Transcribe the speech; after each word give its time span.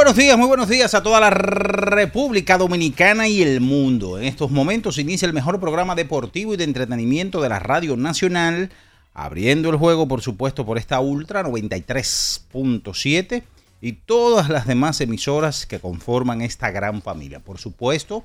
Buenos 0.00 0.16
días, 0.16 0.38
muy 0.38 0.46
buenos 0.48 0.70
días 0.70 0.94
a 0.94 1.02
toda 1.02 1.20
la 1.20 1.28
República 1.28 2.56
Dominicana 2.56 3.28
y 3.28 3.42
el 3.42 3.60
mundo. 3.60 4.18
En 4.18 4.24
estos 4.24 4.50
momentos 4.50 4.96
inicia 4.96 5.26
el 5.26 5.34
mejor 5.34 5.60
programa 5.60 5.94
deportivo 5.94 6.54
y 6.54 6.56
de 6.56 6.64
entretenimiento 6.64 7.42
de 7.42 7.50
la 7.50 7.58
Radio 7.58 7.98
Nacional, 7.98 8.70
abriendo 9.12 9.68
el 9.68 9.76
juego, 9.76 10.08
por 10.08 10.22
supuesto, 10.22 10.64
por 10.64 10.78
esta 10.78 11.00
Ultra 11.00 11.42
93.7 11.44 13.42
y 13.82 13.92
todas 13.92 14.48
las 14.48 14.66
demás 14.66 15.02
emisoras 15.02 15.66
que 15.66 15.80
conforman 15.80 16.40
esta 16.40 16.70
gran 16.70 17.02
familia. 17.02 17.40
Por 17.40 17.58
supuesto, 17.58 18.24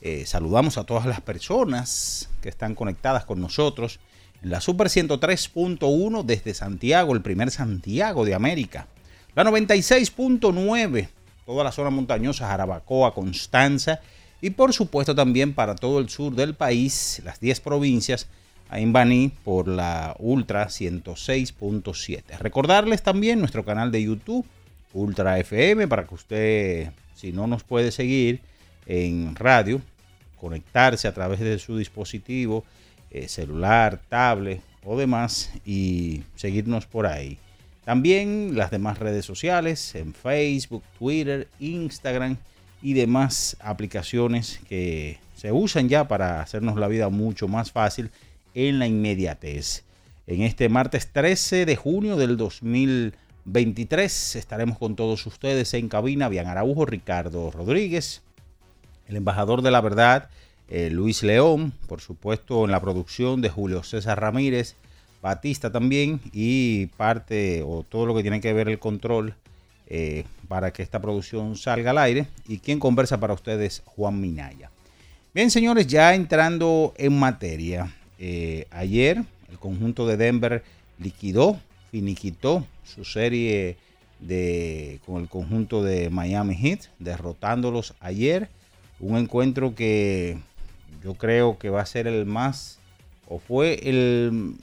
eh, 0.00 0.24
saludamos 0.26 0.76
a 0.76 0.82
todas 0.82 1.06
las 1.06 1.20
personas 1.20 2.30
que 2.40 2.48
están 2.48 2.74
conectadas 2.74 3.24
con 3.26 3.40
nosotros 3.40 4.00
en 4.42 4.50
la 4.50 4.60
Super 4.60 4.88
103.1 4.88 6.24
desde 6.24 6.52
Santiago, 6.52 7.14
el 7.14 7.22
primer 7.22 7.52
Santiago 7.52 8.24
de 8.24 8.34
América. 8.34 8.88
La 9.34 9.44
96.9, 9.44 11.08
toda 11.46 11.64
la 11.64 11.72
zona 11.72 11.88
montañosa, 11.88 12.48
Jarabacoa, 12.48 13.14
Constanza 13.14 14.00
y 14.42 14.50
por 14.50 14.74
supuesto 14.74 15.14
también 15.14 15.54
para 15.54 15.74
todo 15.74 16.00
el 16.00 16.10
sur 16.10 16.34
del 16.34 16.54
país, 16.54 17.22
las 17.24 17.40
10 17.40 17.60
provincias, 17.60 18.28
ahí 18.68 18.82
en 18.82 18.92
Baní 18.92 19.32
por 19.42 19.68
la 19.68 20.14
Ultra 20.18 20.66
106.7. 20.66 22.38
Recordarles 22.40 23.02
también 23.02 23.38
nuestro 23.38 23.64
canal 23.64 23.90
de 23.90 24.02
YouTube, 24.02 24.44
Ultra 24.92 25.38
FM, 25.38 25.88
para 25.88 26.04
que 26.04 26.14
usted, 26.14 26.92
si 27.14 27.32
no 27.32 27.46
nos 27.46 27.64
puede 27.64 27.90
seguir 27.90 28.42
en 28.84 29.34
radio, 29.34 29.80
conectarse 30.38 31.08
a 31.08 31.14
través 31.14 31.40
de 31.40 31.58
su 31.58 31.78
dispositivo, 31.78 32.64
eh, 33.10 33.28
celular, 33.28 33.98
tablet 34.10 34.60
o 34.84 34.98
demás 34.98 35.50
y 35.64 36.22
seguirnos 36.34 36.84
por 36.84 37.06
ahí. 37.06 37.38
También 37.84 38.56
las 38.56 38.70
demás 38.70 38.98
redes 38.98 39.24
sociales 39.24 39.94
en 39.94 40.14
Facebook, 40.14 40.84
Twitter, 40.98 41.48
Instagram 41.58 42.36
y 42.80 42.94
demás 42.94 43.56
aplicaciones 43.60 44.60
que 44.68 45.18
se 45.36 45.50
usan 45.50 45.88
ya 45.88 46.06
para 46.06 46.40
hacernos 46.40 46.76
la 46.76 46.88
vida 46.88 47.08
mucho 47.08 47.48
más 47.48 47.72
fácil 47.72 48.10
en 48.54 48.78
la 48.78 48.86
inmediatez. 48.86 49.82
En 50.28 50.42
este 50.42 50.68
martes 50.68 51.10
13 51.12 51.66
de 51.66 51.74
junio 51.74 52.16
del 52.16 52.36
2023 52.36 54.36
estaremos 54.36 54.78
con 54.78 54.94
todos 54.94 55.26
ustedes 55.26 55.74
en 55.74 55.88
cabina. 55.88 56.28
Bian 56.28 56.46
Araujo, 56.46 56.86
Ricardo 56.86 57.50
Rodríguez, 57.50 58.22
el 59.08 59.16
embajador 59.16 59.62
de 59.62 59.72
la 59.72 59.80
verdad, 59.80 60.30
eh, 60.68 60.90
Luis 60.90 61.24
León, 61.24 61.72
por 61.88 62.00
supuesto 62.00 62.64
en 62.64 62.70
la 62.70 62.80
producción 62.80 63.42
de 63.42 63.50
Julio 63.50 63.82
César 63.82 64.20
Ramírez, 64.20 64.76
Batista 65.22 65.70
también 65.70 66.20
y 66.32 66.86
parte 66.86 67.62
o 67.64 67.84
todo 67.88 68.06
lo 68.06 68.14
que 68.14 68.22
tiene 68.22 68.40
que 68.40 68.52
ver 68.52 68.68
el 68.68 68.80
control 68.80 69.34
eh, 69.86 70.24
para 70.48 70.72
que 70.72 70.82
esta 70.82 71.00
producción 71.00 71.56
salga 71.56 71.92
al 71.92 71.98
aire. 71.98 72.26
Y 72.48 72.58
quien 72.58 72.80
conversa 72.80 73.20
para 73.20 73.32
ustedes, 73.32 73.82
Juan 73.86 74.20
Minaya. 74.20 74.70
Bien, 75.32 75.50
señores, 75.50 75.86
ya 75.86 76.14
entrando 76.14 76.92
en 76.96 77.18
materia. 77.18 77.94
eh, 78.18 78.66
ayer 78.70 79.24
el 79.50 79.58
conjunto 79.58 80.06
de 80.06 80.16
Denver 80.16 80.62
liquidó, 80.98 81.60
finiquitó 81.90 82.66
su 82.84 83.04
serie 83.04 83.76
de, 84.18 85.00
con 85.04 85.22
el 85.22 85.28
conjunto 85.28 85.82
de 85.82 86.10
Miami 86.10 86.54
Heat, 86.54 86.80
derrotándolos 86.98 87.94
ayer. 88.00 88.48
Un 88.98 89.16
encuentro 89.18 89.74
que 89.74 90.38
yo 91.04 91.14
creo 91.14 91.58
que 91.58 91.70
va 91.70 91.82
a 91.82 91.86
ser 91.86 92.06
el 92.06 92.24
más, 92.24 92.78
o 93.28 93.38
fue 93.38 93.80
el, 93.88 94.54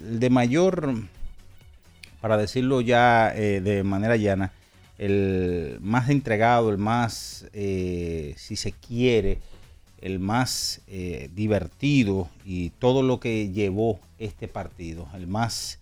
el 0.00 0.20
de 0.20 0.30
mayor, 0.30 0.94
para 2.20 2.36
decirlo 2.36 2.80
ya 2.80 3.32
eh, 3.34 3.60
de 3.60 3.82
manera 3.82 4.16
llana, 4.16 4.52
el 4.98 5.78
más 5.80 6.08
entregado, 6.08 6.70
el 6.70 6.78
más, 6.78 7.46
eh, 7.52 8.34
si 8.36 8.56
se 8.56 8.72
quiere, 8.72 9.38
el 10.04 10.18
más 10.18 10.82
eh, 10.86 11.30
divertido 11.34 12.28
y 12.44 12.70
todo 12.70 13.02
lo 13.02 13.20
que 13.20 13.50
llevó 13.50 13.98
este 14.18 14.48
partido, 14.48 15.08
el 15.14 15.26
más 15.26 15.78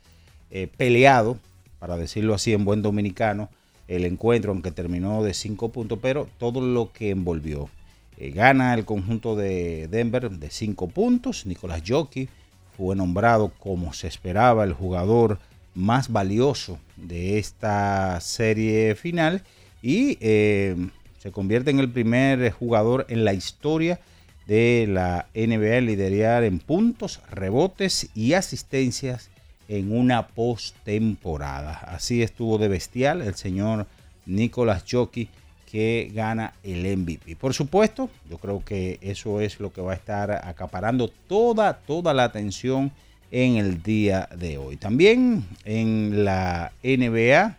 eh, 0.53 0.69
peleado, 0.77 1.39
para 1.81 1.97
decirlo 1.97 2.33
así 2.33 2.53
en 2.53 2.65
buen 2.65 2.83
dominicano, 2.83 3.51
el 3.89 4.05
encuentro, 4.05 4.53
aunque 4.53 4.71
terminó 4.71 5.25
de 5.25 5.35
cinco 5.35 5.71
puntos, 5.71 5.99
pero 6.01 6.29
todo 6.39 6.61
lo 6.61 6.93
que 6.93 7.11
envolvió. 7.11 7.69
Eh, 8.17 8.31
gana 8.31 8.75
el 8.75 8.85
conjunto 8.85 9.35
de 9.35 9.89
Denver 9.89 10.31
de 10.31 10.51
cinco 10.51 10.87
puntos. 10.87 11.45
Nicolás 11.45 11.83
Jockey 11.85 12.29
fue 12.77 12.97
nombrado 12.97 13.53
como 13.59 13.93
se 13.93 14.09
esperaba 14.09 14.65
el 14.65 14.73
jugador 14.73 15.39
más 15.75 16.11
valioso 16.11 16.79
de 16.97 17.39
esta 17.39 18.21
serie 18.21 18.95
final 18.95 19.43
y 19.83 20.19
eh, 20.21 20.77
se 21.19 21.33
convierte 21.33 21.71
en 21.71 21.79
el 21.79 21.91
primer 21.91 22.51
jugador 22.51 23.07
en 23.09 23.25
la 23.25 23.33
historia 23.33 24.01
de 24.47 24.87
la 24.89 25.27
NBA 25.35 25.81
liderar 25.81 26.45
en 26.45 26.59
puntos, 26.59 27.21
rebotes 27.31 28.09
y 28.15 28.35
asistencias 28.35 29.31
en 29.69 29.97
una 29.97 30.29
postemporada. 30.29 31.75
Así 31.75 32.23
estuvo 32.23 32.59
de 32.59 32.69
bestial 32.69 33.23
el 33.23 33.35
señor 33.35 33.87
Nicolás 34.27 34.85
Jockey 34.91 35.29
que 35.73 36.11
gana 36.13 36.53
el 36.63 36.85
MVP. 36.99 37.35
Por 37.37 37.55
supuesto, 37.55 38.11
yo 38.29 38.37
creo 38.37 38.63
que 38.63 38.99
eso 39.01 39.41
es 39.41 39.59
lo 39.59 39.73
que 39.73 39.81
va 39.81 39.93
a 39.93 39.95
estar 39.95 40.31
acaparando 40.31 41.09
toda, 41.09 41.79
toda 41.79 42.13
la 42.13 42.25
atención 42.25 42.93
en 43.31 43.57
el 43.57 43.83
día 43.83 44.29
de 44.37 44.59
hoy. 44.59 44.77
También 44.77 45.47
en 45.65 46.27
la 46.27 46.73
NBA 46.83 47.57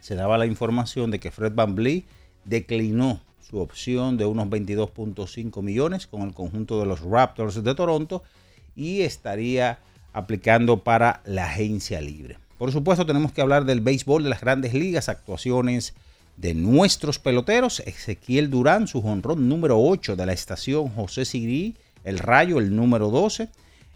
se 0.00 0.16
daba 0.16 0.36
la 0.36 0.46
información 0.46 1.12
de 1.12 1.20
que 1.20 1.30
Fred 1.30 1.52
Van 1.54 1.76
declinó 2.44 3.20
su 3.48 3.60
opción 3.60 4.16
de 4.16 4.24
unos 4.24 4.48
22.5 4.48 5.62
millones 5.62 6.08
con 6.08 6.22
el 6.22 6.34
conjunto 6.34 6.80
de 6.80 6.86
los 6.86 7.02
Raptors 7.02 7.62
de 7.62 7.74
Toronto 7.76 8.24
y 8.74 9.02
estaría 9.02 9.78
aplicando 10.12 10.82
para 10.82 11.20
la 11.24 11.44
agencia 11.44 12.00
libre. 12.00 12.38
Por 12.58 12.72
supuesto, 12.72 13.06
tenemos 13.06 13.30
que 13.30 13.42
hablar 13.42 13.64
del 13.64 13.80
béisbol 13.80 14.24
de 14.24 14.30
las 14.30 14.40
grandes 14.40 14.74
ligas, 14.74 15.08
actuaciones 15.08 15.94
de 16.42 16.54
nuestros 16.54 17.20
peloteros. 17.20 17.80
Ezequiel 17.80 18.50
Durán, 18.50 18.88
su 18.88 19.00
jonrón 19.00 19.48
número 19.48 19.80
8 19.80 20.16
de 20.16 20.26
la 20.26 20.32
estación 20.32 20.88
José 20.88 21.24
Sigri, 21.24 21.76
el 22.04 22.18
Rayo, 22.18 22.58
el 22.58 22.74
número 22.74 23.10
12. 23.10 23.48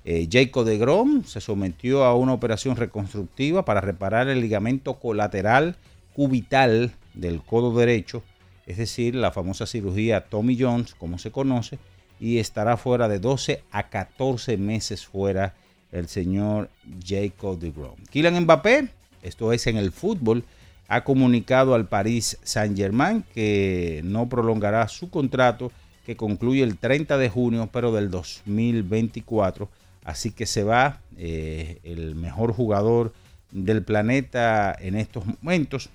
Eh, 0.04 0.28
Jacob 0.30 0.64
de 0.64 0.78
Grom 0.78 1.24
se 1.24 1.40
sometió 1.40 2.04
a 2.04 2.14
una 2.14 2.32
operación 2.32 2.76
reconstructiva 2.76 3.64
para 3.64 3.80
reparar 3.80 4.28
el 4.28 4.40
ligamento 4.40 4.94
colateral 4.94 5.74
cubital 6.14 6.92
del 7.14 7.42
codo 7.42 7.76
derecho, 7.76 8.22
es 8.66 8.76
decir, 8.76 9.16
la 9.16 9.32
famosa 9.32 9.66
cirugía 9.66 10.20
Tommy 10.20 10.56
Jones, 10.58 10.94
como 10.94 11.18
se 11.18 11.32
conoce, 11.32 11.80
y 12.20 12.38
estará 12.38 12.76
fuera 12.76 13.08
de 13.08 13.18
12 13.18 13.64
a 13.72 13.88
14 13.88 14.56
meses 14.56 15.04
fuera 15.04 15.54
el 15.90 16.06
señor 16.06 16.70
Jacob 17.04 17.58
de 17.58 17.72
Grom. 17.72 17.96
Kylian 18.10 18.40
Mbappé, 18.44 18.88
esto 19.22 19.52
es 19.52 19.66
en 19.66 19.76
el 19.76 19.90
fútbol, 19.90 20.44
ha 20.88 21.04
comunicado 21.04 21.74
al 21.74 21.86
Paris 21.86 22.38
Saint-Germain 22.42 23.24
que 23.34 24.00
no 24.04 24.28
prolongará 24.28 24.86
su 24.88 25.10
contrato 25.10 25.72
que 26.06 26.16
concluye 26.16 26.62
el 26.62 26.78
30 26.78 27.18
de 27.18 27.28
junio, 27.28 27.68
pero 27.72 27.92
del 27.92 28.10
2024. 28.10 29.68
Así 30.04 30.30
que 30.30 30.46
se 30.46 30.62
va 30.62 31.00
eh, 31.16 31.78
el 31.82 32.14
mejor 32.14 32.52
jugador 32.52 33.12
del 33.50 33.82
planeta 33.82 34.74
en 34.78 34.94
estos 34.94 35.24
momentos. 35.26 35.90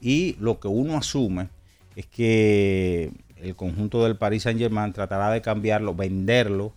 Y 0.00 0.36
lo 0.38 0.60
que 0.60 0.68
uno 0.68 0.96
asume 0.96 1.48
es 1.96 2.06
que 2.06 3.10
el 3.42 3.56
conjunto 3.56 4.04
del 4.04 4.16
Paris 4.16 4.44
Saint 4.44 4.60
Germain 4.60 4.92
tratará 4.92 5.32
de 5.32 5.42
cambiarlo, 5.42 5.96
venderlo, 5.96 6.72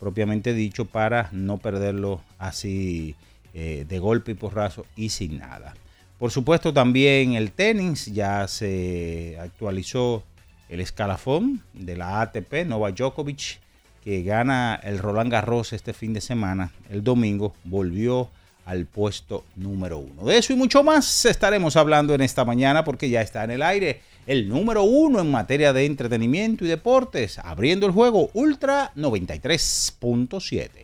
propiamente 0.00 0.52
dicho, 0.52 0.86
para 0.86 1.28
no 1.30 1.58
perderlo 1.58 2.20
así 2.38 3.14
eh, 3.52 3.86
de 3.88 3.98
golpe 4.00 4.32
y 4.32 4.34
porrazo 4.34 4.84
y 4.96 5.10
sin 5.10 5.38
nada. 5.38 5.74
Por 6.18 6.30
supuesto 6.30 6.72
también 6.72 7.34
el 7.34 7.52
tenis 7.52 8.06
ya 8.06 8.46
se 8.48 9.36
actualizó 9.40 10.22
el 10.68 10.80
escalafón 10.80 11.62
de 11.72 11.96
la 11.96 12.20
ATP, 12.20 12.66
Novak 12.66 12.96
Djokovic, 12.96 13.58
que 14.02 14.22
gana 14.22 14.78
el 14.82 14.98
Roland 14.98 15.32
Garros 15.32 15.72
este 15.72 15.92
fin 15.92 16.12
de 16.12 16.20
semana, 16.20 16.72
el 16.90 17.02
domingo, 17.02 17.54
volvió 17.64 18.30
al 18.64 18.86
puesto 18.86 19.44
número 19.56 19.98
uno. 19.98 20.24
De 20.24 20.38
eso 20.38 20.52
y 20.52 20.56
mucho 20.56 20.82
más 20.82 21.24
estaremos 21.24 21.76
hablando 21.76 22.14
en 22.14 22.22
esta 22.22 22.44
mañana 22.44 22.84
porque 22.84 23.10
ya 23.10 23.20
está 23.20 23.44
en 23.44 23.50
el 23.50 23.62
aire 23.62 24.00
el 24.26 24.48
número 24.48 24.84
uno 24.84 25.20
en 25.20 25.30
materia 25.30 25.72
de 25.74 25.84
entretenimiento 25.84 26.64
y 26.64 26.68
deportes, 26.68 27.38
abriendo 27.38 27.86
el 27.86 27.92
juego 27.92 28.30
Ultra 28.32 28.90
93.7. 28.96 30.83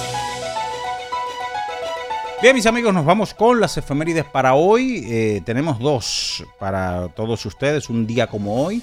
Bien, 2.41 2.55
mis 2.55 2.65
amigos, 2.65 2.91
nos 2.91 3.05
vamos 3.05 3.35
con 3.35 3.59
las 3.59 3.77
efemérides 3.77 4.25
para 4.25 4.55
hoy. 4.55 5.05
Eh, 5.05 5.43
tenemos 5.45 5.77
dos 5.77 6.43
para 6.57 7.07
todos 7.09 7.45
ustedes, 7.45 7.87
un 7.87 8.07
día 8.07 8.25
como 8.25 8.65
hoy. 8.65 8.81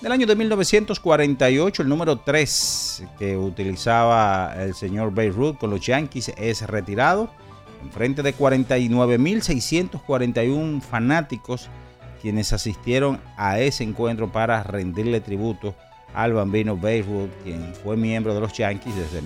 Del 0.00 0.12
año 0.12 0.28
de 0.28 0.36
1948, 0.36 1.82
el 1.82 1.88
número 1.88 2.20
3 2.20 3.02
que 3.18 3.36
utilizaba 3.36 4.54
el 4.56 4.76
señor 4.76 5.12
Beirut 5.12 5.58
con 5.58 5.70
los 5.70 5.84
Yankees 5.84 6.32
es 6.36 6.64
retirado 6.68 7.28
en 7.82 7.90
frente 7.90 8.22
de 8.22 8.32
49.641 8.32 10.80
fanáticos 10.80 11.68
quienes 12.22 12.52
asistieron 12.52 13.20
a 13.36 13.58
ese 13.58 13.82
encuentro 13.82 14.30
para 14.30 14.62
rendirle 14.62 15.20
tributo 15.20 15.74
al 16.14 16.34
bambino 16.34 16.76
Beirut, 16.76 17.32
quien 17.42 17.74
fue 17.74 17.96
miembro 17.96 18.34
de 18.34 18.40
los 18.40 18.52
Yankees 18.52 18.94
desde 18.94 19.20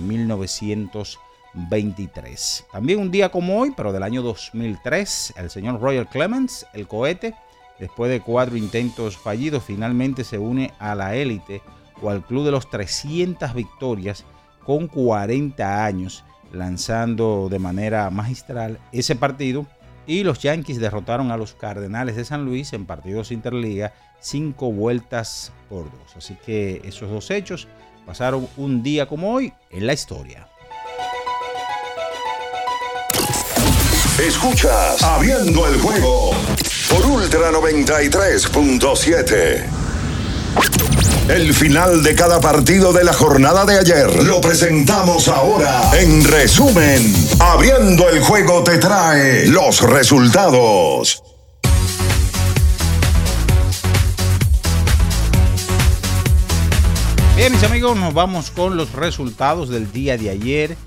1923. 1.55 2.65
También 2.71 2.99
un 2.99 3.11
día 3.11 3.29
como 3.29 3.59
hoy, 3.59 3.73
pero 3.75 3.91
del 3.93 4.03
año 4.03 4.21
2003, 4.21 5.33
el 5.37 5.49
señor 5.49 5.79
Royal 5.79 6.07
Clemens, 6.07 6.65
el 6.73 6.87
cohete, 6.87 7.35
después 7.79 8.11
de 8.11 8.21
cuatro 8.21 8.57
intentos 8.57 9.17
fallidos, 9.17 9.63
finalmente 9.63 10.23
se 10.23 10.37
une 10.37 10.73
a 10.79 10.95
la 10.95 11.15
élite 11.15 11.61
o 12.01 12.09
al 12.09 12.25
club 12.25 12.45
de 12.45 12.51
los 12.51 12.69
300 12.69 13.53
victorias 13.53 14.25
con 14.63 14.87
40 14.87 15.85
años 15.85 16.23
lanzando 16.51 17.47
de 17.49 17.59
manera 17.59 18.09
magistral 18.09 18.79
ese 18.91 19.15
partido 19.15 19.65
y 20.07 20.23
los 20.23 20.39
Yankees 20.39 20.79
derrotaron 20.79 21.31
a 21.31 21.37
los 21.37 21.53
Cardenales 21.53 22.15
de 22.15 22.25
San 22.25 22.45
Luis 22.45 22.73
en 22.73 22.85
partidos 22.85 23.31
interliga 23.31 23.93
cinco 24.19 24.71
vueltas 24.71 25.51
por 25.69 25.85
dos. 25.85 26.15
Así 26.15 26.35
que 26.45 26.81
esos 26.85 27.09
dos 27.09 27.31
hechos 27.31 27.67
pasaron 28.05 28.47
un 28.57 28.83
día 28.83 29.07
como 29.07 29.33
hoy 29.33 29.53
en 29.71 29.87
la 29.87 29.93
historia. 29.93 30.47
Escuchas 34.19 35.01
Abriendo 35.03 35.67
el 35.67 35.79
juego 35.81 36.31
por 36.89 37.05
Ultra 37.05 37.51
93.7. 37.51 39.65
El 41.27 41.53
final 41.53 42.01
de 42.01 42.15
cada 42.15 42.39
partido 42.39 42.93
de 42.93 43.03
la 43.03 43.11
jornada 43.11 43.65
de 43.65 43.77
ayer 43.77 44.23
lo 44.23 44.39
presentamos 44.39 45.27
ahora. 45.27 45.91
En 45.99 46.23
resumen, 46.23 47.13
abriendo 47.39 48.07
el 48.07 48.21
juego 48.21 48.63
te 48.63 48.77
trae 48.77 49.47
los 49.47 49.81
resultados. 49.81 51.21
Bien, 57.35 57.51
mis 57.51 57.63
amigos, 57.63 57.97
nos 57.97 58.13
vamos 58.13 58.49
con 58.49 58.77
los 58.77 58.93
resultados 58.93 59.67
del 59.67 59.91
día 59.91 60.17
de 60.17 60.29
ayer 60.29 60.77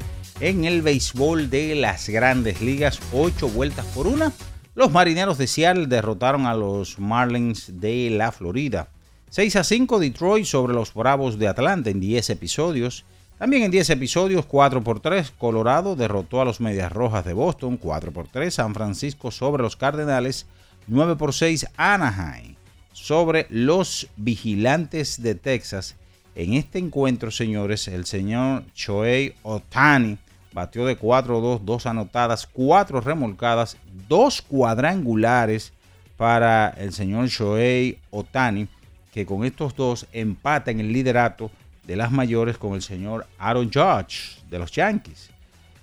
en 0.41 0.65
el 0.65 0.83
béisbol 0.83 1.51
de 1.51 1.75
las 1.75 2.09
grandes 2.09 2.61
ligas. 2.61 3.01
Ocho 3.13 3.49
vueltas 3.49 3.87
por 3.87 4.07
una. 4.07 4.33
Los 4.75 4.93
marineros 4.93 5.39
de 5.39 5.47
Seattle 5.47 5.87
derrotaron 5.87 6.47
a 6.47 6.55
los 6.55 6.99
Marlins 6.99 7.81
de 7.81 8.11
la 8.11 8.31
Florida. 8.31 8.89
6 9.31 9.57
a 9.57 9.65
5 9.65 9.99
Detroit 9.99 10.45
sobre 10.45 10.75
los 10.75 10.95
Bravos 10.95 11.39
de 11.39 11.49
Atlanta 11.49 11.91
en 11.91 12.01
10 12.01 12.31
episodios. 12.31 13.05
También 13.39 13.65
en 13.65 13.71
10 13.71 13.91
episodios, 13.91 14.47
4 14.47 14.83
por 14.83 15.01
3, 15.01 15.33
Colorado 15.39 15.95
derrotó 15.95 16.41
a 16.41 16.45
los 16.45 16.61
Medias 16.61 16.91
Rojas 16.91 17.25
de 17.25 17.35
Boston, 17.35 17.77
4 17.77 18.13
por 18.13 18.27
3, 18.27 18.53
San 18.53 18.75
Francisco 18.75 19.31
sobre 19.31 19.63
los 19.63 19.77
Cardenales, 19.77 20.47
9 20.89 21.15
por 21.17 21.33
6, 21.33 21.67
Anaheim 21.77 22.57
sobre 22.93 23.47
los 23.49 24.09
Vigilantes 24.17 25.23
de 25.23 25.37
Texas. 25.37 25.95
En 26.35 26.55
este 26.55 26.79
encuentro, 26.79 27.31
señores, 27.31 27.87
el 27.87 28.07
señor 28.07 28.65
Choei 28.75 29.35
Otani 29.43 30.19
batió 30.53 30.87
de 30.87 30.99
4-2, 30.99 31.61
2 31.61 31.87
anotadas, 31.87 32.47
4 32.47 33.01
remolcadas, 33.01 33.77
2 34.09 34.43
cuadrangulares 34.43 35.73
para 36.17 36.71
el 36.71 36.93
señor 36.93 37.29
Shohei 37.29 37.99
Otani 38.11 38.69
que 39.13 39.27
con 39.27 39.45
estos 39.45 39.75
dos 39.75 40.07
empata 40.13 40.71
en 40.71 40.81
el 40.81 40.93
liderato 40.93 41.51
de 41.87 41.97
las 41.97 42.13
mayores 42.13 42.59
con 42.59 42.75
el 42.75 42.83
señor 42.83 43.27
Aaron 43.39 43.71
Judge 43.73 44.43
de 44.51 44.59
los 44.59 44.71
Yankees. 44.73 45.31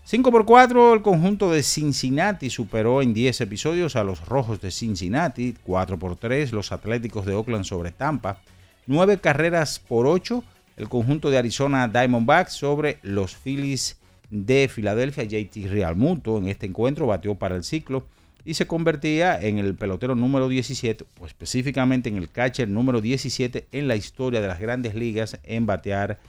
5 0.04 0.32
por 0.32 0.46
4 0.46 0.94
el 0.94 1.02
conjunto 1.02 1.52
de 1.52 1.64
Cincinnati 1.64 2.52
superó 2.52 3.02
en 3.02 3.14
10 3.14 3.42
episodios 3.42 3.96
a 3.96 4.04
los 4.04 4.24
Rojos 4.26 4.62
de 4.62 4.70
Cincinnati, 4.70 5.56
4 5.64 5.98
por 5.98 6.16
3 6.16 6.52
los 6.52 6.72
Atléticos 6.72 7.26
de 7.26 7.34
Oakland 7.34 7.66
sobre 7.66 7.92
Tampa, 7.92 8.38
9 8.86 9.18
carreras 9.18 9.80
por 9.80 10.06
8 10.06 10.44
el 10.78 10.90
conjunto 10.90 11.30
de 11.32 11.40
Arizona 11.40 11.88
Diamondbacks 11.88 12.54
sobre 12.54 13.00
los 13.02 13.36
Phillies 13.36 13.98
de 14.30 14.68
Filadelfia, 14.68 15.24
JT 15.24 15.68
Realmuto 15.68 16.38
en 16.38 16.48
este 16.48 16.66
encuentro 16.66 17.08
batió 17.08 17.36
para 17.36 17.56
el 17.56 17.64
ciclo 17.64 18.06
y 18.46 18.54
se 18.54 18.68
convertía 18.68 19.40
en 19.42 19.58
el 19.58 19.76
pelotero 19.76 20.14
número 20.14 20.48
17, 20.48 21.06
o 21.20 21.26
específicamente 21.26 22.10
en 22.10 22.18
el 22.18 22.30
catcher 22.30 22.70
número 22.70 23.02
17 23.02 23.68
en 23.72 23.88
la 23.88 23.96
historia 23.96 24.40
de 24.40 24.48
las 24.48 24.60
grandes 24.60 24.94
ligas 24.94 25.40
en 25.44 25.66
batear 25.66 26.20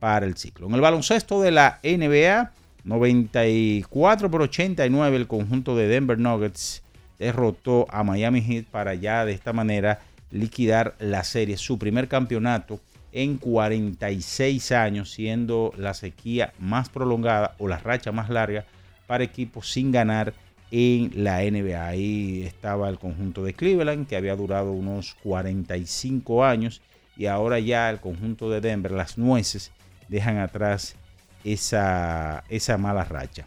para 0.00 0.26
el 0.26 0.36
ciclo. 0.36 0.66
En 0.66 0.74
el 0.74 0.80
baloncesto 0.80 1.42
de 1.42 1.50
la 1.50 1.80
NBA, 1.82 2.52
94 2.84 4.30
por 4.30 4.42
89 4.42 5.16
el 5.16 5.26
conjunto 5.26 5.76
de 5.76 5.88
Denver 5.88 6.18
Nuggets 6.18 6.82
derrotó 7.18 7.86
a 7.90 8.02
Miami 8.04 8.40
Heat 8.40 8.66
para 8.66 8.94
ya 8.94 9.24
de 9.24 9.32
esta 9.32 9.52
manera 9.52 10.00
liquidar 10.30 10.94
la 10.98 11.24
serie, 11.24 11.56
su 11.56 11.78
primer 11.78 12.08
campeonato 12.08 12.80
en 13.12 13.38
46 13.38 14.72
años, 14.72 15.12
siendo 15.12 15.72
la 15.76 15.94
sequía 15.94 16.52
más 16.58 16.88
prolongada 16.88 17.54
o 17.58 17.68
la 17.68 17.78
racha 17.78 18.12
más 18.12 18.28
larga 18.30 18.64
para 19.06 19.24
equipos 19.24 19.70
sin 19.70 19.92
ganar 19.92 20.34
en 20.70 21.12
la 21.24 21.42
NBA. 21.42 21.86
Ahí 21.86 22.42
estaba 22.42 22.88
el 22.88 22.98
conjunto 22.98 23.44
de 23.44 23.54
Cleveland, 23.54 24.06
que 24.06 24.16
había 24.16 24.36
durado 24.36 24.72
unos 24.72 25.14
45 25.22 26.44
años, 26.44 26.82
y 27.16 27.26
ahora 27.26 27.58
ya 27.58 27.88
el 27.88 28.00
conjunto 28.00 28.50
de 28.50 28.60
Denver, 28.60 28.92
las 28.92 29.16
nueces, 29.16 29.70
dejan 30.08 30.38
atrás 30.38 30.96
esa, 31.44 32.44
esa 32.48 32.76
mala 32.76 33.04
racha. 33.04 33.46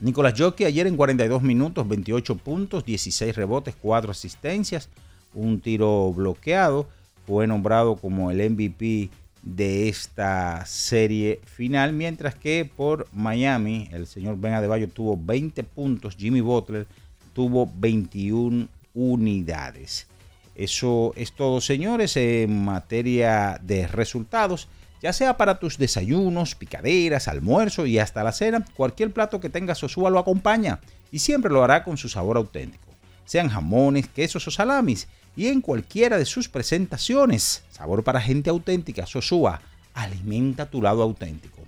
Nicolás 0.00 0.34
Jockey 0.36 0.66
ayer 0.66 0.86
en 0.86 0.96
42 0.96 1.42
minutos, 1.42 1.86
28 1.86 2.36
puntos, 2.36 2.84
16 2.84 3.36
rebotes, 3.36 3.74
4 3.80 4.10
asistencias, 4.10 4.88
un 5.34 5.60
tiro 5.60 6.12
bloqueado. 6.12 6.88
Fue 7.30 7.46
nombrado 7.46 7.94
como 7.94 8.32
el 8.32 8.50
MVP 8.50 9.08
de 9.44 9.88
esta 9.88 10.66
serie 10.66 11.40
final, 11.44 11.92
mientras 11.92 12.34
que 12.34 12.68
por 12.76 13.06
Miami 13.12 13.88
el 13.92 14.08
señor 14.08 14.36
Ben 14.36 14.54
Adebayo 14.54 14.88
tuvo 14.88 15.16
20 15.16 15.62
puntos, 15.62 16.16
Jimmy 16.16 16.40
Butler 16.40 16.88
tuvo 17.32 17.70
21 17.72 18.66
unidades. 18.94 20.08
Eso 20.56 21.12
es 21.14 21.30
todo, 21.30 21.60
señores, 21.60 22.16
en 22.16 22.64
materia 22.64 23.60
de 23.62 23.86
resultados. 23.86 24.66
Ya 25.00 25.12
sea 25.12 25.36
para 25.36 25.60
tus 25.60 25.78
desayunos, 25.78 26.56
picaderas, 26.56 27.28
almuerzo 27.28 27.86
y 27.86 28.00
hasta 28.00 28.24
la 28.24 28.32
cena, 28.32 28.64
cualquier 28.74 29.12
plato 29.12 29.38
que 29.38 29.50
tenga 29.50 29.76
Sosúa 29.76 30.10
lo 30.10 30.18
acompaña 30.18 30.80
y 31.12 31.20
siempre 31.20 31.52
lo 31.52 31.62
hará 31.62 31.84
con 31.84 31.96
su 31.96 32.08
sabor 32.08 32.38
auténtico. 32.38 32.90
Sean 33.24 33.48
jamones, 33.48 34.08
quesos 34.08 34.48
o 34.48 34.50
salamis 34.50 35.06
y 35.40 35.48
en 35.48 35.60
cualquiera 35.62 36.18
de 36.18 36.26
sus 36.26 36.50
presentaciones. 36.50 37.62
Sabor 37.70 38.04
para 38.04 38.20
gente 38.20 38.50
auténtica, 38.50 39.06
Sosúa, 39.06 39.62
alimenta 39.94 40.66
tu 40.66 40.82
lado 40.82 41.02
auténtico. 41.02 41.62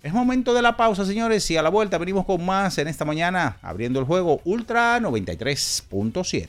Es 0.00 0.12
momento 0.12 0.54
de 0.54 0.62
la 0.62 0.76
pausa, 0.76 1.04
señores, 1.04 1.50
y 1.50 1.56
a 1.56 1.62
la 1.62 1.68
vuelta 1.68 1.98
venimos 1.98 2.24
con 2.24 2.46
más 2.46 2.78
en 2.78 2.86
esta 2.86 3.04
mañana, 3.04 3.56
abriendo 3.62 3.98
el 3.98 4.06
juego 4.06 4.40
Ultra 4.44 5.00
93.7. 5.00 6.48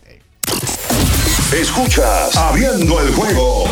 Escuchas 1.59 2.37
Abriendo 2.37 3.01
el 3.01 3.11
juego 3.11 3.63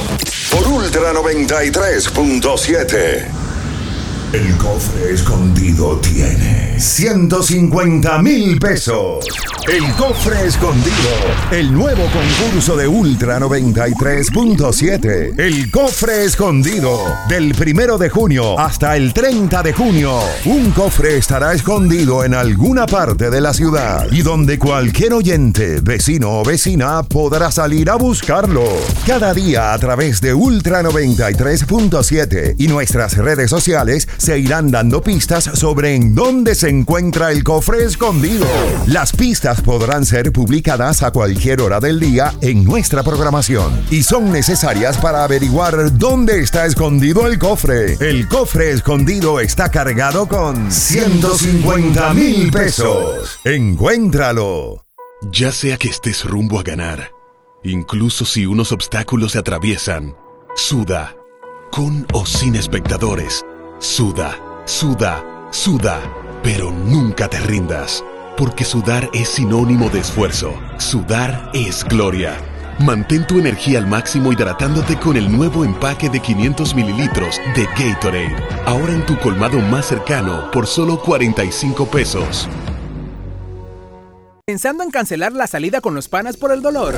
por 0.50 0.68
Ultra 0.68 1.14
93.7. 1.14 3.28
El 4.34 4.58
cofre 4.58 5.14
escondido 5.14 6.00
tiene 6.00 6.65
150 6.78 8.22
mil 8.22 8.60
pesos. 8.60 9.26
El 9.68 9.96
cofre 9.96 10.46
escondido. 10.46 10.94
El 11.52 11.74
nuevo 11.74 12.04
concurso 12.04 12.78
de 12.78 12.88
Ultra 12.88 13.40
93.7. 13.40 15.40
El 15.40 15.72
cofre 15.72 16.26
escondido. 16.26 17.00
Del 17.28 17.56
primero 17.56 17.98
de 17.98 18.10
junio 18.10 18.60
hasta 18.60 18.96
el 18.96 19.12
30 19.12 19.64
de 19.64 19.74
junio. 19.74 20.20
Un 20.46 20.70
cofre 20.70 21.18
estará 21.18 21.54
escondido 21.54 22.24
en 22.24 22.36
alguna 22.36 22.86
parte 22.86 23.32
de 23.32 23.42
la 23.42 23.56
ciudad 23.56 24.06
y 24.12 24.22
donde 24.22 24.60
cualquier 24.60 25.14
oyente, 25.14 25.80
vecino 25.82 26.42
o 26.42 26.46
vecina 26.46 27.02
podrá 27.02 27.52
salir 27.52 27.90
a 27.90 27.96
buscarlo. 27.96 28.66
Cada 29.08 29.34
día 29.34 29.74
a 29.74 29.80
través 29.80 30.22
de 30.22 30.36
Ultra 30.36 30.84
93.7 30.84 32.54
y 32.60 32.68
nuestras 32.68 33.18
redes 33.18 33.50
sociales 33.50 34.08
se 34.18 34.38
irán 34.38 34.70
dando 34.70 35.02
pistas 35.02 35.46
sobre 35.46 35.96
en 35.96 36.14
dónde 36.14 36.54
se 36.54 36.65
encuentra 36.70 37.32
el 37.32 37.44
cofre 37.44 37.84
escondido. 37.84 38.46
Las 38.88 39.12
pistas 39.12 39.62
podrán 39.62 40.06
ser 40.06 40.32
publicadas 40.32 41.04
a 41.04 41.12
cualquier 41.12 41.62
hora 41.62 41.80
del 41.80 42.00
día 42.00 42.34
en 42.42 42.64
nuestra 42.64 43.04
programación 43.04 43.86
y 43.90 44.04
son 44.04 44.32
necesarias 44.32 44.98
para 44.98 45.24
averiguar 45.24 45.98
dónde 45.98 46.40
está 46.40 46.66
escondido 46.66 47.28
el 47.28 47.40
cofre. 47.40 47.98
El 48.00 48.28
cofre 48.28 48.72
escondido 48.72 49.40
está 49.40 49.70
cargado 49.70 50.28
con 50.28 50.72
150 50.72 52.14
mil 52.14 52.52
pesos. 52.52 53.40
Encuéntralo. 53.44 54.86
Ya 55.32 55.52
sea 55.52 55.78
que 55.78 55.90
estés 55.90 56.24
rumbo 56.24 56.60
a 56.60 56.64
ganar, 56.64 57.10
incluso 57.64 58.26
si 58.26 58.46
unos 58.46 58.72
obstáculos 58.72 59.32
se 59.32 59.40
atraviesan, 59.40 60.16
suda, 60.56 61.16
con 61.72 62.06
o 62.14 62.26
sin 62.26 62.56
espectadores 62.56 63.44
Suda, 63.80 64.40
suda, 64.66 65.24
suda, 65.52 66.02
pero 66.46 66.72
nunca 66.72 67.28
te 67.28 67.40
rindas, 67.40 68.04
porque 68.38 68.66
sudar 68.66 69.10
es 69.14 69.30
sinónimo 69.30 69.90
de 69.90 70.02
esfuerzo. 70.02 70.54
Sudar 70.78 71.50
es 71.56 71.84
gloria. 71.84 72.38
Mantén 72.78 73.26
tu 73.26 73.40
energía 73.40 73.80
al 73.80 73.88
máximo 73.88 74.32
hidratándote 74.32 74.96
con 74.98 75.18
el 75.18 75.36
nuevo 75.36 75.66
empaque 75.66 76.08
de 76.08 76.20
500 76.20 76.76
mililitros 76.76 77.42
de 77.56 77.66
Gatorade. 77.66 78.36
Ahora 78.68 78.94
en 78.94 79.04
tu 79.08 79.18
colmado 79.18 79.58
más 79.60 79.88
cercano 79.88 80.52
por 80.52 80.68
solo 80.68 81.02
45 81.02 81.88
pesos. 81.88 82.48
¿Pensando 84.46 84.84
en 84.84 84.92
cancelar 84.92 85.32
la 85.32 85.48
salida 85.48 85.82
con 85.82 85.96
los 85.96 86.08
panas 86.08 86.38
por 86.38 86.52
el 86.52 86.62
dolor? 86.62 86.94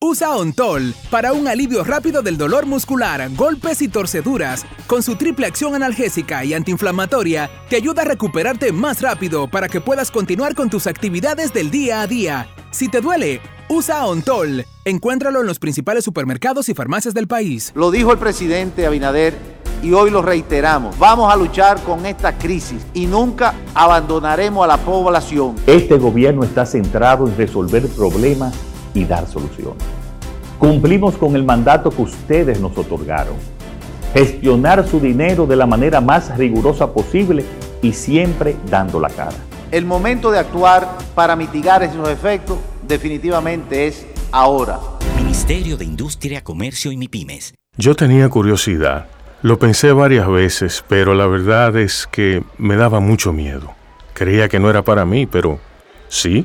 Usa 0.00 0.36
Ontol 0.36 0.94
para 1.10 1.32
un 1.32 1.48
alivio 1.48 1.82
rápido 1.82 2.22
del 2.22 2.38
dolor 2.38 2.66
muscular, 2.66 3.28
golpes 3.34 3.82
y 3.82 3.88
torceduras. 3.88 4.64
Con 4.86 5.02
su 5.02 5.16
triple 5.16 5.44
acción 5.44 5.74
analgésica 5.74 6.44
y 6.44 6.54
antiinflamatoria, 6.54 7.50
te 7.68 7.74
ayuda 7.74 8.02
a 8.02 8.04
recuperarte 8.04 8.70
más 8.70 9.02
rápido 9.02 9.48
para 9.48 9.68
que 9.68 9.80
puedas 9.80 10.12
continuar 10.12 10.54
con 10.54 10.70
tus 10.70 10.86
actividades 10.86 11.52
del 11.52 11.72
día 11.72 12.00
a 12.00 12.06
día. 12.06 12.46
Si 12.70 12.88
te 12.88 13.00
duele, 13.00 13.40
usa 13.68 14.06
Ontol. 14.06 14.64
Encuéntralo 14.84 15.40
en 15.40 15.48
los 15.48 15.58
principales 15.58 16.04
supermercados 16.04 16.68
y 16.68 16.74
farmacias 16.74 17.12
del 17.12 17.26
país. 17.26 17.72
Lo 17.74 17.90
dijo 17.90 18.12
el 18.12 18.18
presidente 18.18 18.86
Abinader 18.86 19.34
y 19.82 19.94
hoy 19.94 20.12
lo 20.12 20.22
reiteramos. 20.22 20.96
Vamos 21.00 21.32
a 21.32 21.36
luchar 21.36 21.82
con 21.82 22.06
esta 22.06 22.38
crisis 22.38 22.86
y 22.94 23.06
nunca 23.06 23.52
abandonaremos 23.74 24.62
a 24.62 24.68
la 24.68 24.76
población. 24.76 25.56
Este 25.66 25.98
gobierno 25.98 26.44
está 26.44 26.64
centrado 26.66 27.26
en 27.26 27.36
resolver 27.36 27.88
problemas 27.88 28.54
y 28.98 29.04
dar 29.04 29.26
soluciones. 29.26 29.82
Cumplimos 30.58 31.16
con 31.16 31.36
el 31.36 31.44
mandato 31.44 31.90
que 31.90 32.02
ustedes 32.02 32.60
nos 32.60 32.76
otorgaron. 32.76 33.36
Gestionar 34.12 34.86
su 34.88 34.98
dinero 34.98 35.46
de 35.46 35.56
la 35.56 35.66
manera 35.66 36.00
más 36.00 36.36
rigurosa 36.36 36.92
posible 36.92 37.44
y 37.80 37.92
siempre 37.92 38.56
dando 38.68 38.98
la 38.98 39.08
cara. 39.08 39.36
El 39.70 39.84
momento 39.84 40.30
de 40.30 40.38
actuar 40.38 40.88
para 41.14 41.36
mitigar 41.36 41.82
esos 41.82 42.08
efectos 42.08 42.58
definitivamente 42.86 43.86
es 43.86 44.06
ahora. 44.32 44.80
Ministerio 45.16 45.76
de 45.76 45.84
Industria, 45.84 46.42
Comercio 46.42 46.90
y 46.90 46.96
MIPIMES. 46.96 47.54
Yo 47.76 47.94
tenía 47.94 48.28
curiosidad. 48.28 49.06
Lo 49.42 49.60
pensé 49.60 49.92
varias 49.92 50.26
veces, 50.26 50.84
pero 50.88 51.14
la 51.14 51.26
verdad 51.26 51.76
es 51.76 52.08
que 52.10 52.42
me 52.56 52.74
daba 52.74 52.98
mucho 52.98 53.32
miedo. 53.32 53.72
Creía 54.14 54.48
que 54.48 54.58
no 54.58 54.68
era 54.68 54.82
para 54.82 55.04
mí, 55.04 55.26
pero 55.26 55.60
sí. 56.08 56.44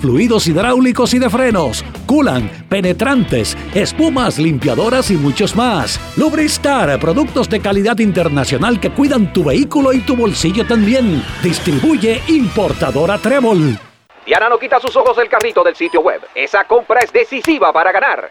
fluidos 0.00 0.46
hidráulicos 0.46 1.14
y 1.14 1.18
de 1.18 1.30
frenos, 1.30 1.84
culan, 2.06 2.50
penetrantes, 2.68 3.56
espumas, 3.74 4.38
limpiadoras 4.38 5.10
y 5.10 5.14
muchos 5.14 5.54
más. 5.56 6.00
Lubristar, 6.16 6.98
productos 6.98 7.48
de 7.48 7.60
calidad 7.60 7.98
internacional 7.98 8.80
que 8.80 8.90
cuidan 8.90 9.32
tu 9.32 9.44
vehículo 9.44 9.92
y 9.92 10.00
tu 10.00 10.16
bolsillo 10.16 10.66
también. 10.66 11.22
Distribuye 11.42 12.22
importadora 12.28 13.18
Trébol. 13.18 13.78
Diana 14.26 14.48
no 14.48 14.58
quita 14.58 14.80
sus 14.80 14.96
ojos 14.96 15.16
del 15.16 15.28
carrito 15.28 15.62
del 15.62 15.76
sitio 15.76 16.00
web. 16.00 16.20
Esa 16.34 16.64
compra 16.64 17.00
es 17.00 17.12
decisiva 17.12 17.72
para 17.72 17.92
ganar. 17.92 18.30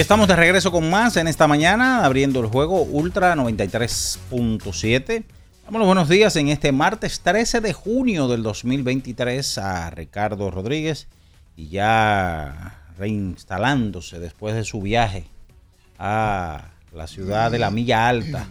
Estamos 0.00 0.28
de 0.28 0.36
regreso 0.36 0.70
con 0.70 0.90
más 0.90 1.16
en 1.16 1.26
esta 1.26 1.48
mañana, 1.48 2.04
abriendo 2.04 2.40
el 2.40 2.46
juego 2.48 2.82
Ultra 2.82 3.34
93.7. 3.34 5.24
Damos 5.64 5.78
los 5.78 5.86
buenos 5.86 6.10
días 6.10 6.36
en 6.36 6.48
este 6.48 6.70
martes 6.70 7.20
13 7.20 7.62
de 7.62 7.72
junio 7.72 8.28
del 8.28 8.42
2023 8.42 9.56
a 9.56 9.88
Ricardo 9.90 10.50
Rodríguez 10.50 11.08
y 11.56 11.68
ya 11.68 12.78
reinstalándose 12.98 14.18
después 14.18 14.54
de 14.54 14.64
su 14.64 14.82
viaje 14.82 15.24
a 15.98 16.72
la 16.92 17.06
ciudad 17.06 17.50
de 17.50 17.58
la 17.58 17.70
Milla 17.70 18.06
Alta, 18.06 18.48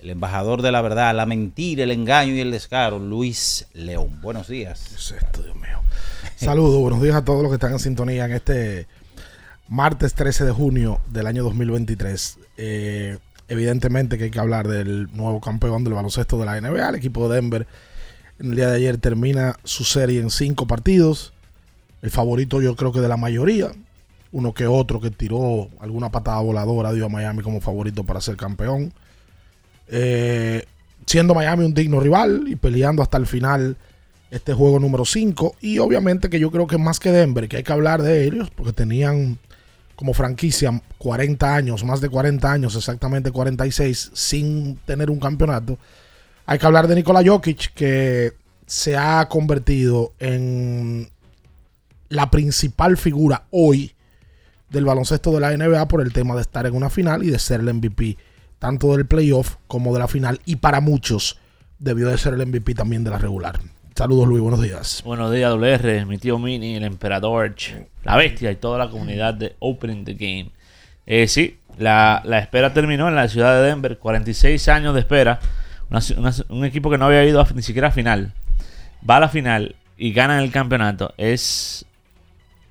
el 0.00 0.10
embajador 0.10 0.62
de 0.62 0.72
la 0.72 0.82
verdad, 0.82 1.14
la 1.14 1.26
mentira, 1.26 1.84
el 1.84 1.92
engaño 1.92 2.34
y 2.34 2.40
el 2.40 2.50
descaro, 2.50 2.98
Luis 2.98 3.68
León. 3.72 4.20
Buenos 4.20 4.48
días. 4.48 4.84
¿Qué 4.88 4.96
es 4.96 5.12
esto, 5.12 5.42
Dios 5.42 5.54
mío? 5.54 5.80
Saludos, 6.34 6.80
buenos 6.80 7.00
días 7.02 7.14
a 7.14 7.24
todos 7.24 7.42
los 7.42 7.52
que 7.52 7.54
están 7.54 7.72
en 7.72 7.78
sintonía 7.78 8.24
en 8.24 8.32
este 8.32 8.88
martes 9.70 10.14
13 10.14 10.46
de 10.46 10.50
junio 10.50 11.00
del 11.08 11.28
año 11.28 11.44
2023. 11.44 12.38
Eh, 12.56 13.18
evidentemente 13.48 14.18
que 14.18 14.24
hay 14.24 14.30
que 14.30 14.40
hablar 14.40 14.66
del 14.66 15.08
nuevo 15.16 15.40
campeón 15.40 15.84
del 15.84 15.94
baloncesto 15.94 16.38
de 16.38 16.44
la 16.44 16.60
NBA, 16.60 16.88
el 16.88 16.94
equipo 16.96 17.28
de 17.28 17.36
Denver. 17.36 17.66
En 18.40 18.50
el 18.50 18.56
día 18.56 18.68
de 18.68 18.76
ayer 18.76 18.98
termina 18.98 19.56
su 19.62 19.84
serie 19.84 20.20
en 20.20 20.30
cinco 20.30 20.66
partidos. 20.66 21.32
El 22.02 22.10
favorito 22.10 22.60
yo 22.60 22.74
creo 22.74 22.92
que 22.92 23.00
de 23.00 23.08
la 23.08 23.16
mayoría. 23.16 23.70
Uno 24.32 24.52
que 24.54 24.66
otro 24.66 25.00
que 25.00 25.10
tiró 25.10 25.68
alguna 25.78 26.10
patada 26.10 26.40
voladora 26.40 26.92
dio 26.92 27.06
a 27.06 27.08
Miami 27.08 27.42
como 27.42 27.60
favorito 27.60 28.02
para 28.02 28.20
ser 28.20 28.36
campeón. 28.36 28.92
Eh, 29.86 30.64
siendo 31.06 31.32
Miami 31.32 31.64
un 31.64 31.74
digno 31.74 32.00
rival 32.00 32.44
y 32.48 32.56
peleando 32.56 33.02
hasta 33.02 33.18
el 33.18 33.26
final 33.26 33.76
este 34.32 34.52
juego 34.52 34.80
número 34.80 35.04
5. 35.04 35.56
Y 35.60 35.78
obviamente 35.78 36.28
que 36.28 36.40
yo 36.40 36.50
creo 36.50 36.66
que 36.66 36.78
más 36.78 36.98
que 36.98 37.12
Denver, 37.12 37.48
que 37.48 37.58
hay 37.58 37.62
que 37.62 37.72
hablar 37.72 38.02
de 38.02 38.24
ellos, 38.24 38.50
porque 38.50 38.72
tenían 38.72 39.38
como 40.00 40.14
franquicia 40.14 40.80
40 40.96 41.54
años, 41.54 41.84
más 41.84 42.00
de 42.00 42.08
40 42.08 42.50
años, 42.50 42.74
exactamente 42.74 43.30
46, 43.30 44.12
sin 44.14 44.76
tener 44.86 45.10
un 45.10 45.20
campeonato. 45.20 45.76
Hay 46.46 46.58
que 46.58 46.64
hablar 46.64 46.88
de 46.88 46.94
Nikola 46.94 47.22
Jokic, 47.22 47.74
que 47.74 48.32
se 48.64 48.96
ha 48.96 49.28
convertido 49.28 50.14
en 50.18 51.10
la 52.08 52.30
principal 52.30 52.96
figura 52.96 53.44
hoy 53.50 53.92
del 54.70 54.86
baloncesto 54.86 55.32
de 55.32 55.40
la 55.40 55.54
NBA 55.54 55.86
por 55.86 56.00
el 56.00 56.14
tema 56.14 56.34
de 56.34 56.40
estar 56.40 56.64
en 56.64 56.74
una 56.74 56.88
final 56.88 57.22
y 57.22 57.28
de 57.28 57.38
ser 57.38 57.60
el 57.60 57.74
MVP 57.74 58.16
tanto 58.58 58.96
del 58.96 59.04
playoff 59.04 59.56
como 59.66 59.92
de 59.92 59.98
la 59.98 60.08
final 60.08 60.40
y 60.46 60.56
para 60.56 60.80
muchos 60.80 61.38
debió 61.78 62.08
de 62.08 62.16
ser 62.16 62.32
el 62.32 62.46
MVP 62.46 62.72
también 62.72 63.04
de 63.04 63.10
la 63.10 63.18
regular. 63.18 63.60
Saludos 64.00 64.28
Luis, 64.28 64.40
buenos 64.40 64.62
días. 64.62 65.02
Buenos 65.04 65.30
días 65.30 65.52
WR, 65.52 66.06
mi 66.06 66.16
tío 66.16 66.38
Mini, 66.38 66.76
el 66.76 66.84
emperador, 66.84 67.54
la 68.02 68.16
bestia 68.16 68.50
y 68.50 68.56
toda 68.56 68.78
la 68.78 68.88
comunidad 68.88 69.34
de 69.34 69.56
Opening 69.58 70.06
the 70.06 70.14
Game. 70.14 70.52
Eh, 71.04 71.28
sí, 71.28 71.58
la, 71.76 72.22
la, 72.24 72.38
espera 72.38 72.72
terminó 72.72 73.08
en 73.08 73.14
la 73.14 73.28
ciudad 73.28 73.60
de 73.60 73.68
Denver, 73.68 73.98
46 73.98 74.68
años 74.68 74.94
de 74.94 75.00
espera, 75.00 75.38
un 76.48 76.64
equipo 76.64 76.88
que 76.88 76.96
no 76.96 77.04
había 77.04 77.26
ido 77.26 77.46
ni 77.54 77.60
siquiera 77.60 77.88
a 77.88 77.90
final, 77.90 78.32
va 79.08 79.18
a 79.18 79.20
la 79.20 79.28
final 79.28 79.76
y 79.98 80.14
gana 80.14 80.42
el 80.42 80.50
campeonato. 80.50 81.12
Es 81.18 81.84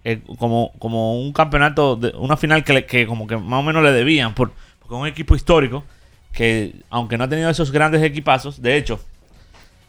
eh, 0.05 0.21
como, 0.39 0.71
como 0.79 1.21
un 1.21 1.31
campeonato, 1.31 1.95
de, 1.95 2.09
una 2.17 2.37
final 2.37 2.63
que, 2.63 2.87
que 2.87 3.05
como 3.05 3.27
que 3.27 3.37
más 3.37 3.59
o 3.59 3.63
menos 3.63 3.83
le 3.83 3.91
debían, 3.91 4.33
por, 4.33 4.51
porque 4.79 4.95
es 4.95 5.01
un 5.01 5.05
equipo 5.05 5.35
histórico 5.35 5.83
que 6.31 6.73
aunque 6.89 7.19
no 7.19 7.25
ha 7.25 7.29
tenido 7.29 7.51
esos 7.51 7.71
grandes 7.71 8.01
equipazos, 8.01 8.63
de 8.63 8.77
hecho, 8.77 8.99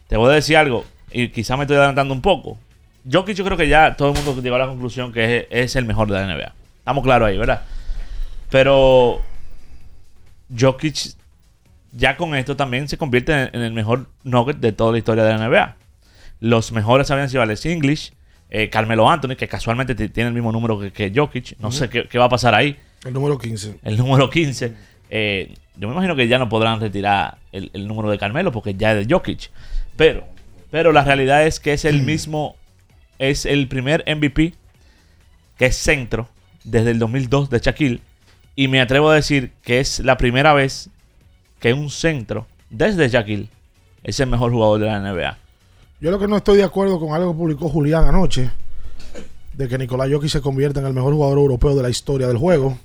te 0.07 0.17
voy 0.17 0.29
a 0.29 0.35
decir 0.35 0.55
algo, 0.55 0.85
y 1.13 1.29
quizá 1.29 1.57
me 1.57 1.63
estoy 1.63 1.77
adelantando 1.77 2.13
un 2.13 2.21
poco. 2.21 2.57
Jokic 3.09 3.35
yo 3.35 3.43
creo 3.45 3.57
que 3.57 3.67
ya 3.67 3.95
todo 3.95 4.09
el 4.09 4.15
mundo 4.15 4.41
llegó 4.41 4.55
a 4.55 4.59
la 4.59 4.67
conclusión 4.67 5.11
que 5.11 5.37
es, 5.37 5.45
es 5.49 5.75
el 5.75 5.85
mejor 5.85 6.07
de 6.07 6.13
la 6.13 6.27
NBA. 6.27 6.53
Estamos 6.79 7.03
claros 7.03 7.27
ahí, 7.29 7.37
¿verdad? 7.37 7.63
Pero 8.49 9.21
Jokic 10.57 11.15
ya 11.93 12.15
con 12.17 12.35
esto 12.35 12.55
también 12.55 12.87
se 12.87 12.97
convierte 12.97 13.33
en, 13.33 13.49
en, 13.53 13.61
el 13.61 13.73
mejor 13.73 14.07
nugget 14.23 14.57
de 14.57 14.71
toda 14.71 14.91
la 14.91 14.97
historia 14.97 15.23
de 15.23 15.37
la 15.37 15.47
NBA. 15.47 15.75
Los 16.39 16.71
mejores 16.71 17.09
habían 17.11 17.29
sido 17.29 17.41
Alex 17.41 17.65
English, 17.65 18.13
eh, 18.49 18.69
Carmelo 18.69 19.09
Anthony, 19.09 19.35
que 19.35 19.47
casualmente 19.47 19.95
tiene 19.95 20.29
el 20.29 20.33
mismo 20.33 20.51
número 20.51 20.79
que, 20.79 20.91
que 20.91 21.11
Jokic. 21.13 21.57
No 21.59 21.67
uh 21.67 21.71
-huh. 21.71 21.73
sé 21.73 21.89
qué, 21.89 22.07
qué, 22.07 22.17
va 22.17 22.25
a 22.25 22.29
pasar 22.29 22.55
ahí. 22.55 22.77
El 23.05 23.13
número 23.13 23.37
15. 23.37 23.79
El 23.83 23.97
número 23.97 24.29
15. 24.29 24.73
Eh, 25.09 25.53
yo 25.77 25.87
me 25.87 25.93
imagino 25.93 26.15
que 26.15 26.27
ya 26.27 26.37
no 26.37 26.49
podrán 26.49 26.79
retirar 26.79 27.37
el, 27.51 27.69
el, 27.73 27.87
número 27.87 28.09
de 28.09 28.17
Carmelo 28.17 28.51
porque 28.51 28.73
ya 28.73 28.93
es 28.93 29.07
de 29.07 29.13
Jokic. 29.13 29.49
Pero, 29.95 30.25
pero 30.71 30.93
la 30.93 31.03
realidad 31.03 31.45
es 31.45 31.59
que 31.59 31.73
es 31.73 31.85
el 31.85 32.01
mismo, 32.01 32.55
es 33.19 33.45
el 33.45 33.67
primer 33.67 34.03
MVP 34.07 34.55
que 35.57 35.65
es 35.67 35.75
centro 35.75 36.29
desde 36.63 36.91
el 36.91 36.99
2002 36.99 37.49
de 37.49 37.59
Shaquille. 37.59 38.01
Y 38.55 38.67
me 38.67 38.81
atrevo 38.81 39.09
a 39.09 39.15
decir 39.15 39.51
que 39.61 39.79
es 39.79 39.99
la 39.99 40.17
primera 40.17 40.53
vez 40.53 40.89
que 41.59 41.73
un 41.73 41.89
centro 41.89 42.47
desde 42.69 43.09
Shaquille 43.09 43.49
es 44.03 44.19
el 44.19 44.27
mejor 44.27 44.51
jugador 44.51 44.79
de 44.79 44.85
la 44.87 44.99
NBA. 44.99 45.37
Yo 45.99 46.09
lo 46.09 46.17
que 46.17 46.27
no 46.27 46.37
estoy 46.37 46.57
de 46.57 46.63
acuerdo 46.63 46.99
con 46.99 47.13
algo 47.13 47.33
que 47.33 47.37
publicó 47.37 47.69
Julián 47.69 48.05
anoche, 48.05 48.49
de 49.53 49.67
que 49.67 49.77
Nicolás 49.77 50.09
Jokic 50.11 50.29
se 50.29 50.41
convierta 50.41 50.79
en 50.79 50.87
el 50.87 50.93
mejor 50.93 51.13
jugador 51.13 51.37
europeo 51.37 51.75
de 51.75 51.83
la 51.83 51.89
historia 51.89 52.27
del 52.27 52.37
juego. 52.37 52.79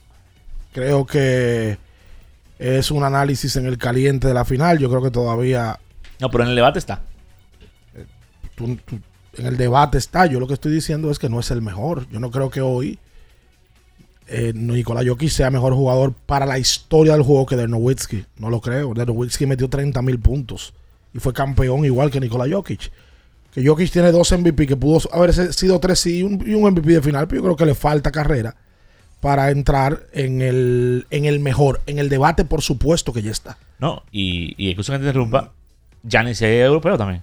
Creo 0.75 1.07
que 1.07 1.79
es 2.59 2.91
un 2.91 3.05
análisis 3.05 3.57
en 3.57 3.67
el 3.67 3.79
caliente 3.79 4.29
de 4.29 4.35
la 4.35 4.45
final. 4.45 4.79
Yo 4.79 4.91
creo 4.91 5.03
que 5.03 5.11
todavía... 5.11 5.79
No, 6.21 6.31
pero 6.31 6.45
en 6.45 6.51
el 6.51 6.57
debate 6.57 6.79
está. 6.79 7.01
En 8.59 9.47
el 9.47 9.57
debate 9.57 9.99
está. 9.99 10.27
Yo 10.27 10.41
lo 10.41 10.47
que 10.47 10.55
estoy 10.55 10.73
diciendo 10.73 11.11
es 11.11 11.19
que 11.19 11.29
no 11.29 11.41
es 11.41 11.51
el 11.51 11.63
mejor. 11.63 12.09
Yo 12.11 12.21
no 12.21 12.31
creo 12.31 12.51
que 12.51 12.61
hoy 12.61 12.99
eh, 14.29 14.53
Nicolás 14.55 15.07
Jokic 15.07 15.31
sea 15.31 15.51
mejor 15.51 15.75
jugador 15.75 16.13
para 16.13 16.47
la 16.47 16.59
historia 16.59 17.13
del 17.13 17.23
juego 17.23 17.47
que 17.47 17.57
Nowitzki. 17.57 18.25
No 18.39 18.51
lo 18.51 18.61
creo. 18.61 18.95
Nowitzki 18.95 19.47
metió 19.47 19.69
30 19.69 20.01
mil 20.03 20.19
puntos 20.19 20.75
y 21.15 21.19
fue 21.19 21.33
campeón 21.33 21.85
igual 21.85 22.11
que 22.11 22.21
Nicolás 22.21 22.49
Jokic. 22.51 22.91
Que 23.53 23.67
Jokic 23.67 23.91
tiene 23.91 24.13
dos 24.13 24.33
MVP, 24.33 24.67
que 24.67 24.77
pudo 24.77 25.01
haber 25.13 25.33
sido 25.33 25.81
tres 25.81 26.05
y 26.07 26.23
un, 26.23 26.43
y 26.47 26.55
un 26.55 26.71
MVP 26.71 26.93
de 26.93 27.03
final, 27.03 27.27
pero 27.27 27.41
yo 27.41 27.45
creo 27.45 27.57
que 27.57 27.67
le 27.67 27.75
falta 27.75 28.13
carrera 28.13 28.55
para 29.21 29.51
entrar 29.51 30.07
en 30.13 30.43
el, 30.43 31.07
en 31.11 31.25
el 31.25 31.41
mejor. 31.41 31.81
En 31.87 31.99
el 31.99 32.09
debate, 32.09 32.45
por 32.45 32.61
supuesto 32.61 33.13
que 33.13 33.23
ya 33.23 33.31
está. 33.31 33.57
No, 33.79 34.03
y, 34.13 34.55
y 34.63 34.69
excusa 34.69 34.93
que 34.93 34.99
te 34.99 35.05
interrumpa, 35.07 35.53
Giannis 36.03 36.43
es 36.43 36.65
europeo 36.65 36.99
también. 36.99 37.23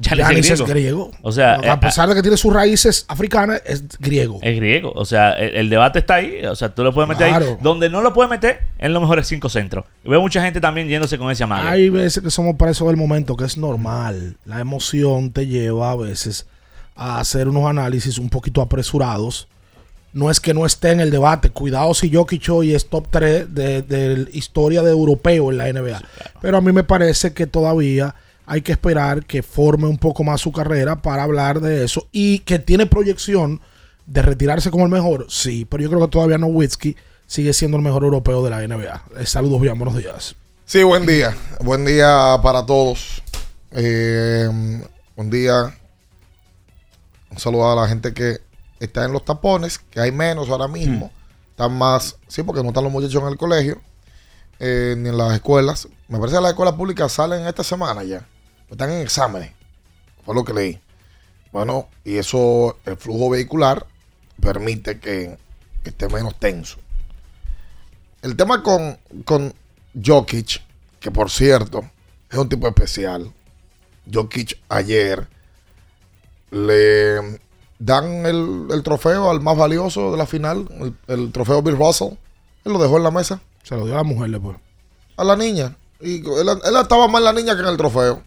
Giannis 0.00 0.50
es, 0.50 0.60
es 0.60 0.66
griego. 0.66 1.10
O 1.22 1.32
sea, 1.32 1.54
a 1.54 1.74
eh, 1.74 1.78
pesar 1.78 2.08
de 2.08 2.14
que 2.14 2.22
tiene 2.22 2.36
sus 2.36 2.52
raíces 2.52 3.04
africanas, 3.08 3.62
es 3.64 3.98
griego. 3.98 4.38
Es 4.42 4.56
griego. 4.56 4.92
O 4.94 5.04
sea, 5.04 5.32
el, 5.32 5.54
el 5.56 5.70
debate 5.70 5.98
está 5.98 6.16
ahí. 6.16 6.44
O 6.46 6.54
sea, 6.54 6.74
tú 6.74 6.84
lo 6.84 6.92
puedes 6.92 7.08
meter 7.08 7.28
claro. 7.28 7.46
ahí. 7.46 7.56
Donde 7.60 7.90
no 7.90 8.00
lo 8.00 8.12
puedes 8.12 8.30
meter, 8.30 8.60
en 8.78 8.92
los 8.92 9.02
mejores 9.02 9.26
cinco 9.26 9.48
centros. 9.48 9.84
Y 10.04 10.10
veo 10.10 10.20
mucha 10.20 10.42
gente 10.42 10.60
también 10.60 10.88
yéndose 10.88 11.18
con 11.18 11.30
ese 11.30 11.44
amague. 11.44 11.68
Hay 11.68 11.90
veces 11.90 12.22
que 12.22 12.30
somos 12.30 12.56
para 12.56 12.70
eso 12.70 12.86
del 12.86 12.96
momento, 12.96 13.36
que 13.36 13.44
es 13.44 13.56
normal. 13.56 14.36
La 14.44 14.60
emoción 14.60 15.32
te 15.32 15.46
lleva 15.46 15.90
a 15.90 15.96
veces 15.96 16.46
a 16.94 17.20
hacer 17.20 17.48
unos 17.48 17.66
análisis 17.66 18.18
un 18.18 18.28
poquito 18.28 18.60
apresurados. 18.60 19.48
No 20.12 20.30
es 20.30 20.40
que 20.40 20.54
no 20.54 20.64
esté 20.64 20.90
en 20.92 21.00
el 21.00 21.10
debate. 21.10 21.50
Cuidado 21.50 21.92
si 21.94 22.12
Jokic 22.12 22.48
hoy 22.50 22.74
es 22.74 22.88
top 22.88 23.06
3 23.10 23.54
de, 23.54 23.82
de 23.82 24.28
historia 24.32 24.82
de 24.82 24.90
europeo 24.90 25.50
en 25.50 25.58
la 25.58 25.72
NBA. 25.72 25.98
Sí, 25.98 26.04
claro. 26.16 26.38
Pero 26.40 26.56
a 26.56 26.60
mí 26.60 26.72
me 26.72 26.82
parece 26.82 27.34
que 27.34 27.46
todavía 27.46 28.14
hay 28.48 28.62
que 28.62 28.72
esperar 28.72 29.26
que 29.26 29.42
forme 29.42 29.86
un 29.86 29.98
poco 29.98 30.24
más 30.24 30.40
su 30.40 30.50
carrera 30.52 31.02
para 31.02 31.22
hablar 31.22 31.60
de 31.60 31.84
eso 31.84 32.08
y 32.10 32.40
que 32.40 32.58
tiene 32.58 32.86
proyección 32.86 33.60
de 34.06 34.22
retirarse 34.22 34.70
como 34.70 34.84
el 34.84 34.90
mejor, 34.90 35.26
sí, 35.28 35.66
pero 35.66 35.82
yo 35.82 35.90
creo 35.90 36.00
que 36.00 36.08
todavía 36.08 36.38
Nowitzki 36.38 36.96
sigue 37.26 37.52
siendo 37.52 37.76
el 37.76 37.82
mejor 37.82 38.04
europeo 38.04 38.42
de 38.42 38.50
la 38.50 38.66
NBA. 38.66 39.04
Eh, 39.18 39.26
saludos, 39.26 39.60
bien, 39.60 39.78
buenos 39.78 39.96
días. 39.96 40.34
Sí, 40.64 40.82
buen 40.82 41.04
día, 41.04 41.36
buen 41.60 41.84
día 41.84 42.38
para 42.42 42.64
todos. 42.64 43.22
Eh, 43.70 44.48
buen 45.14 45.28
día 45.28 45.74
Un 47.30 47.38
saludo 47.38 47.70
a 47.70 47.82
la 47.82 47.86
gente 47.86 48.14
que 48.14 48.38
está 48.80 49.04
en 49.04 49.12
los 49.12 49.26
tapones, 49.26 49.78
que 49.78 50.00
hay 50.00 50.10
menos 50.10 50.48
ahora 50.48 50.68
mismo. 50.68 51.12
Están 51.50 51.76
más, 51.76 52.16
sí, 52.28 52.42
porque 52.42 52.62
no 52.62 52.68
están 52.68 52.84
los 52.84 52.92
muchachos 52.92 53.20
en 53.22 53.28
el 53.28 53.36
colegio, 53.36 53.78
eh, 54.58 54.94
ni 54.96 55.10
en 55.10 55.18
las 55.18 55.34
escuelas. 55.34 55.86
Me 56.08 56.18
parece 56.18 56.36
que 56.36 56.42
las 56.42 56.52
escuelas 56.52 56.74
públicas 56.74 57.12
salen 57.12 57.46
esta 57.46 57.62
semana 57.62 58.04
ya. 58.04 58.26
Están 58.70 58.90
en 58.90 59.02
exámenes. 59.02 59.52
Fue 60.24 60.34
lo 60.34 60.44
que 60.44 60.52
leí. 60.52 60.80
Bueno, 61.52 61.88
y 62.04 62.18
eso, 62.18 62.78
el 62.84 62.96
flujo 62.96 63.30
vehicular 63.30 63.86
permite 64.40 65.00
que, 65.00 65.38
que 65.82 65.90
esté 65.90 66.08
menos 66.08 66.38
tenso. 66.38 66.78
El 68.22 68.36
tema 68.36 68.62
con, 68.62 68.98
con 69.24 69.54
Jokic, 70.04 70.62
que 71.00 71.10
por 71.10 71.30
cierto, 71.30 71.88
es 72.30 72.38
un 72.38 72.48
tipo 72.48 72.68
especial. 72.68 73.32
Jokic 74.12 74.58
ayer 74.68 75.26
le 76.50 77.40
dan 77.78 78.26
el, 78.26 78.66
el 78.70 78.82
trofeo 78.82 79.30
al 79.30 79.40
más 79.40 79.56
valioso 79.56 80.10
de 80.10 80.18
la 80.18 80.26
final, 80.26 80.68
el, 80.80 80.96
el 81.06 81.32
trofeo 81.32 81.62
Bill 81.62 81.76
Russell. 81.78 82.14
Él 82.64 82.72
lo 82.72 82.78
dejó 82.78 82.98
en 82.98 83.04
la 83.04 83.10
mesa. 83.10 83.40
Se 83.62 83.76
lo 83.76 83.84
dio 83.84 83.94
a 83.94 83.98
la 83.98 84.04
mujer 84.04 84.30
después. 84.30 84.56
A 85.16 85.24
la 85.24 85.36
niña. 85.36 85.76
Y 86.00 86.18
él, 86.18 86.48
él 86.48 86.76
estaba 86.80 87.08
más 87.08 87.20
en 87.20 87.24
la 87.24 87.32
niña 87.32 87.54
que 87.54 87.62
en 87.62 87.68
el 87.68 87.76
trofeo. 87.76 88.22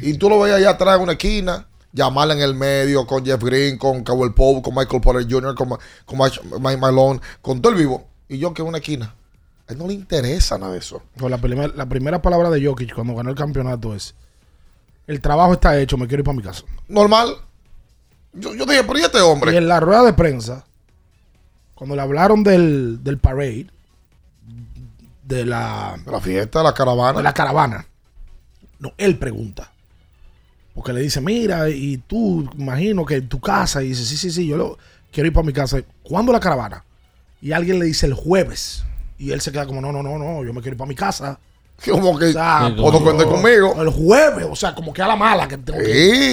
Y 0.00 0.14
tú 0.14 0.28
lo 0.30 0.40
veías 0.40 0.58
allá 0.58 0.70
atrás 0.70 0.96
en 0.96 1.02
una 1.02 1.12
esquina, 1.12 1.66
llamarla 1.92 2.34
en 2.34 2.40
el 2.40 2.54
medio 2.54 3.06
con 3.06 3.24
Jeff 3.24 3.42
Green, 3.42 3.76
con 3.78 4.02
Cowell 4.02 4.32
Pope, 4.32 4.62
con 4.62 4.74
Michael 4.74 5.00
Porter 5.02 5.26
Jr., 5.30 5.54
con, 5.54 5.68
con 6.06 6.18
Mike 6.62 6.76
Malone, 6.78 7.20
con 7.42 7.60
todo 7.60 7.72
el 7.72 7.78
vivo. 7.78 8.08
Y 8.28 8.38
yo 8.38 8.54
que 8.54 8.62
en 8.62 8.68
una 8.68 8.78
esquina. 8.78 9.14
A 9.68 9.72
él 9.72 9.78
no 9.78 9.86
le 9.86 9.92
interesa 9.94 10.56
nada 10.58 10.72
de 10.72 10.78
eso. 10.78 11.02
Pues 11.16 11.30
la, 11.30 11.38
primer- 11.38 11.76
la 11.76 11.86
primera 11.86 12.20
palabra 12.22 12.50
de 12.50 12.64
Jokic 12.66 12.94
cuando 12.94 13.14
ganó 13.14 13.30
el 13.30 13.36
campeonato 13.36 13.94
es: 13.94 14.14
El 15.06 15.20
trabajo 15.20 15.52
está 15.52 15.78
hecho, 15.78 15.96
me 15.98 16.06
quiero 16.08 16.22
ir 16.22 16.24
para 16.24 16.36
mi 16.36 16.42
casa. 16.42 16.62
Normal. 16.88 17.36
Yo, 18.32 18.54
yo 18.54 18.64
dije, 18.64 18.82
pero 18.84 18.98
¿y 18.98 19.02
este 19.02 19.20
hombre? 19.20 19.52
Y 19.52 19.56
en 19.56 19.68
la 19.68 19.78
rueda 19.78 20.02
de 20.04 20.14
prensa, 20.14 20.64
cuando 21.74 21.94
le 21.94 22.00
hablaron 22.02 22.42
del, 22.42 23.04
del 23.04 23.18
parade, 23.18 23.66
de 25.24 25.44
la, 25.44 25.96
La 26.06 26.20
fiesta, 26.20 26.62
la 26.62 26.72
caravana. 26.74 27.18
de 27.18 27.22
la 27.22 27.34
caravana, 27.34 27.86
no, 28.78 28.92
él 28.96 29.18
pregunta. 29.18 29.70
Porque 30.74 30.92
le 30.92 31.00
dice, 31.00 31.20
mira, 31.20 31.68
y 31.68 31.98
tú, 31.98 32.48
imagino 32.56 33.04
que 33.04 33.16
en 33.16 33.28
tu 33.28 33.40
casa, 33.40 33.82
y 33.82 33.88
dice, 33.88 34.04
sí, 34.04 34.16
sí, 34.16 34.30
sí, 34.30 34.46
yo 34.46 34.56
lo, 34.56 34.78
quiero 35.10 35.26
ir 35.26 35.32
para 35.32 35.46
mi 35.46 35.52
casa. 35.52 35.82
¿Cuándo 36.02 36.32
la 36.32 36.40
caravana? 36.40 36.84
Y 37.40 37.52
alguien 37.52 37.78
le 37.78 37.86
dice 37.86 38.06
el 38.06 38.14
jueves. 38.14 38.84
Y 39.18 39.32
él 39.32 39.40
se 39.40 39.52
queda 39.52 39.66
como, 39.66 39.80
no, 39.80 39.92
no, 39.92 40.02
no, 40.02 40.18
no, 40.18 40.44
yo 40.44 40.52
me 40.52 40.60
quiero 40.60 40.74
ir 40.74 40.78
para 40.78 40.88
mi 40.88 40.94
casa. 40.94 41.38
Como 41.90 42.18
que, 42.18 42.32
sea, 42.32 42.66
o 42.78 42.92
no 42.92 43.00
cuente 43.00 43.24
conmigo. 43.24 43.74
El 43.82 43.88
jueves, 43.90 44.46
o 44.50 44.54
sea, 44.56 44.74
como 44.74 44.92
que 44.92 45.02
a 45.02 45.08
la 45.08 45.16
mala 45.16 45.48
que 45.48 45.58
tengo 45.58 45.78
que 45.78 45.84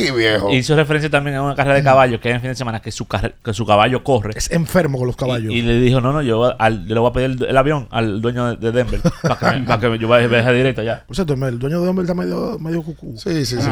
Sí, 0.06 0.12
viejo. 0.12 0.52
Hizo 0.52 0.76
referencia 0.76 1.10
también 1.10 1.38
a 1.38 1.42
una 1.44 1.56
carrera 1.56 1.76
de 1.78 1.84
caballos 1.84 2.20
que 2.22 2.30
hay 2.30 2.36
en 2.36 2.42
fin 2.42 2.50
de 2.52 2.56
semana 2.56 2.82
que 2.82 2.92
su, 2.92 3.08
que 3.08 3.54
su 3.54 3.66
caballo 3.66 4.04
corre. 4.04 4.34
Es 4.36 4.52
enfermo 4.52 4.98
con 4.98 5.08
los 5.08 5.16
caballos. 5.16 5.52
Y, 5.52 5.58
y 5.60 5.62
le 5.62 5.80
dijo, 5.80 6.02
no, 6.02 6.14
no, 6.14 6.22
yo 6.22 6.54
al- 6.60 6.88
le 6.88 7.00
voy 7.00 7.10
a 7.10 7.14
pedir 7.14 7.32
el, 7.32 7.44
el 7.46 7.58
avión 7.58 7.88
al 7.92 8.22
dueño 8.22 8.56
de, 8.56 8.58
de 8.58 8.72
Denver 8.72 9.02
para 9.22 9.36
que, 9.54 9.60
me- 9.60 9.66
para 9.66 9.80
que 9.82 9.98
yo 10.00 10.08
vaya 10.08 10.28
directo 10.52 10.82
allá. 10.82 11.04
Por 11.08 11.16
cierto, 11.16 11.34
el 11.34 11.60
dueño 11.60 11.82
de 11.82 11.88
hombre 11.90 12.04
está 12.04 12.14
medio, 12.14 12.58
medio 12.60 12.84
cucú. 12.84 13.16
Sí, 13.18 13.46
sí, 13.46 13.58
sí. 13.62 13.70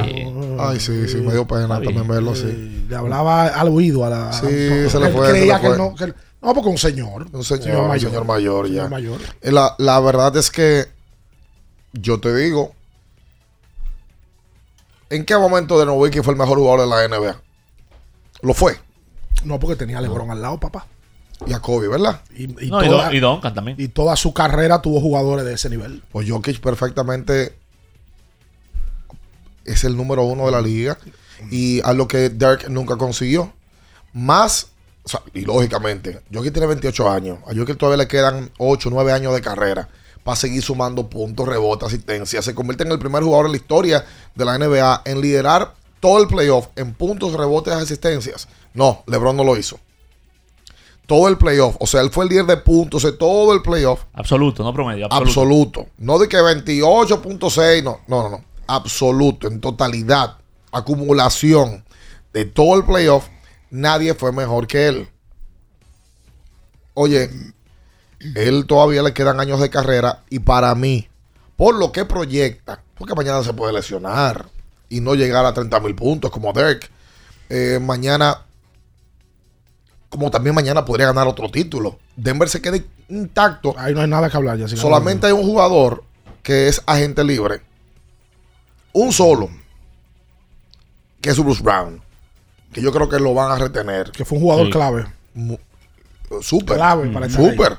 Ay, 0.60 0.80
sí, 0.80 1.08
sí, 1.08 1.18
me 1.18 1.34
dio 1.34 1.46
pena 1.48 1.80
bien. 1.80 1.94
también 1.94 2.08
verlo 2.08 2.32
así. 2.32 2.46
Eh, 2.48 2.86
Le 2.90 2.96
hablaba 2.96 3.48
al 3.48 3.68
oído 3.70 4.04
a 4.06 4.10
la. 4.10 4.34
Sí, 4.34 4.46
a- 4.46 4.90
se 4.90 5.00
le 5.00 5.10
fue, 5.10 5.28
se 5.28 5.32
Creía 5.34 5.60
que 5.62 5.70
no. 5.70 5.94
que 5.96 6.08
no, 6.42 6.54
porque 6.54 6.70
un 6.70 6.78
señor. 6.78 7.26
Un 7.32 7.44
señor, 7.44 7.90
un 7.90 8.00
señor 8.00 8.26
mayor, 8.26 8.68
ya. 8.68 8.74
Señor 8.86 8.90
mayor. 8.90 9.18
Eh, 9.42 9.52
La, 9.52 9.74
la 9.78 10.00
verdad 10.00 10.36
es 10.38 10.50
que 10.52 10.86
yo 11.94 12.20
te 12.20 12.36
digo, 12.36 12.74
¿en 15.10 15.26
qué 15.26 15.38
momento 15.38 15.80
de 15.80 15.86
Nowitzki 15.86 16.22
fue 16.22 16.34
el 16.34 16.40
mejor 16.40 16.58
jugador 16.58 16.82
de 16.82 16.88
la 16.88 17.08
NBA? 17.08 17.42
Lo 18.42 18.54
fue. 18.54 18.78
No, 19.44 19.60
porque 19.60 19.76
tenía 19.76 19.98
a 20.00 20.02
LeBron 20.02 20.32
al 20.32 20.42
lado, 20.42 20.60
papá. 20.60 20.86
Y 21.46 21.54
a 21.54 21.60
Kobe, 21.60 21.88
¿verdad? 21.88 22.22
Y, 22.36 22.44
y 22.66 22.70
No, 22.70 22.84
y, 22.84 22.88
toda, 22.90 23.06
Don- 23.06 23.16
y 23.16 23.20
Duncan 23.20 23.54
también. 23.54 23.78
y 23.80 23.88
toda 23.90 24.16
su 24.16 24.34
carrera 24.34 24.82
tuvo 24.82 25.00
jugadores 25.00 25.46
de 25.46 25.54
ese 25.54 25.70
nivel. 25.70 26.04
Pues 26.12 26.30
Jokic 26.30 26.60
perfectamente 26.60 27.56
es 29.66 29.84
el 29.84 29.96
número 29.96 30.24
uno 30.24 30.46
de 30.46 30.52
la 30.52 30.62
liga. 30.62 30.98
Y 31.52 31.82
a 31.84 31.94
lo 31.94 32.08
que 32.08 32.30
Dirk 32.30 32.68
nunca 32.70 32.98
consiguió. 32.98 33.54
Más, 34.14 34.70
o 35.04 35.10
sea, 35.10 35.22
y 35.36 35.42
lógicamente, 35.42 36.22
Jokic 36.34 36.54
tiene 36.54 36.68
28 36.68 37.12
años. 37.12 37.38
A 37.46 37.54
Jokic 37.56 37.78
todavía 37.78 37.98
le 38.04 38.08
quedan 38.08 38.50
8, 38.58 38.90
9 38.92 39.12
años 39.12 39.34
de 39.36 39.42
carrera 39.42 39.88
para 40.28 40.36
seguir 40.36 40.62
sumando 40.62 41.10
puntos, 41.10 41.48
rebotes, 41.48 41.88
asistencia. 41.88 42.42
Se 42.42 42.54
convierte 42.54 42.84
en 42.84 42.92
el 42.92 43.00
primer 43.00 43.24
jugador 43.24 43.46
en 43.46 43.54
la 43.54 43.58
historia 43.60 44.06
de 44.36 44.44
la 44.44 44.58
NBA 44.58 45.04
en 45.06 45.22
liderar 45.22 45.74
todo 46.02 46.22
el 46.22 46.28
playoff 46.28 46.68
en 46.76 46.94
puntos, 46.94 47.32
rebotes, 47.32 47.74
asistencias. 47.74 48.50
No, 48.74 49.06
LeBron 49.08 49.38
no 49.38 49.46
lo 49.46 49.56
hizo. 49.56 49.80
Todo 51.06 51.30
el 51.30 51.38
playoff. 51.38 51.78
O 51.80 51.88
sea, 51.88 52.02
él 52.02 52.10
fue 52.10 52.26
el 52.26 52.32
líder 52.32 52.46
de 52.46 52.58
puntos 52.58 53.04
de 53.04 53.14
todo 53.14 53.54
el 53.54 53.62
playoff. 53.62 54.02
Absoluto, 54.12 54.64
no 54.66 54.74
promedio. 54.74 55.06
Absoluto. 55.06 55.30
Absoluto. 55.30 55.86
No 55.98 56.20
de 56.20 56.28
que 56.28 56.40
28.6, 56.40 57.84
no, 57.84 58.02
no, 58.08 58.24
no, 58.24 58.30
no. 58.30 58.44
Absoluto, 58.68 59.48
en 59.48 59.62
totalidad, 59.62 60.36
acumulación 60.74 61.86
de 62.34 62.44
todo 62.44 62.76
el 62.76 62.84
playoff, 62.84 63.30
nadie 63.70 64.14
fue 64.14 64.34
mejor 64.34 64.68
que 64.68 64.90
él. 64.90 65.10
Oye, 66.96 67.30
él 68.20 68.66
todavía 68.68 69.04
le 69.04 69.14
quedan 69.14 69.40
años 69.40 69.60
de 69.60 69.70
carrera 69.70 70.24
y 70.30 70.40
para 70.40 70.74
mí, 70.76 71.08
por 71.56 71.76
lo 71.76 71.92
que 71.92 72.06
proyecta, 72.06 72.82
porque 72.98 73.16
mañana 73.16 73.44
se 73.44 73.54
puede 73.54 73.74
lesionar 73.74 74.48
y 74.90 75.02
no 75.02 75.16
llegar 75.16 75.46
a 75.46 75.54
30 75.54 75.80
mil 75.82 75.96
puntos 75.96 76.32
como 76.32 76.54
Dirk, 76.54 76.90
eh, 77.50 77.80
mañana, 77.82 78.42
como 80.10 80.32
también 80.32 80.56
mañana 80.56 80.86
podría 80.86 81.08
ganar 81.08 81.28
otro 81.28 81.50
título. 81.50 82.00
Denver 82.16 82.50
se 82.50 82.62
queda 82.62 82.78
intacto. 83.10 83.76
Ahí 83.78 83.94
no 83.94 84.02
hay 84.02 84.08
nada 84.08 84.30
que 84.30 84.38
hablar. 84.38 84.58
Ya, 84.58 84.68
Solamente 84.68 85.28
hay 85.28 85.34
un 85.34 85.44
jugador 85.44 86.04
que 86.44 86.68
es 86.68 86.82
agente 86.86 87.24
libre. 87.24 87.62
Un 88.94 89.12
solo. 89.14 89.50
Que 91.22 91.30
es 91.30 91.38
Bruce 91.40 91.62
Brown. 91.62 92.02
Que 92.74 92.82
yo 92.82 92.92
creo 92.92 93.10
que 93.10 93.20
lo 93.20 93.34
van 93.34 93.52
a 93.52 93.56
retener. 93.58 94.12
Que 94.12 94.26
fue 94.26 94.38
un 94.38 94.44
jugador 94.44 94.66
Sí. 94.68 94.72
clave. 94.72 95.06
Súper. 96.42 96.78
Clave 96.78 97.10
para 97.10 97.30
Súper. 97.30 97.78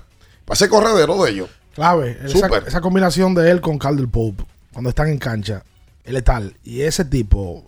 Para 0.48 0.54
ese 0.54 0.68
corredero 0.70 1.22
de 1.22 1.30
ellos. 1.30 1.50
Clave. 1.74 2.18
Esa, 2.24 2.48
esa 2.66 2.80
combinación 2.80 3.34
de 3.34 3.50
él 3.50 3.60
con 3.60 3.78
Caldwell 3.78 4.08
Pope, 4.08 4.44
cuando 4.72 4.88
están 4.88 5.08
en 5.08 5.18
cancha, 5.18 5.62
es 6.04 6.12
letal. 6.14 6.56
Y 6.64 6.80
ese 6.80 7.04
tipo, 7.04 7.66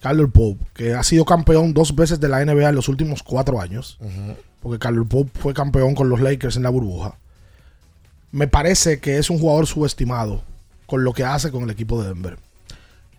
Caldwell 0.00 0.30
Pope, 0.30 0.64
que 0.74 0.94
ha 0.94 1.04
sido 1.04 1.24
campeón 1.24 1.72
dos 1.72 1.94
veces 1.94 2.18
de 2.18 2.28
la 2.28 2.44
NBA 2.44 2.70
en 2.70 2.74
los 2.74 2.88
últimos 2.88 3.22
cuatro 3.22 3.60
años, 3.60 3.98
porque 4.60 4.80
Caldwell 4.80 5.06
Pope 5.06 5.30
fue 5.38 5.54
campeón 5.54 5.94
con 5.94 6.08
los 6.08 6.20
Lakers 6.20 6.56
en 6.56 6.64
la 6.64 6.70
burbuja, 6.70 7.16
me 8.32 8.48
parece 8.48 8.98
que 8.98 9.18
es 9.18 9.30
un 9.30 9.38
jugador 9.38 9.68
subestimado 9.68 10.42
con 10.86 11.04
lo 11.04 11.12
que 11.12 11.22
hace 11.22 11.52
con 11.52 11.62
el 11.62 11.70
equipo 11.70 12.02
de 12.02 12.08
Denver. 12.08 12.36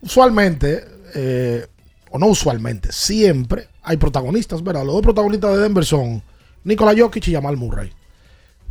Usualmente, 0.02 0.86
eh, 1.16 1.66
o 2.12 2.20
no 2.20 2.28
usualmente, 2.28 2.92
siempre 2.92 3.70
hay 3.82 3.96
protagonistas, 3.96 4.62
¿verdad? 4.62 4.84
Los 4.84 4.96
dos 4.96 5.04
protagonistas 5.04 5.56
de 5.56 5.62
Denver 5.62 5.86
son 5.86 6.22
Nikola 6.66 6.94
Jokic 6.98 7.30
y 7.30 7.34
Jamal 7.34 7.56
Murray. 7.56 7.94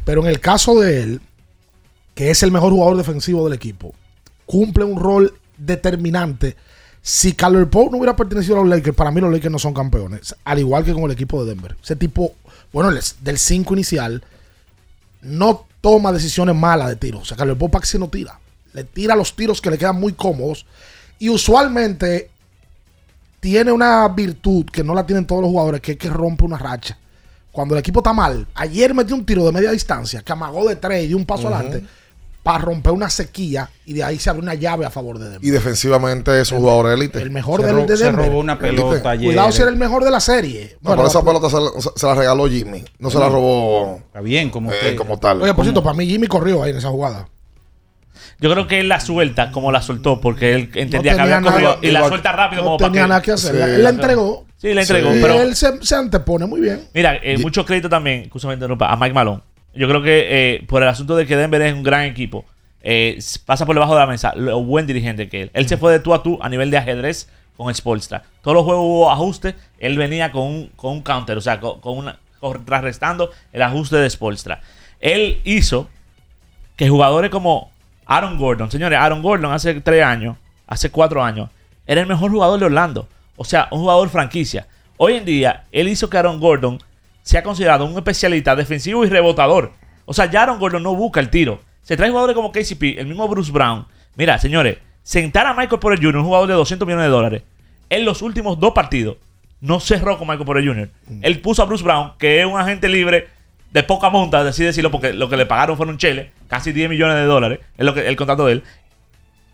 Pero 0.06 0.22
en 0.22 0.28
el 0.28 0.38
caso 0.38 0.78
de 0.78 1.02
él, 1.02 1.20
que 2.14 2.30
es 2.30 2.44
el 2.44 2.52
mejor 2.52 2.70
jugador 2.72 2.96
defensivo 2.96 3.42
del 3.44 3.54
equipo, 3.54 3.92
cumple 4.46 4.84
un 4.84 5.00
rol 5.00 5.34
determinante. 5.58 6.56
Si 7.02 7.32
Caldwell 7.32 7.66
Pope 7.66 7.90
no 7.90 7.96
hubiera 7.98 8.14
pertenecido 8.14 8.56
a 8.56 8.60
los 8.60 8.68
Lakers, 8.68 8.96
para 8.96 9.10
mí 9.10 9.20
los 9.20 9.32
Lakers 9.32 9.50
no 9.50 9.58
son 9.58 9.74
campeones. 9.74 10.36
Al 10.44 10.60
igual 10.60 10.84
que 10.84 10.92
con 10.92 11.02
el 11.02 11.10
equipo 11.10 11.44
de 11.44 11.50
Denver. 11.50 11.76
Ese 11.82 11.96
tipo, 11.96 12.34
bueno, 12.72 12.90
el- 12.90 13.00
del 13.20 13.36
5 13.36 13.74
inicial, 13.74 14.22
no 15.22 15.66
toma 15.80 16.12
decisiones 16.12 16.54
malas 16.54 16.88
de 16.88 16.94
tiro. 16.96 17.18
O 17.18 17.24
sea, 17.24 17.36
Caldwell 17.36 17.58
Pope 17.58 17.80
casi 17.80 17.98
no 17.98 18.08
tira. 18.08 18.38
Le 18.74 18.84
tira 18.84 19.16
los 19.16 19.34
tiros 19.34 19.60
que 19.60 19.72
le 19.72 19.78
quedan 19.78 19.98
muy 19.98 20.12
cómodos. 20.12 20.66
Y 21.18 21.30
usualmente 21.30 22.30
tiene 23.40 23.72
una 23.72 24.06
virtud 24.06 24.66
que 24.66 24.84
no 24.84 24.94
la 24.94 25.04
tienen 25.04 25.26
todos 25.26 25.42
los 25.42 25.50
jugadores, 25.50 25.80
que 25.80 25.92
es 25.92 25.98
que 25.98 26.10
rompe 26.10 26.44
una 26.44 26.58
racha. 26.58 26.96
Cuando 27.56 27.74
el 27.74 27.78
equipo 27.78 28.00
está 28.00 28.12
mal, 28.12 28.46
ayer 28.54 28.92
metió 28.92 29.16
un 29.16 29.24
tiro 29.24 29.42
de 29.46 29.50
media 29.50 29.70
distancia, 29.70 30.20
que 30.20 30.30
amagó 30.30 30.68
de 30.68 30.76
tres 30.76 31.04
y 31.04 31.06
dio 31.06 31.16
un 31.16 31.24
paso 31.24 31.48
adelante 31.48 31.82
para 32.42 32.58
romper 32.58 32.92
una 32.92 33.08
sequía 33.08 33.70
y 33.86 33.94
de 33.94 34.04
ahí 34.04 34.18
se 34.18 34.28
abre 34.28 34.42
una 34.42 34.52
llave 34.52 34.84
a 34.84 34.90
favor 34.90 35.18
de 35.18 35.24
Denver. 35.30 35.42
Y 35.44 35.50
defensivamente 35.50 36.38
es 36.38 36.52
un 36.52 36.58
jugador 36.58 36.92
élite. 36.92 37.22
El 37.22 37.30
mejor 37.30 37.62
Se 37.62 37.66
de, 37.66 37.72
ro- 37.72 37.86
de 37.86 37.96
se 37.96 38.04
Denver. 38.04 38.26
robó 38.26 38.40
una 38.40 38.58
pelota 38.58 39.08
ayer. 39.10 39.28
Cuidado 39.30 39.52
si 39.52 39.62
era 39.62 39.70
el 39.70 39.76
mejor 39.76 40.04
de 40.04 40.10
la 40.10 40.20
serie. 40.20 40.76
No, 40.82 40.90
Bueno, 40.90 40.96
pero 41.04 41.08
esa 41.08 41.24
pelota 41.24 41.48
se, 41.48 41.56
la- 41.58 41.70
se 41.96 42.06
la 42.06 42.14
regaló 42.14 42.46
Jimmy. 42.46 42.84
No 42.98 43.08
se 43.10 43.18
la 43.18 43.30
robó. 43.30 44.00
Está 44.06 44.20
bien, 44.20 44.50
como, 44.50 44.70
eh, 44.70 44.94
como 44.94 45.18
tal. 45.18 45.40
Oye, 45.40 45.54
por 45.54 45.64
cierto, 45.64 45.82
para 45.82 45.96
mí 45.96 46.06
Jimmy 46.06 46.26
corrió 46.26 46.62
ahí 46.62 46.72
en 46.72 46.76
esa 46.76 46.90
jugada. 46.90 47.26
Yo 48.40 48.50
creo 48.50 48.66
que 48.66 48.80
él 48.80 48.88
la 48.88 49.00
suelta 49.00 49.50
como 49.50 49.72
la 49.72 49.82
soltó 49.82 50.20
porque 50.20 50.54
él 50.54 50.70
entendía 50.74 51.14
que 51.14 51.20
había 51.20 51.40
nada- 51.40 51.52
corrido 51.52 51.78
y 51.82 51.90
la 51.90 52.06
suelta 52.08 52.32
rápido 52.32 52.62
no 52.62 52.66
como 52.66 52.78
para 52.78 52.90
tenía 52.90 53.02
que... 53.04 53.08
nada 53.08 53.22
que 53.22 53.32
hacer. 53.32 53.54
Sí. 53.54 53.62
Él 53.62 53.82
la 53.84 53.90
entregó. 53.90 54.46
Sí, 54.56 54.72
la 54.74 54.80
entregó, 54.80 55.10
pero... 55.20 55.42
él 55.42 55.54
se, 55.54 55.84
se 55.84 55.94
antepone 55.94 56.46
muy 56.46 56.60
bien. 56.60 56.80
Mira, 56.94 57.16
eh, 57.22 57.36
mucho 57.38 57.64
crédito 57.66 57.88
también, 57.88 58.22
escúchame 58.22 58.54
interrumpa, 58.54 58.90
a 58.90 58.96
Mike 58.96 59.12
Malone. 59.14 59.42
Yo 59.74 59.86
creo 59.88 60.02
que 60.02 60.26
eh, 60.54 60.64
por 60.66 60.82
el 60.82 60.88
asunto 60.88 61.14
de 61.14 61.26
que 61.26 61.36
Denver 61.36 61.60
es 61.60 61.74
un 61.74 61.82
gran 61.82 62.04
equipo, 62.04 62.46
eh, 62.80 63.18
pasa 63.44 63.66
por 63.66 63.74
debajo 63.74 63.92
de 63.94 64.00
la 64.00 64.06
mesa 64.06 64.32
lo 64.34 64.62
buen 64.62 64.86
dirigente 64.86 65.28
que 65.28 65.42
él. 65.42 65.50
Él 65.52 65.68
se 65.68 65.76
fue 65.76 65.92
de 65.92 66.00
tú 66.00 66.14
a 66.14 66.22
tú 66.22 66.38
a 66.40 66.48
nivel 66.48 66.70
de 66.70 66.78
ajedrez 66.78 67.28
con 67.56 67.74
Spolstra. 67.74 68.22
Todos 68.42 68.54
los 68.54 68.64
juegos 68.64 68.84
hubo 68.84 69.10
ajustes, 69.10 69.54
él 69.78 69.98
venía 69.98 70.32
con 70.32 70.42
un, 70.44 70.66
con 70.76 70.92
un 70.92 71.02
counter, 71.02 71.36
o 71.36 71.40
sea, 71.42 71.60
con, 71.60 71.80
con 71.80 71.98
una, 71.98 72.18
contrarrestando 72.40 73.30
el 73.52 73.60
ajuste 73.60 73.96
de 73.96 74.08
Spolstra. 74.08 74.60
Él 75.00 75.40
hizo 75.44 75.88
que 76.76 76.88
jugadores 76.88 77.30
como 77.30 77.70
Aaron 78.06 78.38
Gordon, 78.38 78.70
señores, 78.70 78.98
Aaron 78.98 79.20
Gordon 79.20 79.52
hace 79.52 79.80
tres 79.80 80.04
años, 80.04 80.36
hace 80.66 80.90
cuatro 80.90 81.22
años, 81.22 81.50
era 81.86 82.00
el 82.00 82.06
mejor 82.06 82.30
jugador 82.30 82.58
de 82.58 82.66
Orlando. 82.66 83.08
O 83.36 83.44
sea, 83.44 83.68
un 83.70 83.80
jugador 83.80 84.08
franquicia. 84.08 84.66
Hoy 84.96 85.14
en 85.14 85.24
día, 85.24 85.64
él 85.72 85.88
hizo 85.88 86.08
que 86.08 86.16
Aaron 86.16 86.40
Gordon 86.40 86.78
sea 87.22 87.42
considerado 87.42 87.84
un 87.84 87.96
especialista 87.96 88.56
defensivo 88.56 89.04
y 89.04 89.08
rebotador. 89.08 89.72
O 90.04 90.14
sea, 90.14 90.30
ya 90.30 90.42
Aaron 90.42 90.58
Gordon 90.58 90.82
no 90.82 90.94
busca 90.94 91.20
el 91.20 91.28
tiro. 91.28 91.60
Se 91.82 91.96
trae 91.96 92.08
jugadores 92.08 92.34
como 92.34 92.52
KCP, 92.52 92.98
el 92.98 93.06
mismo 93.06 93.28
Bruce 93.28 93.52
Brown. 93.52 93.86
Mira, 94.14 94.38
señores, 94.38 94.78
sentar 95.02 95.46
a 95.46 95.54
Michael 95.54 95.80
Porter 95.80 96.02
Jr., 96.02 96.16
un 96.16 96.24
jugador 96.24 96.48
de 96.48 96.54
200 96.54 96.86
millones 96.86 97.06
de 97.06 97.10
dólares, 97.10 97.42
en 97.90 98.04
los 98.04 98.22
últimos 98.22 98.58
dos 98.58 98.72
partidos, 98.72 99.16
no 99.60 99.80
cerró 99.80 100.18
con 100.18 100.28
Michael 100.28 100.46
Porter 100.46 100.66
Jr. 100.66 100.90
Él 101.22 101.40
puso 101.40 101.62
a 101.62 101.66
Bruce 101.66 101.84
Brown, 101.84 102.12
que 102.18 102.40
es 102.40 102.46
un 102.46 102.58
agente 102.58 102.88
libre 102.88 103.28
de 103.76 103.82
poca 103.82 104.08
monta, 104.08 104.40
así 104.40 104.64
decirlo, 104.64 104.90
porque 104.90 105.12
lo 105.12 105.28
que 105.28 105.36
le 105.36 105.44
pagaron 105.44 105.76
fueron 105.76 105.98
chele, 105.98 106.32
casi 106.48 106.72
10 106.72 106.88
millones 106.88 107.16
de 107.16 107.24
dólares, 107.24 107.60
es 107.76 107.84
lo 107.84 107.92
que 107.92 108.08
el 108.08 108.16
contrato 108.16 108.46
de 108.46 108.52
él. 108.54 108.62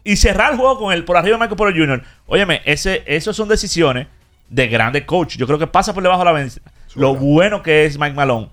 Y 0.04 0.14
cerrar 0.14 0.52
el 0.52 0.58
juego 0.58 0.78
con 0.78 0.92
él 0.92 1.04
por 1.04 1.16
arriba 1.16 1.36
de 1.36 1.40
Michael 1.40 1.56
Porter 1.56 1.76
Jr. 1.76 2.04
Óyeme, 2.28 2.62
ese, 2.64 3.02
eso 3.06 3.32
son 3.32 3.48
decisiones 3.48 4.06
de 4.48 4.68
grandes 4.68 5.06
coach. 5.06 5.36
Yo 5.36 5.48
creo 5.48 5.58
que 5.58 5.66
pasa 5.66 5.92
por 5.92 6.04
debajo 6.04 6.20
de 6.20 6.24
la 6.26 6.32
venta. 6.32 6.60
Lo 6.94 7.16
bueno 7.16 7.64
que 7.64 7.84
es 7.84 7.98
Mike 7.98 8.14
Malone 8.14 8.48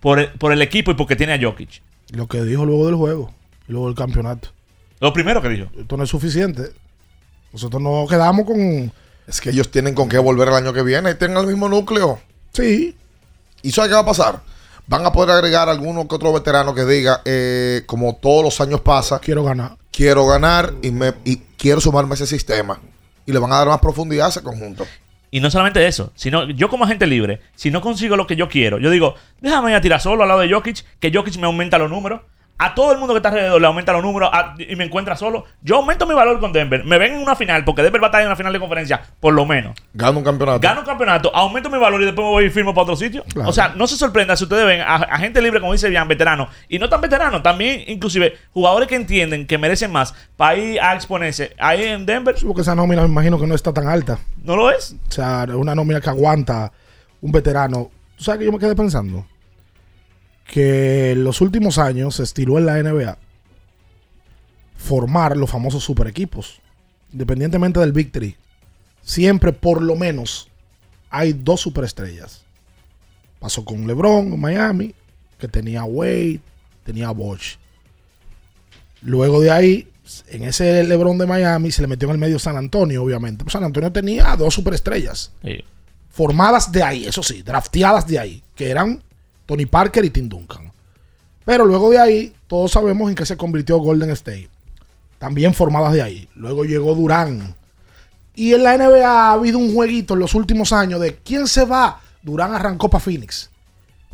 por 0.00 0.18
el, 0.18 0.32
por 0.32 0.52
el 0.52 0.60
equipo 0.60 0.90
y 0.90 0.94
porque 0.94 1.14
tiene 1.14 1.34
a 1.34 1.40
Jokic. 1.40 1.82
Lo 2.10 2.26
que 2.26 2.42
dijo 2.42 2.64
luego 2.64 2.86
del 2.86 2.96
juego, 2.96 3.32
y 3.68 3.72
luego 3.72 3.86
del 3.86 3.94
campeonato. 3.94 4.48
Lo 4.98 5.12
primero 5.12 5.40
que 5.40 5.50
dijo. 5.50 5.68
Esto 5.78 5.96
no 5.96 6.02
es 6.02 6.10
suficiente. 6.10 6.72
Nosotros 7.52 7.80
nos 7.80 8.10
quedamos 8.10 8.44
con. 8.44 8.92
Es 9.28 9.40
que 9.40 9.50
ellos 9.50 9.70
tienen 9.70 9.94
con 9.94 10.08
qué 10.08 10.18
volver 10.18 10.48
el 10.48 10.54
año 10.54 10.72
que 10.72 10.82
viene. 10.82 11.14
Tienen 11.14 11.36
el 11.36 11.46
mismo 11.46 11.68
núcleo. 11.68 12.18
Sí. 12.52 12.96
¿Y 13.62 13.70
sabes 13.70 13.90
qué 13.90 13.94
va 13.94 14.00
a 14.00 14.06
pasar? 14.06 14.51
Van 14.86 15.06
a 15.06 15.12
poder 15.12 15.30
agregar 15.30 15.68
alguno 15.68 16.06
que 16.08 16.14
otro 16.14 16.32
veterano 16.32 16.74
que 16.74 16.84
diga, 16.84 17.22
eh, 17.24 17.82
como 17.86 18.16
todos 18.16 18.44
los 18.44 18.60
años 18.60 18.80
pasa, 18.80 19.18
Quiero 19.20 19.44
ganar. 19.44 19.76
quiero 19.90 20.26
ganar 20.26 20.74
y, 20.82 20.90
me, 20.90 21.14
y 21.24 21.36
quiero 21.56 21.80
sumarme 21.80 22.12
a 22.12 22.14
ese 22.14 22.26
sistema. 22.26 22.80
Y 23.24 23.32
le 23.32 23.38
van 23.38 23.52
a 23.52 23.58
dar 23.58 23.68
más 23.68 23.78
profundidad 23.80 24.26
a 24.26 24.30
ese 24.30 24.42
conjunto. 24.42 24.86
Y 25.30 25.40
no 25.40 25.50
solamente 25.50 25.86
eso, 25.86 26.12
sino 26.14 26.44
yo 26.50 26.68
como 26.68 26.84
agente 26.84 27.06
libre, 27.06 27.40
si 27.54 27.70
no 27.70 27.80
consigo 27.80 28.16
lo 28.16 28.26
que 28.26 28.36
yo 28.36 28.48
quiero, 28.50 28.78
yo 28.78 28.90
digo, 28.90 29.14
déjame 29.40 29.70
ir 29.70 29.76
a 29.76 29.80
tirar 29.80 29.98
solo 30.00 30.24
al 30.24 30.28
lado 30.28 30.40
de 30.40 30.52
Jokic, 30.52 30.84
que 31.00 31.10
Jokic 31.10 31.36
me 31.38 31.46
aumenta 31.46 31.78
los 31.78 31.88
números. 31.88 32.20
A 32.64 32.74
todo 32.76 32.92
el 32.92 32.98
mundo 32.98 33.12
que 33.14 33.18
está 33.18 33.30
alrededor 33.30 33.60
le 33.60 33.66
aumenta 33.66 33.92
los 33.92 34.02
números 34.02 34.30
a- 34.32 34.54
y 34.58 34.76
me 34.76 34.84
encuentra 34.84 35.16
solo. 35.16 35.44
Yo 35.62 35.76
aumento 35.76 36.06
mi 36.06 36.14
valor 36.14 36.38
con 36.38 36.52
Denver. 36.52 36.84
Me 36.84 36.96
ven 36.98 37.14
en 37.14 37.18
una 37.20 37.34
final, 37.34 37.64
porque 37.64 37.82
Denver 37.82 38.00
va 38.00 38.06
a 38.06 38.10
estar 38.10 38.20
en 38.20 38.28
una 38.28 38.36
final 38.36 38.52
de 38.52 38.60
conferencia, 38.60 39.02
por 39.18 39.34
lo 39.34 39.44
menos. 39.44 39.74
Gana 39.94 40.16
un 40.18 40.22
campeonato. 40.24 40.60
Gano 40.60 40.80
un 40.80 40.86
campeonato, 40.86 41.34
aumento 41.34 41.68
mi 41.70 41.78
valor 41.78 42.00
y 42.02 42.04
después 42.04 42.24
me 42.24 42.30
voy 42.30 42.44
y 42.44 42.50
firmo 42.50 42.72
para 42.72 42.82
otro 42.84 42.96
sitio. 42.96 43.24
Claro. 43.32 43.50
O 43.50 43.52
sea, 43.52 43.72
no 43.76 43.86
se 43.86 43.96
sorprenda 43.96 44.36
si 44.36 44.44
ustedes 44.44 44.64
ven 44.64 44.80
a, 44.80 44.94
a 44.94 45.18
gente 45.18 45.42
libre, 45.42 45.58
como 45.60 45.72
dice 45.72 45.88
Bian, 45.90 46.06
veterano, 46.06 46.48
y 46.68 46.78
no 46.78 46.88
tan 46.88 47.00
veterano, 47.00 47.42
también 47.42 47.82
inclusive 47.88 48.34
jugadores 48.52 48.86
que 48.88 48.94
entienden 48.94 49.46
que 49.46 49.58
merecen 49.58 49.90
más 49.90 50.14
para 50.36 50.56
ir 50.56 50.80
a 50.80 50.94
exponerse 50.94 51.54
ahí 51.58 51.82
en 51.82 52.06
Denver. 52.06 52.36
Porque 52.46 52.62
esa 52.62 52.74
nómina 52.76 53.02
me 53.02 53.08
imagino 53.08 53.40
que 53.40 53.46
no 53.48 53.54
está 53.56 53.72
tan 53.72 53.88
alta. 53.88 54.18
¿No 54.44 54.54
lo 54.54 54.70
es? 54.70 54.94
O 55.08 55.12
sea, 55.12 55.44
es 55.48 55.54
una 55.54 55.74
nómina 55.74 56.00
que 56.00 56.10
aguanta 56.10 56.70
un 57.20 57.32
veterano. 57.32 57.90
¿Tú 58.16 58.24
sabes 58.24 58.38
que 58.40 58.44
yo 58.44 58.52
me 58.52 58.58
quedé 58.58 58.76
pensando? 58.76 59.26
Que 60.46 61.12
en 61.12 61.24
los 61.24 61.40
últimos 61.40 61.78
años 61.78 62.16
se 62.16 62.24
estiló 62.24 62.58
en 62.58 62.66
la 62.66 62.82
NBA 62.82 63.18
formar 64.82 65.36
los 65.36 65.50
famosos 65.50 65.84
super 65.84 66.06
equipos. 66.06 66.60
Independientemente 67.12 67.78
del 67.80 67.92
Victory, 67.92 68.36
siempre 69.02 69.52
por 69.52 69.82
lo 69.82 69.96
menos 69.96 70.48
hay 71.10 71.32
dos 71.32 71.60
superestrellas. 71.60 72.42
Pasó 73.38 73.64
con 73.64 73.86
LeBron 73.86 74.32
en 74.32 74.40
Miami, 74.40 74.94
que 75.38 75.48
tenía 75.48 75.84
Wade, 75.84 76.40
tenía 76.84 77.10
Bosch. 77.10 77.58
Luego 79.02 79.40
de 79.40 79.50
ahí, 79.50 79.88
en 80.28 80.44
ese 80.44 80.84
LeBron 80.84 81.18
de 81.18 81.26
Miami 81.26 81.70
se 81.70 81.82
le 81.82 81.88
metió 81.88 82.08
en 82.08 82.14
el 82.14 82.20
medio 82.20 82.38
San 82.38 82.56
Antonio, 82.56 83.02
obviamente. 83.02 83.44
Pues 83.44 83.52
San 83.52 83.64
Antonio 83.64 83.92
tenía 83.92 84.34
dos 84.36 84.54
superestrellas. 84.54 85.32
Sí. 85.44 85.64
Formadas 86.08 86.70
de 86.72 86.82
ahí, 86.82 87.04
eso 87.04 87.22
sí, 87.22 87.42
drafteadas 87.42 88.06
de 88.06 88.18
ahí, 88.18 88.42
que 88.54 88.70
eran 88.70 89.02
Tony 89.52 89.66
Parker 89.66 90.02
y 90.02 90.08
Tim 90.08 90.30
Duncan. 90.30 90.72
Pero 91.44 91.66
luego 91.66 91.90
de 91.90 91.98
ahí, 91.98 92.34
todos 92.46 92.72
sabemos 92.72 93.10
en 93.10 93.14
qué 93.14 93.26
se 93.26 93.36
convirtió 93.36 93.76
Golden 93.76 94.08
State. 94.12 94.48
También 95.18 95.52
formadas 95.52 95.92
de 95.92 96.00
ahí. 96.00 96.26
Luego 96.34 96.64
llegó 96.64 96.94
Durán. 96.94 97.54
Y 98.34 98.54
en 98.54 98.62
la 98.62 98.78
NBA 98.78 99.06
ha 99.06 99.32
habido 99.32 99.58
un 99.58 99.74
jueguito 99.74 100.14
en 100.14 100.20
los 100.20 100.34
últimos 100.34 100.72
años 100.72 101.02
de 101.02 101.16
quién 101.16 101.46
se 101.46 101.66
va. 101.66 102.00
Durán 102.22 102.54
arrancó 102.54 102.88
para 102.88 103.04
Phoenix. 103.04 103.50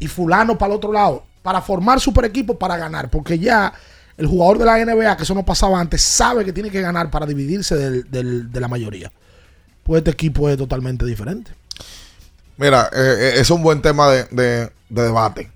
Y 0.01 0.09
fulano 0.09 0.59
para 0.59 0.73
el 0.73 0.79
otro 0.79 0.93
lado. 0.93 1.23
Para 1.41 1.63
formar 1.63 2.01
super 2.01 2.25
equipo 2.25 2.59
para 2.59 2.77
ganar. 2.77 3.09
Porque 3.09 3.39
ya 3.39 3.73
el 4.17 4.27
jugador 4.27 4.59
de 4.59 4.65
la 4.65 4.85
NBA, 4.85 5.17
que 5.17 5.23
eso 5.23 5.35
no 5.35 5.45
pasaba 5.45 5.79
antes, 5.79 6.03
sabe 6.03 6.45
que 6.45 6.53
tiene 6.53 6.69
que 6.69 6.81
ganar 6.81 7.13
para 7.13 7.27
dividirse 7.27 7.77
de 7.77 8.61
la 8.61 8.67
mayoría. 8.67 9.13
Pues 9.85 9.99
este 10.01 10.11
equipo 10.11 10.49
es 10.49 10.57
totalmente 10.57 11.07
diferente. 11.07 11.53
Mira, 12.59 12.91
eh, 12.93 12.99
eh, 13.19 13.33
es 13.37 13.49
un 13.51 13.63
buen 13.63 13.81
tema 13.81 14.11
de, 14.11 14.25
de- 14.25 14.71
de 14.91 15.03
debate. 15.03 15.51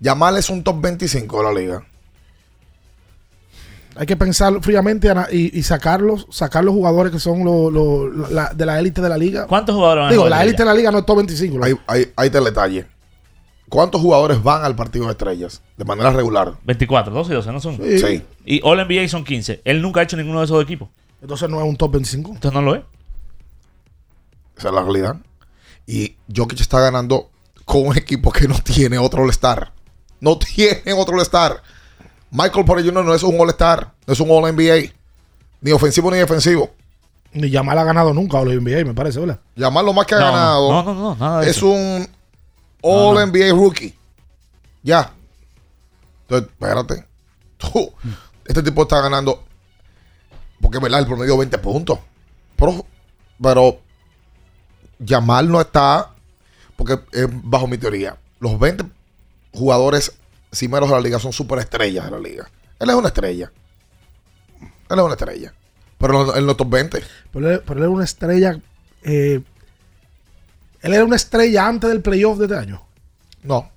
Yamal 0.00 0.36
es 0.38 0.48
un 0.48 0.62
top 0.64 0.80
25 0.80 1.38
de 1.38 1.44
la 1.44 1.52
liga. 1.52 1.86
Hay 3.98 4.06
que 4.06 4.16
pensar 4.16 4.52
fríamente 4.60 5.10
y, 5.32 5.58
y 5.58 5.62
sacarlos, 5.62 6.26
sacar 6.30 6.62
los 6.64 6.74
jugadores 6.74 7.10
que 7.12 7.18
son 7.18 7.44
los, 7.44 7.72
los- 7.72 8.30
la- 8.30 8.50
de 8.54 8.66
la 8.66 8.78
élite 8.78 9.00
de 9.00 9.08
la 9.08 9.16
liga. 9.18 9.46
¿Cuántos 9.46 9.74
jugadores 9.74 10.02
van 10.02 10.08
a 10.08 10.10
Digo, 10.12 10.28
la 10.28 10.42
élite 10.42 10.62
de 10.62 10.66
la 10.66 10.74
liga 10.74 10.90
no 10.90 10.98
es 10.98 11.06
top 11.06 11.16
25. 11.16 11.64
Ahí, 11.64 11.74
ahí, 11.86 12.12
ahí 12.14 12.30
te 12.30 12.38
el 12.38 12.44
detalle. 12.44 12.86
¿Cuántos 13.68 14.00
jugadores 14.00 14.40
van 14.42 14.64
al 14.64 14.76
partido 14.76 15.06
de 15.06 15.12
estrellas 15.12 15.60
de 15.76 15.84
manera 15.84 16.10
regular? 16.12 16.54
24, 16.64 17.12
12 17.12 17.32
y 17.32 17.34
12, 17.34 17.52
¿no 17.52 17.60
son? 17.60 17.76
Sí. 17.78 17.98
Sí. 17.98 18.22
Y 18.44 18.60
All 18.62 18.78
NBA 18.86 19.08
son 19.08 19.24
15. 19.24 19.62
Él 19.64 19.82
nunca 19.82 20.00
ha 20.00 20.02
hecho 20.04 20.16
ninguno 20.16 20.38
de 20.38 20.44
esos 20.44 20.62
equipos. 20.62 20.88
Entonces 21.20 21.48
no 21.48 21.58
es 21.60 21.66
un 21.68 21.76
top 21.76 21.92
25. 21.92 22.32
Entonces 22.34 22.52
no 22.52 22.62
lo 22.62 22.76
es. 22.76 22.82
Esa 24.56 24.68
es 24.68 24.74
la 24.74 24.82
realidad. 24.82 25.16
Y 25.86 26.16
Jokic 26.34 26.60
está 26.60 26.80
ganando 26.80 27.30
con 27.64 27.86
un 27.86 27.96
equipo 27.96 28.30
que 28.32 28.48
no 28.48 28.58
tiene 28.60 28.98
otro 28.98 29.22
All-Star. 29.22 29.72
No 30.20 30.38
tiene 30.38 30.92
otro 30.96 31.14
All-Star. 31.16 31.62
Michael 32.30 32.64
Porter 32.64 32.84
Jr. 32.84 33.04
no 33.04 33.14
es 33.14 33.22
un 33.22 33.40
All-Star. 33.40 33.92
No 34.06 34.12
es 34.12 34.20
un 34.20 34.30
All-NBA. 34.30 34.92
Ni 35.60 35.72
ofensivo 35.72 36.10
ni 36.10 36.18
defensivo. 36.18 36.70
Ni 37.32 37.50
Yamal 37.50 37.78
ha 37.78 37.84
ganado 37.84 38.14
nunca 38.14 38.38
a 38.38 38.44
los 38.44 38.54
NBA, 38.54 38.84
me 38.84 38.94
parece, 38.94 39.20
¿verdad? 39.20 39.38
Llamar 39.54 39.84
lo 39.84 39.92
más 39.92 40.06
que 40.06 40.14
ha 40.14 40.18
No, 40.20 40.26
no, 40.26 40.32
ganado 40.32 40.72
no, 40.72 40.82
no, 40.82 40.94
no, 40.94 41.16
nada 41.16 41.40
de 41.42 41.50
es 41.50 41.56
eso. 41.56 41.66
un 41.68 42.08
All-NBA 42.82 43.50
rookie. 43.50 43.94
Ya. 44.82 45.12
Entonces, 46.22 46.48
espérate. 46.50 47.04
Tú, 47.58 47.92
este 48.46 48.62
tipo 48.62 48.82
está 48.82 49.00
ganando. 49.00 49.42
Porque, 50.60 50.78
¿verdad? 50.78 51.00
El 51.00 51.06
promedio 51.06 51.36
20 51.36 51.58
puntos. 51.58 51.98
Pero, 52.56 52.86
pero 53.42 53.80
Yamal 54.98 55.50
no 55.50 55.60
está. 55.60 56.10
Porque 56.76 56.98
es 57.12 57.26
bajo 57.30 57.66
mi 57.66 57.78
teoría. 57.78 58.16
Los 58.40 58.58
20 58.58 58.84
jugadores 59.52 60.12
cimeros 60.52 60.88
de 60.88 60.94
la 60.94 61.00
liga 61.00 61.18
son 61.18 61.32
superestrellas 61.32 62.04
de 62.04 62.10
la 62.10 62.18
liga. 62.18 62.48
Él 62.78 62.90
es 62.90 62.94
una 62.96 63.08
estrella. 63.08 63.50
Él 64.60 64.98
es 64.98 65.04
una 65.04 65.14
estrella. 65.14 65.54
Pero 65.98 66.24
no 66.26 66.34
es 66.50 66.56
top 66.56 66.68
20. 66.70 67.02
Pero 67.32 67.50
él, 67.50 67.62
pero 67.66 67.78
él 67.78 67.84
era 67.84 67.90
una 67.90 68.04
estrella. 68.04 68.58
eh, 69.02 69.40
él 70.82 70.94
era 70.94 71.04
una 71.04 71.16
estrella 71.16 71.66
antes 71.66 71.88
del 71.90 72.02
playoff 72.02 72.38
de 72.38 72.44
este 72.44 72.56
año. 72.56 72.82
No. 73.42 73.70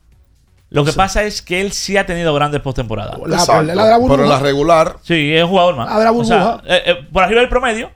Lo 0.72 0.86
que 0.86 0.94
pasa 0.94 1.24
es 1.24 1.42
que 1.42 1.62
él 1.62 1.72
sí 1.72 1.98
ha 1.98 2.06
tenido 2.06 2.32
grandes 2.36 2.62
postemporadas. 2.62 3.18
La- 3.26 3.64
la 3.64 4.00
pero 4.08 4.24
en 4.24 4.30
la 4.30 4.40
regular. 4.40 4.98
Sí, 5.02 5.34
es 5.34 5.44
un 5.44 5.50
jugador 5.50 5.76
más. 5.78 5.88
Ah, 5.90 5.98
de 5.98 6.06
la 6.06 6.12
O 6.12 6.24
sea, 6.24 6.38
burbuja. 6.58 6.64
eh, 6.76 6.82
eh, 6.86 6.96
por 7.12 7.24
arriba 7.24 7.40
del 7.42 7.50
promedio, 7.50 7.90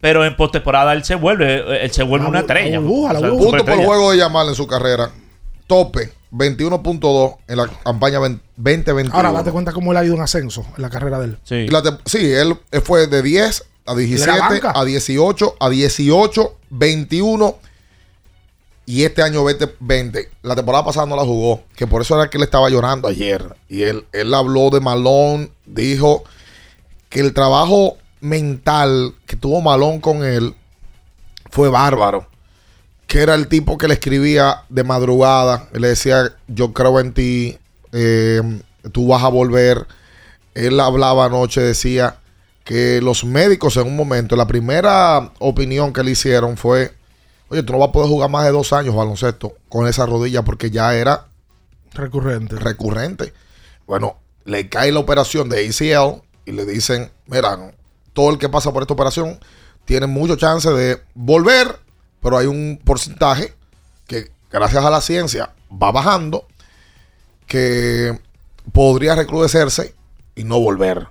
pero 0.00 0.24
en 0.24 0.36
postemporada 0.36 0.92
él 0.92 1.04
se 1.04 1.14
vuelve, 1.14 1.84
él 1.84 1.90
se 1.90 2.02
vuelve 2.02 2.24
La 2.24 2.30
una 2.30 2.40
estrella. 2.40 2.78
burbuja, 2.78 3.12
la 3.12 3.18
O 3.18 3.22
sea, 3.22 3.30
burbuja. 3.30 3.50
Punto 3.58 3.64
por 3.64 3.84
juego 3.84 4.10
de 4.12 4.18
Yamal 4.18 4.48
en 4.48 4.54
su 4.54 4.66
carrera. 4.66 5.10
Tope 5.66 6.12
21.2 6.32 7.36
en 7.48 7.56
la 7.56 7.66
campaña 7.84 8.18
2021. 8.18 9.10
Ahora 9.14 9.32
date 9.32 9.50
cuenta 9.50 9.72
cómo 9.72 9.90
él 9.92 9.98
ha 9.98 10.04
ido 10.04 10.14
en 10.14 10.20
ascenso 10.20 10.64
en 10.76 10.82
la 10.82 10.90
carrera 10.90 11.18
de 11.18 11.24
él. 11.26 11.38
Sí. 11.44 11.54
Y 11.54 11.68
la 11.68 11.82
te- 11.82 11.90
sí, 12.04 12.30
él 12.32 12.56
fue 12.82 13.06
de 13.06 13.22
10 13.22 13.64
a 13.86 13.94
17, 13.94 14.38
banca. 14.40 14.72
a 14.74 14.84
18, 14.84 15.56
a 15.60 15.68
18, 15.70 16.56
21 16.70 17.56
y 18.88 19.02
este 19.02 19.22
año 19.22 19.42
20, 19.42 19.74
20. 19.80 20.28
La 20.42 20.54
temporada 20.54 20.84
pasada 20.84 21.06
no 21.06 21.16
la 21.16 21.24
jugó, 21.24 21.62
que 21.74 21.86
por 21.88 22.02
eso 22.02 22.14
era 22.20 22.30
que 22.30 22.36
él 22.38 22.44
estaba 22.44 22.68
llorando 22.70 23.08
ayer. 23.08 23.56
Y 23.68 23.82
él, 23.82 24.04
él 24.12 24.32
habló 24.34 24.70
de 24.70 24.78
Malón, 24.80 25.50
dijo 25.64 26.22
que 27.08 27.18
el 27.20 27.32
trabajo 27.34 27.96
mental 28.20 29.14
que 29.36 29.40
tuvo 29.40 29.60
Malón 29.60 30.00
con 30.00 30.24
él 30.24 30.54
fue 31.50 31.68
bárbaro. 31.68 32.26
Que 33.06 33.22
era 33.22 33.34
el 33.34 33.48
tipo 33.48 33.78
que 33.78 33.86
le 33.86 33.94
escribía 33.94 34.62
de 34.68 34.82
madrugada. 34.82 35.68
Él 35.72 35.82
le 35.82 35.88
decía, 35.88 36.34
yo 36.48 36.72
creo 36.72 36.98
en 37.00 37.12
ti, 37.12 37.58
eh, 37.92 38.42
tú 38.92 39.08
vas 39.08 39.22
a 39.22 39.28
volver. 39.28 39.86
Él 40.54 40.80
hablaba 40.80 41.26
anoche, 41.26 41.60
decía, 41.60 42.16
que 42.64 43.00
los 43.00 43.24
médicos 43.24 43.76
en 43.76 43.86
un 43.86 43.96
momento, 43.96 44.34
la 44.34 44.46
primera 44.46 45.30
opinión 45.38 45.92
que 45.92 46.02
le 46.02 46.12
hicieron 46.12 46.56
fue, 46.56 46.92
oye, 47.48 47.62
tú 47.62 47.72
no 47.72 47.78
vas 47.78 47.90
a 47.90 47.92
poder 47.92 48.08
jugar 48.08 48.28
más 48.30 48.44
de 48.44 48.50
dos 48.50 48.72
años 48.72 48.94
baloncesto 48.94 49.54
con 49.68 49.86
esa 49.86 50.04
rodilla 50.06 50.42
porque 50.42 50.70
ya 50.70 50.94
era 50.96 51.26
Recurrente. 51.92 52.56
recurrente. 52.56 53.32
Bueno, 53.86 54.16
le 54.44 54.68
cae 54.68 54.90
la 54.90 54.98
operación 54.98 55.48
de 55.48 55.66
ACL 55.68 56.22
y 56.44 56.52
le 56.52 56.64
dicen, 56.66 57.12
mira, 57.26 57.56
todo 58.16 58.30
el 58.30 58.38
que 58.38 58.48
pasa 58.48 58.72
por 58.72 58.82
esta 58.82 58.94
operación 58.94 59.38
tiene 59.84 60.06
mucho 60.06 60.36
chance 60.36 60.68
de 60.70 61.02
volver, 61.14 61.78
pero 62.22 62.38
hay 62.38 62.46
un 62.46 62.80
porcentaje 62.82 63.54
que 64.08 64.30
gracias 64.50 64.82
a 64.84 64.90
la 64.90 65.02
ciencia 65.02 65.52
va 65.70 65.92
bajando 65.92 66.46
que 67.46 68.18
podría 68.72 69.14
recrudecerse 69.14 69.94
y 70.34 70.44
no 70.44 70.58
volver. 70.58 71.08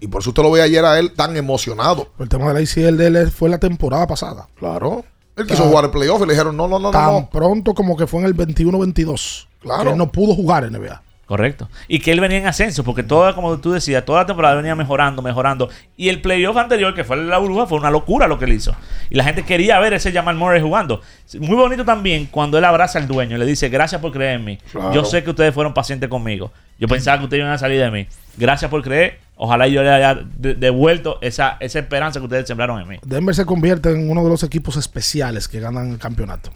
Y 0.00 0.08
por 0.08 0.22
eso 0.22 0.30
usted 0.30 0.42
lo 0.42 0.50
ve 0.50 0.62
ayer 0.62 0.84
a 0.84 0.98
él 0.98 1.12
tan 1.12 1.36
emocionado. 1.36 2.08
El 2.18 2.28
tema 2.28 2.48
de 2.48 2.54
la 2.54 2.60
ICL 2.62 2.96
de 2.96 3.06
él 3.06 3.30
fue 3.30 3.48
la 3.48 3.58
temporada 3.58 4.06
pasada. 4.06 4.48
Claro. 4.58 5.04
Él 5.36 5.46
quiso 5.46 5.64
jugar 5.64 5.84
el 5.84 5.90
playoff 5.90 6.22
y 6.22 6.26
le 6.26 6.32
dijeron, 6.32 6.56
no, 6.56 6.66
no, 6.66 6.78
no, 6.78 6.86
no, 6.86 6.90
Tan 6.90 7.12
no. 7.12 7.30
pronto 7.30 7.74
como 7.74 7.94
que 7.96 8.06
fue 8.06 8.20
en 8.20 8.26
el 8.26 8.34
21-22. 8.34 9.46
Claro. 9.60 9.84
Que 9.84 9.90
él 9.90 9.98
no 9.98 10.10
pudo 10.10 10.34
jugar 10.34 10.64
en 10.64 10.72
NBA. 10.72 11.02
Correcto. 11.26 11.68
Y 11.88 11.98
que 11.98 12.12
él 12.12 12.20
venía 12.20 12.38
en 12.38 12.46
ascenso, 12.46 12.84
porque 12.84 13.02
toda, 13.02 13.34
como 13.34 13.58
tú 13.58 13.72
decías, 13.72 14.04
toda 14.04 14.20
la 14.20 14.26
temporada 14.26 14.54
venía 14.54 14.76
mejorando, 14.76 15.22
mejorando. 15.22 15.68
Y 15.96 16.08
el 16.08 16.20
playoff 16.22 16.56
anterior, 16.56 16.94
que 16.94 17.02
fue 17.02 17.16
la 17.16 17.38
burbuja, 17.38 17.66
fue 17.66 17.78
una 17.78 17.90
locura 17.90 18.28
lo 18.28 18.38
que 18.38 18.44
él 18.44 18.52
hizo. 18.52 18.76
Y 19.10 19.16
la 19.16 19.24
gente 19.24 19.42
quería 19.42 19.80
ver 19.80 19.92
ese 19.92 20.12
Jamal 20.12 20.36
Murray 20.36 20.62
jugando. 20.62 21.00
Muy 21.40 21.56
bonito 21.56 21.84
también 21.84 22.26
cuando 22.30 22.58
él 22.58 22.64
abraza 22.64 23.00
al 23.00 23.08
dueño 23.08 23.34
y 23.34 23.40
le 23.40 23.46
dice, 23.46 23.68
gracias 23.68 24.00
por 24.00 24.12
creer 24.12 24.36
en 24.38 24.44
mí. 24.44 24.58
Claro. 24.70 24.92
Yo 24.94 25.04
sé 25.04 25.24
que 25.24 25.30
ustedes 25.30 25.52
fueron 25.52 25.74
pacientes 25.74 26.08
conmigo. 26.08 26.52
Yo 26.78 26.86
pensaba 26.86 27.18
que 27.18 27.24
ustedes 27.24 27.40
iban 27.40 27.52
a 27.52 27.58
salir 27.58 27.80
de 27.80 27.90
mí. 27.90 28.06
Gracias 28.36 28.70
por 28.70 28.82
creer. 28.82 29.18
Ojalá 29.34 29.66
yo 29.66 29.82
le 29.82 29.90
haya 29.90 30.14
de- 30.14 30.54
devuelto 30.54 31.18
esa, 31.22 31.56
esa 31.58 31.80
esperanza 31.80 32.20
que 32.20 32.26
ustedes 32.26 32.46
sembraron 32.46 32.80
en 32.80 32.86
mí. 32.88 32.96
Denver 33.04 33.34
se 33.34 33.44
convierte 33.44 33.90
en 33.90 34.08
uno 34.08 34.22
de 34.22 34.30
los 34.30 34.44
equipos 34.44 34.76
especiales 34.76 35.48
que 35.48 35.58
ganan 35.58 35.90
el 35.90 35.98
campeonato. 35.98 36.50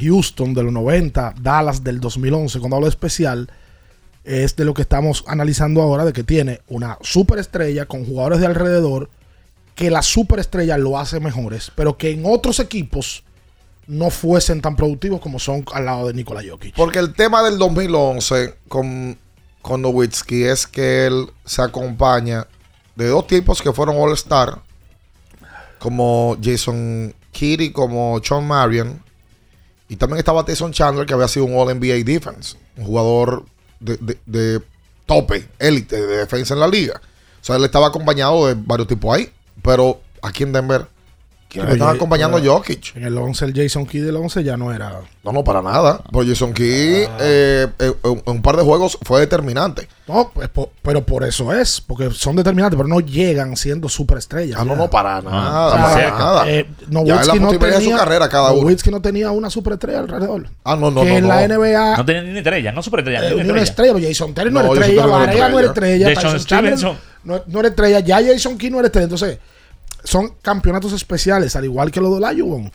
Houston 0.00 0.54
de 0.54 0.62
los 0.62 0.72
90, 0.72 1.34
Dallas 1.40 1.82
del 1.84 2.00
2011. 2.00 2.58
Cuando 2.60 2.76
hablo 2.76 2.86
de 2.86 2.90
especial, 2.90 3.50
es 4.24 4.56
de 4.56 4.64
lo 4.64 4.74
que 4.74 4.82
estamos 4.82 5.24
analizando 5.26 5.82
ahora, 5.82 6.04
de 6.04 6.12
que 6.12 6.24
tiene 6.24 6.60
una 6.68 6.98
superestrella 7.00 7.86
con 7.86 8.04
jugadores 8.04 8.40
de 8.40 8.46
alrededor, 8.46 9.10
que 9.74 9.90
la 9.90 10.02
superestrella 10.02 10.76
lo 10.76 10.98
hace 10.98 11.20
mejores, 11.20 11.72
pero 11.74 11.96
que 11.96 12.10
en 12.10 12.22
otros 12.26 12.60
equipos 12.60 13.24
no 13.86 14.10
fuesen 14.10 14.60
tan 14.60 14.76
productivos 14.76 15.20
como 15.20 15.38
son 15.38 15.64
al 15.72 15.84
lado 15.84 16.06
de 16.06 16.14
Nikola 16.14 16.42
Jokic. 16.46 16.76
Porque 16.76 16.98
el 16.98 17.14
tema 17.14 17.42
del 17.42 17.58
2011 17.58 18.54
con, 18.68 19.18
con 19.62 19.82
Nowitzki 19.82 20.44
es 20.44 20.66
que 20.66 21.06
él 21.06 21.26
se 21.44 21.62
acompaña 21.62 22.46
de 22.94 23.08
dos 23.08 23.26
tipos 23.26 23.62
que 23.62 23.72
fueron 23.72 23.96
All-Star, 23.98 24.60
como 25.78 26.36
Jason 26.42 27.14
Kidd 27.32 27.60
y 27.60 27.72
como 27.72 28.20
Sean 28.22 28.46
Marion. 28.46 29.02
Y 29.88 29.96
también 29.96 30.18
estaba 30.18 30.44
Tyson 30.44 30.72
Chandler, 30.72 31.06
que 31.06 31.14
había 31.14 31.26
sido 31.26 31.46
un 31.46 31.58
All-NBA 31.58 32.04
Defense, 32.04 32.56
un 32.76 32.84
jugador 32.84 33.44
de, 33.80 33.96
de- 33.96 34.18
de 34.26 34.62
tope, 35.06 35.48
élite 35.58 35.96
de 35.96 36.16
defensa 36.18 36.54
en 36.54 36.60
la 36.60 36.68
liga. 36.68 37.00
O 37.40 37.44
sea, 37.44 37.56
él 37.56 37.64
estaba 37.64 37.88
acompañado 37.88 38.46
de 38.46 38.54
varios 38.54 38.86
tipos 38.86 39.16
ahí. 39.16 39.30
Pero 39.62 40.00
aquí 40.22 40.42
en 40.44 40.52
Denver, 40.52 40.86
¿quién 41.50 41.64
Pero 41.64 41.72
estaba 41.74 41.90
acompañando 41.92 42.38
a 42.38 42.40
pero 42.40 42.54
Jokic? 42.54 42.96
En 42.96 43.04
el 43.04 43.18
11, 43.18 43.44
el 43.44 43.54
Jason 43.54 43.84
Kidd 43.84 44.06
del 44.06 44.16
11 44.16 44.42
ya 44.44 44.56
no 44.56 44.72
era. 44.72 45.00
No, 45.22 45.32
no, 45.32 45.44
para 45.44 45.60
nada. 45.60 46.00
Pues 46.10 46.26
Jason 46.28 46.54
Key 46.54 47.04
eh, 47.20 47.66
eh, 47.78 47.92
en 48.04 48.22
un 48.24 48.40
par 48.40 48.56
de 48.56 48.62
juegos 48.62 48.96
fue 49.02 49.20
determinante. 49.20 49.86
No, 50.08 50.30
pues, 50.34 50.48
po- 50.48 50.70
pero 50.82 51.04
por 51.04 51.24
eso 51.24 51.52
es, 51.52 51.80
porque 51.80 52.10
son 52.10 52.34
determinantes, 52.36 52.76
pero 52.76 52.88
no 52.88 53.00
llegan 53.00 53.56
siendo 53.56 53.88
superestrellas. 53.88 54.58
Ah, 54.58 54.64
no, 54.64 54.72
ya. 54.72 54.78
no, 54.78 54.90
para 54.90 55.20
nada, 55.20 55.92
sea, 55.94 56.10
para 56.10 56.18
nada. 56.18 56.50
eh, 56.50 56.66
Ya 56.80 56.86
es 56.86 56.90
Nowitzki 56.90 57.26
la 57.28 57.34
no 57.34 57.52
de 57.52 57.58
su 57.72 57.78
tenía- 57.80 57.96
carrera 57.98 58.28
cada 58.28 58.52
uno. 58.52 58.62
Nowitzki 58.62 58.90
no 58.90 59.02
tenía 59.02 59.30
una 59.30 59.50
superestrella 59.50 59.98
alrededor. 60.00 60.48
Ah, 60.64 60.76
no, 60.76 60.90
no, 60.90 61.02
que 61.02 61.10
no, 61.10 61.16
en 61.16 61.22
no. 61.22 61.28
la 61.28 61.42
NBA 61.48 61.96
No 61.98 62.04
tenía 62.04 62.22
ni 62.22 62.38
estrella, 62.38 62.72
no 62.72 62.82
superestrella, 62.82 63.20
eh, 63.28 63.34
ni 63.34 63.50
una 63.50 63.60
estrella. 63.60 63.90
estrella. 63.92 64.08
Jason 64.08 64.34
Terry 64.34 64.50
no, 64.50 64.62
No, 64.62 64.72
era 64.74 64.80
estrella, 64.86 65.02
no 65.02 65.08
era 65.08 65.18
Varela 65.26 65.48
no 65.50 65.58
era 65.58 65.68
estrella, 65.68 66.14
Jason 66.14 66.40
Stevenson. 66.40 66.96
no, 67.24 67.42
no 67.46 67.60
era 67.60 67.68
estrella, 67.68 68.00
ya 68.00 68.20
Jason 68.24 68.56
Key 68.56 68.70
no 68.70 68.78
era 68.78 68.86
estrella. 68.86 69.04
Entonces, 69.04 69.38
son 70.04 70.34
campeonatos 70.42 70.92
especiales, 70.92 71.56
al 71.56 71.64
igual 71.64 71.90
que 71.90 72.00
lo 72.00 72.10
de 72.10 72.16
Olajuwon. 72.16 72.72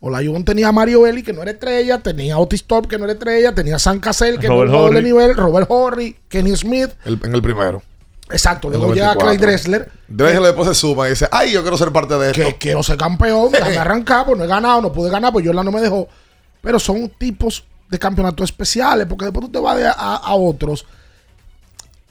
Olajuwon 0.00 0.44
tenía 0.44 0.68
a 0.68 0.72
Mario 0.72 1.06
Eli, 1.06 1.22
que 1.22 1.32
no 1.32 1.42
era 1.42 1.50
estrella, 1.52 1.98
tenía 2.02 2.34
a 2.34 2.38
Otis 2.38 2.64
Top, 2.64 2.86
que 2.86 2.98
no 2.98 3.04
era 3.04 3.14
estrella, 3.14 3.54
tenía 3.54 3.76
a 3.76 3.78
San 3.78 3.98
Cassell, 3.98 4.38
que 4.38 4.46
Robert 4.46 4.70
no 4.70 4.76
era 4.78 4.88
de 4.90 4.96
Horry. 4.98 5.02
nivel, 5.04 5.36
Robert 5.36 5.66
Horry, 5.70 6.16
Kenny 6.28 6.54
Smith. 6.56 6.90
El- 7.04 7.18
en 7.24 7.34
el 7.34 7.42
primero. 7.42 7.82
Exacto, 8.28 8.68
luego 8.68 8.92
llega 8.92 9.14
94. 9.14 9.26
Clay 9.26 9.36
Dressler. 9.38 9.90
Dressler 10.08 10.42
después 10.42 10.68
se 10.68 10.74
suma 10.74 11.06
y 11.06 11.10
dice, 11.10 11.28
ay, 11.30 11.52
yo 11.52 11.62
quiero 11.62 11.76
ser 11.78 11.92
parte 11.92 12.14
de 12.18 12.30
esto. 12.32 12.42
que 12.42 12.56
quiero 12.58 12.82
ser 12.82 12.96
campeón, 12.96 13.50
déjame 13.52 13.78
arrancar, 13.78 14.26
pues 14.26 14.36
no 14.36 14.44
he 14.44 14.48
ganado, 14.48 14.82
no 14.82 14.92
pude 14.92 15.10
ganar, 15.10 15.32
pues 15.32 15.46
Jordan 15.46 15.64
no 15.64 15.72
me 15.72 15.80
dejó. 15.80 16.08
Pero 16.60 16.78
son 16.80 17.08
tipos 17.10 17.64
de 17.88 17.98
campeonatos 17.98 18.50
especiales, 18.50 19.06
porque 19.06 19.26
después 19.26 19.46
tú 19.46 19.52
te 19.52 19.60
vas 19.60 19.76
de 19.76 19.86
a, 19.86 19.92
a 19.92 20.34
otros. 20.34 20.84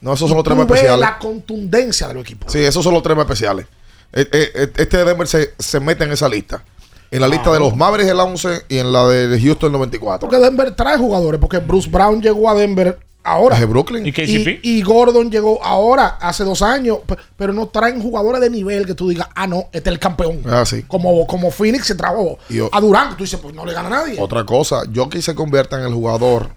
No, 0.02 0.14
esos 0.14 0.30
son 0.30 0.38
los 0.38 0.46
ves 0.46 0.58
especiales. 0.60 1.00
la 1.00 1.18
contundencia 1.20 2.08
del 2.08 2.18
equipo. 2.20 2.48
Sí, 2.50 2.60
esos 2.60 2.84
son 2.84 2.94
los 2.94 3.04
tres 3.04 3.16
más 3.18 3.26
especiales. 3.26 3.66
Eh, 4.14 4.28
eh, 4.32 4.52
eh, 4.56 4.72
Este 4.78 4.98
de 4.98 5.06
Denver 5.06 5.28
se, 5.28 5.54
se 5.60 5.80
mete 5.80 6.04
en 6.04 6.12
esa 6.12 6.28
lista. 6.30 6.64
En 7.12 7.22
la 7.22 7.28
lista 7.28 7.52
de 7.52 7.60
los 7.60 7.76
Mavericks 7.76 8.10
del 8.10 8.20
11 8.20 8.66
y 8.68 8.78
en 8.80 8.92
la 8.92 9.08
de 9.08 9.40
Houston 9.40 9.72
del 9.72 9.80
94. 9.80 10.28
Porque 10.28 10.44
Denver 10.44 10.76
trae 10.76 10.98
jugadores, 10.98 11.40
porque 11.40 11.60
Bruce 11.60 11.90
Brown 11.90 12.22
llegó 12.22 12.50
a 12.50 12.56
Denver 12.56 12.98
ahora. 13.24 13.58
De 13.60 13.66
Brooklyn. 13.66 14.06
¿Y 14.06 14.12
KCP? 14.12 14.60
Y, 14.64 14.80
y 14.80 14.82
Gordon 14.82 15.30
llegó 15.32 15.64
ahora, 15.64 16.18
hace 16.20 16.44
dos 16.44 16.62
años, 16.62 17.00
pe- 17.06 17.16
pero 17.38 17.54
no 17.54 17.68
traen 17.68 18.02
jugadores 18.02 18.42
de 18.42 18.50
nivel 18.50 18.86
que 18.86 18.96
tú 18.96 19.08
digas, 19.10 19.30
ah, 19.36 19.48
no, 19.48 19.68
este 19.72 19.90
es 19.90 19.94
el 19.94 20.00
campeón. 20.00 20.42
Ah, 20.46 20.66
sí. 20.66 20.84
Como, 20.84 21.26
como 21.28 21.52
Phoenix 21.52 21.86
se 21.88 21.96
o- 21.96 22.38
a 22.72 22.82
Durán, 22.82 23.10
que 23.12 23.16
tú 23.16 23.24
dices, 23.24 23.40
pues 23.40 23.54
no 23.56 23.66
le 23.66 23.74
gana 23.74 23.88
a 23.88 23.92
nadie. 23.92 24.18
Otra 24.20 24.44
cosa, 24.46 24.82
Jokic 24.94 25.22
se 25.22 25.36
convierte 25.36 25.76
en 25.76 25.84
el 25.84 25.94
jugador 25.94 26.50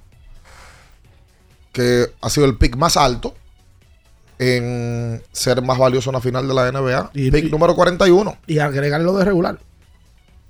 que 1.73 2.07
ha 2.21 2.31
sido 2.31 2.47
el 2.47 2.57
pick 2.57 2.77
más 2.77 2.97
alto 2.97 3.35
en 4.39 5.23
ser 5.33 5.63
más 5.63 5.79
valioso 5.79 6.11
en 6.11 6.15
la 6.15 6.21
final 6.21 6.47
de 6.47 6.55
la 6.55 6.69
NBA. 6.71 7.11
Y- 7.15 7.31
pick 7.31 7.47
y- 7.47 7.51
número 7.51 7.75
41. 7.75 8.37
Y 8.47 8.59
agregarle 8.59 9.05
lo 9.05 9.17
de 9.17 9.25
regular. 9.25 9.59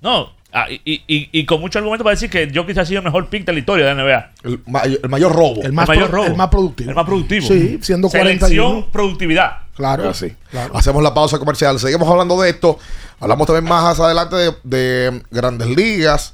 No, 0.01 0.31
ah, 0.53 0.69
y, 0.69 0.75
y- 0.85 1.03
y- 1.07 1.29
y 1.31 1.45
con 1.45 1.59
mucho 1.59 1.79
argumento 1.79 2.03
para 2.03 2.13
decir 2.15 2.29
que 2.29 2.49
Jokic 2.53 2.77
ha 2.77 2.85
sido 2.85 2.99
el 2.99 3.05
mejor 3.05 3.27
pick 3.29 3.45
de 3.45 3.53
la 3.53 3.59
historia 3.59 3.85
de 3.87 3.95
la 3.95 4.01
NBA. 4.03 4.31
El, 4.43 4.61
ma- 4.67 4.81
el 4.83 5.09
mayor 5.09 5.33
robo. 5.35 5.61
El 5.63 5.73
más, 5.73 5.89
el 5.89 5.95
mayor 5.95 6.11
robo. 6.11 6.25
el 6.27 6.35
más 6.35 6.47
productivo. 6.49 6.89
El 6.89 6.95
más 6.95 7.05
productivo. 7.05 7.47
Sí, 7.47 7.79
siendo 7.81 8.09
Selección, 8.09 8.39
41. 8.39 8.87
productividad. 8.91 9.51
Claro. 9.75 10.09
Así. 10.09 10.35
claro. 10.51 10.75
Hacemos 10.77 11.01
la 11.03 11.13
pausa 11.13 11.39
comercial. 11.39 11.79
Seguimos 11.79 12.07
hablando 12.09 12.39
de 12.41 12.49
esto. 12.49 12.77
Hablamos 13.19 13.47
también 13.47 13.65
más 13.65 13.99
adelante 13.99 14.35
de, 14.35 14.53
de 14.63 15.21
grandes 15.31 15.67
ligas. 15.69 16.33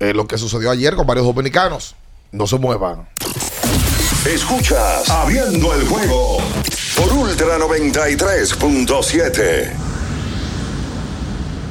eh, 0.00 0.12
lo 0.14 0.26
que 0.26 0.36
sucedió 0.38 0.70
ayer 0.70 0.94
con 0.94 1.06
varios 1.06 1.26
dominicanos. 1.26 1.94
No 2.32 2.46
se 2.46 2.58
muevan. 2.58 3.08
Escuchas 4.26 5.08
Abriendo 5.08 5.72
el 5.74 5.86
juego 5.86 6.38
Ultra 7.38 7.58
93.7. 7.58 9.85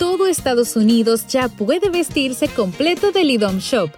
Todo 0.00 0.28
Estados 0.28 0.76
Unidos 0.76 1.26
ya 1.26 1.50
puede 1.50 1.90
vestirse 1.90 2.48
completo 2.48 3.12
del 3.12 3.32
IDOM 3.32 3.58
Shop. 3.58 3.90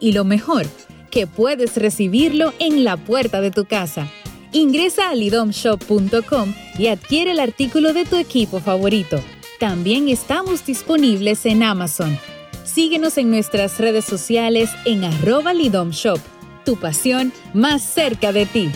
Y 0.00 0.12
lo 0.12 0.24
mejor, 0.24 0.64
que 1.10 1.26
puedes 1.26 1.76
recibirlo 1.76 2.54
en 2.58 2.82
la 2.82 2.96
puerta 2.96 3.42
de 3.42 3.50
tu 3.50 3.66
casa. 3.66 4.10
Ingresa 4.52 5.10
a 5.10 5.14
lidomshop.com 5.14 6.54
y 6.78 6.86
adquiere 6.86 7.32
el 7.32 7.40
artículo 7.40 7.92
de 7.92 8.06
tu 8.06 8.16
equipo 8.16 8.60
favorito. 8.60 9.20
También 9.58 10.08
estamos 10.08 10.64
disponibles 10.64 11.44
en 11.44 11.62
Amazon. 11.62 12.18
Síguenos 12.64 13.18
en 13.18 13.30
nuestras 13.30 13.78
redes 13.78 14.06
sociales 14.06 14.70
en 14.86 15.04
arroba 15.04 15.52
lidomshop. 15.52 16.20
Tu 16.64 16.76
pasión 16.76 17.34
más 17.52 17.82
cerca 17.82 18.32
de 18.32 18.46
ti. 18.46 18.70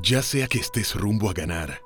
Ya 0.00 0.22
sea 0.22 0.46
que 0.46 0.56
estés 0.56 0.94
rumbo 0.94 1.28
a 1.28 1.34
ganar, 1.34 1.82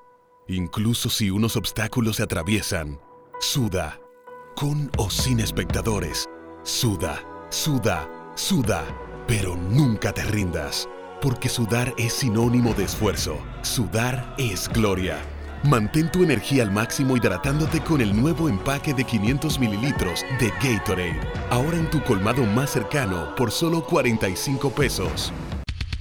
incluso 0.47 1.11
si 1.11 1.31
unos 1.31 1.57
obstáculos 1.57 2.19
se 2.19 2.23
atraviesan, 2.23 3.01
suda, 3.41 3.99
con 4.55 4.91
o 4.99 5.09
sin 5.09 5.41
espectadores, 5.41 6.29
suda, 6.63 7.23
suda, 7.49 8.07
suda, 8.35 8.85
pero 9.27 9.57
nunca 9.57 10.13
te 10.13 10.23
rindas, 10.25 10.87
porque 11.23 11.49
sudar 11.49 11.95
es 11.97 12.13
sinónimo 12.13 12.75
de 12.75 12.85
esfuerzo, 12.85 13.39
sudar 13.63 14.35
es 14.37 14.69
gloria. 14.69 15.17
Mantén 15.65 16.13
tu 16.13 16.23
energía 16.23 16.63
al 16.63 16.71
máximo 16.71 17.17
hidratándote 17.17 17.81
con 17.81 18.03
el 18.03 18.15
nuevo 18.15 18.47
empaque 18.47 18.93
de 18.93 19.05
500 19.05 19.59
mililitros 19.59 20.23
de 20.39 20.51
Gatorade, 20.63 21.21
ahora 21.49 21.79
en 21.79 21.89
tu 21.89 22.03
colmado 22.05 22.45
más 22.45 22.71
cercano 22.71 23.35
por 23.37 23.51
solo 23.51 23.83
45 23.85 24.71
pesos. 24.71 25.33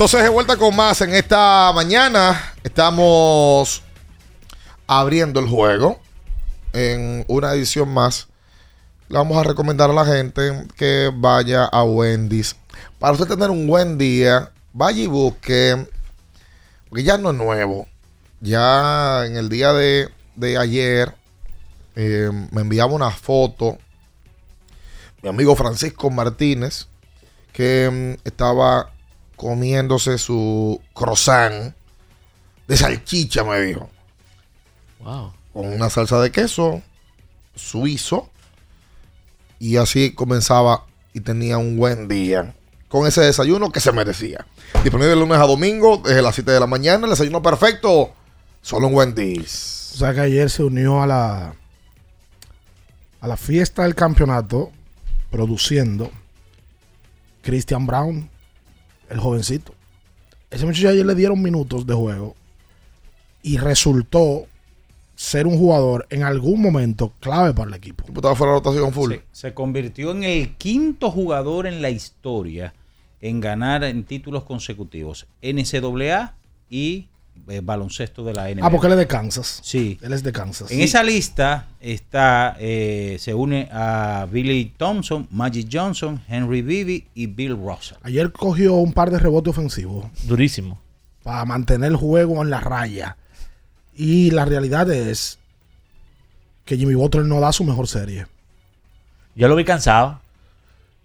Entonces 0.00 0.22
de 0.22 0.30
vuelta 0.30 0.56
con 0.56 0.74
más 0.74 0.98
en 1.02 1.12
esta 1.12 1.70
mañana. 1.74 2.54
Estamos 2.64 3.82
abriendo 4.86 5.40
el 5.40 5.46
juego 5.46 6.00
en 6.72 7.22
una 7.28 7.52
edición 7.52 7.90
más. 7.90 8.26
Le 9.10 9.18
vamos 9.18 9.36
a 9.36 9.42
recomendar 9.42 9.90
a 9.90 9.92
la 9.92 10.06
gente 10.06 10.66
que 10.74 11.10
vaya 11.14 11.66
a 11.66 11.84
Wendy's. 11.84 12.56
Para 12.98 13.12
usted 13.12 13.26
tener 13.26 13.50
un 13.50 13.66
buen 13.66 13.98
día, 13.98 14.50
vaya 14.72 15.02
y 15.02 15.06
busque, 15.06 15.86
porque 16.88 17.04
ya 17.04 17.18
no 17.18 17.32
es 17.32 17.36
nuevo. 17.36 17.86
Ya 18.40 19.26
en 19.26 19.36
el 19.36 19.50
día 19.50 19.74
de, 19.74 20.08
de 20.34 20.56
ayer 20.56 21.14
eh, 21.94 22.30
me 22.50 22.62
enviaba 22.62 22.94
una 22.94 23.10
foto 23.10 23.76
mi 25.22 25.28
amigo 25.28 25.54
Francisco 25.56 26.08
Martínez, 26.08 26.86
que 27.52 28.16
mm, 28.16 28.26
estaba 28.26 28.94
comiéndose 29.40 30.18
su 30.18 30.78
croissant 30.92 31.74
de 32.68 32.76
salchicha, 32.76 33.42
me 33.42 33.58
dijo. 33.62 33.88
Wow. 34.98 35.32
Con 35.54 35.72
una 35.72 35.88
salsa 35.88 36.20
de 36.20 36.30
queso 36.30 36.82
suizo. 37.54 38.28
Y 39.58 39.78
así 39.78 40.12
comenzaba 40.12 40.84
y 41.14 41.20
tenía 41.20 41.56
un 41.56 41.78
buen 41.78 42.06
día. 42.06 42.54
Con 42.90 43.06
ese 43.06 43.22
desayuno 43.22 43.72
que 43.72 43.80
se 43.80 43.92
merecía. 43.92 44.46
Disponible 44.82 45.08
de 45.08 45.16
lunes 45.16 45.38
a 45.38 45.46
domingo, 45.46 46.02
desde 46.04 46.20
las 46.20 46.34
7 46.34 46.50
de 46.50 46.60
la 46.60 46.66
mañana. 46.66 47.04
El 47.04 47.10
desayuno 47.10 47.40
perfecto. 47.40 48.12
Solo 48.60 48.88
en 48.88 48.94
Wendy's. 48.94 49.92
O 49.94 49.96
sea 50.00 50.12
que 50.12 50.20
ayer 50.20 50.50
se 50.50 50.64
unió 50.64 51.02
a 51.02 51.06
la 51.06 51.54
a 53.22 53.26
la 53.26 53.38
fiesta 53.38 53.84
del 53.84 53.94
campeonato 53.94 54.70
produciendo 55.30 56.10
Christian 57.40 57.86
Brown, 57.86 58.28
el 59.10 59.20
jovencito. 59.20 59.74
Ese 60.50 60.64
muchacho 60.64 60.88
ayer 60.88 61.04
le 61.04 61.14
dieron 61.14 61.40
minutos 61.42 61.86
de 61.86 61.94
juego 61.94 62.34
y 63.42 63.58
resultó 63.58 64.46
ser 65.14 65.46
un 65.46 65.58
jugador 65.58 66.06
en 66.10 66.22
algún 66.22 66.62
momento 66.62 67.12
clave 67.20 67.52
para 67.52 67.68
el 67.68 67.74
equipo. 67.74 68.04
Estaba 68.06 68.34
fuera 68.34 68.54
de 68.54 68.58
rotación 68.58 68.92
full. 68.92 69.12
Se, 69.12 69.22
se 69.32 69.54
convirtió 69.54 70.12
en 70.12 70.24
el 70.24 70.56
quinto 70.56 71.10
jugador 71.10 71.66
en 71.66 71.82
la 71.82 71.90
historia 71.90 72.72
en 73.20 73.40
ganar 73.40 73.84
en 73.84 74.04
títulos 74.04 74.44
consecutivos 74.44 75.26
NCAA 75.42 76.34
y 76.70 77.08
eh, 77.48 77.60
baloncesto 77.62 78.24
de 78.24 78.34
la 78.34 78.48
NBA. 78.48 78.66
Ah, 78.66 78.70
porque 78.70 78.86
él 78.86 78.92
es 78.94 78.98
de 78.98 79.06
Kansas. 79.06 79.60
Sí. 79.62 79.98
Él 80.02 80.12
es 80.12 80.22
de 80.22 80.32
Kansas. 80.32 80.70
En 80.70 80.80
esa 80.80 81.02
lista 81.02 81.68
está, 81.80 82.56
eh, 82.58 83.16
se 83.20 83.34
une 83.34 83.68
a 83.72 84.26
Billy 84.30 84.72
Thompson, 84.76 85.26
Magic 85.30 85.68
Johnson, 85.70 86.20
Henry 86.28 86.62
Bibi 86.62 87.06
y 87.14 87.26
Bill 87.26 87.56
Russell. 87.56 87.98
Ayer 88.02 88.32
cogió 88.32 88.74
un 88.74 88.92
par 88.92 89.10
de 89.10 89.18
rebotes 89.18 89.50
ofensivos. 89.50 90.06
Durísimo. 90.24 90.80
Para 91.22 91.44
mantener 91.44 91.90
el 91.90 91.96
juego 91.96 92.42
en 92.42 92.50
la 92.50 92.60
raya. 92.60 93.16
Y 93.94 94.30
la 94.30 94.44
realidad 94.44 94.90
es 94.90 95.38
que 96.64 96.76
Jimmy 96.76 96.94
Butler 96.94 97.24
no 97.24 97.40
da 97.40 97.52
su 97.52 97.64
mejor 97.64 97.88
serie. 97.88 98.26
Yo 99.34 99.48
lo 99.48 99.56
vi 99.56 99.64
cansado. 99.64 100.20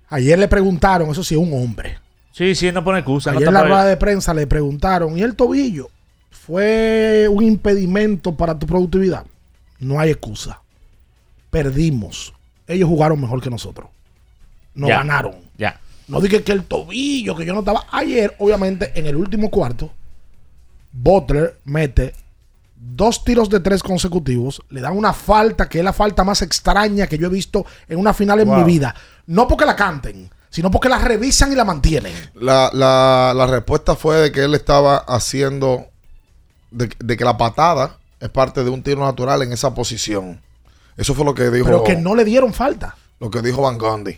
Ayer 0.10 0.38
le 0.38 0.48
preguntaron, 0.48 1.10
eso 1.10 1.24
sí, 1.24 1.36
un 1.36 1.52
hombre. 1.54 1.98
Sí, 2.32 2.54
sí, 2.54 2.72
no 2.72 2.84
pone 2.84 3.00
excusa. 3.00 3.32
Ayer 3.32 3.48
en 3.48 3.54
la 3.54 3.64
rueda 3.64 3.86
de 3.86 3.98
prensa 3.98 4.34
le 4.34 4.46
preguntaron, 4.46 5.18
¿y 5.18 5.22
el 5.22 5.36
tobillo 5.36 5.90
fue 6.46 7.28
un 7.30 7.44
impedimento 7.44 8.36
para 8.36 8.58
tu 8.58 8.66
productividad? 8.68 9.26
No 9.80 10.00
hay 10.00 10.12
excusa. 10.12 10.62
Perdimos. 11.50 12.34
Ellos 12.68 12.88
jugaron 12.90 13.20
mejor 13.20 13.42
que 13.42 13.50
nosotros. 13.50 13.88
No 14.74 14.88
Ya. 14.88 14.98
ganaron. 14.98 15.36
Ya. 15.58 15.80
No 16.08 16.22
dije 16.22 16.44
que 16.44 16.52
el 16.52 16.64
tobillo, 16.66 17.36
que 17.36 17.46
yo 17.46 17.54
no 17.54 17.60
estaba. 17.60 17.86
Ayer, 17.92 18.36
obviamente, 18.40 18.92
en 18.96 19.06
el 19.08 19.16
último 19.16 19.50
cuarto, 19.50 19.92
Butler 20.92 21.58
mete 21.66 22.14
dos 22.76 23.24
tiros 23.24 23.50
de 23.50 23.60
tres 23.60 23.82
consecutivos. 23.82 24.62
Le 24.70 24.82
dan 24.82 24.96
una 24.98 25.14
falta 25.14 25.68
que 25.68 25.80
es 25.80 25.84
la 25.84 25.94
falta 25.94 26.24
más 26.24 26.42
extraña 26.42 27.08
que 27.08 27.18
yo 27.18 27.28
he 27.28 27.32
visto 27.32 27.66
en 27.88 27.98
una 28.00 28.14
final 28.14 28.40
en 28.40 28.48
Wow. 28.50 28.58
mi 28.60 28.64
vida. 28.66 28.94
No 29.28 29.48
porque 29.48 29.66
la 29.66 29.76
canten, 29.76 30.30
sino 30.50 30.70
porque 30.70 30.90
la 30.90 31.00
revisan 31.00 31.52
y 31.52 31.56
la 31.56 31.66
mantienen. 31.66 32.14
La, 32.36 32.70
la, 32.74 33.34
la 33.36 33.48
respuesta 33.48 33.96
fue 33.96 34.18
de 34.18 34.32
que 34.32 34.44
él 34.44 34.54
estaba 34.54 34.98
haciendo, 34.98 35.88
de, 36.76 36.90
de 37.00 37.18
que 37.18 37.24
la 37.26 37.38
patada 37.38 37.98
es 38.20 38.30
parte 38.30 38.64
de 38.64 38.70
un 38.70 38.82
tiro 38.84 39.02
natural 39.04 39.42
en 39.42 39.52
esa 39.54 39.74
posición. 39.74 40.42
Eso 40.98 41.14
fue 41.14 41.26
lo 41.26 41.34
que 41.34 41.50
dijo, 41.50 41.66
Pero 41.66 41.84
que 41.84 41.96
no 41.96 42.16
le 42.16 42.24
dieron 42.26 42.54
falta. 42.54 42.96
lo 43.20 43.30
que 43.30 43.42
dijo 43.42 43.62
Van 43.62 43.78
Gundy. 43.78 44.18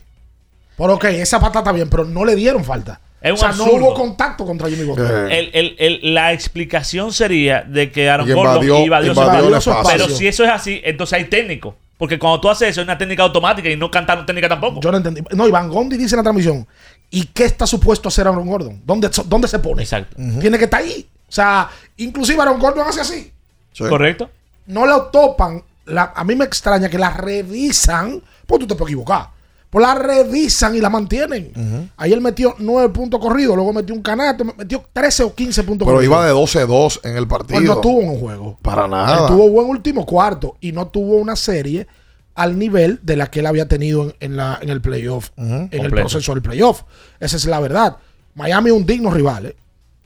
Pero 0.78 0.94
ok, 0.96 1.06
esa 1.06 1.40
pata 1.40 1.60
está 1.60 1.72
bien, 1.72 1.90
pero 1.90 2.06
no 2.06 2.24
le 2.26 2.36
dieron 2.36 2.64
falta. 2.64 3.00
Es 3.20 3.32
un 3.32 3.36
o 3.38 3.40
sea, 3.40 3.52
no 3.54 3.66
hubo 3.66 3.94
contacto 3.96 4.46
contra 4.46 4.70
Jimmy 4.70 4.84
Butler. 4.84 5.32
El- 5.32 5.50
el- 5.54 5.76
el- 5.80 6.14
la 6.14 6.34
explicación 6.34 7.12
sería 7.12 7.64
de 7.64 7.92
que 7.92 8.10
Aaron 8.10 8.30
Y 8.30 8.34
Gordon 8.34 8.56
invadió- 8.64 8.84
invadió, 8.84 9.14
su 9.16 9.20
invadió 9.20 9.48
el 9.48 9.54
espacio. 9.56 9.72
espacio. 9.74 10.06
Pero 10.06 10.16
si 10.16 10.28
eso 10.28 10.44
es 10.44 10.52
así, 10.52 10.80
entonces 10.84 11.18
hay 11.18 11.26
técnico. 11.26 11.76
Porque 11.98 12.20
cuando 12.20 12.40
tú 12.40 12.48
haces 12.50 12.70
eso, 12.70 12.82
es 12.82 12.86
una 12.88 12.96
técnica 12.96 13.24
automática 13.24 13.68
y 13.70 13.76
no 13.76 13.90
cantar 13.90 14.24
técnica 14.24 14.48
tampoco. 14.48 14.80
Yo 14.82 14.92
no 14.92 14.98
entendí. 14.98 15.22
No, 15.36 15.48
Iván 15.48 15.68
Gondi 15.68 15.98
dice 15.98 16.14
en 16.14 16.18
la 16.18 16.24
transmisión, 16.24 16.68
¿y 17.10 17.24
qué 17.26 17.46
está 17.46 17.66
supuesto 17.66 18.08
a 18.08 18.10
hacer 18.10 18.28
Aaron 18.28 18.48
Gordon? 18.48 18.80
¿Dónde, 18.86 19.10
dónde 19.26 19.48
se 19.48 19.58
pone? 19.58 19.82
Exacto. 19.82 20.16
Tiene 20.40 20.60
que 20.60 20.66
estar 20.66 20.82
ahí. 20.84 21.08
O 21.28 21.32
sea, 21.32 21.70
inclusive 21.98 22.42
Aaron 22.42 22.60
Gordon 22.60 22.88
hace 22.88 23.02
así. 23.02 23.32
Correcto. 23.78 24.30
No 24.68 24.86
la 24.86 25.10
topan. 25.12 25.64
La- 25.86 26.14
a 26.16 26.24
mí 26.24 26.36
me 26.36 26.46
extraña 26.46 26.90
que 26.90 26.98
la 26.98 27.10
revisan. 27.12 28.22
Pues 28.46 28.60
tú 28.62 28.68
te 28.68 28.76
puedes 28.76 28.92
equivocar. 28.92 29.30
Pues 29.70 29.86
la 29.86 29.96
revisan 29.96 30.76
y 30.76 30.80
la 30.80 30.90
mantienen. 30.90 31.92
Ayer 31.98 32.22
metió 32.22 32.56
nueve 32.60 32.88
puntos 32.90 33.20
corridos, 33.20 33.56
luego 33.58 33.74
metió 33.74 33.94
un 33.94 34.02
canasto, 34.02 34.46
metió 34.46 34.86
13 34.94 35.24
o 35.24 35.36
15 35.36 35.64
puntos 35.64 35.86
Pero 35.86 35.98
corridos. 35.98 36.14
iba 36.16 36.26
de 36.26 36.34
12-2 36.34 37.02
en 37.04 37.18
el 37.18 37.28
partido. 37.28 37.60
Pues 37.60 37.68
no 37.70 37.82
tuvo 37.82 37.98
un 38.00 38.18
juego. 38.18 38.58
Para 38.62 38.88
nada. 38.88 39.20
Él 39.20 39.28
tuvo 39.28 39.50
buen 39.50 39.68
último 39.68 40.06
cuarto 40.06 40.56
y 40.62 40.72
no 40.72 40.88
tuvo 40.88 41.18
una 41.18 41.36
serie 41.36 41.86
al 42.34 42.58
nivel 42.58 43.00
de 43.04 43.18
la 43.18 43.30
que 43.30 43.42
él 43.42 43.46
había 43.46 43.68
tenido 43.68 44.04
en, 44.04 44.16
en 44.22 44.38
la, 44.38 44.58
en 44.62 44.70
el 44.70 44.80
playoff, 44.80 45.32
en 45.36 45.70
el 45.72 45.92
proceso 45.92 46.34
del 46.34 46.42
playoff. 46.42 46.84
Esa 47.20 47.36
es 47.36 47.46
la 47.46 47.60
verdad. 47.60 47.98
Miami 48.36 48.70
es 48.70 48.76
un 48.76 48.86
digno 48.86 49.12
rival. 49.12 49.48
¿eh? 49.48 49.56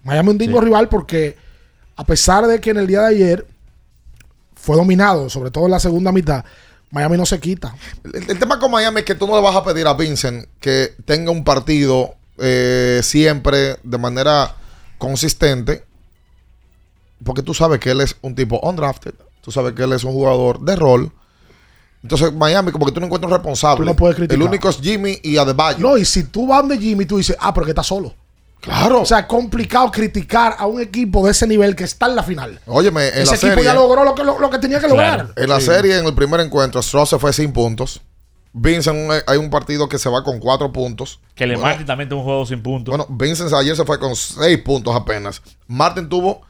Miami 0.04 0.30
es 0.30 0.32
un 0.34 0.38
digno 0.38 0.62
rival 0.62 0.90
porque 0.90 1.38
a 1.96 2.04
pesar 2.04 2.48
de 2.48 2.60
que 2.60 2.72
en 2.72 2.78
el 2.78 2.88
día 2.88 3.02
de 3.02 3.08
ayer 3.08 3.48
fue 4.56 4.76
dominado, 4.76 5.30
sobre 5.30 5.52
todo 5.52 5.66
en 5.66 5.72
la 5.72 5.80
segunda 5.80 6.12
mitad, 6.12 6.44
Miami 6.92 7.18
no 7.18 7.26
se 7.26 7.40
quita. 7.40 7.76
El, 8.04 8.30
el 8.30 8.40
tema 8.40 8.60
con 8.60 8.72
Miami 8.72 9.00
es 9.00 9.06
que 9.06 9.16
tú 9.16 9.28
no 9.28 9.36
le 9.36 9.42
vas 9.42 9.56
a 9.56 9.64
pedir 9.64 9.88
a 9.88 9.94
Vincent 9.94 10.46
que 10.60 10.94
tenga 11.06 11.32
un 11.32 11.44
partido 11.44 12.16
eh, 12.38 13.02
siempre 13.04 13.78
de 13.84 13.98
manera 13.98 14.56
consistente, 14.98 15.84
porque 17.24 17.44
tú 17.44 17.54
sabes 17.54 17.80
que 17.80 17.92
él 17.92 18.02
es 18.02 18.16
un 18.22 18.34
tipo 18.34 18.60
undrafted, 18.62 19.14
tú 19.42 19.52
sabes 19.52 19.74
que 19.74 19.84
él 19.84 19.94
es 19.94 20.04
un 20.04 20.14
jugador 20.14 20.60
de 20.60 20.76
rol. 20.76 21.12
Entonces, 22.02 22.34
Miami, 22.34 22.72
como 22.72 22.88
que 22.88 22.92
tú 22.92 23.00
no 23.00 23.06
encuentras 23.06 23.32
un 23.32 23.38
responsable. 23.38 23.86
Tú 23.86 23.86
no 23.86 23.96
puedes 23.96 24.16
criticar. 24.16 24.42
El 24.42 24.48
único 24.48 24.70
es 24.70 24.78
Jimmy 24.80 25.20
y 25.22 25.38
Adebayo. 25.38 25.78
No, 25.80 25.98
y 25.98 26.06
si 26.06 26.24
tú 26.24 26.48
vas 26.48 26.68
de 26.68 26.80
Jimmy, 26.80 27.06
tú 27.06 27.18
dices, 27.18 27.38
ah, 27.40 27.54
pero 27.54 27.66
que 27.66 27.72
está 27.72 27.84
solo. 27.84 28.16
Claro. 28.62 29.02
O 29.02 29.06
sea, 29.06 29.20
es 29.20 29.26
complicado 29.26 29.90
criticar 29.92 30.56
a 30.58 30.68
un 30.68 30.80
equipo 30.80 31.26
de 31.26 31.32
ese 31.32 31.48
nivel 31.48 31.76
que 31.76 31.84
está 31.84 32.06
en 32.06 32.16
la 32.16 32.24
final. 32.24 32.60
Óyeme, 32.68 33.08
en 33.08 33.14
Ese 33.24 33.32
la 33.32 33.36
equipo 33.36 33.48
serie, 33.48 33.64
ya 33.64 33.74
logró 33.74 34.04
lo 34.06 34.16
que, 34.16 34.24
lo, 34.24 34.40
lo 34.40 34.50
que 34.50 34.60
tenía 34.60 34.80
que 34.80 34.88
lograr. 34.88 35.34
En 35.36 35.50
la 35.50 35.60
serie, 35.60 35.98
en 35.98 36.06
el 36.06 36.14
primer 36.16 36.40
encuentro, 36.40 36.80
Strauss 36.82 37.10
se 37.10 37.20
fue 37.20 37.34
sin 37.34 37.52
puntos. 37.52 38.02
Vincent, 38.54 38.98
un- 38.98 39.12
hay 39.28 39.38
un 39.38 39.50
partido 39.50 39.88
que 39.90 39.98
se 39.98 40.10
va 40.10 40.24
con 40.24 40.40
cuatro 40.40 40.72
puntos. 40.72 41.20
Que 41.36 41.48
le 41.48 41.56
Bueno, 41.56 41.70
Martin 41.70 41.86
también 41.88 42.10
tuvo 42.10 42.20
un 42.20 42.26
juego 42.26 42.46
sin 42.46 42.62
puntos. 42.62 42.96
Bueno, 42.96 43.08
Vincent 43.10 43.52
ayer 43.54 43.76
se 43.76 43.86
fue 43.86 43.98
con 44.00 44.16
seis 44.16 44.58
puntos 44.60 44.96
apenas. 44.96 45.42
Martin 45.68 46.08
tuvo 46.10 46.42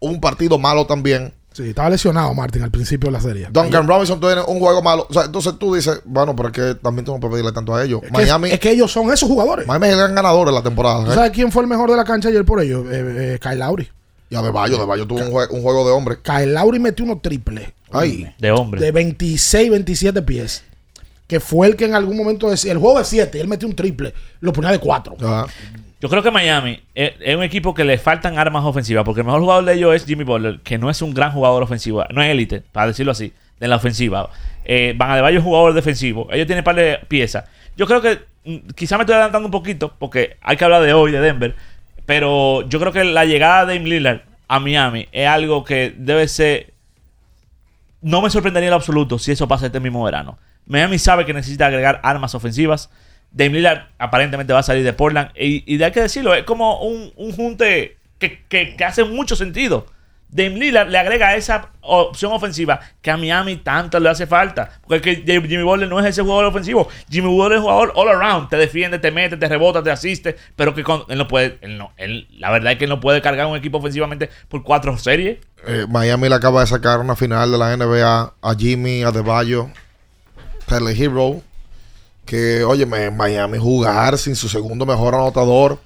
un 0.00 0.20
partido 0.20 0.58
malo 0.58 0.86
también. 0.86 1.34
Sí, 1.52 1.70
estaba 1.70 1.90
lesionado 1.90 2.32
Martin 2.32 2.62
al 2.62 2.70
principio 2.70 3.08
de 3.08 3.12
la 3.12 3.20
serie. 3.20 3.48
Duncan 3.50 3.86
Robinson 3.88 4.20
tiene 4.20 4.40
un 4.46 4.60
juego 4.60 4.82
malo. 4.82 5.06
O 5.10 5.12
sea, 5.12 5.24
entonces 5.24 5.54
tú 5.58 5.74
dices, 5.74 6.00
bueno, 6.04 6.34
pero 6.36 6.48
es 6.50 6.54
que 6.54 6.74
también 6.76 7.04
tú 7.04 7.12
no 7.12 7.18
puedes 7.18 7.32
pedirle 7.34 7.52
tanto 7.52 7.74
a 7.74 7.84
ellos. 7.84 8.00
Es 8.04 8.08
que- 8.08 8.12
Miami, 8.16 8.50
es 8.50 8.60
que 8.60 8.70
ellos 8.70 8.92
son 8.92 9.12
esos 9.12 9.28
jugadores. 9.28 9.66
Miami 9.66 9.86
es 9.88 9.92
el 9.94 9.98
gran 9.98 10.14
ganador 10.14 10.46
de 10.46 10.52
la 10.52 10.62
temporada. 10.62 11.04
¿Tú 11.04 11.10
¿eh? 11.10 11.14
sabes 11.14 11.30
quién 11.32 11.50
fue 11.50 11.62
el 11.62 11.68
mejor 11.68 11.90
de 11.90 11.96
la 11.96 12.04
cancha 12.04 12.28
ayer 12.28 12.44
por 12.44 12.62
ellos? 12.62 12.86
Eh, 12.90 13.34
eh, 13.34 13.38
Kyle 13.42 13.58
Lowry. 13.58 13.88
Y 14.30 14.36
Adebayo, 14.36 14.76
Adebayo 14.76 15.06
tuvo 15.08 15.18
un, 15.18 15.32
jue- 15.32 15.48
un 15.50 15.62
juego 15.62 15.84
de 15.84 15.92
hombre. 15.92 16.18
Kyle 16.22 16.54
Lowry 16.54 16.78
metió 16.78 17.04
unos 17.04 17.20
triples 17.20 17.68
Ay. 17.90 18.32
De 18.38 18.52
hombre. 18.52 18.80
de 18.80 18.92
26, 18.92 19.70
27 19.70 20.22
pies. 20.22 20.62
Que 21.26 21.40
fue 21.40 21.66
el 21.66 21.74
que 21.76 21.84
en 21.84 21.94
algún 21.96 22.16
momento 22.16 22.48
decía, 22.48 22.70
el 22.70 22.78
juego 22.78 22.98
de 23.00 23.04
7, 23.04 23.40
él 23.40 23.48
metió 23.48 23.66
un 23.68 23.74
triple, 23.74 24.14
lo 24.40 24.52
ponía 24.52 24.70
de 24.70 24.78
4. 24.78 25.16
Yo 26.00 26.08
creo 26.08 26.22
que 26.22 26.30
Miami 26.30 26.80
es, 26.94 27.12
un 27.36 27.42
equipo 27.42 27.74
que 27.74 27.84
le 27.84 27.98
faltan 27.98 28.38
armas 28.38 28.64
ofensivas, 28.64 29.04
porque 29.04 29.20
el 29.20 29.26
mejor 29.26 29.42
jugador 29.42 29.64
de 29.66 29.74
ellos 29.74 29.94
es 29.94 30.06
Jimmy 30.06 30.24
Butler, 30.24 30.60
que 30.60 30.78
no 30.78 30.88
es 30.88 31.02
un 31.02 31.12
gran 31.12 31.32
jugador 31.32 31.62
ofensivo, 31.62 32.04
no 32.10 32.22
es 32.22 32.30
élite, 32.30 32.62
para 32.72 32.86
decirlo 32.86 33.12
así, 33.12 33.34
de 33.58 33.68
la 33.68 33.76
ofensiva. 33.76 34.30
Eh, 34.64 34.94
Van 34.96 35.10
Adebayo 35.10 35.38
es 35.38 35.44
un 35.44 35.50
jugador 35.50 35.74
defensivo, 35.74 36.26
ellos 36.32 36.46
tienen 36.46 36.64
par 36.64 36.74
de 36.74 37.00
piezas. 37.06 37.44
Yo 37.76 37.86
creo 37.86 38.00
que 38.00 38.20
mm, 38.44 38.70
quizá 38.74 38.96
me 38.96 39.02
estoy 39.02 39.14
adelantando 39.14 39.46
un 39.46 39.52
poquito, 39.52 39.94
porque 39.98 40.38
hay 40.40 40.56
que 40.56 40.64
hablar 40.64 40.82
de 40.82 40.94
hoy, 40.94 41.12
de 41.12 41.20
Denver, 41.20 41.54
pero 42.06 42.66
yo 42.68 42.80
creo 42.80 42.92
que 42.92 43.04
la 43.04 43.26
llegada 43.26 43.66
de 43.66 43.74
Dame 43.74 43.88
Lillard 43.88 44.22
a 44.48 44.58
Miami 44.58 45.06
es 45.12 45.28
algo 45.28 45.64
que 45.64 45.94
debe 45.96 46.26
ser... 46.28 46.72
No 48.00 48.22
me 48.22 48.30
sorprendería 48.30 48.68
en 48.68 48.74
absoluto 48.74 49.18
si 49.18 49.32
eso 49.32 49.46
pasa 49.46 49.66
este 49.66 49.78
mismo 49.78 50.02
verano. 50.02 50.38
Miami 50.66 50.98
sabe 50.98 51.26
que 51.26 51.34
necesita 51.34 51.66
agregar 51.66 52.00
armas 52.02 52.34
ofensivas. 52.34 52.90
Dame 53.32 53.50
Lillard 53.50 53.86
aparentemente 53.98 54.52
va 54.52 54.58
a 54.60 54.62
salir 54.64 54.84
de 54.84 54.92
Portland. 54.92 55.30
Y, 55.36 55.62
y 55.72 55.82
hay 55.82 55.92
que 55.92 56.02
decirlo, 56.02 56.34
es 56.34 56.44
como 56.44 56.80
un, 56.82 57.12
un 57.16 57.32
junte 57.32 57.96
que, 58.18 58.42
que- 58.48 58.76
que 58.76 58.84
hace 58.84 59.04
mucho 59.04 59.36
sentido. 59.36 59.86
Dame 60.32 60.50
Lillard 60.50 60.88
le 60.90 60.96
agrega 60.98 61.34
esa 61.34 61.70
opción 61.80 62.32
ofensiva 62.32 62.78
que 63.02 63.10
a 63.10 63.16
Miami 63.16 63.56
tanto 63.56 63.98
le 63.98 64.08
hace 64.08 64.28
falta. 64.28 64.70
Porque 64.86 65.10
es 65.10 65.18
que 65.20 65.40
Jimmy 65.48 65.64
Butler 65.64 65.88
no 65.88 65.98
es 65.98 66.06
ese 66.06 66.22
jugador 66.22 66.44
ofensivo. 66.44 66.88
Jimmy 67.10 67.26
Butler 67.28 67.54
es 67.58 67.58
un 67.58 67.64
jugador 67.64 67.92
all 67.96 68.08
around. 68.10 68.48
Te 68.48 68.56
defiende, 68.56 69.00
te 69.00 69.10
mete, 69.10 69.36
te 69.36 69.48
rebota, 69.48 69.82
te 69.82 69.90
asiste. 69.90 70.36
Pero 70.54 70.72
que 70.72 70.82
él 71.08 71.18
no 71.18 71.26
puede. 71.26 71.58
él 71.62 71.78
no- 71.78 71.92
él- 71.96 72.28
la 72.38 72.50
verdad 72.52 72.72
es 72.72 72.78
que 72.78 72.84
él 72.84 72.90
no 72.90 73.00
puede 73.00 73.20
cargar 73.22 73.46
un 73.46 73.56
equipo 73.56 73.78
ofensivamente 73.78 74.30
por 74.48 74.62
cuatro 74.62 74.96
series. 74.98 75.38
Eh, 75.66 75.86
Miami 75.88 76.28
le 76.28 76.34
acaba 76.36 76.60
de 76.60 76.68
sacar 76.68 77.00
una 77.00 77.16
final 77.16 77.50
de 77.50 77.58
la 77.58 77.76
NBA 77.76 78.34
a 78.40 78.54
Jimmy 78.56 79.02
Adebayo, 79.02 79.68
Tyler 80.66 80.96
Hero. 80.96 81.42
Que, 82.30 82.62
oye, 82.62 82.86
Miami 82.86 83.58
jugar 83.58 84.16
sin 84.16 84.36
su 84.36 84.48
segundo 84.48 84.86
mejor 84.86 85.16
anotador, 85.16 85.80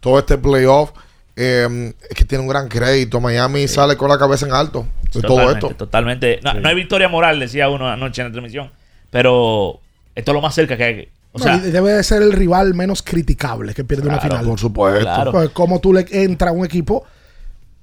todo 0.00 0.18
este 0.18 0.38
playoff, 0.38 0.92
eh, 1.36 1.92
es 2.08 2.16
que 2.16 2.24
tiene 2.24 2.40
un 2.42 2.48
gran 2.48 2.68
crédito. 2.68 3.20
Miami 3.20 3.68
sale 3.68 3.98
con 3.98 4.08
la 4.08 4.16
cabeza 4.18 4.46
en 4.46 4.54
alto 4.54 4.86
de 5.12 5.20
todo 5.20 5.34
Totalmente, 5.34 5.66
esto. 5.66 5.76
Totalmente. 5.76 6.40
No, 6.42 6.54
no 6.54 6.68
hay 6.70 6.74
victoria 6.74 7.10
moral, 7.10 7.38
decía 7.38 7.68
uno 7.68 7.86
anoche 7.86 8.22
en 8.22 8.28
la 8.28 8.32
transmisión. 8.32 8.70
Pero 9.10 9.78
esto 10.14 10.30
es 10.30 10.34
lo 10.34 10.40
más 10.40 10.54
cerca 10.54 10.74
que 10.78 10.84
hay. 10.84 11.08
O 11.32 11.38
No, 11.38 11.44
sea, 11.44 11.58
debe 11.58 11.92
de 11.92 12.02
ser 12.02 12.22
el 12.22 12.32
rival 12.32 12.72
menos 12.72 13.02
criticable 13.02 13.74
que 13.74 13.84
pierde 13.84 14.08
una 14.08 14.20
final. 14.20 14.44
por 14.46 14.58
supuesto. 14.58 15.00
Claro. 15.02 15.32
Pues 15.32 15.50
como 15.50 15.80
tú 15.80 15.92
le 15.92 16.06
entra 16.10 16.48
a 16.48 16.52
un 16.52 16.64
equipo 16.64 17.04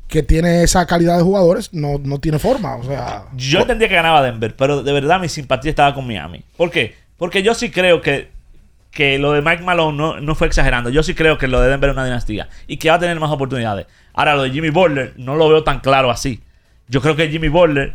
que 0.07 0.24
tiene 0.24 0.63
esa 0.63 0.88
calidad 0.88 1.18
de 1.18 1.24
jugadores, 1.24 1.72
no, 1.72 1.99
no 2.03 2.20
tiene 2.20 2.39
forma. 2.39 2.78
O 2.78 2.84
sea, 2.84 3.26
yo 3.36 3.59
entendía 3.59 3.88
que 3.88 3.95
ganaba 3.95 4.24
Denver, 4.24 4.55
pero 4.55 4.82
de 4.82 4.91
verdad 4.91 5.20
mi 5.20 5.30
simpatía 5.30 5.70
estaba 5.70 5.93
con 5.93 6.07
Miami. 6.07 6.43
¿Por 6.57 6.72
qué? 6.72 6.95
Porque 7.18 7.43
yo 7.43 7.53
sí 7.53 7.72
creo 7.72 8.01
que, 8.01 8.30
que 8.91 9.18
lo 9.20 9.32
de 9.34 9.41
Mike 9.41 9.63
Malone 9.63 9.97
no, 9.97 10.20
no 10.22 10.36
fue 10.36 10.47
exagerando. 10.47 10.89
Yo 10.89 11.03
sí 11.03 11.13
creo 11.15 11.38
que 11.38 11.47
lo 11.47 11.59
de 11.61 11.70
Denver 11.70 11.89
es 11.89 11.95
una 11.95 12.05
dinastía 12.05 12.47
y 12.68 12.78
que 12.78 12.89
va 12.89 12.95
a 12.95 12.99
tener 12.99 13.20
más 13.20 13.32
oportunidades. 13.32 13.88
Ahora, 14.13 14.36
lo 14.36 14.43
de 14.43 14.51
Jimmy 14.51 14.70
Butler 14.70 15.13
no 15.18 15.36
lo 15.36 15.49
veo 15.49 15.63
tan 15.63 15.80
claro 15.80 16.09
así. 16.11 16.41
Yo 16.88 17.01
creo 17.01 17.15
que 17.15 17.28
Jimmy 17.30 17.47
Butler, 17.49 17.93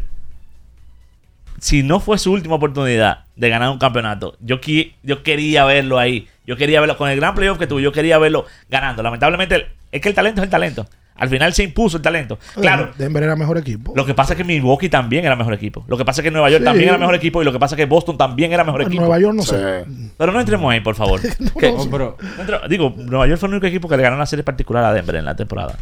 si 1.59 1.83
no 1.83 2.01
fue 2.01 2.19
su 2.19 2.33
última 2.33 2.57
oportunidad 2.57 3.25
de 3.37 3.49
ganar 3.49 3.71
un 3.71 3.79
campeonato, 3.79 4.37
yo, 4.41 4.61
qui- 4.61 4.95
yo 5.03 5.23
quería 5.23 5.65
verlo 5.65 5.99
ahí. 5.99 6.29
Yo 6.47 6.57
quería 6.57 6.81
verlo 6.81 6.97
con 6.97 7.09
el 7.09 7.17
gran 7.17 7.35
playoff 7.35 7.59
que 7.59 7.67
tuvo. 7.69 7.79
Yo 7.81 7.93
quería 7.93 8.19
verlo 8.19 8.47
ganando. 8.69 9.03
Lamentablemente, 9.03 9.69
es 9.93 10.01
que 10.01 10.09
el 10.09 10.15
talento 10.15 10.41
es 10.41 10.45
el 10.47 10.51
talento. 10.51 10.87
Al 11.23 11.29
final 11.29 11.53
se 11.53 11.63
impuso 11.63 11.99
el 11.99 12.03
talento. 12.03 12.37
Claro, 12.61 12.91
Denver 12.99 13.23
era 13.23 13.37
mejor 13.37 13.57
equipo. 13.57 13.93
lo 13.95 14.05
que 14.05 14.13
pasa 14.13 14.33
es 14.33 14.37
que 14.37 14.43
Milwaukee 14.45 14.89
también 14.89 15.25
era 15.25 15.37
mejor 15.37 15.55
equipo. 15.55 15.85
Lo 15.87 15.97
que 15.97 16.05
pasa 16.05 16.21
es 16.21 16.25
que 16.25 16.31
Nueva 16.33 16.51
York 16.51 16.63
Sí. 16.63 16.65
también 16.65 16.89
era 16.89 16.99
mejor 16.99 17.15
equipo. 17.15 17.41
Y 17.41 17.45
lo 17.45 17.53
que 17.53 17.59
pasa 17.61 17.75
es 17.75 17.77
que 17.77 17.87
Boston 17.87 18.19
también 18.19 18.53
era 18.53 18.65
mejor 18.65 18.83
equipo. 18.83 19.01
Nueva 19.03 19.19
York 19.21 19.35
no 19.37 19.43
sé. 19.43 19.85
Pero 20.19 20.33
no 20.33 20.41
entremos 20.41 20.71
ahí, 20.73 20.81
por 20.81 20.95
favor. 20.97 21.21
Que- 21.59 21.71
no, 21.73 21.79
no 21.79 21.85
entremos- 21.85 22.69
digo, 22.69 22.93
Nueva 22.97 23.27
York 23.29 23.39
fue 23.39 23.47
el 23.49 23.55
único 23.55 23.67
equipo 23.69 23.89
que 23.89 23.97
le 23.97 24.03
ganó 24.03 24.17
una 24.17 24.27
serie 24.27 24.43
particular 24.43 24.85
a 24.85 24.93
Denver 24.93 25.15
en 25.17 25.25
la 25.25 25.37
temporada. 25.37 25.77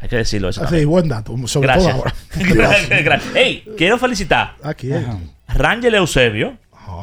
Hay 0.00 0.08
que 0.08 0.16
decirlo 0.16 0.48
eso. 0.48 0.62
Ah, 0.64 0.68
Sí, 0.70 0.84
buen 0.84 1.08
dato. 1.08 1.36
Sobre 1.46 1.66
Gracias. 1.68 1.92
todo 1.92 1.98
ahora. 2.04 2.14
Gracias, 2.54 3.04
gracias. 3.04 3.32
Hey, 3.34 3.64
quiero 3.76 3.98
felicitar 3.98 4.54
Aquí. 4.62 4.92
a 4.92 5.18
Rangel 5.48 5.94
Eusebio 5.94 6.56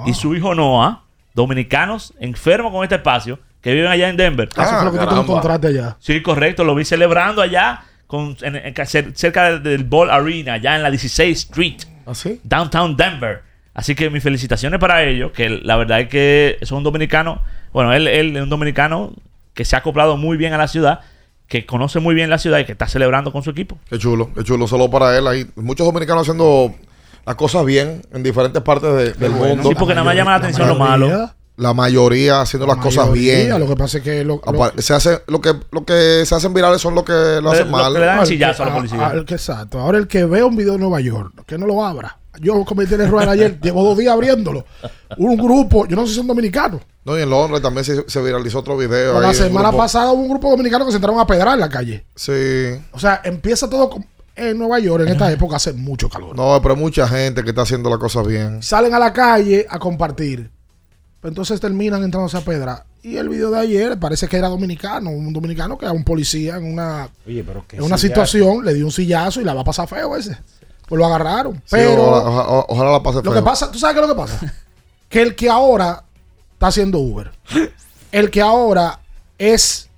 y 0.07 0.13
su 0.13 0.33
hijo 0.35 0.55
Noah, 0.55 1.03
dominicanos 1.33 2.13
enfermos 2.19 2.71
con 2.71 2.83
este 2.83 2.95
espacio, 2.95 3.39
que 3.63 3.73
viven 3.73 3.89
allá 3.89 4.09
en 4.09 4.17
Denver. 4.17 4.47
Ah, 4.55 4.63
eso 4.63 4.75
fue 4.75 4.85
lo 4.85 4.91
que 4.91 4.99
tú 4.99 5.15
te 5.15 5.21
encontraste 5.21 5.67
allá. 5.67 5.97
Sí, 5.99 6.21
correcto. 6.21 6.63
Lo 6.63 6.75
vi 6.75 6.85
celebrando 6.85 7.41
allá 7.41 7.81
con, 8.05 8.37
en- 8.41 8.57
en- 8.57 8.73
cer- 8.75 9.13
cerca 9.15 9.57
del, 9.57 9.85
Ball 9.85 10.11
Arena, 10.11 10.53
allá 10.53 10.75
en 10.75 10.83
la 10.83 10.91
16 10.91 11.37
Street, 11.49 11.77
Downtown 12.43 12.95
Denver. 12.95 13.41
Así 13.73 13.95
que 13.95 14.09
mis 14.11 14.21
felicitaciones 14.21 14.79
para 14.79 15.03
ellos, 15.03 15.31
que 15.31 15.49
la 15.49 15.77
verdad 15.77 16.01
es 16.01 16.09
que 16.09 16.59
son 16.61 16.79
un 16.79 16.83
dominicano, 16.83 17.41
bueno, 17.71 17.91
él, 17.93 18.07
él 18.07 18.35
es 18.37 18.43
un 18.43 18.49
dominicano 18.49 19.13
que 19.55 19.65
se 19.65 19.75
ha 19.75 19.79
acoplado 19.79 20.15
muy 20.17 20.37
bien 20.37 20.53
a 20.53 20.57
la 20.59 20.67
ciudad, 20.67 20.99
que 21.47 21.65
conoce 21.65 21.99
muy 21.99 22.13
bien 22.13 22.29
la 22.29 22.37
ciudad 22.37 22.59
y 22.59 22.65
que 22.65 22.71
está 22.73 22.87
celebrando 22.87 23.31
con 23.31 23.41
su 23.43 23.49
equipo. 23.49 23.79
Qué 23.89 23.97
chulo, 23.97 24.31
qué 24.35 24.43
chulo. 24.43 24.67
Solo 24.67 24.89
para 24.91 25.17
él. 25.17 25.25
Hay 25.27 25.47
muchos 25.55 25.85
dominicanos 25.87 26.23
haciendo 26.23 26.73
las 27.25 27.35
cosas 27.35 27.65
bien 27.65 28.01
en 28.13 28.21
diferentes 28.23 28.61
partes 28.61 28.93
de- 28.95 29.13
del 29.13 29.31
bueno. 29.31 29.55
mundo. 29.55 29.69
Sí, 29.69 29.75
porque 29.75 29.93
nada 29.95 30.03
más 30.05 30.15
llama 30.15 30.31
la 30.31 30.37
atención 30.37 30.67
lo 30.67 30.75
malo. 30.75 31.31
La 31.55 31.73
mayoría 31.73 32.41
haciendo 32.41 32.65
las 32.65 32.77
cosas 32.77 33.11
bien. 33.11 33.59
Lo 33.59 33.67
que 33.67 33.75
pasa 33.75 33.97
es 33.99 34.03
que 34.03 34.23
lo, 34.23 34.41
lo- 34.51 34.81
se 34.81 34.93
hace, 34.93 35.21
lo, 35.27 35.39
que, 35.39 35.53
lo 35.71 35.85
que 35.85 36.25
se 36.25 36.33
hacen 36.33 36.53
virales 36.53 36.81
son 36.81 36.95
los 36.95 37.03
que 37.03 37.11
lo 37.41 37.51
hacen 37.51 37.69
mal. 37.69 37.85
al 37.85 37.93
que- 37.93 37.99
a- 38.99 39.07
al 39.11 39.25
que- 39.25 39.33
exacto. 39.35 39.79
Ahora 39.79 39.99
el 39.99 40.07
que 40.07 40.25
vea 40.25 40.45
un 40.45 40.55
video 40.55 40.73
de 40.73 40.79
Nueva 40.79 40.99
York, 41.01 41.43
que 41.45 41.57
no 41.57 41.67
lo 41.67 41.85
abra. 41.85 42.17
Yo 42.39 42.65
cometí 42.65 42.95
el 42.95 43.01
error 43.01 43.29
ayer, 43.29 43.59
llevo 43.61 43.83
dos 43.83 43.95
días 43.97 44.11
abriéndolo. 44.13 44.65
Un 45.17 45.37
grupo, 45.37 45.85
yo 45.87 45.95
no 45.95 46.03
sé 46.03 46.09
si 46.09 46.15
son 46.15 46.25
dominicanos. 46.27 46.81
No, 47.05 47.19
y 47.19 47.21
en 47.21 47.29
Londres 47.29 47.61
también 47.61 47.83
se, 47.85 48.03
se 48.09 48.21
viralizó 48.23 48.59
otro 48.59 48.75
video. 48.75 49.19
la 49.19 49.29
ahí, 49.29 49.35
semana 49.35 49.71
pasada 49.71 50.11
hubo 50.11 50.23
un 50.23 50.29
grupo 50.29 50.49
dominicano 50.49 50.85
que 50.85 50.91
se 50.91 50.97
entraron 50.97 51.19
a 51.19 51.27
pedrar 51.27 51.53
en 51.53 51.59
la 51.59 51.69
calle. 51.69 52.05
Sí. 52.15 52.31
O 52.93 52.97
sea, 52.99 53.21
empieza 53.23 53.69
todo 53.69 53.89
con- 53.91 54.05
en 54.35 54.57
Nueva 54.57 54.79
York, 54.79 55.03
en 55.03 55.09
esta 55.09 55.31
época 55.31 55.57
hace 55.57 55.73
mucho 55.73 56.09
calor. 56.09 56.35
No, 56.35 56.59
pero 56.63 56.73
hay 56.73 56.79
mucha 56.79 57.07
gente 57.07 57.43
que 57.43 57.49
está 57.51 57.61
haciendo 57.61 57.91
las 57.91 57.99
cosas 57.99 58.25
bien. 58.25 58.63
Salen 58.63 58.95
a 58.95 58.97
la 58.99 59.13
calle 59.13 59.67
a 59.69 59.77
compartir. 59.77 60.49
Entonces 61.23 61.59
terminan 61.59 62.03
entrándose 62.03 62.37
a 62.37 62.41
pedra. 62.41 62.85
Y 63.01 63.17
el 63.17 63.29
video 63.29 63.51
de 63.51 63.59
ayer 63.59 63.97
parece 63.97 64.27
que 64.27 64.37
era 64.37 64.49
dominicano, 64.49 65.09
un 65.09 65.31
dominicano 65.33 65.77
que 65.77 65.85
a 65.85 65.91
un 65.91 66.03
policía 66.03 66.57
en 66.57 66.65
una, 66.65 67.09
Oye, 67.27 67.43
pero 67.43 67.65
que 67.67 67.77
en 67.77 67.83
una 67.83 67.97
situación 67.97 68.63
le 68.65 68.73
dio 68.73 68.85
un 68.85 68.91
sillazo 68.91 69.41
y 69.41 69.43
la 69.43 69.53
va 69.53 69.61
a 69.61 69.65
pasar 69.65 69.87
feo 69.87 70.15
ese. 70.15 70.37
Pues 70.87 70.99
lo 70.99 71.05
agarraron. 71.05 71.55
Sí, 71.55 71.61
Pero 71.71 72.03
ojalá, 72.03 72.29
ojalá- 72.29 72.65
ojalá 72.67 72.91
la 72.91 73.03
pase 73.03 73.15
lo 73.17 73.23
feo. 73.23 73.33
que 73.33 73.41
pasa, 73.41 73.71
¿tú 73.71 73.79
sabes 73.79 73.95
qué 73.95 74.01
es 74.01 74.07
lo 74.07 74.13
que 74.13 74.21
pasa? 74.21 74.53
que 75.09 75.21
el 75.21 75.35
que 75.35 75.49
ahora 75.49 76.03
está 76.53 76.67
haciendo 76.67 76.99
Uber, 76.99 77.31
el 78.11 78.29
que 78.29 78.41
ahora 78.41 78.99
es 79.37 79.89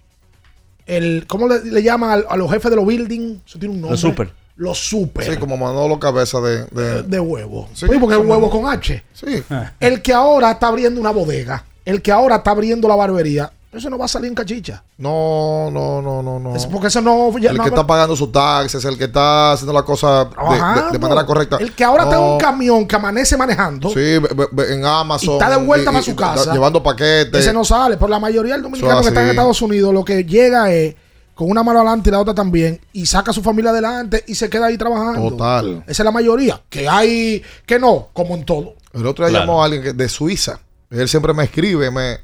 el, 0.85 1.25
¿cómo 1.27 1.47
le, 1.47 1.63
le 1.65 1.83
llaman 1.83 2.23
a, 2.27 2.35
los 2.37 2.51
jefes 2.51 2.69
de 2.69 2.75
los 2.75 2.85
buildings? 2.85 3.41
Eso 3.47 3.59
tiene 3.59 3.73
un 3.73 3.81
nombre. 3.81 3.91
Los 3.93 4.01
super. 4.01 4.31
Los 4.57 4.77
super. 4.79 5.25
Sí, 5.33 5.37
como 5.37 5.57
Manolo 5.57 5.99
Cabeza 5.99 6.39
de... 6.39 6.65
De, 6.65 7.03
de 7.03 7.19
huevo. 7.19 7.67
Sí, 7.73 7.85
porque 7.99 8.15
es 8.15 8.25
huevo 8.25 8.49
con 8.49 8.67
H. 8.67 9.03
Sí. 9.13 9.43
El 9.79 10.01
que 10.01 10.13
ahora 10.13 10.51
está 10.51 10.67
abriendo 10.67 10.99
una 11.01 11.11
bodega, 11.11 11.63
el 11.83 12.01
que 12.01 12.11
ahora 12.11 12.37
está 12.37 12.51
abriendo 12.51 12.87
la 12.87 12.95
barbería, 12.95 13.51
eso 13.73 13.89
no 13.89 13.97
va 13.97 14.05
a 14.05 14.07
salir 14.07 14.29
en 14.29 14.35
cachicha. 14.35 14.81
No, 14.97 15.69
no, 15.69 16.01
no, 16.01 16.23
no, 16.23 16.39
no. 16.39 16.55
Es 16.55 16.65
porque 16.65 16.87
eso 16.87 17.01
no. 17.01 17.37
ya 17.37 17.51
el 17.51 17.57
no- 17.57 17.63
que 17.63 17.69
está 17.69 17.85
pagando 17.85 18.15
sus 18.15 18.31
taxes, 18.31 18.83
el 18.85 18.97
que 18.97 19.03
está 19.03 19.51
haciendo 19.51 19.73
la 19.73 19.83
cosa 19.83 20.07
de, 20.07 20.23
de- 20.23 20.29
de 20.29 20.33
trabajando. 20.35 20.99
manera 20.99 21.25
correcta. 21.25 21.57
El 21.59 21.73
que 21.73 21.83
ahora 21.83 22.05
No. 22.05 22.09
tiene 22.09 22.23
un 22.25 22.37
camión 22.39 22.87
que 22.87 22.95
amanece 22.95 23.35
manejando, 23.35 23.89
Sí, 23.89 23.95
ve- 24.17 24.47
ve- 24.53 24.73
en 24.73 24.85
Amazon. 24.85 25.31
Y 25.33 25.37
está 25.37 25.49
de 25.49 25.65
vuelta 25.65 25.91
para 25.91 26.03
su 26.03 26.11
está 26.11 26.33
casa. 26.35 26.53
Llevando 26.53 26.81
paquetes. 26.81 27.41
ese 27.41 27.51
no 27.51 27.65
sale. 27.65 27.97
Por 27.97 28.09
la 28.09 28.17
mayoría 28.19 28.53
del 28.53 28.61
dominicano 28.63 29.01
que 29.01 29.09
está 29.09 29.21
en. 29.23 29.29
Estados 29.31 29.61
Unidos, 29.61 29.93
lo 29.93 30.05
que 30.05 30.23
llega 30.23 30.71
es 30.71 30.95
con 31.35 31.49
una 31.51 31.61
mano 31.63 31.79
adelante 31.79 32.09
y 32.09 32.11
la 32.11 32.19
otra 32.21 32.33
también, 32.33 32.79
y 32.93 33.05
saca 33.05 33.29
a 33.31 33.33
su 33.33 33.43
familia 33.43 33.71
adelante 33.71 34.23
y 34.25 34.33
se 34.35 34.49
queda 34.49 34.67
ahí 34.67 34.77
trabajando. 34.77 35.29
Total. 35.29 35.83
Esa 35.85 36.01
es 36.01 36.05
la 36.05 36.11
mayoría. 36.11 36.61
Que 36.69 36.87
hay, 36.89 37.43
que 37.65 37.77
no, 37.77 38.07
como 38.13 38.35
en 38.35 38.45
todo. 38.45 38.73
El 38.93 39.05
otro 39.05 39.25
día 39.25 39.31
Claro. 39.31 39.45
llamó 39.45 39.61
a 39.61 39.65
alguien 39.65 39.83
que- 39.83 39.93
de 39.93 40.07
Suiza. 40.09 40.59
Él 40.89 41.07
siempre 41.09 41.33
me 41.33 41.43
escribe, 41.43 41.91
me 41.91 42.19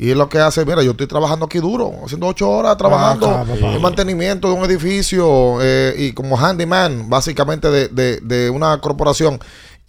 y 0.00 0.10
es 0.12 0.16
lo 0.16 0.28
que 0.28 0.38
hace, 0.38 0.64
mira, 0.64 0.80
yo 0.84 0.92
estoy 0.92 1.08
trabajando 1.08 1.46
aquí 1.46 1.58
duro, 1.58 1.92
haciendo 2.04 2.28
ocho 2.28 2.48
horas 2.48 2.76
trabajando 2.76 3.28
Ah, 3.28 3.44
en 3.74 3.82
mantenimiento 3.82 4.46
de 4.48 4.54
un 4.54 4.64
edificio 4.64 5.58
eh, 5.60 5.92
y 5.98 6.12
como 6.12 6.36
handyman, 6.38 7.10
básicamente 7.10 7.68
de, 7.68 7.88
de- 7.88 8.20
de 8.20 8.48
una 8.48 8.80
corporación. 8.80 9.40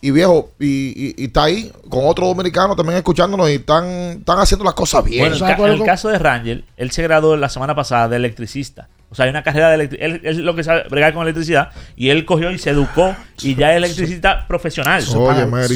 Y 0.02 0.12
viejo, 0.12 0.52
y, 0.60 0.66
y- 0.66 1.16
y 1.18 1.26
está 1.26 1.44
ahí 1.44 1.72
con 1.90 2.06
otro 2.06 2.26
dominicano 2.28 2.74
también 2.76 2.98
escuchándonos 2.98 3.50
y 3.50 3.56
están, 3.56 3.86
están 3.86 4.40
haciendo 4.40 4.64
las 4.64 4.74
cosas 4.74 5.04
bien. 5.04 5.20
Bueno, 5.24 5.36
en, 5.36 5.40
ca- 5.42 5.48
en 5.68 5.74
el 5.82 5.86
caso 5.86 6.08
de 6.10 6.18
Rangel, 6.20 6.66
él 6.78 6.92
se 6.92 7.04
graduó 7.04 7.36
la 7.36 7.50
semana 7.50 7.76
pasada 7.76 8.08
de 8.08 8.16
electricista. 8.16 8.88
O 9.12 9.16
sea, 9.16 9.26
hay 9.26 9.32
una 9.32 9.44
carrera 9.44 9.70
de 9.70 9.76
electricidad. 9.76 10.06
Él, 10.10 10.22
él 10.24 10.38
es 10.38 10.38
lo 10.38 10.56
que 10.56 10.64
sabe 10.64 10.84
bregar 10.90 11.14
con 11.14 11.24
electricidad. 11.24 11.72
Y 11.98 12.10
él 12.12 12.26
cogió 12.26 12.52
y 12.52 12.60
se 12.60 12.70
educó. 12.70 13.14
Y 13.42 13.56
ya 13.56 13.72
es 13.72 13.78
electricista 13.78 14.48
profesional. 14.48 15.02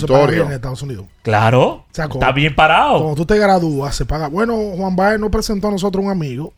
Paga 0.05 0.19
bien 0.35 0.47
en 0.47 0.53
Estados 0.53 0.81
Unidos. 0.83 1.05
Claro. 1.23 1.61
O 1.69 1.85
sea, 1.91 2.07
como- 2.07 2.21
está 2.23 2.31
bien 2.31 2.55
parado. 2.55 2.99
Cuando 2.99 3.15
tú 3.15 3.25
te 3.25 3.37
gradúas, 3.39 3.95
se 3.95 4.05
paga. 4.05 4.27
Bueno, 4.27 4.55
Juan 4.77 4.95
Baez 4.95 5.19
nos 5.19 5.31
presentó 5.31 5.67
a 5.67 5.71
nosotros 5.71 6.05
un 6.05 6.11
amigo 6.11 6.53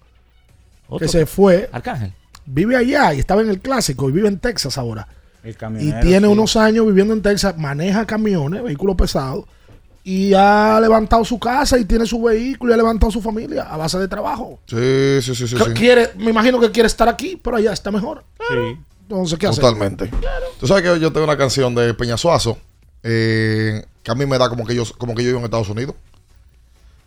Otro. 0.88 1.00
que 1.00 1.08
se 1.12 1.26
fue. 1.26 1.70
Arcángel. 1.72 2.12
Vive 2.46 2.76
allá 2.76 3.14
y 3.14 3.20
estaba 3.20 3.42
en 3.42 3.50
el 3.50 3.60
clásico 3.60 4.10
y 4.10 4.12
vive 4.12 4.28
en 4.28 4.38
Texas 4.38 4.78
ahora. 4.78 5.08
El 5.46 5.56
Y 5.80 5.92
tiene 6.02 6.28
sí. 6.28 6.34
unos 6.34 6.56
años 6.56 6.86
viviendo 6.88 7.14
en 7.14 7.22
Texas, 7.22 7.56
maneja 7.58 8.06
camiones, 8.06 8.64
vehículos 8.64 8.96
pesados. 8.96 9.46
Y 10.04 10.34
ha 10.34 10.80
levantado 10.82 11.24
su 11.26 11.40
casa 11.40 11.80
y 11.80 11.86
tiene 11.86 12.06
su 12.06 12.22
vehículo 12.22 12.72
y 12.72 12.74
ha 12.74 12.78
levantado 12.78 13.12
su 13.12 13.22
familia 13.22 13.64
a 13.64 13.78
base 13.78 13.98
de 13.98 14.08
trabajo. 14.08 14.60
Sí, 14.68 15.20
sí, 15.22 15.34
sí, 15.36 15.48
sí. 15.48 15.56
Quiere, 15.74 16.12
me 16.18 16.30
imagino 16.30 16.60
que 16.60 16.70
quiere 16.72 16.88
estar 16.88 17.08
aquí, 17.08 17.40
pero 17.42 17.58
allá 17.58 17.74
está 17.74 17.92
mejor. 17.92 18.24
Sí. 18.40 18.78
Entonces, 19.02 19.40
¿qué 19.40 19.48
hacer? 19.48 19.64
Totalmente. 19.64 20.12
Tú 20.60 20.68
sabes 20.68 20.84
que 20.84 21.00
yo 21.00 21.12
tengo 21.12 21.26
una 21.26 21.38
canción 21.38 21.74
de 21.74 21.94
Peñasuazo 21.94 22.58
eh, 23.04 23.86
que 24.02 24.12
a 24.12 24.16
mí 24.16 24.26
me 24.26 24.38
da 24.40 24.50
como 24.50 24.66
que 24.66 24.74
yo 24.74 24.84
como 24.98 25.14
que 25.14 25.24
yo 25.24 25.28
vivo 25.30 25.40
en 25.40 25.46
Estados 25.46 25.70
Unidos. 25.70 25.96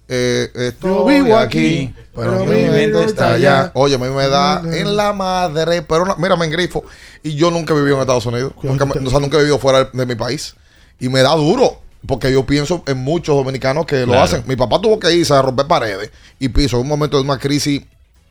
Eh, 0.09 0.51
estoy 0.55 0.91
Yo 0.91 1.05
vivo 1.05 1.37
aquí, 1.37 1.95
pero 2.15 2.31
pero 2.39 2.45
mi 2.47 2.63
mente 2.71 3.05
está 3.05 3.35
allá. 3.35 3.61
allá. 3.61 3.71
Oye, 3.75 3.97
a 3.97 3.99
mí 3.99 4.09
me 4.09 4.27
da 4.29 4.63
en 4.65 4.97
la 4.97 5.13
madre, 5.13 5.83
pero 5.83 6.07
no- 6.07 6.17
mira, 6.17 6.35
me 6.37 6.47
engrifo. 6.47 6.83
Y 7.23 7.35
yo 7.35 7.51
nunca 7.51 7.75
he 7.75 7.77
vivido 7.77 7.97
en 7.97 8.01
Estados 8.03 8.25
Unidos. 8.27 8.53
Nunca, 8.63 8.87
me- 8.87 8.95
o 9.07 9.11
sea, 9.11 9.21
nunca 9.21 9.37
he 9.37 9.41
vivido 9.41 9.59
fuera 9.59 9.85
de 9.85 10.07
mi 10.07 10.15
país. 10.15 10.55
Y 10.99 11.09
me 11.09 11.21
da 11.23 11.35
duro. 11.35 11.81
Porque 12.07 12.33
yo 12.33 12.47
pienso 12.47 12.85
en 12.87 12.99
muchos 12.99 13.35
dominicanos 13.37 13.85
que 13.85 14.07
lo 14.07 14.19
hacen. 14.21 14.45
Mi 14.47 14.55
papá 14.55 14.81
tuvo 14.81 15.01
que 15.01 15.13
irse 15.13 15.35
a 15.35 15.43
romper 15.43 15.67
paredes 15.67 16.11
y 16.39 16.49
piso 16.49 16.77
en 16.77 16.83
un 16.83 16.89
momento 16.89 17.17
de 17.17 17.25
una 17.25 17.39
crisis 17.39 17.83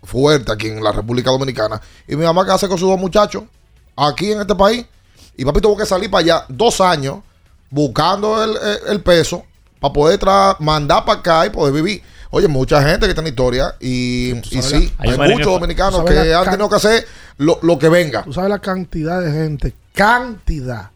fuerte 0.03 0.51
aquí 0.53 0.67
en 0.67 0.81
la 0.81 0.93
República 0.93 1.31
Dominicana. 1.31 1.81
Y 2.07 2.15
mi 2.15 2.23
mamá 2.23 2.45
que 2.45 2.51
hace 2.53 2.69
con 2.69 2.77
sus 2.77 2.87
dos 2.89 2.97
muchachos 2.97 3.43
aquí 3.95 4.31
en 4.31 4.39
este 4.39 4.55
país. 4.55 4.85
Y 5.35 5.43
papi 5.43 5.59
tuvo 5.59 5.75
que 5.77 5.85
salir 5.85 6.09
para 6.09 6.21
allá 6.23 6.45
dos 6.47 6.79
años 6.79 7.17
buscando 7.69 8.41
el, 8.43 8.51
el- 8.55 8.79
el 8.93 9.01
peso 9.01 9.43
para 9.79 9.93
poder 9.93 10.19
mandar 10.59 11.05
para 11.05 11.19
acá 11.19 11.45
y 11.45 11.49
poder 11.49 11.73
vivir. 11.73 12.01
Oye, 12.29 12.47
mucha 12.47 12.81
gente 12.83 13.05
que 13.05 13.11
está 13.11 13.21
en 13.21 13.27
historia 13.27 13.75
y, 13.79 14.33
y 14.37 14.61
sí, 14.61 14.91
la- 14.99 15.11
hay 15.11 15.31
muchos 15.31 15.45
dominicanos 15.53 16.01
¿Tú 16.01 16.05
que 16.11 16.33
han 16.33 16.43
tenido 16.45 16.69
que 16.69 16.75
hacer 16.75 17.05
lo, 17.37 17.57
lo 17.61 17.79
que 17.79 17.87
venga. 17.89 18.23
Tú 18.23 18.33
sabes 18.33 18.49
la 18.49 18.59
cantidad 18.59 19.21
de 19.21 19.31
gente, 19.31 19.73
cantidad, 19.93 20.91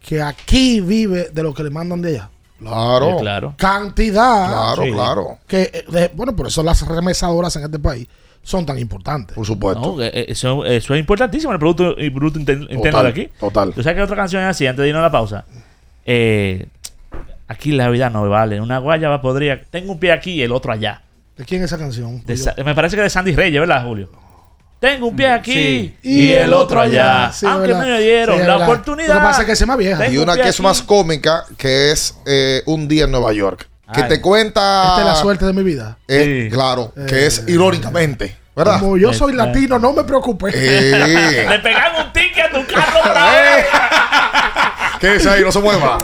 que 0.00 0.22
aquí 0.22 0.80
vive 0.80 1.30
de 1.32 1.42
lo 1.42 1.52
que 1.54 1.62
le 1.64 1.70
mandan 1.70 2.00
de 2.02 2.10
allá. 2.10 2.30
Claro, 2.60 3.10
Sí, 3.16 3.22
claro. 3.22 3.54
Cantidad. 3.58 4.48
claro, 4.48 4.82
Sí. 4.84 4.92
claro. 4.92 5.38
Que, 5.48 5.62
eh, 5.62 5.84
de- 5.88 6.10
bueno, 6.14 6.34
por 6.36 6.46
eso 6.46 6.62
las 6.62 6.86
remesadoras 6.86 7.56
en 7.56 7.64
este 7.64 7.78
país 7.80 8.06
son 8.44 8.64
tan 8.64 8.78
importantes. 8.78 9.34
Por 9.34 9.44
supuesto. 9.44 9.96
No, 9.96 10.02
eh, 10.02 10.26
eso, 10.28 10.64
eso 10.64 10.94
es 10.94 11.00
importantísimo 11.00 11.52
el 11.52 11.58
producto, 11.58 11.96
el 11.96 12.12
producto 12.12 12.38
inter- 12.38 12.68
interno 12.70 13.02
de 13.02 13.08
aquí. 13.08 13.28
Total. 13.40 13.72
¿Tú 13.72 13.82
sabes 13.82 13.96
qué 13.96 14.02
otra 14.02 14.14
canción 14.16 14.42
es 14.44 14.50
así? 14.50 14.64
Antes 14.66 14.82
de 14.84 14.88
irnos 14.90 15.00
a 15.00 15.04
la 15.06 15.10
pausa. 15.12 15.44
Eh, 16.06 16.66
aquí 17.52 17.72
la 17.72 17.88
vida 17.88 18.10
no 18.10 18.28
vale. 18.28 18.60
Una 18.60 18.78
guayaba 18.78 19.20
podría. 19.22 19.62
Tengo 19.70 19.92
un 19.92 19.98
pie 19.98 20.12
aquí 20.12 20.32
y 20.32 20.42
el 20.42 20.52
otro 20.52 20.72
allá. 20.72 21.02
¿De 21.36 21.44
quién 21.44 21.62
es 21.62 21.66
esa 21.72 21.78
canción? 21.78 22.22
De 22.24 22.36
Sa- 22.36 22.54
me 22.64 22.74
parece 22.74 22.96
que 22.96 23.02
de 23.02 23.10
Sandy 23.10 23.34
Reyes, 23.34 23.60
¿verdad, 23.60 23.84
Julio? 23.84 24.10
Tengo 24.80 25.06
un 25.06 25.16
pie 25.16 25.28
aquí 25.30 25.52
Sí. 25.52 25.96
y, 26.02 26.32
el 26.32 26.52
otro 26.52 26.80
allá. 26.80 27.30
Sí, 27.32 27.46
Aunque 27.46 27.68
verdad. 27.68 27.84
me 27.86 28.00
dieron 28.00 28.34
Sí, 28.36 28.42
la 28.44 28.48
verdad. 28.56 28.68
oportunidad. 28.68 29.14
Lo 29.14 29.20
que 29.20 29.26
pasa 29.26 29.40
es 29.42 29.46
que 29.46 29.56
se 29.56 29.64
más 29.64 29.76
vieja. 29.78 29.98
Tengo 29.98 30.12
Y 30.12 30.16
un 30.18 30.24
una 30.24 30.34
que 30.34 30.48
es 30.48 30.56
aquí. 30.56 30.62
más 30.62 30.82
cómica, 30.82 31.44
que 31.56 31.92
es 31.92 32.16
eh, 32.26 32.62
Un 32.66 32.88
día 32.88 33.04
en 33.04 33.12
Nueva 33.12 33.32
York. 33.32 33.68
Que 33.94 34.02
Ay. 34.02 34.08
te 34.08 34.20
cuenta. 34.20 34.88
Esta 34.88 35.00
es 35.00 35.06
la 35.06 35.14
suerte 35.14 35.44
de 35.44 35.52
mi 35.52 35.62
vida. 35.62 35.98
eh, 36.08 36.46
Sí. 36.48 36.54
Claro, 36.54 36.92
que 37.08 37.26
es 37.26 37.44
irónicamente. 37.46 38.36
¿Verdad? 38.56 38.80
Como 38.80 38.96
yo 38.98 39.12
soy 39.14 39.32
Eh, 39.32 39.36
latino, 39.36 39.78
no 39.78 39.92
me 39.94 40.04
preocupé. 40.04 40.50
Eh, 40.52 41.46
Le 41.48 41.58
pegan 41.60 42.04
un 42.06 42.12
ticket 42.12 42.46
a 42.46 42.50
tu 42.50 42.66
carro 42.66 43.00
que 45.00 45.14
es 45.16 45.26
ahí, 45.26 45.42
no 45.42 45.50
se 45.52 45.60
mueva. 45.60 45.98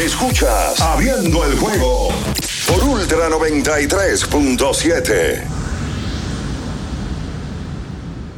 Escuchas 0.00 0.80
Abriendo 0.80 1.44
el 1.44 1.56
juego 1.58 2.08
por 2.66 2.82
Ultra 2.84 3.28
93.7. 3.28 5.44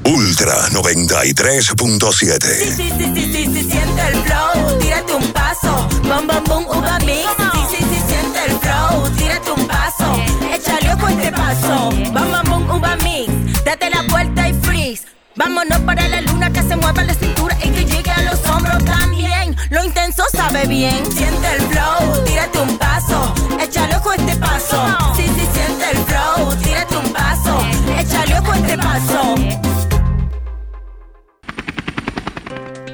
Ultra 0.05 0.69
93.7. 0.71 2.41
Sí, 2.41 2.75
sí, 2.75 2.91
sí, 2.99 3.15
sí, 3.15 3.47
sí, 3.47 3.63
siente 3.71 4.09
el 4.09 4.17
flow, 4.25 4.77
tírate 4.81 5.15
un 5.15 5.33
paso, 5.33 5.87
bom, 6.03 6.27
bom, 6.27 6.43
bom, 6.49 6.67
uva 6.67 6.99
mix. 7.07 7.29
Sí, 7.71 7.71
sí, 7.71 7.77
sí, 7.85 8.03
siente 8.09 8.45
el 8.49 8.59
flow, 8.59 9.09
tírate 9.17 9.53
un 9.53 9.65
paso, 9.69 10.21
échale 10.53 10.95
ojo 10.95 11.07
este 11.07 11.31
paso, 11.31 11.91
bom, 12.13 12.29
bom, 12.33 12.43
bom, 12.49 12.69
uva 12.77 12.97
mix. 12.97 13.31
Date 13.65 13.89
la 13.89 14.03
vuelta 14.11 14.49
y 14.49 14.55
freeze. 14.63 15.05
Vámonos 15.37 15.79
para 15.83 16.09
la 16.09 16.23
luna 16.23 16.53
que 16.53 16.63
se 16.63 16.75
mueva 16.75 17.05
la 17.05 17.15
cintura 17.15 17.57
y 17.63 17.71
que 17.71 17.85
llegue 17.85 18.11
a 18.11 18.23
los 18.23 18.45
hombros 18.49 18.85
también. 18.85 19.42
Lo 19.83 19.89
intenso 19.89 20.23
sabe 20.33 20.65
bien. 20.69 20.95
Siente 21.11 21.55
el 21.57 21.63
flow, 21.63 22.25
tírate 22.25 22.61
un 22.61 22.79
paso, 22.79 23.35
échale 23.61 23.97
ojo 23.97 24.13
este 24.13 24.37
paso. 24.37 24.81
Sí, 25.17 25.25
sí, 25.25 25.49
siente 25.53 25.91
el 25.91 25.99
flow, 26.05 26.55
tírate 26.63 26.97
un 26.99 27.13
paso, 27.13 27.59
échale 27.99 28.39
ojo 28.39 28.55
este 28.55 28.79
paso. 28.79 29.72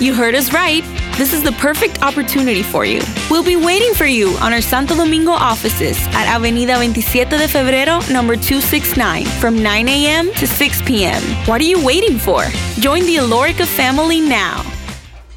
You 0.00 0.14
heard 0.14 0.34
us 0.34 0.54
right. 0.54 0.82
This 1.18 1.34
is 1.34 1.42
the 1.42 1.52
perfect 1.52 2.02
opportunity 2.02 2.62
for 2.62 2.86
you. 2.86 3.02
We'll 3.30 3.44
be 3.44 3.56
waiting 3.56 3.92
for 3.92 4.06
you 4.06 4.30
on 4.40 4.50
our 4.50 4.62
Santo 4.62 4.94
Domingo 4.94 5.32
offices 5.32 5.98
at 6.14 6.26
Avenida 6.26 6.76
27 6.76 7.36
de 7.36 7.46
Febrero, 7.46 8.00
number 8.10 8.34
269, 8.34 9.26
from 9.40 9.62
9 9.62 9.88
a.m. 9.88 10.32
to 10.36 10.46
6 10.46 10.82
p.m. 10.86 11.20
What 11.44 11.60
are 11.60 11.68
you 11.68 11.84
waiting 11.84 12.16
for? 12.16 12.44
Join 12.80 13.04
the 13.04 13.16
Alorica 13.16 13.66
family 13.66 14.20
now. 14.20 14.64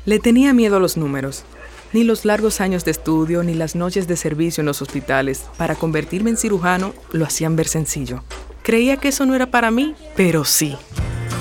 Le 0.06 0.20
tenía 0.20 0.54
miedo 0.54 0.78
a 0.78 0.80
los 0.80 0.96
números. 0.96 1.44
Ni 1.92 2.06
los 2.06 2.24
largos 2.24 2.62
años 2.62 2.86
de 2.86 2.92
estudio 2.92 3.44
ni 3.44 3.56
las 3.56 3.76
noches 3.76 4.08
de 4.08 4.16
servicio 4.16 4.62
en 4.62 4.68
los 4.68 4.82
hospitales 4.82 5.44
para 5.58 5.76
convertirme 5.76 6.30
en 6.30 6.38
cirujano 6.38 6.94
lo 7.12 7.26
hacían 7.26 7.58
ver 7.58 7.68
sencillo. 7.68 8.24
Creía 8.62 8.96
que 8.96 9.10
eso 9.10 9.26
no 9.26 9.36
era 9.36 9.52
para 9.52 9.72
mí, 9.72 9.94
pero 10.16 10.46
sí. 10.46 10.78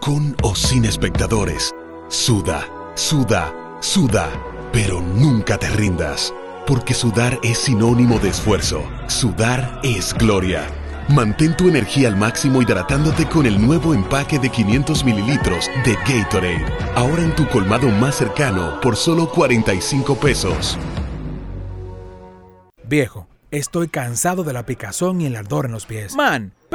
con 0.00 0.36
o 0.42 0.54
sin 0.54 0.84
espectadores, 0.84 1.74
suda, 2.08 2.66
suda, 2.94 3.52
suda, 3.80 4.30
pero 4.72 5.00
nunca 5.00 5.58
te 5.58 5.68
rindas, 5.70 6.32
porque 6.66 6.94
sudar 6.94 7.38
es 7.42 7.58
sinónimo 7.58 8.18
de 8.18 8.30
esfuerzo, 8.30 8.82
sudar 9.08 9.80
es 9.82 10.14
gloria. 10.14 10.66
Mantén 11.08 11.56
tu 11.56 11.68
energía 11.68 12.08
al 12.08 12.16
máximo 12.16 12.62
hidratándote 12.62 13.26
con 13.26 13.46
el 13.46 13.64
nuevo 13.64 13.94
empaque 13.94 14.38
de 14.38 14.50
500 14.50 15.04
mililitros 15.04 15.70
de 15.84 15.94
Gatorade, 15.94 16.66
ahora 16.94 17.22
en 17.22 17.34
tu 17.34 17.46
colmado 17.48 17.88
más 17.88 18.16
cercano 18.16 18.80
por 18.80 18.96
solo 18.96 19.28
45 19.30 20.16
pesos. 20.16 20.76
Viejo, 22.88 23.28
estoy 23.50 23.88
cansado 23.88 24.44
de 24.44 24.52
la 24.52 24.66
picazón 24.66 25.20
y 25.20 25.26
el 25.26 25.36
ardor 25.36 25.66
en 25.66 25.72
los 25.72 25.86
pies. 25.86 26.14
Man, 26.14 26.52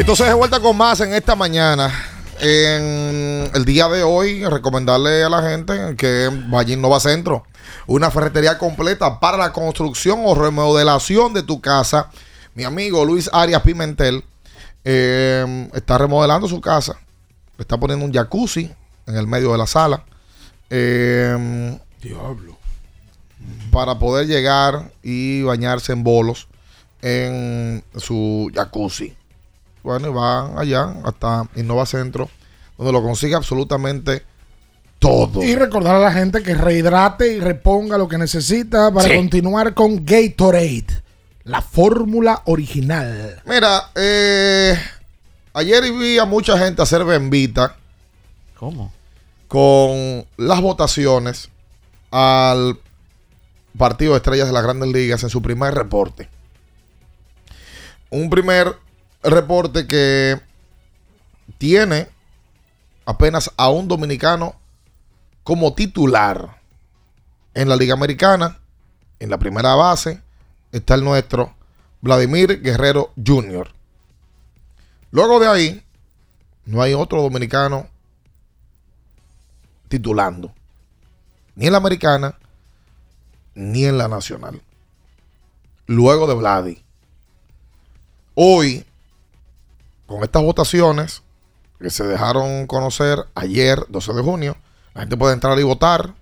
Y 0.00 0.02
entonces 0.02 0.28
de 0.28 0.32
vuelta 0.32 0.60
con 0.60 0.78
más 0.78 0.98
en 1.00 1.12
esta 1.12 1.36
mañana. 1.36 1.92
En 2.40 3.50
el 3.52 3.64
día 3.66 3.86
de 3.86 4.02
hoy, 4.02 4.42
recomendarle 4.46 5.22
a 5.22 5.28
la 5.28 5.42
gente 5.42 5.94
que 5.94 6.30
vaya 6.48 6.70
a 6.70 6.72
Innova 6.72 6.98
Centro, 7.00 7.44
una 7.86 8.10
ferretería 8.10 8.56
completa 8.56 9.20
para 9.20 9.36
la 9.36 9.52
construcción 9.52 10.22
o 10.24 10.34
remodelación 10.34 11.34
de 11.34 11.42
tu 11.42 11.60
casa. 11.60 12.10
Mi 12.54 12.64
amigo 12.64 13.04
Luis 13.04 13.28
Arias 13.30 13.60
Pimentel 13.60 14.24
eh, 14.86 15.68
está 15.74 15.98
remodelando 15.98 16.48
su 16.48 16.62
casa, 16.62 16.98
está 17.58 17.78
poniendo 17.78 18.06
un 18.06 18.12
jacuzzi 18.14 18.72
en 19.06 19.16
el 19.18 19.26
medio 19.26 19.52
de 19.52 19.58
la 19.58 19.66
sala. 19.66 20.02
Eh, 20.70 21.78
Diablo. 22.00 22.56
Para 23.70 23.98
poder 23.98 24.26
llegar 24.26 24.92
y 25.02 25.42
bañarse 25.42 25.92
en 25.92 26.02
bolos 26.04 26.48
en 27.02 27.84
su 27.98 28.50
jacuzzi. 28.54 29.19
Bueno, 29.82 30.08
y 30.08 30.12
van 30.12 30.58
allá 30.58 30.94
hasta 31.04 31.48
Innova 31.56 31.86
Centro, 31.86 32.28
donde 32.76 32.92
lo 32.92 33.02
consigue 33.02 33.34
absolutamente 33.34 34.22
todo. 34.98 35.42
Y 35.42 35.54
recordar 35.56 35.96
a 35.96 36.00
la 36.00 36.12
gente 36.12 36.42
que 36.42 36.54
rehidrate 36.54 37.32
y 37.32 37.40
reponga 37.40 37.96
lo 37.96 38.06
que 38.08 38.18
necesita 38.18 38.92
para 38.92 39.08
Sí. 39.08 39.16
continuar 39.16 39.72
con 39.74 40.04
Gatorade, 40.04 41.02
la 41.44 41.62
fórmula 41.62 42.42
original. 42.44 43.42
Mira, 43.46 43.90
eh, 43.94 44.78
ayer 45.54 45.90
vi 45.92 46.18
a 46.18 46.26
mucha 46.26 46.58
gente 46.58 46.82
hacer 46.82 47.04
bembita. 47.04 47.76
¿Cómo? 48.58 48.92
Con 49.48 50.26
las 50.36 50.60
votaciones 50.60 51.48
al 52.10 52.78
partido 53.78 54.12
de 54.12 54.18
estrellas 54.18 54.48
de 54.48 54.52
las 54.52 54.62
grandes 54.62 54.90
ligas 54.90 55.22
en 55.22 55.30
su 55.30 55.40
primer 55.40 55.74
reporte. 55.74 56.28
Un 58.10 58.28
primer 58.28 58.76
reporte 59.22 59.86
que 59.86 60.40
tiene 61.58 62.08
apenas 63.04 63.50
a 63.56 63.70
un 63.70 63.88
dominicano 63.88 64.54
como 65.42 65.74
titular 65.74 66.60
en 67.54 67.68
la 67.68 67.76
Liga 67.76 67.94
Americana. 67.94 68.58
En 69.18 69.30
la 69.30 69.38
primera 69.38 69.74
base 69.74 70.22
está 70.72 70.94
el 70.94 71.04
nuestro 71.04 71.54
Vladimir 72.00 72.62
Guerrero 72.62 73.12
Jr. 73.24 73.70
Luego 75.10 75.40
de 75.40 75.48
ahí, 75.48 75.84
no 76.64 76.80
hay 76.80 76.94
otro 76.94 77.20
dominicano 77.20 77.88
titulando. 79.88 80.54
Ni 81.56 81.66
en 81.66 81.72
la 81.72 81.78
americana, 81.78 82.38
ni 83.54 83.84
en 83.84 83.98
la 83.98 84.08
nacional. 84.08 84.62
Luego 85.86 86.26
de 86.28 86.34
Vladi. 86.34 86.82
Hoy, 88.34 88.86
con 90.10 90.24
estas 90.24 90.42
votaciones, 90.42 91.22
que 91.78 91.88
se 91.88 92.02
dejaron 92.02 92.66
conocer 92.66 93.26
ayer, 93.36 93.86
12 93.90 94.12
de 94.14 94.22
junio. 94.22 94.56
La 94.92 95.02
gente 95.02 95.16
puede 95.16 95.34
entrar 95.34 95.56
y 95.60 95.62
votar. 95.62 96.14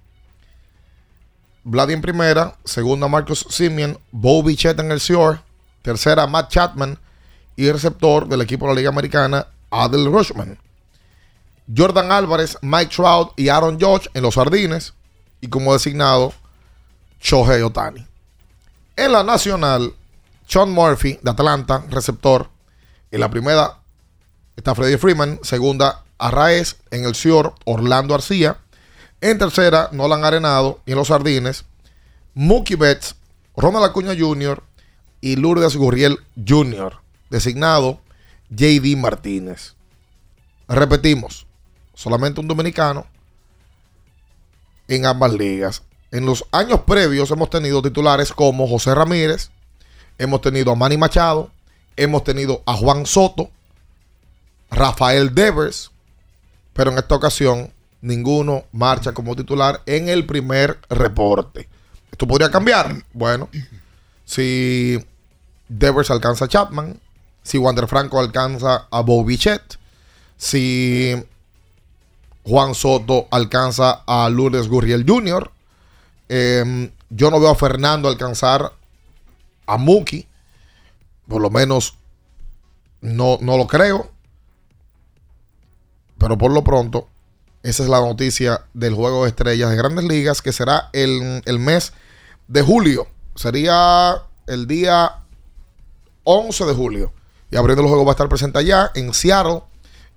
Vlad 1.64 1.90
en 1.90 2.02
primera, 2.02 2.58
segunda 2.64 3.08
Marcus 3.08 3.46
Simeon, 3.48 3.98
Bo 4.12 4.42
Bichette 4.42 4.80
en 4.80 4.92
el 4.92 5.00
Sior, 5.00 5.40
tercera 5.80 6.26
Matt 6.26 6.50
Chapman 6.50 6.98
y 7.56 7.72
receptor 7.72 8.28
del 8.28 8.42
equipo 8.42 8.66
de 8.66 8.74
la 8.74 8.76
Liga 8.76 8.90
Americana, 8.90 9.46
Adel 9.70 10.12
Rushman. 10.12 10.58
Jordan 11.74 12.12
Álvarez, 12.12 12.58
Mike 12.60 12.94
Trout 12.94 13.32
y 13.36 13.48
Aaron 13.48 13.80
George 13.80 14.10
en 14.12 14.22
los 14.22 14.34
Jardines 14.34 14.92
y 15.40 15.48
como 15.48 15.72
designado 15.72 16.34
Shohei 17.22 17.62
Otani. 17.62 18.06
En 18.96 19.12
la 19.12 19.22
nacional, 19.22 19.94
Sean 20.46 20.72
Murphy 20.72 21.18
de 21.22 21.30
Atlanta, 21.30 21.86
receptor. 21.88 22.50
En 23.10 23.20
la 23.20 23.30
primera 23.30 23.77
está 24.58 24.74
Freddie 24.74 24.98
Freeman, 24.98 25.38
segunda 25.42 26.02
Arraez, 26.18 26.76
en 26.90 27.04
el 27.04 27.14
Sior 27.14 27.54
Orlando 27.64 28.14
Arcía. 28.14 28.58
En 29.20 29.38
tercera, 29.38 29.88
Nolan 29.92 30.24
Arenado 30.24 30.80
y 30.84 30.92
en 30.92 30.98
los 30.98 31.08
Jardines, 31.08 31.64
Mookie 32.34 32.74
Betts, 32.74 33.14
Ronald 33.56 33.84
Acuña 33.84 34.14
Jr. 34.18 34.62
y 35.20 35.36
Lourdes 35.36 35.76
Gurriel 35.76 36.18
Jr., 36.46 36.96
designado 37.30 38.00
JD 38.50 38.96
Martínez. 38.96 39.74
Repetimos, 40.68 41.46
solamente 41.94 42.40
un 42.40 42.48
dominicano 42.48 43.06
en 44.88 45.06
ambas 45.06 45.32
ligas. 45.32 45.82
En 46.10 46.26
los 46.26 46.44
años 46.50 46.80
previos 46.80 47.30
hemos 47.30 47.50
tenido 47.50 47.80
titulares 47.80 48.32
como 48.32 48.66
José 48.66 48.94
Ramírez, 48.94 49.50
hemos 50.18 50.40
tenido 50.40 50.72
a 50.72 50.74
Manny 50.74 50.96
Machado, 50.96 51.50
hemos 51.96 52.24
tenido 52.24 52.62
a 52.66 52.74
Juan 52.74 53.06
Soto, 53.06 53.50
Rafael 54.70 55.34
Devers, 55.34 55.90
pero 56.72 56.90
en 56.90 56.98
esta 56.98 57.14
ocasión 57.14 57.72
ninguno 58.00 58.64
marcha 58.72 59.12
como 59.12 59.34
titular 59.34 59.82
en 59.86 60.08
el 60.08 60.26
primer 60.26 60.78
reporte. 60.88 61.68
Esto 62.10 62.26
podría 62.26 62.50
cambiar. 62.50 63.04
Bueno, 63.12 63.48
si 64.24 65.04
Devers 65.68 66.10
alcanza 66.10 66.46
a 66.46 66.48
Chapman, 66.48 67.00
si 67.42 67.58
Wander 67.58 67.86
Franco 67.86 68.20
alcanza 68.20 68.88
a 68.90 69.00
Bobichet, 69.00 69.78
si 70.36 71.14
Juan 72.44 72.74
Soto 72.74 73.28
alcanza 73.30 74.02
a 74.06 74.28
Lourdes 74.28 74.68
Gurriel 74.68 75.04
Jr., 75.06 75.50
eh, 76.28 76.90
yo 77.10 77.30
no 77.30 77.40
veo 77.40 77.50
a 77.50 77.54
Fernando 77.54 78.08
alcanzar 78.08 78.72
a 79.66 79.76
Muki, 79.76 80.26
por 81.26 81.40
lo 81.40 81.50
menos 81.50 81.94
no, 83.00 83.38
no 83.40 83.56
lo 83.56 83.66
creo, 83.66 84.10
pero 86.18 86.36
por 86.36 86.52
lo 86.52 86.64
pronto 86.64 87.08
esa 87.62 87.82
es 87.82 87.88
la 87.88 88.00
noticia 88.00 88.62
del 88.72 88.94
juego 88.94 89.24
de 89.24 89.30
estrellas 89.30 89.70
de 89.70 89.76
grandes 89.76 90.04
ligas 90.04 90.42
que 90.42 90.52
será 90.52 90.90
el, 90.92 91.42
el 91.44 91.58
mes 91.58 91.92
de 92.46 92.62
julio. 92.62 93.08
Sería 93.34 94.22
el 94.46 94.66
día 94.66 95.16
11 96.24 96.64
de 96.66 96.74
julio. 96.74 97.12
Y 97.50 97.56
abriendo 97.56 97.82
el 97.82 97.88
juego 97.88 98.04
va 98.04 98.12
a 98.12 98.14
estar 98.14 98.28
presente 98.28 98.58
allá 98.58 98.90
en 98.94 99.12
Seattle 99.12 99.62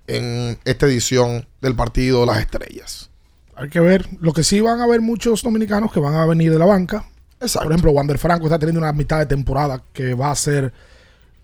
en 0.06 0.58
esta 0.64 0.86
edición 0.86 1.46
del 1.60 1.74
partido 1.74 2.20
de 2.20 2.26
las 2.26 2.38
estrellas. 2.38 3.10
Hay 3.54 3.68
que 3.68 3.80
ver. 3.80 4.08
Lo 4.20 4.32
que 4.32 4.44
sí 4.44 4.60
van 4.60 4.80
a 4.80 4.84
haber 4.84 5.00
muchos 5.00 5.42
dominicanos 5.42 5.92
que 5.92 6.00
van 6.00 6.14
a 6.14 6.26
venir 6.26 6.52
de 6.52 6.58
la 6.58 6.66
banca. 6.66 7.06
Exacto. 7.40 7.64
Por 7.64 7.72
ejemplo, 7.72 7.92
Wander 7.92 8.18
Franco 8.18 8.46
está 8.46 8.58
teniendo 8.58 8.80
una 8.80 8.92
mitad 8.92 9.18
de 9.18 9.26
temporada 9.26 9.82
que 9.92 10.14
va 10.14 10.30
a 10.30 10.36
ser 10.36 10.72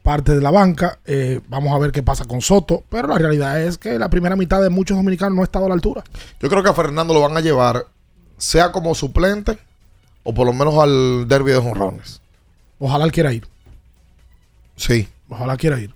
parte 0.08 0.34
de 0.34 0.40
la 0.40 0.50
banca. 0.50 0.98
Eh, 1.04 1.40
vamos 1.48 1.74
a 1.74 1.78
ver 1.78 1.92
qué 1.92 2.02
pasa 2.02 2.24
con 2.24 2.40
Soto. 2.40 2.82
Pero 2.88 3.08
la 3.08 3.18
realidad 3.18 3.60
es 3.60 3.76
que 3.76 3.98
la 3.98 4.08
primera 4.08 4.36
mitad 4.36 4.62
de 4.62 4.70
muchos 4.70 4.96
dominicanos 4.96 5.34
no 5.36 5.42
ha 5.42 5.44
estado 5.44 5.66
a 5.66 5.68
la 5.68 5.74
altura. 5.74 6.02
Yo 6.40 6.48
creo 6.48 6.62
que 6.62 6.70
a 6.70 6.72
Fernando 6.72 7.12
lo 7.12 7.20
van 7.20 7.36
a 7.36 7.40
llevar, 7.42 7.84
sea 8.38 8.72
como 8.72 8.94
suplente 8.94 9.58
o 10.22 10.32
por 10.32 10.46
lo 10.46 10.54
menos 10.54 10.74
al 10.82 11.28
derby 11.28 11.52
de 11.52 11.58
jonrones. 11.60 12.22
Ojalá 12.78 13.04
él 13.04 13.12
quiera 13.12 13.34
ir. 13.34 13.46
Sí. 14.76 15.06
Ojalá 15.28 15.58
quiera 15.58 15.78
ir. 15.78 15.92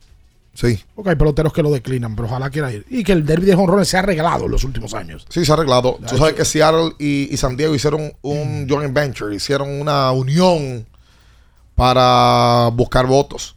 Sí. 0.53 0.79
Porque 0.95 1.09
hay 1.09 1.17
peloteros 1.17 1.51
que 1.55 1.63
lo 1.63 1.71
declinan, 1.71 2.15
pero 2.15 2.29
ojalá 2.29 2.51
quiera 2.51 2.71
ir. 2.71 2.85
Y 2.91 3.05
que 3.05 3.13
el 3.13 3.25
derby 3.25 3.47
de 3.47 3.55
jonrones 3.57 3.89
se 3.89 3.97
ha 3.97 4.01
arreglado 4.01 4.45
en 4.45 4.51
los 4.51 4.63
últimos 4.65 4.93
años. 4.93 5.25
Sí, 5.31 5.47
se 5.47 5.53
ha 5.53 5.55
arreglado. 5.55 5.95
Tú 6.03 6.09
sabes 6.19 6.35
hecho- 6.35 6.37
que 6.37 6.45
Seattle 6.45 6.93
y, 6.99 7.33
y 7.33 7.37
San 7.39 7.57
Diego 7.57 7.75
hicieron 7.75 8.13
un 8.21 8.67
joint 8.69 8.93
venture, 8.93 9.35
hicieron 9.35 9.71
una 9.81 10.13
unión 10.13 10.85
para 11.75 12.69
buscar 12.75 13.07
votos. 13.07 13.57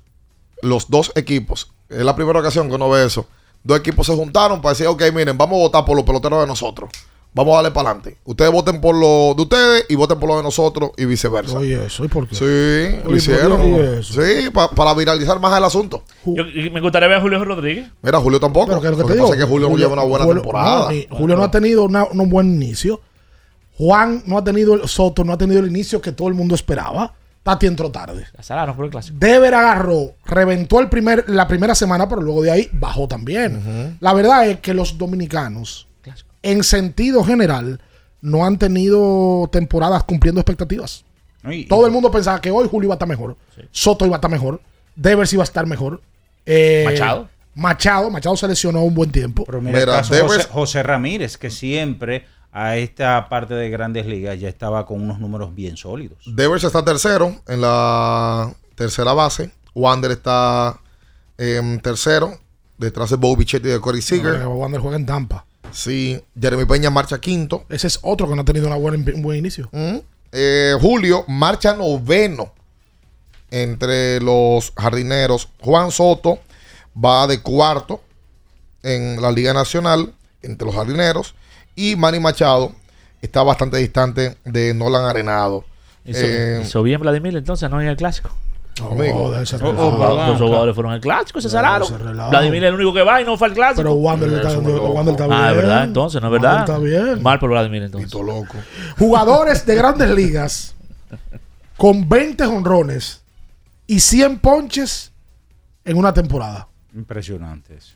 Los 0.66 0.90
dos 0.90 1.12
equipos. 1.16 1.72
Es 1.90 2.04
la 2.04 2.16
primera 2.16 2.40
ocasión 2.40 2.68
que 2.70 2.76
uno 2.76 2.90
ve 2.90 3.06
eso. 3.06 3.26
Dos 3.64 3.80
equipos 3.80 4.08
se 4.08 4.16
juntaron 4.16 4.62
para 4.62 4.74
decir, 4.74 4.88
ok, 4.88 5.02
miren, 5.14 5.38
vamos 5.38 5.58
a 5.58 5.60
votar 5.64 5.86
por 5.86 5.96
los 5.96 6.04
peloteros 6.06 6.42
de 6.42 6.48
nosotros. 6.48 6.90
Vamos 7.34 7.52
a 7.54 7.56
darle 7.58 7.72
para 7.72 7.90
adelante. 7.90 8.18
Ustedes 8.24 8.50
voten 8.52 8.80
por 8.80 8.96
lo 8.96 9.34
de 9.36 9.42
ustedes 9.42 9.86
y 9.90 9.96
voten 9.96 10.18
por 10.20 10.30
lo 10.30 10.38
de 10.38 10.44
nosotros 10.44 10.92
y 10.98 11.04
viceversa. 11.06 11.58
Oye, 11.58 11.86
eso, 11.86 12.06
¿y 12.06 12.08
por 12.08 12.28
qué? 12.28 12.36
Sí, 12.36 12.44
Oye, 12.46 13.02
lo 13.06 13.16
hicieron. 13.18 14.04
Sí, 14.04 14.50
pa- 14.54 14.70
para 14.70 14.94
viralizar 14.94 15.40
más 15.42 15.58
el 15.58 15.66
asunto. 15.66 16.04
Yo- 16.26 16.44
y 16.48 16.70
me 16.70 16.80
gustaría 16.80 17.10
ver 17.10 17.18
a 17.18 17.22
Julio 17.22 17.44
Rodríguez. 17.44 17.90
Mira, 18.02 18.20
Julio 18.22 18.40
tampoco. 18.40 18.68
Pero 18.68 18.82
que 18.82 18.90
lo 18.90 18.96
que 18.96 19.02
Lo 19.02 19.08
te 19.08 19.14
que 19.14 19.14
digo, 19.16 19.26
pasa 19.28 19.38
es 19.38 19.44
que 19.46 19.52
Julio, 19.52 19.70
no 19.70 19.76
lleva 19.78 19.94
una 19.94 20.04
buena 20.04 20.26
Julio- 20.26 20.42
temporada. 20.44 20.92
no, 21.10 21.18
Julio 21.18 21.36
no 21.36 21.44
ha 21.44 21.52
tenido 21.52 21.84
una- 21.84 22.06
un 22.06 22.30
buen 22.30 22.54
inicio. 22.56 23.02
Juan 23.78 24.24
no 24.26 24.38
ha 24.38 24.44
tenido 24.44 24.74
el 24.76 24.88
Soto, 24.88 25.24
no 25.26 25.34
ha 25.34 25.38
tenido 25.38 25.60
el 25.60 25.68
inicio 25.68 26.02
que 26.02 26.12
todo 26.14 26.30
el 26.30 26.34
mundo 26.36 26.56
esperaba. 26.56 27.14
Tati 27.46 27.68
entró 27.68 27.92
tarde. 27.92 28.26
La 28.50 28.64
el 28.64 28.90
clásico. 28.90 29.18
Dever 29.20 29.54
agarró, 29.54 30.16
reventó 30.26 30.80
el 30.80 30.90
primer, 30.90 31.30
la 31.30 31.48
primera 31.48 31.76
semana, 31.76 32.10
pero 32.10 32.20
luego 32.20 32.42
de 32.42 32.50
ahí 32.50 32.70
bajó 32.74 33.08
también. 33.08 33.98
La 34.00 34.14
verdad 34.14 34.48
es 34.48 34.62
que 34.62 34.74
los 34.74 34.98
dominicanos, 34.98 35.88
en 36.42 36.64
sentido 36.64 37.24
general, 37.24 37.80
no 38.20 38.48
han 38.48 38.58
tenido 38.58 39.48
temporadas 39.52 40.04
cumpliendo 40.06 40.42
expectativas. 40.42 41.06
Todo 41.70 41.86
el 41.86 41.92
mundo 41.92 42.10
pensaba 42.10 42.42
que 42.42 42.50
hoy 42.50 42.68
Julio 42.68 42.88
iba 42.88 42.96
a 42.96 42.98
estar 42.98 43.08
mejor. 43.08 43.38
Soto 43.70 44.08
iba 44.08 44.16
a 44.16 44.18
estar 44.18 44.32
mejor. 44.32 44.60
Devers 44.96 45.32
iba 45.32 45.44
a 45.44 45.46
estar 45.46 45.68
mejor. 45.68 46.02
Eh, 46.48 46.82
Machado. 46.84 47.30
Machado. 47.54 48.10
Machado 48.10 48.38
se 48.38 48.48
lesionó 48.48 48.82
un 48.82 48.96
buen 48.96 49.12
tiempo. 49.12 49.44
Pero 49.46 49.62
mira, 49.62 50.04
José, 50.04 50.48
José 50.50 50.82
Ramírez, 50.82 51.38
que 51.38 51.52
siempre 51.52 52.26
a 52.56 52.78
esta 52.78 53.28
parte 53.28 53.54
de 53.54 53.70
grandes 53.70 54.06
ligas 54.06 54.40
ya 54.40 54.48
estaba 54.48 54.86
con 54.86 55.02
unos 55.02 55.20
números 55.20 55.54
bien 55.54 55.76
sólidos. 55.76 56.20
Devers 56.26 56.64
está 56.64 56.86
tercero 56.86 57.36
en 57.50 57.60
la 57.60 58.56
tercera 58.76 59.12
base. 59.12 59.52
Wander 59.74 60.12
está 60.12 60.80
en 61.38 61.82
tercero, 61.82 62.40
detrás 62.78 63.10
de 63.10 63.18
Bobby 63.18 63.40
Bichetti 63.40 63.68
y 63.68 63.72
de 63.72 63.82
Corey 63.82 64.02
Seager. 64.02 64.48
Wander 64.48 64.80
juega 64.80 64.96
en 64.96 65.06
Tampa. 65.06 65.46
Sí, 65.72 66.24
Jeremy 66.40 66.64
Peña 66.64 66.90
marcha 66.90 67.20
quinto. 67.20 67.66
Ese 67.68 67.88
es 67.88 68.00
otro 68.02 68.30
que 68.30 68.36
no 68.36 68.44
ha 68.44 68.46
tenido 68.46 68.68
una 68.68 68.78
buena, 68.78 69.04
un 69.14 69.22
buen 69.22 69.38
inicio. 69.38 69.70
Eh, 70.32 70.78
Julio 70.80 71.26
marcha 71.28 71.76
noveno 71.76 72.54
entre 73.52 74.22
los 74.22 74.72
jardineros. 74.78 75.50
Juan 75.60 75.92
Soto 75.92 76.40
va 76.98 77.28
de 77.28 77.42
cuarto 77.42 78.02
en 78.82 79.22
la 79.22 79.30
Liga 79.30 79.54
Nacional 79.54 80.14
entre 80.42 80.66
los 80.66 80.76
jardineros. 80.76 81.36
Y 81.76 81.96
Manny 81.96 82.20
Machado 82.20 82.72
está 83.22 83.44
bastante 83.44 83.78
distante 83.78 84.38
de 84.46 84.74
Nolan 84.74 85.06
Arenado. 85.06 85.66
Hizo, 86.06 86.20
Eh, 86.80 86.84
bien 86.84 87.02
Vladimir 87.02 87.36
entonces, 87.36 87.70
no 87.70 87.82
en 87.82 87.88
el 87.88 87.98
clásico. 87.98 88.30
Amigo. 88.80 89.16
Oh, 89.16 89.28
oh, 89.30 90.28
Los 90.28 90.38
jugadores 90.40 90.76
fueron 90.76 90.92
al 90.94 91.00
clásico, 91.00 91.40
se 91.40 91.50
salaron. 91.50 91.88
Vladimir 92.30 92.64
es 92.64 92.70
el 92.70 92.76
único 92.76 92.94
que 92.94 93.04
va 93.04 93.22
y 93.22 93.26
no 93.26 93.38
fue 93.38 93.48
al 93.48 93.54
clásico. 93.54 93.78
Pero 93.84 93.94
Wander 93.94 94.30
le 94.30 94.36
está 94.38 94.52
dando- 94.54 94.82
Wander 94.92 95.14
está 95.14 95.24
Ah, 95.32 95.48
es 95.48 95.54
bien. 95.54 95.66
verdad, 95.66 95.84
entonces, 95.86 96.22
no 96.22 96.28
es 96.28 96.32
verdad. 96.34 96.60
está 96.60 96.78
bien. 96.78 97.24
Mal 97.24 97.40
por 97.40 97.50
Vladimir 97.52 97.84
entonces. 97.84 98.14
loco. 98.14 98.56
Jugadores 99.00 99.66
de 99.66 99.76
grandes 99.76 100.10
ligas 100.10 100.76
con 101.78 102.08
20 102.08 102.46
honrones 102.46 103.22
y 103.88 104.00
100 104.02 104.40
ponches 104.40 105.12
en 105.86 105.98
una 105.98 106.14
temporada. 106.14 106.68
Impresionante 106.94 107.76
eso. 107.78 107.96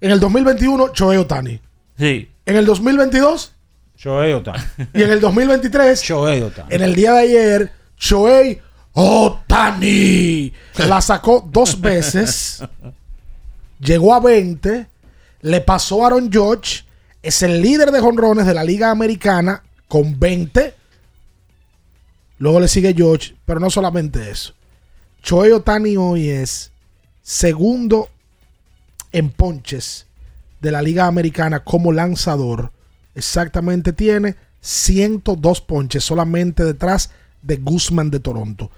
En 0.00 0.10
el 0.10 0.20
2021, 0.20 0.88
Chohei 0.90 1.18
Otani. 1.18 1.58
Sí. 2.00 2.30
En 2.46 2.56
el 2.56 2.66
2022 2.66 3.52
Shohei 4.00 4.32
Otani. 4.32 4.62
y 4.94 5.02
en 5.02 5.10
el 5.10 5.20
2023, 5.20 6.02
Shohei 6.02 6.40
Otani. 6.40 6.74
en 6.74 6.82
el 6.82 6.94
día 6.94 7.12
de 7.12 7.18
ayer, 7.18 7.72
Chohei 7.98 8.58
Otani 8.94 10.52
la 10.78 11.02
sacó 11.02 11.46
dos 11.46 11.78
veces, 11.78 12.64
llegó 13.78 14.14
a 14.14 14.20
20, 14.20 14.86
le 15.42 15.60
pasó 15.60 16.02
a 16.02 16.06
Aaron 16.06 16.32
George, 16.32 16.84
es 17.22 17.42
el 17.42 17.60
líder 17.60 17.90
de 17.90 18.00
jonrones 18.00 18.46
de 18.46 18.54
la 18.54 18.64
Liga 18.64 18.90
Americana 18.90 19.62
con 19.86 20.18
20. 20.18 20.74
Luego 22.38 22.58
le 22.58 22.68
sigue 22.68 22.94
George, 22.94 23.36
pero 23.44 23.60
no 23.60 23.68
solamente 23.68 24.30
eso. 24.30 24.54
Chohei 25.22 25.52
Otani 25.52 25.98
hoy 25.98 26.30
es 26.30 26.72
segundo 27.20 28.08
en 29.12 29.28
ponches 29.28 30.06
de 30.60 30.70
la 30.70 30.82
Liga 30.82 31.06
Americana 31.06 31.60
como 31.60 31.92
lanzador. 31.92 32.72
Exactamente 33.14 33.92
tiene 33.92 34.36
102 34.60 35.60
ponches, 35.62 36.04
solamente 36.04 36.64
detrás 36.64 37.10
de 37.42 37.56
Guzmán 37.56 38.10
de 38.10 38.20
Toronto. 38.20 38.70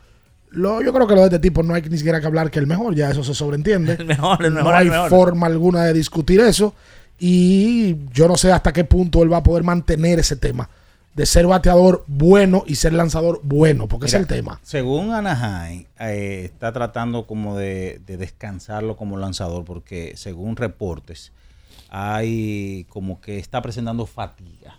Lo, 0.51 0.83
yo 0.83 0.93
creo 0.93 1.07
que 1.07 1.15
lo 1.15 1.21
de 1.21 1.27
este 1.27 1.39
tipo 1.39 1.63
no 1.63 1.75
hay 1.75 1.83
ni 1.83 1.97
siquiera 1.97 2.21
que 2.21 2.27
hablar 2.27 2.51
que 2.51 2.59
el 2.59 2.67
mejor, 2.67 2.95
ya 2.95 3.11
eso 3.11 3.25
se 3.25 3.35
sobreentiende. 3.35 3.95
El 3.99 4.05
mejor, 4.05 4.45
el 4.45 4.53
mejor, 4.53 4.71
no 4.71 4.77
hay 4.77 4.87
el 4.87 4.93
mejor. 4.93 5.11
forma 5.11 5.47
alguna 5.47 5.85
de 5.85 5.95
discutir 5.95 6.41
eso. 6.41 6.75
Y 7.19 7.97
yo 8.13 8.29
no 8.29 8.37
sé 8.37 8.53
hasta 8.53 8.73
qué 8.73 8.85
punto 8.85 9.23
él 9.23 9.33
va 9.33 9.39
a 9.39 9.43
poder 9.43 9.63
mantener 9.63 10.19
ese 10.19 10.37
tema 10.37 10.69
de 11.15 11.27
ser 11.27 11.47
bateador 11.47 12.05
bueno 12.07 12.65
y 12.67 12.77
ser 12.77 12.93
lanzador 12.95 13.41
bueno, 13.43 13.87
porque 13.87 14.07
Mira, 14.07 14.19
es 14.19 14.23
el 14.23 14.27
tema. 14.27 14.61
Según 14.63 15.13
Anaheim, 15.13 15.85
eh, 16.01 16.43
está 16.45 16.73
tratando 16.73 17.27
como 17.27 17.57
de, 17.57 18.01
de 18.07 18.17
descansarlo 18.17 18.97
como 18.97 19.19
lanzador, 19.19 19.65
porque 19.65 20.15
según 20.17 20.57
reportes, 20.57 21.33
hay 21.95 22.87
como 22.89 23.21
que 23.21 23.39
está 23.39 23.61
presentando 23.61 24.07
fatiga 24.07 24.79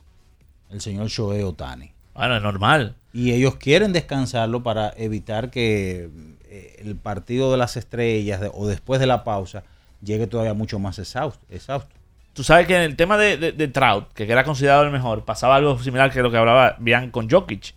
el 0.71 0.81
señor 0.81 1.07
Shohei 1.09 1.43
Otani. 1.43 1.91
Bueno, 2.15 2.35
es 2.35 2.41
normal. 2.41 2.95
Y 3.13 3.31
ellos 3.33 3.55
quieren 3.57 3.93
descansarlo 3.93 4.63
para 4.63 4.91
evitar 4.97 5.51
que 5.51 6.09
eh, 6.49 6.75
el 6.83 6.95
partido 6.95 7.51
de 7.51 7.57
las 7.57 7.77
estrellas 7.77 8.41
o 8.55 8.65
después 8.67 8.99
de 8.99 9.05
la 9.05 9.23
pausa 9.23 9.63
llegue 10.03 10.25
todavía 10.25 10.55
mucho 10.55 10.79
más 10.79 10.97
exhausto. 10.97 11.45
exhausto. 11.51 11.91
Tú 12.33 12.43
sabes 12.43 12.65
que 12.65 12.75
en 12.75 12.81
el 12.81 12.95
tema 12.95 13.15
de, 13.19 13.37
de- 13.37 13.51
de 13.51 13.67
Trout, 13.67 14.11
que 14.13 14.23
era 14.23 14.43
considerado 14.43 14.81
el 14.83 14.91
mejor, 14.91 15.23
pasaba 15.25 15.55
algo 15.57 15.77
similar 15.77 16.11
que 16.11 16.23
lo 16.23 16.31
que 16.31 16.37
hablaba 16.37 16.75
Bian 16.79 17.11
con 17.11 17.29
Jokic, 17.29 17.75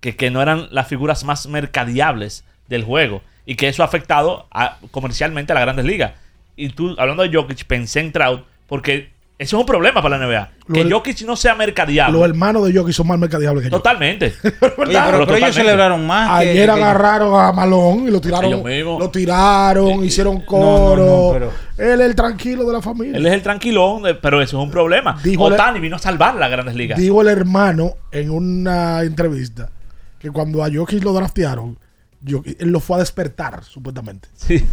que, 0.00 0.16
que 0.16 0.32
no 0.32 0.42
eran 0.42 0.66
las 0.72 0.88
figuras 0.88 1.22
más 1.22 1.46
mercadiables 1.46 2.44
del 2.68 2.82
juego 2.82 3.22
y 3.46 3.54
que 3.54 3.68
eso 3.68 3.84
ha 3.84 3.86
afectado 3.86 4.48
a- 4.50 4.78
comercialmente 4.90 5.52
a 5.52 5.54
las 5.54 5.62
grandes 5.62 5.84
ligas. 5.84 6.14
Y 6.56 6.70
tú, 6.70 6.96
hablando 6.98 7.22
de 7.22 7.32
Jokic, 7.32 7.64
pensé 7.66 8.00
en 8.00 8.10
Trout 8.10 8.44
porque 8.72 9.10
eso 9.38 9.56
es 9.56 9.60
un 9.60 9.66
problema 9.66 10.00
para 10.00 10.16
la 10.18 10.26
NBA. 10.26 10.50
Lo 10.68 10.74
que 10.74 10.84
del- 10.84 10.92
Jokic 10.94 11.20
no 11.26 11.36
sea 11.36 11.54
mercadiable. 11.54 12.16
Los 12.18 12.26
hermanos 12.26 12.64
de 12.66 12.72
Jokic 12.72 12.94
son 12.94 13.06
más 13.06 13.18
mercadeables 13.18 13.64
que 13.64 13.70
yo. 13.70 13.76
Totalmente. 13.76 14.32
Oye, 14.78 14.98
pero, 15.04 15.26
pero 15.26 15.36
ellos 15.36 15.54
celebraron 15.54 16.06
más. 16.06 16.30
Ayer 16.30 16.64
que- 16.64 16.70
agarraron 16.72 17.38
a 17.38 17.52
Malón 17.52 18.08
y 18.08 18.10
lo 18.10 18.18
tiraron. 18.18 18.46
Ellos 18.46 18.64
mismos. 18.64 18.98
Lo 18.98 19.10
tiraron, 19.10 20.02
hicieron 20.02 20.36
no, 20.38 20.46
coro. 20.46 21.04
no, 21.04 21.30
pero- 21.34 21.50
Él 21.92 22.00
es 22.00 22.06
el 22.06 22.14
tranquilo 22.14 22.64
de 22.64 22.72
la 22.72 22.80
familia. 22.80 23.18
Él 23.18 23.26
es 23.26 23.32
el 23.34 23.42
tranquilón, 23.42 24.04
de- 24.04 24.14
pero 24.14 24.40
eso 24.40 24.58
es 24.58 24.64
un 24.64 24.70
problema. 24.70 25.18
Dijo 25.22 25.48
el- 25.48 25.52
Otani 25.52 25.78
vino 25.80 25.96
a 25.96 25.98
salvar 25.98 26.36
las 26.36 26.50
grandes 26.50 26.74
ligas. 26.74 26.98
Dijo 26.98 27.20
el 27.20 27.28
hermano 27.28 27.90
en 28.10 28.30
una 28.30 29.02
entrevista 29.02 29.68
que 30.18 30.30
cuando 30.30 30.64
a 30.64 30.70
Jokic 30.72 31.04
lo 31.04 31.12
draftearon, 31.12 31.78
Jokic- 32.24 32.56
él 32.58 32.70
lo 32.70 32.80
fue 32.80 32.96
a 32.96 33.00
despertar, 33.00 33.64
supuestamente. 33.64 34.28
Sí. 34.34 34.64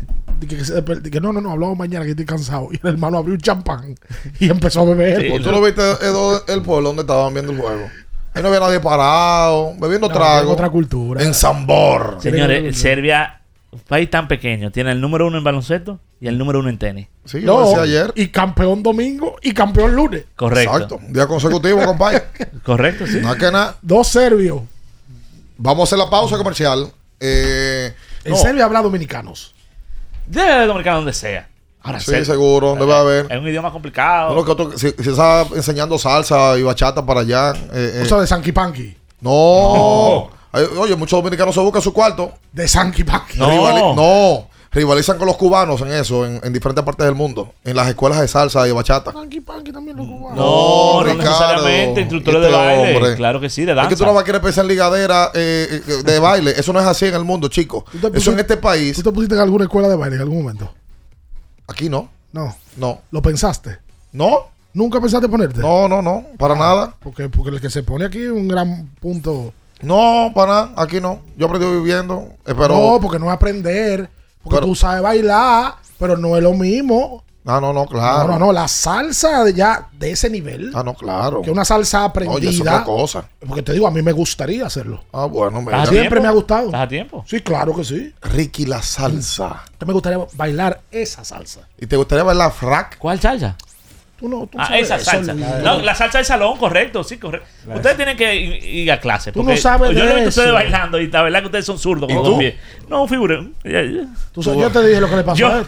Que, 0.47 0.63
se 0.65 0.83
desper- 0.83 1.01
dije, 1.01 1.19
no, 1.19 1.33
no, 1.33 1.41
no, 1.41 1.51
hablamos 1.51 1.77
mañana 1.77 2.05
que 2.05 2.11
estoy 2.11 2.25
cansado. 2.25 2.69
Y 2.71 2.75
el 2.81 2.93
hermano 2.93 3.17
abrió 3.17 3.33
un 3.33 3.41
champán 3.41 3.95
y 4.39 4.49
empezó 4.49 4.81
a 4.81 4.85
beber. 4.85 5.29
Pues 5.29 5.43
¿Tú 5.43 5.51
lo 5.51 5.61
viste 5.61 5.81
Edo, 5.81 6.45
el 6.47 6.61
pueblo 6.61 6.89
donde 6.89 7.01
estaban 7.01 7.33
viendo 7.33 7.51
el 7.51 7.59
juego? 7.59 7.89
Ahí 8.33 8.41
no 8.43 8.47
había 8.49 8.59
nadie 8.59 8.79
parado, 8.79 9.73
bebiendo 9.79 10.07
No, 10.07 10.13
trago. 10.13 10.51
otra 10.51 10.69
cultura. 10.69 11.23
En 11.23 11.33
Zambor. 11.33 12.17
Señores, 12.21 12.77
Serbia, 12.77 13.41
un 13.71 13.79
país 13.79 14.09
tan 14.09 14.27
pequeño, 14.27 14.71
tiene 14.71 14.91
el 14.91 15.01
número 15.01 15.27
uno 15.27 15.37
en 15.39 15.43
baloncesto 15.43 15.99
y 16.21 16.27
el 16.27 16.37
número 16.37 16.59
uno 16.59 16.69
en 16.69 16.77
tenis. 16.77 17.07
Sí, 17.25 17.39
No, 17.41 17.73
Y 18.15 18.27
campeón 18.27 18.81
domingo 18.83 19.35
y 19.41 19.51
campeón 19.53 19.95
lunes. 19.95 20.25
Correcto. 20.35 20.73
Exacto. 20.73 20.99
Día 21.09 21.27
consecutivo, 21.27 21.83
compadre. 21.85 22.23
Correcto, 22.63 23.05
sí. 23.07 23.19
No 23.21 23.33
es 23.33 23.39
que 23.39 23.51
nada. 23.51 23.77
Dos 23.81 24.07
serbios. 24.07 24.61
Vamos 25.57 25.81
a 25.81 25.83
hacer 25.89 25.97
la 25.99 26.09
pausa 26.09 26.37
comercial. 26.37 26.91
Eh, 27.19 27.93
En 28.23 28.31
no. 28.31 28.37
Serbia 28.37 28.65
habla 28.65 28.81
dominicanos. 28.81 29.53
Debe 30.29 30.51
haber 30.53 30.67
dominicano 30.67 30.97
donde 30.97 31.13
sea. 31.13 31.47
Ahora, 31.81 31.99
Sí, 31.99 32.23
seguro, 32.25 32.75
debe 32.75 32.93
haber. 32.93 33.31
Es 33.31 33.39
un 33.39 33.47
idioma 33.47 33.71
complicado. 33.71 34.31
Uno 34.33 34.45
que 34.45 34.51
otro- 34.51 34.77
si, 34.77 34.89
si 34.91 35.09
está 35.09 35.45
enseñando 35.55 35.97
salsa 35.97 36.57
y 36.57 36.63
bachata 36.63 37.05
para 37.05 37.21
allá. 37.21 37.51
eh, 37.73 37.93
eh. 37.95 38.01
O 38.03 38.05
sea, 38.05 38.19
de 38.19 38.27
Sanky 38.27 38.51
Panky. 38.51 38.95
No. 39.21 40.29
Oye, 40.51 40.95
muchos 40.95 41.17
dominicanos 41.19 41.53
se 41.55 41.61
buscan 41.61 41.81
su 41.81 41.93
cuarto. 41.93 42.31
De 42.51 42.67
Sanky 42.67 43.03
Panky. 43.03 43.37
No. 43.39 44.47
Rivalizan 44.71 45.17
con 45.17 45.25
los 45.25 45.35
cubanos 45.37 45.81
en 45.81 45.87
eso, 45.91 46.25
en, 46.27 46.39
en 46.43 46.53
diferentes 46.53 46.85
partes 46.85 47.03
del 47.05 47.15
mundo. 47.15 47.53
En 47.63 47.75
las 47.75 47.87
escuelas 47.87 48.21
de 48.21 48.27
salsa 48.27 48.63
y 48.65 48.67
de 48.67 48.73
bachata. 48.73 49.11
Sanky 49.11 49.39
Panky 49.41 49.71
también 49.71 49.97
lo 49.97 50.05
cubanos. 50.05 50.37
No, 50.37 50.97
no 50.99 51.03
Ricardo, 51.03 51.23
necesariamente 51.23 52.01
instructores 52.01 52.41
de 52.41 52.47
este 52.49 52.57
baile. 52.59 52.95
hombre. 52.97 53.15
Claro 53.15 53.39
que 53.41 53.49
sí, 53.49 53.65
de 53.65 53.71
Es 53.71 53.75
danza. 53.75 53.89
que 53.89 53.95
tú 53.95 54.05
no 54.05 54.13
vas 54.13 54.21
a 54.21 54.25
querer 54.25 54.41
pensar 54.41 54.65
en 54.65 54.69
ligadera 54.69 55.31
eh, 55.33 55.81
eh, 55.87 56.03
de 56.03 56.19
baile. 56.19 56.51
Eso 56.55 56.71
no 56.71 56.79
es 56.79 56.85
así 56.85 57.05
en 57.05 57.15
el 57.15 57.23
mundo, 57.23 57.47
chicos. 57.47 57.83
Eso 58.13 58.31
en 58.31 58.39
este 58.39 58.57
país. 58.57 58.95
¿Tú 58.95 59.01
te 59.03 59.11
pusiste 59.11 59.33
en 59.35 59.41
alguna 59.41 59.63
escuela 59.63 59.87
de 59.89 59.95
baile 59.95 60.17
en 60.17 60.21
algún 60.21 60.43
momento? 60.43 60.71
Aquí 61.67 61.89
no. 61.89 62.09
No. 62.31 62.55
No. 62.77 63.01
¿Lo 63.09 63.21
pensaste? 63.23 63.79
No. 64.11 64.49
¿Nunca 64.73 65.01
pensaste 65.01 65.27
ponerte? 65.27 65.61
No, 65.61 65.87
no, 65.87 66.01
no. 66.03 66.25
Para 66.37 66.53
nada. 66.55 66.93
Porque, 66.99 67.27
porque 67.27 67.49
el 67.49 67.59
que 67.59 67.71
se 67.71 67.81
pone 67.81 68.05
aquí 68.05 68.19
es 68.21 68.29
un 68.31 68.47
gran 68.47 68.87
punto. 68.99 69.51
No, 69.81 70.31
para 70.35 70.51
nada. 70.51 70.73
Aquí 70.77 71.01
no. 71.01 71.21
Yo 71.37 71.47
aprendí 71.47 71.65
viviendo. 71.67 72.27
eh, 72.45 72.53
pero. 72.55 72.67
No, 72.69 72.99
porque 73.01 73.17
no 73.17 73.25
es 73.25 73.31
aprender. 73.31 74.09
Porque 74.43 74.55
Pero- 74.57 74.67
tú 74.67 74.75
sabes 74.75 75.01
bailar, 75.01 75.75
pero 75.97 76.17
no 76.17 76.35
es 76.37 76.43
lo 76.43 76.53
mismo. 76.53 77.23
Ah, 77.45 77.59
no, 77.59 77.73
no, 77.73 77.85
claro. 77.87 78.27
No, 78.27 78.33
no, 78.37 78.45
no. 78.47 78.51
La 78.53 78.67
salsa 78.67 79.43
de 79.43 79.53
ya 79.53 79.89
de 79.93 80.11
ese 80.11 80.29
nivel. 80.29 80.71
Ah, 80.75 80.83
no, 80.83 80.93
claro. 80.93 81.41
Que 81.41 81.49
una 81.49 81.65
salsa 81.65 82.05
Oye, 82.05 82.05
es 82.05 82.09
aprendida. 82.59 82.71
otra 82.73 82.83
cosa. 82.83 83.29
Porque 83.47 83.63
te 83.63 83.73
digo, 83.73 83.87
a 83.87 83.91
mí 83.91 84.01
me 84.03 84.11
gustaría 84.11 84.65
hacerlo. 84.67 85.03
Ah, 85.11 85.25
bueno, 85.25 85.59
mira. 85.61 85.85
Siempre 85.87 86.19
me 86.19 86.27
ha 86.27 86.31
gustado. 86.31 86.65
¿Estás 86.67 86.81
a 86.81 86.87
tiempo? 86.87 87.23
Sí, 87.27 87.39
claro 87.41 87.73
que 87.75 87.83
sí. 87.83 88.13
Ricky 88.21 88.65
la 88.65 88.83
salsa. 88.83 89.63
Que 89.79 89.85
me 89.85 89.93
gustaría 89.93 90.19
bailar 90.33 90.81
esa 90.91 91.23
salsa. 91.23 91.61
¿Y 91.79 91.87
te 91.87 91.95
gustaría 91.97 92.23
bailar 92.23 92.51
frac? 92.51 92.97
¿Cuál 92.99 93.19
salsa? 93.19 93.55
Tú 94.19 94.27
no, 94.27 94.47
tú 94.47 94.57
Ah, 94.59 94.65
sabes 94.67 94.81
esa 94.91 94.99
salsa. 94.99 95.33
No, 95.33 95.79
la 95.79 95.95
salsa 95.95 96.17
del 96.17 96.25
salón, 96.25 96.57
correcto, 96.57 97.03
sí, 97.03 97.17
correcto. 97.17 97.47
Ustedes 97.73 97.95
tienen 97.95 98.17
que 98.17 98.35
ir, 98.35 98.63
ir 98.63 98.91
a 98.91 98.99
clase. 98.99 99.31
Tú 99.31 99.43
no 99.43 99.55
sabes 99.55 99.91
Yo 99.91 100.03
de 100.03 100.05
lo 100.05 100.11
he 100.11 100.15
visto 100.15 100.27
a 100.27 100.29
ustedes 100.29 100.51
bailando 100.53 100.99
y 100.99 101.07
la 101.09 101.21
verdad 101.23 101.39
que 101.39 101.45
ustedes 101.45 101.65
son 101.65 101.79
zurdos 101.79 102.09
¿Y 102.09 102.13
con 102.13 102.23
tú? 102.23 102.29
los 102.31 102.39
pies. 102.39 102.55
No, 102.89 103.07
figure. 103.07 103.47
Ya, 103.63 103.81
ya. 103.81 104.07
Tú 104.33 104.43
sabes, 104.43 104.59
yo 104.59 104.69
te 104.69 104.85
dije 104.87 104.99
lo 104.99 105.09
que 105.09 105.15
le 105.15 105.23
pasó 105.23 105.37
Yo- 105.37 105.47
a 105.47 105.57
él. 105.59 105.65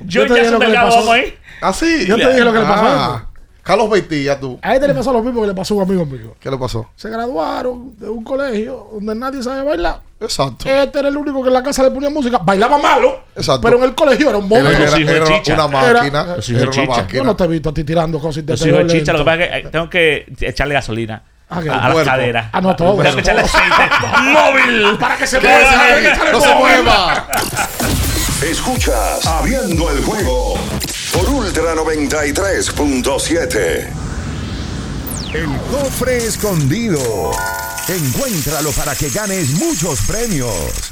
Yo, 0.00 0.26
te 0.26 0.34
dije 0.34 0.50
lo 0.50 0.58
que 0.58 0.66
le 0.68 0.74
pasó. 0.74 1.12
¿Ah, 1.60 1.72
sí? 1.72 2.04
Yo 2.06 2.16
te 2.16 2.26
dije 2.28 2.40
lo 2.44 2.52
que 2.52 2.58
le 2.58 2.64
pasó 2.64 2.84
a 2.86 3.14
Ah, 3.16 3.28
Carlos 3.62 3.88
Beitía, 3.90 4.40
tú. 4.40 4.58
A 4.60 4.74
este 4.74 4.88
le 4.88 4.94
pasó 4.94 5.12
lo 5.12 5.22
mismo 5.22 5.40
que 5.42 5.46
le 5.46 5.54
pasó 5.54 5.74
a 5.74 5.76
un 5.78 5.82
amigo 5.84 6.04
mío. 6.04 6.34
¿Qué 6.40 6.50
le 6.50 6.58
pasó? 6.58 6.90
Se 6.96 7.08
graduaron 7.08 7.96
de 7.96 8.08
un 8.08 8.24
colegio 8.24 8.88
donde 8.92 9.14
nadie 9.14 9.40
sabe 9.42 9.62
bailar. 9.62 10.00
Exacto. 10.20 10.68
Este 10.68 10.98
era 10.98 11.08
el 11.08 11.16
único 11.16 11.42
que 11.42 11.48
en 11.48 11.54
la 11.54 11.62
casa 11.62 11.82
le 11.84 11.90
ponía 11.92 12.10
música. 12.10 12.38
Bailaba 12.38 12.78
malo, 12.78 13.20
Exacto. 13.36 13.60
pero 13.62 13.76
en 13.78 13.84
el 13.84 13.94
colegio 13.94 14.28
era 14.30 14.38
un 14.38 14.48
monstruo. 14.48 14.72
era, 14.72 14.96
era 14.96 15.26
Chicha. 15.26 15.54
una 15.54 15.68
máquina. 15.68 15.90
Era- 15.90 16.04
Era 16.06 16.22
una 16.34 16.40
Chicha. 16.40 16.70
Yo 16.72 16.86
máquina. 16.86 17.22
no 17.24 17.36
te 17.36 17.44
he 17.44 17.48
visto 17.48 17.68
a 17.70 17.74
ti 17.74 17.84
tirando 17.84 18.18
cosas 18.18 18.42
y 18.42 18.46
te 18.46 18.52
Yo 18.52 18.56
soy 18.56 18.72
de 18.72 18.86
chicha, 18.88 19.12
lo 19.12 19.18
que 19.20 19.24
pasa 19.24 19.44
es 19.44 19.62
que 19.64 19.68
tengo 19.70 19.88
que 19.90 20.32
echarle 20.40 20.74
gasolina 20.74 21.22
Ah, 21.48 21.56
a, 21.56 21.58
a 21.58 21.62
las 21.64 21.92
cuerpo. 21.92 22.10
caderas. 22.10 22.46
Ah, 22.52 22.60
no, 22.62 22.74
todo. 22.74 22.96
Tengo 23.02 23.14
que 23.14 23.20
echarle 23.20 23.42
aceite 23.42 23.74
móvil. 24.22 24.98
Para 24.98 25.16
que 25.18 25.26
se 25.26 25.38
¿Qué 25.38 25.46
mueva. 25.48 26.32
¡No 26.32 26.40
se 26.40 26.54
mueva! 26.54 27.26
Escuchas 28.42 29.24
Abriendo 29.24 29.90
el 29.90 30.04
juego 30.04 30.58
por 31.12 31.30
Ultra 31.30 31.76
93.7. 31.76 33.88
El 35.32 35.56
cofre 35.70 36.18
escondido. 36.18 37.30
Encuéntralo 37.88 38.72
para 38.72 38.94
que 38.96 39.08
ganes 39.10 39.52
muchos 39.52 40.00
premios. 40.02 40.91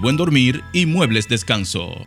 buen 0.00 0.16
dormir 0.16 0.62
y 0.72 0.86
muebles 0.86 1.28
descanso. 1.28 2.06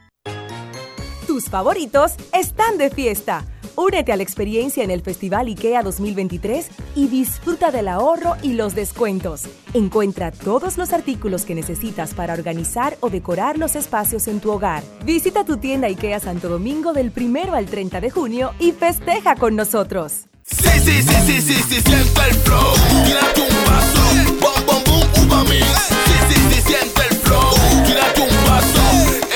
Tus 1.28 1.46
favoritos 1.46 2.14
están 2.34 2.78
de 2.78 2.90
fiesta. 2.90 3.46
Únete 3.76 4.12
a 4.12 4.18
la 4.18 4.24
experiencia 4.24 4.84
en 4.84 4.92
el 4.92 5.02
Festival 5.02 5.48
IKEA 5.48 5.82
2023 5.82 6.70
y 6.96 7.08
disfruta 7.08 7.72
del 7.72 7.88
ahorro 7.88 8.36
y 8.44 8.54
los 8.54 8.76
descuentos. 8.76 9.46
Encuentra 9.74 10.32
todos 10.32 10.78
los 10.78 10.94
artículos 10.94 11.44
que 11.44 11.56
necesitas 11.56 12.14
para 12.14 12.34
organizar 12.34 12.98
o 13.00 13.10
decorar 13.10 13.58
los 13.58 13.76
espacios 13.76 14.28
en 14.28 14.42
tu 14.42 14.52
hogar. 14.52 14.84
Visita 15.06 15.44
tu 15.44 15.58
tienda 15.58 15.88
IKEA 15.88 16.20
Santo 16.20 16.50
Domingo 16.50 16.94
del 16.94 17.12
1 17.16 17.56
al 17.56 17.66
30 17.66 18.00
de 18.00 18.12
junio 18.12 18.54
y 18.60 18.74
festeja 18.74 19.36
con 19.36 19.56
nosotros. 19.56 20.26
Sí, 20.44 20.70
sí, 20.84 21.02
sí, 21.02 21.16
sí, 21.26 21.42
sí, 21.42 21.54
sí, 21.54 21.82
siente 21.82 22.22
el 22.30 22.36
flow. 22.36 22.74
Tírate 23.06 23.42
un 23.42 23.66
paso. 23.66 24.02
Bom, 24.40 24.66
bom, 24.68 24.84
boom, 24.86 25.26
uva 25.26 25.44
mix. 25.46 25.66
Sí, 25.66 26.14
sí, 26.30 26.36
sí, 26.50 26.62
siente 26.62 27.02
el. 27.10 27.13
Tírate 27.94 28.22
un 28.22 28.36
paso. 28.50 28.82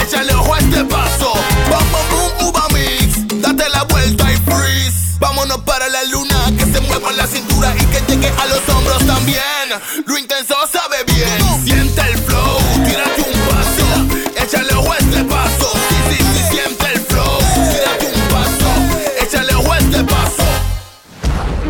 Échale 0.01 0.33
ojo 0.33 0.55
a 0.55 0.57
este 0.57 0.83
paso. 0.85 1.31
Bom, 1.69 1.91
boom, 1.91 2.49
uva 2.49 2.65
mix. 2.73 3.39
Date 3.39 3.69
la 3.69 3.83
vuelta 3.83 4.33
y 4.33 4.37
freeze. 4.37 5.15
Vámonos 5.19 5.59
para 5.59 5.87
la 5.89 6.03
luna. 6.05 6.51
Que 6.57 6.65
se 6.65 6.81
mueva 6.81 7.11
la 7.13 7.27
cintura 7.27 7.75
y 7.77 7.85
que 7.85 8.01
llegue 8.07 8.29
a 8.29 8.45
los 8.47 8.67
hombros 8.69 9.05
también. 9.05 9.69
Lo 10.07 10.17
intenso 10.17 10.55
sabe 10.71 11.03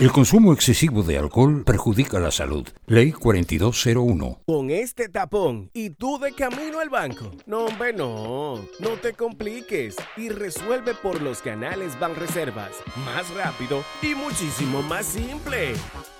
El 0.00 0.12
consumo 0.12 0.52
excesivo 0.52 1.02
de 1.02 1.18
alcohol 1.18 1.64
perjudica 1.64 2.20
la 2.20 2.30
salud. 2.30 2.64
Ley 2.86 3.10
4201. 3.10 4.42
Con 4.46 4.70
este 4.70 5.08
tapón 5.08 5.70
y 5.74 5.90
tú 5.90 6.20
de 6.20 6.32
camino 6.34 6.78
al 6.78 6.88
banco. 6.88 7.32
No, 7.46 7.64
hombre, 7.64 7.92
no. 7.92 8.64
No 8.78 8.90
te 9.02 9.14
compliques 9.14 9.96
y 10.16 10.28
resuelve 10.28 10.94
por 10.94 11.20
los 11.20 11.42
canales 11.42 11.98
Banreservas. 11.98 12.70
Más 13.04 13.28
rápido 13.34 13.82
y 14.00 14.14
muchísimo 14.14 14.82
más 14.82 15.04
simple. 15.04 15.72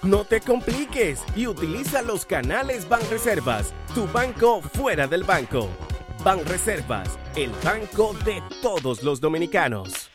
No 0.02 0.24
te 0.24 0.40
compliques 0.40 1.20
y 1.36 1.46
utiliza 1.46 2.02
los 2.02 2.26
canales 2.26 2.88
Banreservas. 2.88 3.72
Tu 3.94 4.08
banco 4.08 4.60
fuera 4.60 5.06
del 5.06 5.22
banco. 5.22 5.68
Banreservas, 6.24 7.16
el 7.36 7.52
banco 7.62 8.12
de 8.24 8.42
todos 8.60 9.04
los 9.04 9.20
dominicanos. 9.20 10.07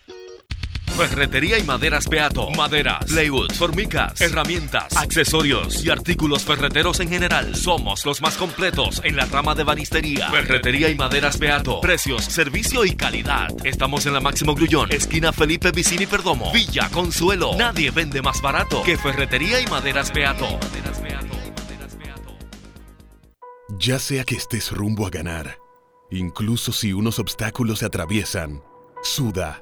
Ferretería 0.97 1.57
y 1.57 1.63
maderas 1.63 2.07
Beato. 2.07 2.51
Maderas, 2.51 3.05
plywood, 3.05 3.51
formicas, 3.53 4.21
herramientas, 4.21 4.95
accesorios 4.95 5.83
y 5.83 5.89
artículos 5.89 6.43
ferreteros 6.43 6.99
en 6.99 7.09
general. 7.09 7.55
Somos 7.55 8.05
los 8.05 8.21
más 8.21 8.35
completos 8.37 9.01
en 9.03 9.15
la 9.15 9.25
rama 9.25 9.55
de 9.55 9.63
banistería. 9.63 10.29
Ferretería 10.29 10.89
y 10.89 10.95
maderas 10.95 11.39
Beato. 11.39 11.81
Precios, 11.81 12.23
servicio 12.25 12.85
y 12.85 12.95
calidad. 12.95 13.49
Estamos 13.63 14.05
en 14.05 14.13
la 14.13 14.19
Máximo 14.19 14.53
Grullón, 14.53 14.91
esquina 14.91 15.33
Felipe 15.33 15.71
Vicini 15.71 16.05
Perdomo, 16.05 16.51
Villa 16.53 16.87
Consuelo. 16.89 17.55
Nadie 17.57 17.89
vende 17.89 18.21
más 18.21 18.39
barato 18.41 18.83
que 18.83 18.95
Ferretería 18.95 19.59
y 19.61 19.65
maderas 19.65 20.13
Beato. 20.13 20.59
Ya 23.79 23.97
sea 23.97 24.23
que 24.23 24.35
estés 24.35 24.71
rumbo 24.71 25.07
a 25.07 25.09
ganar, 25.09 25.57
incluso 26.11 26.71
si 26.71 26.93
unos 26.93 27.17
obstáculos 27.17 27.79
se 27.79 27.85
atraviesan, 27.85 28.61
suda, 29.01 29.61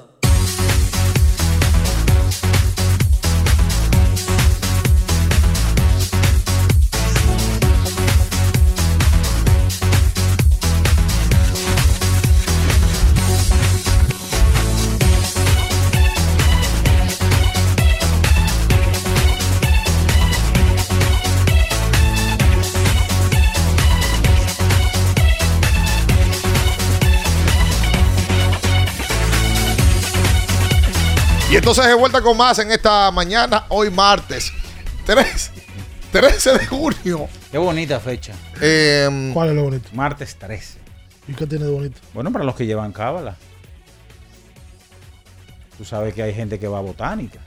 Entonces 31.61 31.85
de 31.85 31.93
vuelta 31.93 32.23
con 32.23 32.35
más 32.35 32.57
en 32.57 32.71
esta 32.71 33.11
mañana, 33.11 33.65
hoy 33.69 33.91
martes 33.91 34.51
3, 35.05 35.51
13 36.11 36.53
de 36.57 36.65
junio. 36.65 37.29
Qué 37.51 37.59
bonita 37.59 37.99
fecha. 37.99 38.33
Eh, 38.59 39.29
¿Cuál 39.31 39.49
es 39.49 39.55
lo 39.55 39.65
bonito? 39.65 39.87
Martes 39.93 40.35
13. 40.39 40.79
¿Y 41.27 41.33
qué 41.33 41.45
tiene 41.45 41.65
de 41.65 41.71
bonito? 41.71 41.99
Bueno, 42.15 42.31
para 42.31 42.45
los 42.45 42.55
que 42.55 42.65
llevan 42.65 42.91
cábala. 42.91 43.37
Tú 45.77 45.85
sabes 45.85 46.15
que 46.15 46.23
hay 46.23 46.33
gente 46.33 46.57
que 46.57 46.67
va 46.67 46.79
a 46.79 46.81
botánica. 46.81 47.39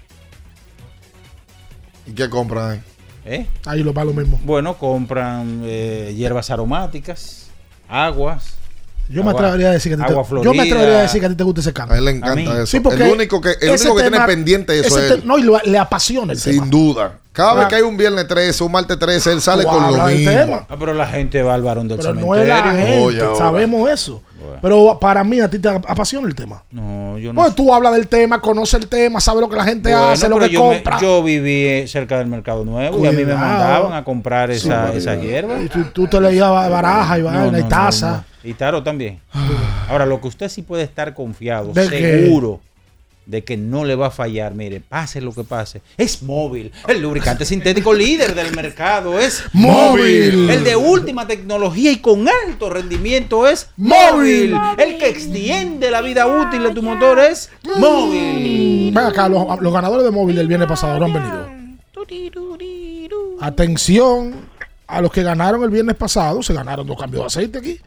¿Y 2.07 2.13
qué 2.13 2.31
compran 2.31 2.71
ahí? 2.71 2.83
¿Eh? 3.25 3.49
Ahí 3.67 3.83
lo 3.83 3.93
va 3.93 4.05
lo 4.05 4.13
mismo. 4.13 4.39
Bueno, 4.45 4.79
compran 4.79 5.63
eh, 5.65 6.15
hierbas 6.17 6.51
aromáticas, 6.51 7.49
aguas. 7.89 8.55
Yo 9.09 9.23
me 9.23 9.31
atrevería 9.33 9.69
a 9.69 9.73
decir 9.73 9.95
que 9.97 10.03
a 10.03 10.07
ti 10.07 10.13
agua 10.13 10.25
te, 10.25 10.31
yo 10.31 10.37
me 10.37 10.43
Florida. 10.45 10.63
atrevería 10.65 10.99
a 10.99 11.03
decir 11.03 11.21
que 11.21 11.27
a 11.27 11.29
ti 11.29 11.35
te 11.35 11.45
gusta 11.45 11.61
ese 11.61 11.73
canto. 11.73 11.95
A 11.95 11.99
él 11.99 12.05
le 12.07 12.11
encanta 12.13 12.55
eso. 12.55 12.67
Sí, 12.67 12.81
porque 12.81 13.05
el 13.05 13.13
único 13.13 13.41
que, 13.41 13.51
el 13.61 13.71
único 13.71 13.95
que 13.97 14.03
tiene 14.03 14.21
pendiente 14.21 14.79
eso 14.81 14.99
es 14.99 15.11
él. 15.13 15.23
No, 15.25 15.39
y 15.39 15.43
lo- 15.43 15.61
le 15.65 15.79
apasiona 15.79 16.33
el 16.33 16.39
Sin 16.39 16.55
tema. 16.55 16.67
duda. 16.67 17.13
Cada 17.33 17.55
vez 17.55 17.67
que 17.67 17.75
hay 17.75 17.83
un 17.83 17.97
viernes 17.97 18.27
13, 18.29 18.63
un 18.63 18.71
martes 18.73 18.97
13, 18.99 19.33
él 19.33 19.41
sale 19.41 19.65
con 19.65 19.83
lo 19.97 20.07
mismo. 20.07 20.31
tema. 20.31 20.67
Ah, 20.69 20.77
pero 20.79 20.95
la 20.95 21.07
gente 21.07 21.43
va 21.43 21.55
al 21.55 21.63
varón 21.63 21.89
del 21.89 21.99
Pero 21.99 22.15
no 22.15 22.21
cementerio. 22.21 22.43
es 22.43 22.49
la 22.65 22.73
gente, 22.73 22.99
Oye, 23.01 23.21
ahora. 23.23 23.37
sabemos 23.39 23.91
eso. 23.91 24.23
Pero 24.63 24.99
para 25.01 25.25
mí, 25.25 25.41
a 25.41 25.49
ti 25.51 25.59
te 25.59 25.69
apasiona 25.69 26.29
el 26.29 26.35
tema. 26.35 26.63
No, 26.71 27.19
yo 27.19 27.33
no. 27.33 27.41
Pues 27.43 27.55
tú 27.55 27.75
hablas 27.75 27.93
del 27.95 28.07
tema, 28.09 28.41
conoces 28.41 28.75
el 28.81 28.89
tema, 28.89 29.21
sabes 29.21 29.41
lo 29.41 29.49
que 29.49 29.57
la 29.57 29.65
gente 29.65 29.91
Bueno, 29.91 30.09
hace, 30.11 30.29
lo 30.29 30.39
que 30.39 30.49
yo, 30.51 30.69
me- 30.69 30.75
compra. 30.83 31.01
yo 31.01 31.23
viví 31.23 31.67
eh, 31.67 31.87
cerca 31.89 32.19
del 32.19 32.27
Mercado 32.29 32.65
Nuevo 32.65 33.03
y 33.03 33.07
a 33.07 33.13
mí 33.13 33.25
me 33.25 33.35
mandaban 33.35 33.93
a 33.95 34.05
comprar 34.05 34.51
esa, 34.51 34.93
Sí, 34.93 34.99
esa 34.99 35.17
hierba. 35.17 35.61
Y 35.61 35.69
tú, 35.69 35.83
tú 35.93 36.07
te 36.07 36.21
leías 36.21 36.49
baraja 36.51 37.19
y 37.19 37.23
No, 37.23 37.51
no, 37.51 37.59
y 37.59 37.63
no, 37.63 37.69
taza. 37.69 38.25
Y 38.45 38.55
taro 38.55 38.83
también. 38.83 39.21
Ahora, 39.89 40.07
lo 40.07 40.21
que 40.21 40.29
usted 40.29 40.49
sí 40.49 40.63
puede 40.63 40.83
estar 40.83 41.15
confiado, 41.15 41.73
¿De 41.73 41.89
qué? 41.89 41.99
seguro, 42.25 42.61
de 43.27 43.43
que 43.43 43.57
no 43.57 43.85
le 43.87 43.95
va 43.95 44.09
a 44.09 44.11
fallar, 44.11 44.55
mire, 44.55 44.81
pase 44.81 45.21
lo 45.23 45.33
que 45.33 45.45
pase, 45.45 45.81
es 45.97 46.23
móvil. 46.23 46.71
El 46.87 47.01
lubricante 47.01 47.47
sintético 47.47 47.95
líder 47.95 48.35
del 48.35 48.55
mercado 48.55 49.19
es 49.19 49.43
Móvil. 49.55 50.51
El 50.51 50.63
de 50.63 50.77
última 50.77 51.27
tecnología 51.27 51.91
y 51.91 51.97
con 52.01 52.27
alto 52.29 52.69
rendimiento 52.69 53.49
es 53.49 53.69
Móvil. 53.79 54.53
móvil. 54.53 54.79
El 54.79 54.99
que 54.99 55.09
extiende 55.09 55.91
la 55.91 56.03
vida 56.03 56.27
útil 56.27 56.63
de 56.65 56.71
tu 56.75 56.83
motor 56.83 57.19
es 57.19 57.51
móvil. 57.79 58.93
Ven 58.95 59.05
acá, 59.07 59.27
los, 59.29 59.47
los 59.61 59.73
ganadores 59.73 60.05
de 60.05 60.11
móvil 60.11 60.37
del 60.37 60.47
viernes 60.49 60.69
pasado 60.69 60.99
no 60.99 61.07
han 61.07 61.13
venido. 61.15 61.49
Atención 63.41 64.35
a 64.87 65.01
los 65.01 65.11
que 65.11 65.23
ganaron 65.23 65.63
el 65.63 65.71
viernes 65.71 65.97
pasado. 65.97 66.43
Se 66.43 66.53
ganaron 66.53 66.87
dos 66.87 66.99
cambios 66.99 67.23
de 67.23 67.27
aceite 67.27 67.59
aquí. 67.59 67.79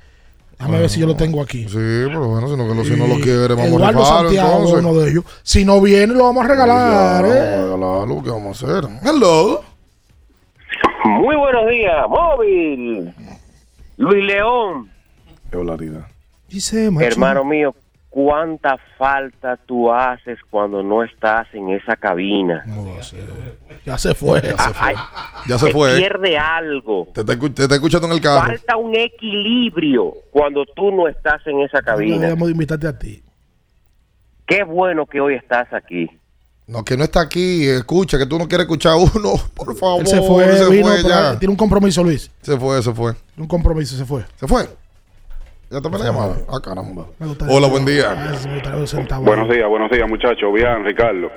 Déjame 0.58 0.80
ver 0.80 0.90
si 0.90 1.00
yo 1.00 1.08
lo 1.08 1.16
tengo 1.16 1.42
aquí. 1.42 1.64
Sí, 1.70 1.76
pero 1.76 2.28
bueno, 2.28 2.48
si 2.48 2.56
no, 2.58 2.68
que 2.68 2.74
lo, 2.76 2.84
si 2.84 2.96
no 2.96 3.08
lo 3.08 3.16
quiere, 3.20 3.50
vamos 3.50 3.66
a 3.66 3.68
Eduardo 3.68 4.00
rifarlo, 4.00 4.06
Santiago, 4.06 4.54
entonces. 4.54 4.80
uno 4.80 4.94
de 4.96 5.12
ellos. 5.12 5.24
Si 5.44 5.66
no 5.66 5.82
viene, 5.82 6.14
lo 6.14 6.24
vamos 6.24 6.46
a 6.46 6.48
regalar. 6.48 7.26
Ya, 7.26 7.32
¿eh? 7.32 7.58
vamos 7.58 7.58
a 7.60 7.76
regalarlo, 7.78 8.24
¿qué 8.24 8.30
vamos 8.32 8.64
a 8.64 8.66
hacer? 8.66 8.90
Hello. 9.04 9.62
Muy 11.06 11.36
buenos 11.36 11.70
días, 11.70 11.96
móvil. 12.10 13.14
Luis 13.98 14.26
León, 14.26 14.90
Qué. 15.52 16.06
Dice, 16.50 16.90
macho. 16.92 17.08
hermano 17.08 17.44
mío, 17.44 17.76
cuánta 18.10 18.78
falta 18.98 19.58
tú 19.58 19.92
haces 19.92 20.40
cuando 20.50 20.82
no 20.82 21.04
estás 21.04 21.48
en 21.54 21.70
esa 21.70 21.96
cabina. 21.96 22.66
Ya 23.86 23.98
se 23.98 24.14
fue. 24.16 24.42
Ya 24.42 24.58
se 24.58 24.74
fue. 24.74 24.94
Ya 25.48 25.58
se 25.60 25.66
Se 25.68 25.72
fue. 25.72 25.98
pierde 25.98 26.38
algo. 26.38 27.08
Te 27.14 27.22
está, 27.22 27.38
te 27.38 27.64
está 27.64 27.76
escuchando 27.76 28.08
en 28.08 28.14
el 28.14 28.22
carro. 28.22 28.48
Falta 28.48 28.78
un 28.78 28.96
equilibrio 28.96 30.14
cuando 30.32 30.66
tú 30.66 30.92
no 30.92 31.08
estás 31.08 31.46
en 31.46 31.62
esa 31.62 31.82
cabina. 31.82 32.34
De 32.36 32.52
invitarte 32.52 32.88
a 32.88 32.98
ti. 32.98 33.24
Qué 34.46 34.64
bueno 34.64 35.06
que 35.06 35.20
hoy 35.20 35.36
estás 35.36 35.72
aquí. 35.74 36.10
No, 36.68 36.84
que 36.84 36.98
no 36.98 37.04
está 37.04 37.22
aquí. 37.22 37.68
Escucha, 37.68 38.18
que 38.18 38.26
tú 38.26 38.38
no 38.38 38.48
quieres 38.48 38.66
escuchar 38.66 38.94
a 38.94 38.96
uno. 38.98 39.34
Por 39.54 39.76
favor. 39.76 40.02
Él 40.02 40.08
se 40.08 40.22
fue, 40.22 40.58
se 40.58 40.70
vino, 40.70 40.88
fue 40.88 41.04
ya. 41.04 41.38
tiene 41.40 41.52
un 41.52 41.58
compromiso, 41.58 42.04
Luis. 42.04 42.32
Se 42.42 42.58
fue, 42.58 42.82
se 42.82 42.94
fue. 42.94 43.14
Un 43.38 43.48
compromiso, 43.48 43.96
se 43.96 44.06
fue. 44.06 44.26
¿Se 44.36 44.48
fue? 44.48 44.68
¿Ya 45.70 45.82
te 45.82 45.90
me 45.90 45.98
la 45.98 46.06
llamada? 46.06 46.36
Ah, 46.48 46.60
caramba. 46.64 47.08
Hola, 47.50 47.68
buen 47.68 47.84
día. 47.86 48.16
Buenos 49.20 49.50
días, 49.50 49.68
buenos 49.68 49.92
días 49.92 50.08
muchachos. 50.08 50.54
Bien, 50.54 50.86
Ricardo. 50.86 51.30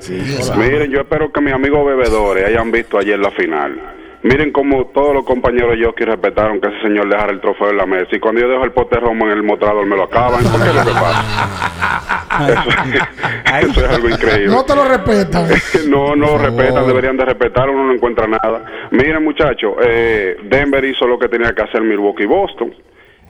Miren, 0.57 0.89
yo 0.93 1.01
espero 1.01 1.33
que 1.33 1.41
mis 1.41 1.53
amigos 1.53 1.85
bebedores 1.85 2.47
hayan 2.47 2.71
visto 2.71 2.97
ayer 2.99 3.19
la 3.19 3.33
final. 3.33 3.97
Miren 4.23 4.53
cómo 4.53 4.87
todos 4.95 5.15
los 5.15 5.25
compañeros 5.25 5.77
de 5.77 5.85
jockey 5.85 6.07
respetaron 6.07 6.61
que 6.61 6.69
ese 6.69 6.81
señor 6.83 7.09
dejara 7.09 7.33
el 7.33 7.41
trofeo 7.41 7.71
en 7.71 7.79
la 7.79 7.87
mesa. 7.87 8.07
Y 8.13 8.21
cuando 8.21 8.41
yo 8.41 8.49
dejo 8.49 8.63
el 8.65 8.71
pote 8.71 9.01
romo 9.01 9.25
en 9.25 9.33
el 9.33 9.43
mostrador 9.43 9.85
me 9.87 9.97
lo 9.97 10.05
acaban. 10.05 10.45
¿Por 10.45 10.63
qué 10.63 10.69
es 10.69 10.75
lo 10.75 10.85
que 10.85 10.93
pasa? 10.93 12.27
Eso, 12.53 13.69
eso 13.69 13.85
es 13.85 13.91
algo 13.91 14.09
increíble. 14.11 14.55
No 14.55 14.65
te 14.65 14.77
lo 14.77 14.85
respetan. 14.85 15.49
No, 15.89 16.15
no 16.15 16.27
lo 16.27 16.39
respetan, 16.39 16.87
deberían 16.87 17.17
de 17.17 17.25
respetar, 17.25 17.69
uno 17.69 17.85
no 17.85 17.95
encuentra 17.95 18.29
nada. 18.29 18.65
Miren 18.93 19.25
muchachos, 19.25 19.75
eh, 19.83 20.37
Denver 20.45 20.85
hizo 20.85 21.07
lo 21.07 21.19
que 21.19 21.29
tenía 21.29 21.53
que 21.53 21.63
hacer 21.63 21.83
Milwaukee 21.83 22.25
y 22.25 22.27
Boston, 22.27 22.73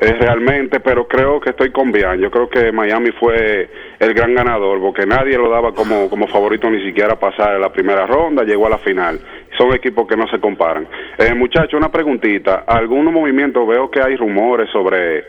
eh, 0.00 0.12
realmente, 0.18 0.80
pero 0.80 1.06
creo 1.06 1.38
que 1.40 1.50
estoy 1.50 1.70
con 1.70 1.92
Bian. 1.92 2.18
Yo 2.20 2.30
creo 2.30 2.48
que 2.48 2.72
Miami 2.72 3.10
fue 3.12 3.68
el 3.98 4.14
gran 4.14 4.34
ganador, 4.34 4.80
porque 4.80 5.04
nadie 5.06 5.36
lo 5.36 5.50
daba 5.50 5.72
como, 5.72 6.08
como 6.08 6.26
favorito 6.26 6.70
ni 6.70 6.82
siquiera 6.84 7.18
pasar 7.18 7.50
a 7.52 7.58
la 7.58 7.70
primera 7.72 8.06
ronda, 8.06 8.42
llegó 8.44 8.66
a 8.66 8.70
la 8.70 8.78
final. 8.78 9.20
Son 9.58 9.72
equipos 9.74 10.06
que 10.08 10.16
no 10.16 10.26
se 10.28 10.40
comparan. 10.40 10.88
Eh, 11.18 11.34
muchachos, 11.34 11.74
una 11.74 11.90
preguntita, 11.92 12.64
algunos 12.66 13.12
movimientos, 13.12 13.66
veo 13.68 13.90
que 13.90 14.00
hay 14.00 14.16
rumores 14.16 14.70
sobre 14.72 15.22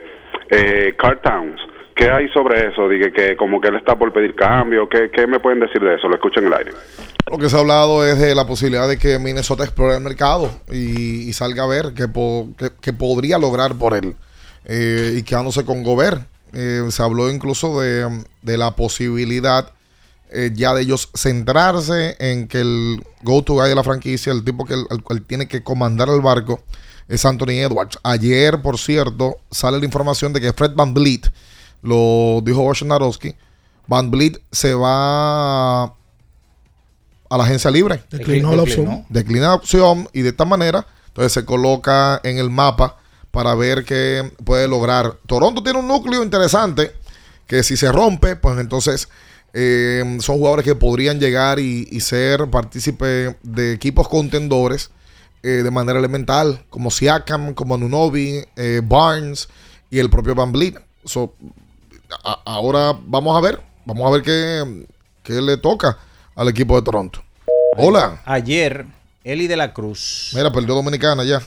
eh, 0.50 0.94
Carl 0.98 1.20
Towns. 1.22 1.60
¿Qué 1.94 2.10
hay 2.10 2.30
sobre 2.30 2.68
eso? 2.70 2.88
Dije 2.88 3.12
que 3.12 3.36
como 3.36 3.60
que 3.60 3.68
él 3.68 3.76
está 3.76 3.96
por 4.00 4.12
pedir 4.14 4.34
cambio. 4.34 4.88
¿Qué, 4.88 5.12
¿Qué 5.12 5.28
me 5.28 5.40
pueden 5.40 5.60
decir 5.60 5.82
de 5.82 5.96
eso? 5.96 6.08
Lo 6.08 6.16
escucho 6.16 6.40
en 6.40 6.48
el 6.48 6.54
aire. 6.54 6.72
Lo 7.30 7.38
que 7.38 7.50
se 7.50 7.58
ha 7.58 7.60
hablado 7.60 8.06
es 8.08 8.18
de 8.20 8.34
la 8.34 8.48
posibilidad 8.48 8.88
de 8.88 8.98
que 8.98 9.20
Minnesota 9.20 9.66
explore 9.66 9.96
el 9.98 10.02
mercado 10.02 10.50
y, 10.72 11.28
y 11.30 11.34
salga 11.34 11.64
a 11.64 11.68
ver 11.68 11.88
qué, 11.96 12.08
po- 12.08 12.48
qué- 12.58 12.70
qué 12.82 12.94
podría 12.94 13.38
lograr 13.38 13.78
por 13.78 13.94
él. 13.94 14.16
Eh, 14.66 15.16
y 15.18 15.24
quedándose 15.24 15.66
con 15.66 15.84
Gobert. 15.84 16.28
Eh, 16.54 16.86
se 16.90 17.02
habló 17.02 17.30
incluso 17.32 17.80
de, 17.80 18.24
de 18.42 18.58
la 18.58 18.76
posibilidad 18.76 19.72
eh, 20.34 20.52
ya 20.54 20.74
de 20.74 20.82
ellos 20.82 21.10
centrarse 21.14 22.16
en 22.20 22.48
que 22.48 22.62
el 22.62 23.04
go-to 23.22 23.56
guy 23.56 23.68
de 23.68 23.76
la 23.76 23.84
franquicia, 23.84 24.32
el 24.32 24.46
tipo 24.46 24.64
que 24.64 24.76
el, 24.76 24.86
el 24.90 25.04
cual 25.04 25.22
tiene 25.24 25.48
que 25.50 25.62
comandar 25.62 26.08
el 26.08 26.22
barco, 26.22 26.64
es 27.10 27.26
Anthony 27.26 27.60
Edwards. 27.60 28.00
Ayer, 28.04 28.62
por 28.62 28.78
cierto, 28.78 29.36
sale 29.52 29.78
la 29.80 29.86
información 29.86 30.32
de 30.32 30.40
que 30.40 30.54
Fred 30.54 30.72
Van 30.74 30.94
Vliet, 30.94 31.30
lo 31.82 32.40
dijo 32.46 32.62
Wojnarowski, 32.62 33.36
Van 33.88 34.10
Vliet 34.10 34.42
se 34.54 34.74
va 34.74 35.84
a 35.84 35.94
la 37.30 37.44
agencia 37.44 37.70
libre. 37.70 38.02
Declinó 38.10 38.56
la 38.56 38.64
opción. 38.64 39.06
Declina 39.10 39.48
la 39.48 39.56
opción 39.56 40.08
y 40.14 40.22
de 40.22 40.30
esta 40.30 40.46
manera, 40.46 40.88
entonces 41.08 41.34
se 41.34 41.44
coloca 41.44 42.22
en 42.24 42.38
el 42.38 42.50
mapa 42.50 43.01
para 43.32 43.56
ver 43.56 43.84
qué 43.86 44.32
puede 44.44 44.68
lograr. 44.68 45.18
Toronto 45.26 45.64
tiene 45.64 45.80
un 45.80 45.88
núcleo 45.88 46.24
interesante 46.24 46.92
que 47.48 47.64
si 47.64 47.76
se 47.78 47.92
rompe, 47.92 48.36
pues 48.36 48.60
entonces 48.60 49.10
eh, 49.54 50.18
son 50.22 50.38
jugadores 50.38 50.64
que 50.66 50.76
podrían 50.76 51.20
llegar 51.20 51.60
y, 51.60 51.88
y 51.92 52.00
ser 52.02 52.50
partícipe 52.50 53.38
de 53.44 53.74
equipos 53.74 54.08
contendores 54.08 54.90
eh, 55.44 55.64
de 55.64 55.72
manera 55.72 56.00
elemental, 56.00 56.64
como 56.70 56.92
Siakam, 56.92 57.54
como 57.54 57.76
Anunobi, 57.76 58.46
eh, 58.56 58.82
Barnes 58.84 59.50
y 59.90 60.00
el 60.00 60.10
propio 60.10 60.36
Van 60.36 60.52
Vliet. 60.52 60.76
So, 61.04 61.34
a- 62.24 62.42
ahora 62.46 62.98
vamos 63.06 63.36
a 63.38 63.42
ver, 63.42 63.60
vamos 63.86 64.08
a 64.08 64.12
ver 64.12 64.22
qué, 64.22 64.86
qué 65.24 65.42
le 65.42 65.58
toca 65.58 65.98
al 66.36 66.48
equipo 66.48 66.76
de 66.76 66.84
Toronto. 66.84 67.24
Hola. 67.78 68.22
Ayer, 68.26 68.86
Eli 69.24 69.48
de 69.48 69.56
la 69.58 69.74
Cruz. 69.74 70.32
Mira, 70.36 70.52
perdió 70.52 70.76
Dominicana 70.76 71.24
ya. 71.24 71.42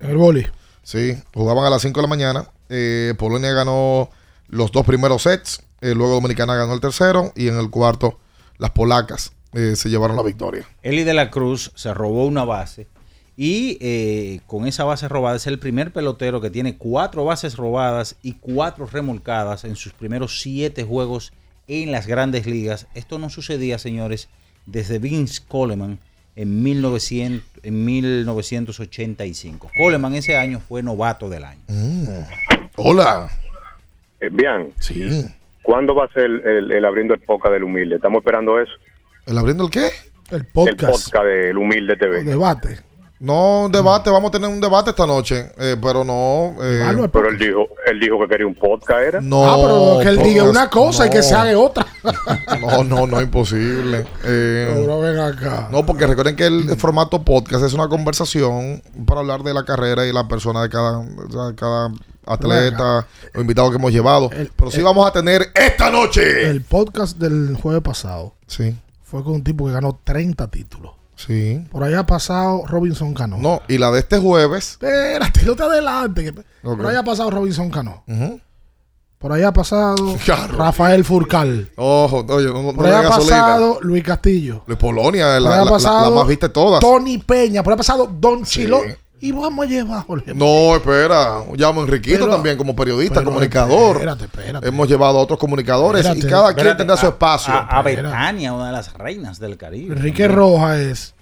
El 0.00 0.16
boli. 0.16 0.46
Sí, 0.82 1.16
jugaban 1.34 1.64
a 1.64 1.70
las 1.70 1.82
5 1.82 2.00
de 2.00 2.02
la 2.02 2.08
mañana. 2.08 2.46
Eh, 2.68 3.14
Polonia 3.18 3.52
ganó 3.52 4.10
los 4.48 4.72
dos 4.72 4.84
primeros 4.86 5.22
sets. 5.22 5.62
eh, 5.80 5.94
luego 5.94 6.14
Dominicana 6.14 6.54
ganó 6.54 6.74
el 6.74 6.80
tercero. 6.80 7.32
Y 7.36 7.48
en 7.48 7.58
el 7.58 7.70
cuarto, 7.70 8.18
las 8.58 8.70
polacas 8.70 9.32
eh, 9.52 9.76
se 9.76 9.90
llevaron 9.90 10.16
la 10.16 10.22
victoria. 10.22 10.66
Eli 10.82 11.04
de 11.04 11.14
la 11.14 11.30
Cruz 11.30 11.72
se 11.74 11.92
robó 11.94 12.26
una 12.26 12.44
base 12.44 12.88
y 13.36 13.78
eh, 13.80 14.40
con 14.46 14.66
esa 14.66 14.84
base 14.84 15.08
robada 15.08 15.36
es 15.36 15.46
el 15.46 15.58
primer 15.58 15.92
pelotero 15.92 16.40
que 16.40 16.50
tiene 16.50 16.76
cuatro 16.76 17.24
bases 17.24 17.56
robadas 17.56 18.16
y 18.22 18.34
cuatro 18.34 18.86
remolcadas 18.86 19.64
en 19.64 19.74
sus 19.76 19.92
primeros 19.92 20.40
siete 20.40 20.84
juegos 20.84 21.32
en 21.66 21.92
las 21.92 22.06
grandes 22.06 22.46
ligas. 22.46 22.86
Esto 22.94 23.18
no 23.18 23.30
sucedía, 23.30 23.78
señores, 23.78 24.28
desde 24.66 24.98
Vince 24.98 25.42
Coleman 25.48 25.98
en, 26.36 26.62
1900, 26.62 27.42
en 27.64 27.84
1985. 27.84 29.70
Coleman 29.76 30.14
ese 30.14 30.36
año 30.36 30.60
fue 30.60 30.82
novato 30.82 31.28
del 31.28 31.44
año. 31.44 31.60
Hola. 32.76 33.28
Eh, 34.20 34.28
bien. 34.30 34.72
Sí. 34.78 35.24
¿Cuándo 35.62 35.94
va 35.94 36.04
a 36.06 36.08
ser 36.12 36.24
el, 36.24 36.40
el- 36.46 36.72
el 36.72 36.84
abriendo 36.84 37.14
el 37.14 37.20
podcast 37.20 37.52
del 37.52 37.64
humilde? 37.64 37.96
Estamos 37.96 38.18
esperando 38.20 38.60
eso. 38.60 38.72
¿El 39.26 39.38
abriendo 39.38 39.64
el 39.64 39.70
qué? 39.70 39.86
El 40.30 40.38
El 40.38 40.46
podcast. 40.46 40.80
podcast 40.92 41.24
del 41.26 41.58
humilde 41.58 41.96
TV. 41.96 42.24
Debate. 42.24 42.78
No, 43.22 43.66
un 43.66 43.72
debate, 43.72 44.10
vamos 44.10 44.30
a 44.30 44.32
tener 44.32 44.50
un 44.50 44.60
debate 44.60 44.90
esta 44.90 45.06
noche, 45.06 45.52
eh, 45.56 45.76
pero 45.80 46.02
no. 46.02 46.56
eh, 46.60 47.08
Pero 47.12 47.28
él 47.28 47.38
dijo, 47.38 47.68
él 47.86 48.00
dijo 48.00 48.18
que 48.18 48.26
quería 48.26 48.48
un 48.48 48.56
podcast, 48.56 49.00
¿era? 49.00 49.20
No, 49.20 49.44
ah, 49.44 49.56
pero 49.62 49.98
que 50.02 50.08
él 50.08 50.28
diga 50.28 50.42
una 50.42 50.68
cosa 50.68 51.06
y 51.06 51.10
que 51.10 51.22
se 51.22 51.32
haga 51.32 51.56
otra. 51.56 51.86
No, 52.60 52.82
no, 52.82 53.06
no, 53.06 53.20
imposible. 53.20 54.04
Eh, 54.24 54.72
Pero 54.74 54.98
ven 55.00 55.20
acá. 55.20 55.68
No, 55.70 55.86
porque 55.86 56.08
recuerden 56.08 56.34
que 56.34 56.46
el 56.46 56.76
formato 56.76 57.22
podcast 57.22 57.62
es 57.64 57.74
una 57.74 57.86
conversación 57.86 58.82
para 59.06 59.20
hablar 59.20 59.44
de 59.44 59.54
la 59.54 59.64
carrera 59.64 60.04
y 60.04 60.12
la 60.12 60.26
persona 60.26 60.62
de 60.62 60.68
cada, 60.68 60.98
de 61.04 61.54
cada 61.54 61.92
atleta 62.26 63.06
o 63.36 63.40
invitado 63.40 63.70
que 63.70 63.76
hemos 63.76 63.92
llevado. 63.92 64.30
Pero 64.56 64.70
sí 64.72 64.82
vamos 64.82 65.06
a 65.06 65.12
tener 65.12 65.46
esta 65.54 65.90
noche. 65.90 66.48
El 66.50 66.62
podcast 66.62 67.18
del 67.18 67.56
jueves 67.60 67.82
pasado 67.82 68.34
Sí, 68.48 68.76
fue 69.04 69.22
con 69.22 69.34
un 69.34 69.44
tipo 69.44 69.66
que 69.66 69.72
ganó 69.74 70.00
30 70.02 70.50
títulos. 70.50 70.92
Sí. 71.26 71.64
Por 71.70 71.82
allá 71.84 72.00
ha 72.00 72.06
pasado 72.06 72.64
Robinson 72.66 73.14
Cano. 73.14 73.36
No, 73.38 73.60
y 73.68 73.78
la 73.78 73.90
de 73.90 74.00
este 74.00 74.18
jueves. 74.18 74.72
Espérate, 74.72 75.44
no 75.44 75.56
te 75.56 75.62
adelante. 75.62 76.24
que- 76.24 76.40
Ok. 76.64 76.76
Por 76.78 76.86
allá 76.86 77.00
ha 77.00 77.04
pasado 77.04 77.30
Robinson 77.30 77.70
Cano. 77.70 78.04
Por 79.18 79.32
allá 79.32 79.48
ha 79.48 79.52
pasado. 79.52 80.16
Rafael 80.56 81.04
Furcal. 81.04 81.70
Ojo, 81.76 82.24
oye, 82.28 82.46
no, 82.46 82.62
no 82.62 82.72
Por 82.74 82.86
dé 82.86 82.92
ha 82.94 83.02
gasolina. 83.02 83.36
pasado 83.40 83.78
Luis 83.82 84.02
Castillo. 84.02 84.64
De 84.66 84.76
Polonia, 84.76 85.26
la, 85.26 85.40
la- 85.40 85.64
la- 85.64 85.78
la 85.78 86.10
más 86.10 86.26
vista 86.26 86.48
de 86.48 86.52
todas. 86.52 86.80
Tony 86.80 87.18
Peña. 87.18 87.62
Por 87.62 87.72
allá 87.72 87.74
ha 87.74 87.78
pasado 87.78 88.06
Don 88.12 88.44
Chilo. 88.44 88.80
Y 89.24 89.30
vamos 89.30 89.64
a 89.64 89.68
llevar, 89.68 90.04
Jorge. 90.04 90.34
No, 90.34 90.74
espera. 90.74 91.44
Llamo 91.56 91.80
a 91.80 91.84
Enriquito 91.84 92.18
Pero- 92.24 92.32
también 92.32 92.56
como 92.58 92.74
periodista, 92.74 93.20
pero 93.20 93.26
comunicador. 93.26 93.96
espérate, 93.96 94.24
espérate. 94.24 94.66
Hemos 94.68 94.88
llevado 94.88 95.18
a 95.18 95.22
otros 95.22 95.38
comunicadores 95.38 96.04
y 96.04 96.08
Espérate. 96.08 96.28
cada 96.28 96.54
quien 96.54 96.76
tendrá 96.76 96.96
su 96.96 97.06
a- 97.06 97.10
espacio. 97.10 97.54
A, 97.54 97.60
a 97.78 97.82
Betania, 97.82 98.52
una 98.52 98.66
de 98.66 98.72
las 98.72 98.92
reinas 98.94 99.38
del 99.38 99.56
Caribe. 99.56 99.94
Enrique 99.94 100.26
Rojas 100.26 100.78
es 100.80 101.14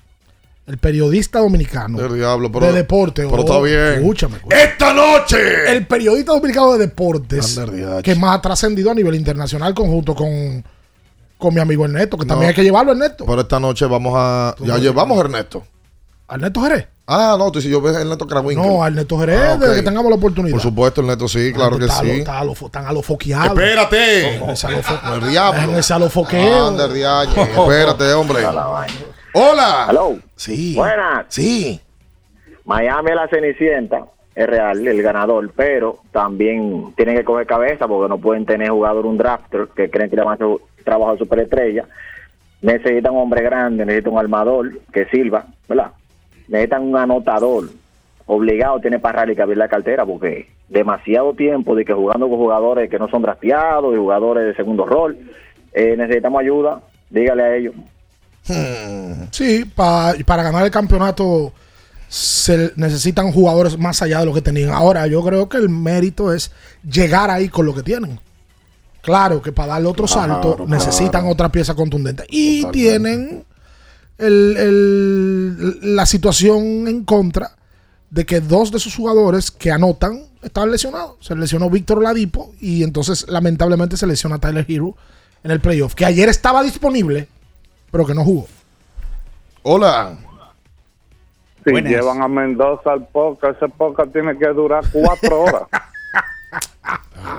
el 0.66 0.78
periodista 0.78 1.40
dominicano 1.40 1.98
Del 1.98 2.14
diablo, 2.14 2.50
pero- 2.50 2.66
de 2.66 2.72
deporte. 2.72 3.26
pero 3.28 3.42
Oh, 3.42 3.44
está 3.44 3.60
bien. 3.60 3.98
Escúchame. 4.00 4.36
escúchame. 4.36 4.62
¡Esta 4.62 4.94
noche! 4.94 5.72
El 5.76 5.86
periodista 5.86 6.32
dominicano 6.32 6.72
de 6.72 6.78
deportes 6.78 7.58
Ander 7.58 8.02
que 8.02 8.14
más 8.14 8.38
ha 8.38 8.40
trascendido 8.40 8.90
a 8.90 8.94
nivel 8.94 9.14
internacional 9.14 9.74
conjunto 9.74 10.14
con, 10.14 10.64
con 11.36 11.52
mi 11.52 11.60
amigo 11.60 11.84
Ernesto, 11.84 12.16
que 12.16 12.24
No. 12.24 12.28
también 12.28 12.48
hay 12.48 12.54
que 12.54 12.62
llevarlo, 12.64 12.92
Ernesto. 12.92 13.26
Pero 13.26 13.42
esta 13.42 13.60
noche 13.60 13.84
vamos 13.84 14.14
a. 14.16 14.54
Ya 14.60 14.78
llevamos 14.78 15.18
a 15.18 15.20
Ernesto. 15.20 15.64
Ernesto 16.30 16.62
Jerez. 16.62 16.86
Ah, 17.12 17.34
no, 17.36 17.50
tú 17.50 17.58
dices 17.58 17.72
yo 17.72 17.80
veo 17.80 17.96
a 17.96 18.00
Ernesto 18.02 18.24
Krawinkel. 18.26 18.64
No, 18.64 18.86
Ernesto 18.86 19.18
Jerez, 19.18 19.40
Ah, 19.40 19.58
que 19.74 19.82
tengamos 19.82 20.10
la 20.10 20.16
oportunidad. 20.16 20.52
Por 20.52 20.60
supuesto, 20.62 21.00
Ernesto 21.00 21.26
sí, 21.26 21.52
claro 21.52 21.76
que 21.76 21.86
Está 21.86 21.98
a 21.98 22.02
lo- 22.04 22.10
sí. 22.12 22.18
está 22.20 22.38
a 22.38 22.44
lo 22.44 22.54
fo- 22.54 22.66
Están 22.66 22.86
a 22.86 22.92
lo 22.92 23.02
foqueado. 23.02 23.46
Espérate. 23.46 24.40
A 25.02 25.14
El 25.16 25.28
diablo. 25.28 25.60
déjense 25.60 25.92
a 25.92 25.98
lo 25.98 26.08
foqueo. 26.08 26.70
Espérate, 26.78 28.12
hombre. 28.12 28.44
Hola. 29.34 29.86
Hello. 29.90 30.18
Sí. 30.36 30.74
Buenas. 30.76 31.26
Sí. 31.28 31.80
Miami 32.64 33.10
es 33.10 33.16
la 33.16 33.28
Cenicienta, 33.28 34.04
es 34.34 34.46
real, 34.46 34.86
el 34.86 35.02
ganador, 35.02 35.50
pero 35.56 35.98
también 36.12 36.92
tienen 36.96 37.16
que 37.16 37.24
coger 37.24 37.46
cabeza 37.46 37.88
porque 37.88 38.08
no 38.08 38.18
pueden 38.18 38.46
tener 38.46 38.70
jugador 38.70 39.06
un 39.06 39.18
drafter 39.18 39.68
que 39.74 39.90
creen 39.90 40.10
que 40.10 40.16
le 40.16 40.22
van 40.22 40.32
a 40.32 40.34
hacer 40.34 40.46
trabajo 40.84 41.12
de 41.12 41.18
superestrella. 41.18 41.84
Necesitan 42.62 43.12
un 43.14 43.22
hombre 43.22 43.42
grande, 43.42 43.84
necesitan 43.84 44.12
un 44.12 44.18
armador 44.20 44.70
que 44.92 45.06
sirva, 45.06 45.46
¿verdad? 45.68 45.92
Necesitan 46.50 46.82
un 46.82 46.96
anotador. 46.98 47.70
Obligado 48.26 48.78
tiene 48.80 48.98
para 48.98 49.30
y 49.32 49.34
que 49.34 49.42
abrir 49.42 49.56
la 49.58 49.68
cartera 49.68 50.04
porque 50.04 50.48
demasiado 50.68 51.32
tiempo 51.34 51.74
de 51.74 51.84
que 51.84 51.92
jugando 51.94 52.28
con 52.28 52.36
jugadores 52.38 52.88
que 52.90 52.98
no 52.98 53.08
son 53.08 53.22
drafteados 53.22 53.92
y 53.94 53.98
jugadores 53.98 54.44
de 54.44 54.54
segundo 54.54 54.84
rol. 54.84 55.16
Eh, 55.72 55.96
necesitamos 55.96 56.40
ayuda, 56.40 56.80
dígale 57.08 57.42
a 57.42 57.56
ellos. 57.56 57.74
Sí, 59.30 59.64
pa- 59.74 60.14
y 60.18 60.24
para 60.24 60.42
ganar 60.42 60.64
el 60.64 60.70
campeonato 60.70 61.52
se 62.08 62.72
necesitan 62.76 63.30
jugadores 63.32 63.78
más 63.78 64.02
allá 64.02 64.20
de 64.20 64.26
lo 64.26 64.34
que 64.34 64.42
tenían. 64.42 64.70
Ahora, 64.70 65.06
yo 65.06 65.22
creo 65.22 65.48
que 65.48 65.56
el 65.58 65.68
mérito 65.68 66.32
es 66.32 66.50
llegar 66.88 67.30
ahí 67.30 67.48
con 67.48 67.66
lo 67.66 67.74
que 67.74 67.82
tienen. 67.82 68.18
Claro 69.02 69.40
que 69.40 69.52
para 69.52 69.74
darle 69.74 69.88
otro 69.88 70.06
Claro, 70.06 70.32
salto 70.34 70.56
claro. 70.56 70.70
necesitan 70.70 71.26
otra 71.26 71.48
pieza 71.50 71.74
contundente. 71.74 72.24
Y 72.28 72.64
tienen 72.66 73.44
el- 74.20 74.56
el- 74.56 75.96
la 75.96 76.06
situación 76.06 76.86
en 76.88 77.04
contra 77.04 77.52
de 78.10 78.26
que 78.26 78.40
dos 78.40 78.70
de 78.72 78.78
sus 78.78 78.94
jugadores 78.96 79.50
que 79.50 79.70
anotan 79.70 80.22
estaban 80.42 80.70
lesionados. 80.70 81.16
Se 81.20 81.34
lesionó 81.36 81.70
Víctor 81.70 82.02
Ladipo 82.02 82.52
y 82.60 82.82
entonces 82.82 83.26
lamentablemente 83.28 83.96
se 83.96 84.06
lesiona 84.06 84.38
Tyler 84.38 84.64
Hero 84.68 84.94
en 85.44 85.50
el 85.50 85.60
playoff, 85.60 85.94
que 85.94 86.04
ayer 86.04 86.28
estaba 86.28 86.62
disponible, 86.62 87.28
pero 87.90 88.04
que 88.06 88.14
no 88.14 88.24
jugó. 88.24 88.46
Hola. 89.62 90.16
Si 91.64 91.70
Buenas. 91.70 91.92
llevan 91.92 92.22
a 92.22 92.28
Mendoza 92.28 92.92
al 92.92 93.06
podcast, 93.08 93.62
ese 93.62 93.68
podcast 93.72 94.12
tiene 94.12 94.36
que 94.38 94.48
durar 94.48 94.82
cuatro 94.90 95.42
horas. 95.42 95.62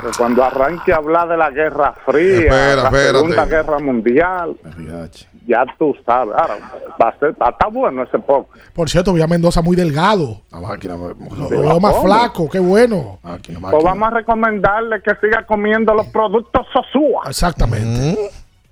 Porque 0.01 0.09
Cuando 0.17 0.43
arranque 0.43 0.93
a 0.93 0.97
hablar 0.97 1.27
de 1.27 1.37
la 1.37 1.49
Guerra 1.49 1.95
Fría, 2.05 2.39
Espera, 2.41 2.75
la 2.75 2.83
espérate. 2.83 3.11
Segunda 3.17 3.45
Guerra 3.47 3.79
Mundial, 3.79 4.55
ya 5.47 5.65
tú 5.77 5.95
sabes. 6.05 6.35
Ahora, 6.35 6.57
va 7.01 7.09
a 7.09 7.19
ser, 7.19 7.29
está 7.29 7.67
bueno 7.71 8.03
ese 8.03 8.19
podcast. 8.19 8.73
Por 8.73 8.89
cierto, 8.89 9.13
vi 9.13 9.21
a 9.21 9.27
Mendoza 9.27 9.61
muy 9.61 9.75
delgado. 9.75 10.41
La 10.51 10.59
máquina. 10.59 10.95
Lo 10.95 11.49
veo 11.49 11.79
más 11.79 12.01
flaco, 12.01 12.49
qué 12.49 12.59
bueno. 12.59 13.19
Pues 13.21 13.83
vamos 13.83 14.07
a 14.07 14.11
recomendarle 14.11 15.01
que 15.01 15.15
siga 15.15 15.45
comiendo 15.45 15.93
los 15.93 16.07
productos 16.07 16.67
Sosúa. 16.71 17.23
Exactamente. 17.27 18.17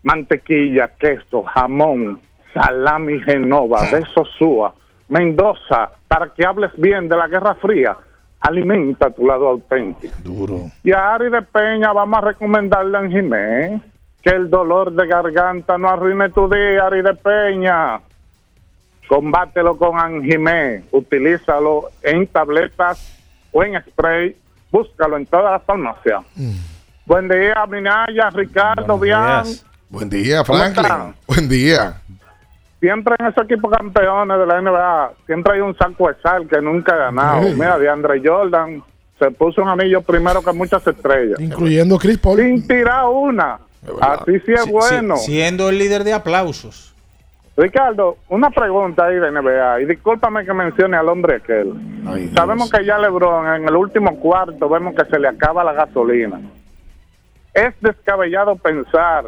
Mantequilla, 0.03 0.89
queso, 0.99 1.43
jamón, 1.43 2.21
salami 2.53 3.19
genova, 3.21 3.81
de 3.91 4.05
Sosúa, 4.13 4.73
Mendoza, 5.09 5.91
para 6.07 6.33
que 6.33 6.45
hables 6.45 6.71
bien 6.77 7.09
de 7.09 7.17
la 7.17 7.27
Guerra 7.27 7.55
Fría. 7.55 7.97
Alimenta 8.41 9.09
tu 9.09 9.25
lado 9.25 9.49
auténtico. 9.49 10.15
Duro. 10.23 10.71
Y 10.81 10.93
a 10.93 11.15
Ari 11.15 11.29
de 11.29 11.41
Peña 11.41 11.91
vamos 11.91 12.19
a 12.19 12.21
recomendarle 12.21 12.97
a 12.97 13.07
Jiménez 13.09 13.81
que 14.21 14.29
el 14.29 14.49
dolor 14.49 14.91
de 14.93 15.07
garganta 15.07 15.77
no 15.77 15.89
arruine 15.89 16.29
tu 16.29 16.49
día, 16.49 16.85
Ari 16.85 17.01
de 17.01 17.13
Peña. 17.15 17.99
Combátelo 19.07 19.77
con 19.77 19.97
Anjimé, 19.97 20.83
utilízalo 20.91 21.89
en 22.03 22.27
tabletas 22.27 23.17
o 23.51 23.63
en 23.63 23.81
spray, 23.81 24.35
búscalo 24.71 25.17
en 25.17 25.25
todas 25.25 25.53
las 25.53 25.63
farmacias. 25.63 26.23
Buen 27.05 27.27
día, 27.27 27.65
Minaya, 27.67 28.29
Ricardo, 28.29 28.99
Bian. 28.99 29.45
Buen 29.89 30.09
día, 30.09 30.43
¿Cómo 30.43 30.59
Franklin. 30.59 31.15
Buen 31.25 31.49
día. 31.49 31.99
Siempre 32.79 33.15
en 33.17 33.25
esos 33.25 33.43
equipos 33.45 33.75
campeones 33.75 34.37
de 34.37 34.45
la 34.45 34.61
NBA, 34.61 35.11
siempre 35.25 35.53
hay 35.55 35.61
un 35.61 35.75
saco 35.75 36.07
de 36.07 36.15
sal 36.21 36.47
que 36.47 36.61
nunca 36.61 36.93
ha 36.93 36.97
ganado. 36.97 37.41
Mira, 37.49 37.79
de 37.79 37.89
Andre 37.89 38.21
Jordan 38.23 38.83
se 39.17 39.31
puso 39.31 39.61
un 39.63 39.69
anillo 39.69 40.01
primero 40.01 40.41
que 40.41 40.53
muchas 40.53 40.85
estrellas. 40.85 41.39
Incluyendo 41.39 41.97
Chris 41.97 42.19
Paul. 42.19 42.37
Sin 42.37 42.65
tirar 42.67 43.05
una. 43.07 43.59
Así 44.01 44.39
sí 44.45 44.53
es 44.53 44.63
Si- 44.63 44.71
bueno. 44.71 45.17
si- 45.17 45.31
siendo 45.33 45.69
el 45.69 45.77
líder 45.77 46.03
de 46.03 46.13
aplausos. 46.13 46.93
Ricardo, 47.57 48.17
una 48.29 48.49
pregunta 48.51 49.05
ahí 49.05 49.15
de 49.19 49.31
NBA. 49.31 49.81
Y 49.81 49.85
discúlpame 49.85 50.45
que 50.45 50.53
mencione 50.53 50.95
al 50.95 51.09
hombre 51.09 51.35
aquel. 51.37 51.73
Sabemos 52.33 52.71
que 52.71 52.85
ya 52.85 52.97
LeBron 52.97 53.47
en 53.55 53.67
el 53.67 53.75
último 53.75 54.17
cuarto 54.19 54.69
vemos 54.69 54.95
que 54.95 55.03
se 55.05 55.19
le 55.19 55.27
acaba 55.27 55.63
la 55.63 55.73
gasolina. 55.73 56.39
Es 57.53 57.73
descabellado 57.81 58.55
pensar 58.55 59.25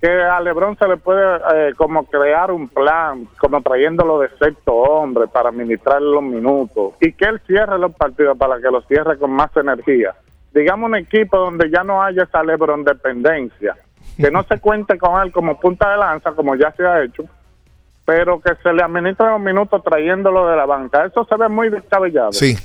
que 0.00 0.08
a 0.08 0.38
LeBron 0.40 0.78
se 0.78 0.86
le 0.86 0.96
puede 0.98 1.40
eh, 1.54 1.72
como 1.76 2.04
crear 2.04 2.52
un 2.52 2.68
plan, 2.68 3.26
como 3.40 3.60
trayéndolo 3.60 4.20
de 4.20 4.28
sexto 4.38 4.72
hombre 4.74 5.26
para 5.26 5.48
administrarle 5.48 6.08
los 6.12 6.22
minutos 6.22 6.92
y 7.00 7.12
que 7.12 7.24
él 7.24 7.40
cierre 7.48 7.76
los 7.80 7.92
partidos 7.96 8.38
para 8.38 8.60
que 8.60 8.70
los 8.70 8.86
cierre 8.86 9.18
con 9.18 9.32
más 9.32 9.50
energía. 9.56 10.14
Digamos 10.54 10.88
un 10.88 10.96
equipo 10.96 11.36
donde 11.38 11.70
ya 11.70 11.84
no 11.84 12.02
haya 12.02 12.22
esa 12.24 12.42
LeBron 12.42 12.84
dependencia, 12.84 13.76
que 14.16 14.30
no 14.30 14.42
se 14.44 14.58
cuente 14.60 14.98
con 14.98 15.20
él 15.22 15.30
como 15.32 15.58
punta 15.60 15.90
de 15.90 15.98
lanza, 15.98 16.32
como 16.32 16.54
ya 16.56 16.72
se 16.76 16.84
ha 16.84 17.02
hecho, 17.04 17.24
pero 18.04 18.40
que 18.40 18.52
se 18.62 18.72
le 18.72 18.82
administren 18.82 19.30
los 19.30 19.40
minutos 19.40 19.82
trayéndolo 19.84 20.48
de 20.48 20.56
la 20.56 20.64
banca. 20.66 21.04
Eso 21.04 21.24
se 21.28 21.36
ve 21.36 21.48
muy 21.48 21.68
descabellado. 21.68 22.32
Sí. 22.32 22.56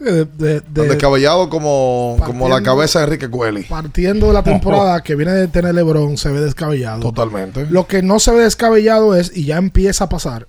De- 0.00 0.24
de- 0.26 0.60
de- 0.60 0.60
Tan 0.60 0.88
descabellado 0.88 1.48
como, 1.48 2.18
como 2.24 2.48
la 2.50 2.62
cabeza 2.62 2.98
de 2.98 3.06
Enrique 3.06 3.30
Cueli. 3.30 3.62
partiendo 3.62 4.26
de 4.26 4.32
la 4.34 4.42
temporada 4.42 5.00
que 5.02 5.14
viene 5.14 5.32
de 5.32 5.48
tener 5.48 5.74
LeBron, 5.74 6.16
se 6.18 6.30
ve 6.30 6.40
descabellado. 6.40 7.00
Totalmente. 7.00 7.66
Lo 7.70 7.86
que 7.86 8.02
no 8.02 8.18
se 8.18 8.30
ve 8.32 8.40
descabellado 8.42 9.14
es, 9.14 9.34
y 9.34 9.46
ya 9.46 9.56
empieza 9.56 10.04
a 10.04 10.08
pasar, 10.10 10.46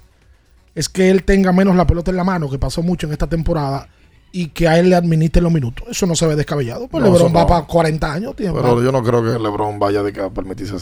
es 0.75 0.89
que 0.89 1.09
él 1.09 1.23
tenga 1.23 1.51
menos 1.53 1.75
la 1.77 1.87
pelota 1.87 2.11
en 2.11 2.17
la 2.17 2.23
mano, 2.25 2.49
que 2.49 2.59
pasó 2.59 2.83
mucho 2.83 3.07
en 3.07 3.13
esta 3.13 3.27
temporada, 3.27 3.87
y 4.31 4.49
que 4.49 4.67
a 4.67 4.77
él 4.77 4.89
le 4.89 4.95
administren 4.95 5.43
los 5.43 5.53
minutos. 5.53 5.87
Eso 5.89 6.05
no 6.05 6.15
se 6.15 6.27
ve 6.27 6.35
descabellado. 6.35 6.87
Pues 6.87 7.03
No, 7.03 7.11
LeBron 7.11 7.35
va 7.35 7.41
no. 7.41 7.47
para 7.47 7.65
40 7.65 8.13
años. 8.13 8.35
tiene- 8.35 8.53
Pero 8.53 8.83
yo 8.83 8.91
no 8.91 9.01
creo 9.01 9.23
que 9.23 9.39
LeBron 9.39 9.79
vaya 9.79 10.03
de 10.03 10.13
que 10.13 10.21
a 10.21 10.29
permitirse 10.29 10.75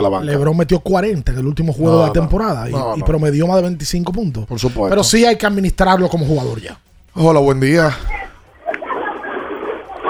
la 0.00 0.08
banca. 0.08 0.24
LeBron 0.24 0.56
metió 0.56 0.78
40 0.80 1.32
en 1.32 1.38
el 1.38 1.46
último 1.46 1.72
juego 1.72 1.92
No, 1.92 1.96
de 1.98 2.02
la 2.02 2.06
no. 2.08 2.12
temporada 2.12 2.68
y, 2.68 2.72
No, 2.72 2.96
y 2.96 3.02
promedió 3.02 3.46
más 3.46 3.56
de 3.56 3.62
25 3.62 4.12
puntos. 4.12 4.46
Por 4.46 4.58
supuesto. 4.58 4.90
Pero 4.90 5.02
sí 5.02 5.24
hay 5.24 5.36
que 5.36 5.46
administrarlo 5.46 6.08
como 6.08 6.24
jugador 6.26 6.60
ya. 6.60 6.78
Hola, 7.14 7.40
buen 7.40 7.58
día. 7.58 7.90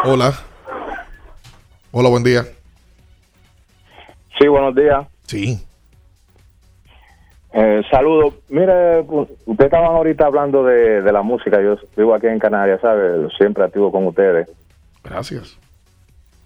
Hola. 0.05 0.35
Hola, 1.90 2.09
buen 2.09 2.22
día. 2.22 2.47
Sí, 4.39 4.47
buenos 4.47 4.74
días. 4.74 5.06
Sí. 5.26 5.59
Eh, 7.53 7.83
saludos. 7.91 8.35
Mire, 8.49 9.01
ustedes 9.01 9.61
estaban 9.61 9.93
ahorita 9.93 10.27
hablando 10.27 10.65
de, 10.65 11.03
de 11.03 11.12
la 11.12 11.23
música. 11.23 11.61
Yo 11.62 11.77
vivo 11.97 12.15
aquí 12.15 12.27
en 12.27 12.39
Canarias, 12.39 12.81
¿sabes? 12.81 13.33
Siempre 13.37 13.65
activo 13.65 13.91
con 13.91 14.07
ustedes. 14.07 14.51
Gracias. 15.03 15.59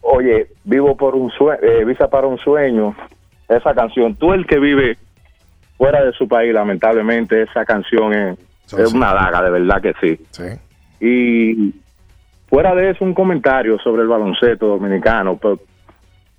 Oye, 0.03 0.49
vivo 0.65 0.97
por 0.97 1.15
un 1.15 1.31
sueño, 1.31 1.61
visa 1.87 2.09
para 2.09 2.27
un 2.27 2.39
sueño. 2.39 2.95
Esa 3.49 3.75
canción, 3.75 4.15
tú 4.17 4.33
el 4.33 4.47
que 4.47 4.59
vive 4.59 4.97
fuera 5.77 6.05
de 6.05 6.13
su 6.13 6.29
país, 6.29 6.53
lamentablemente, 6.53 7.43
esa 7.43 7.65
canción 7.65 8.13
es, 8.13 8.39
es 8.79 8.93
una 8.93 9.13
daga, 9.13 9.43
de 9.43 9.51
verdad 9.51 9.83
que 9.83 9.95
sí. 10.01 10.27
Sí. 10.31 10.45
Y 11.01 11.75
fuera 12.49 12.75
de 12.75 12.91
eso, 12.91 13.05
un 13.05 13.15
comentario 13.15 13.79
sobre 13.79 14.03
el 14.03 14.09
baloncesto 14.09 14.67
dominicano. 14.67 15.37
Pero 15.37 15.59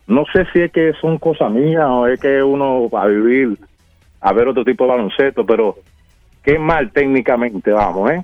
no 0.07 0.25
sé 0.33 0.45
si 0.51 0.61
es 0.61 0.71
que 0.71 0.93
son 1.01 1.17
cosas 1.17 1.51
mías 1.51 1.85
o 1.87 2.07
es 2.07 2.19
que 2.19 2.41
uno 2.41 2.89
va 2.89 3.03
a 3.03 3.07
vivir 3.07 3.57
a 4.23 4.31
ver 4.31 4.47
otro 4.47 4.63
tipo 4.63 4.85
de 4.85 4.91
baloncesto, 4.91 5.45
pero 5.45 5.75
qué 6.43 6.57
mal 6.57 6.91
técnicamente 6.91 7.71
vamos, 7.71 8.09
¿eh? 8.09 8.23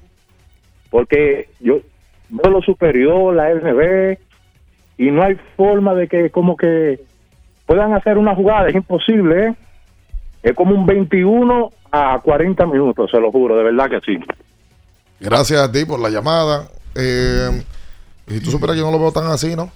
Porque 0.90 1.50
yo 1.60 1.82
veo 2.30 2.52
lo 2.52 2.62
superior, 2.62 3.36
la 3.36 3.50
LNB, 3.50 4.18
y 4.98 5.12
no 5.12 5.24
hay 5.24 5.38
forma 5.58 5.94
de 5.94 6.08
que 6.08 6.30
como 6.30 6.56
que 6.56 7.02
puedan 7.66 7.94
hacer 7.94 8.18
una 8.18 8.34
jugada, 8.34 8.70
es 8.70 8.76
imposible, 8.76 9.48
¿eh? 9.48 9.56
Es 10.42 10.56
como 10.56 10.74
un 10.74 10.86
21 10.86 11.70
a 11.92 12.20
40 12.24 12.66
minutos, 12.66 13.12
se 13.12 13.20
lo 13.20 13.30
juro, 13.30 13.58
de 13.58 13.64
verdad 13.66 13.90
que 13.90 14.00
sí. 14.00 14.18
Gracias 15.20 15.60
a 15.60 15.70
ti 15.70 15.84
por 15.84 16.00
la 16.00 16.10
llamada. 16.10 16.70
Eh, 16.96 17.62
y 18.28 18.36
si 18.36 18.42
tú 18.42 18.52
supieras 18.52 18.78
yo 18.78 18.86
no 18.86 18.92
lo 18.92 19.00
veo 19.00 19.12
tan 19.12 19.26
así, 19.26 19.54
¿no? 19.54 19.70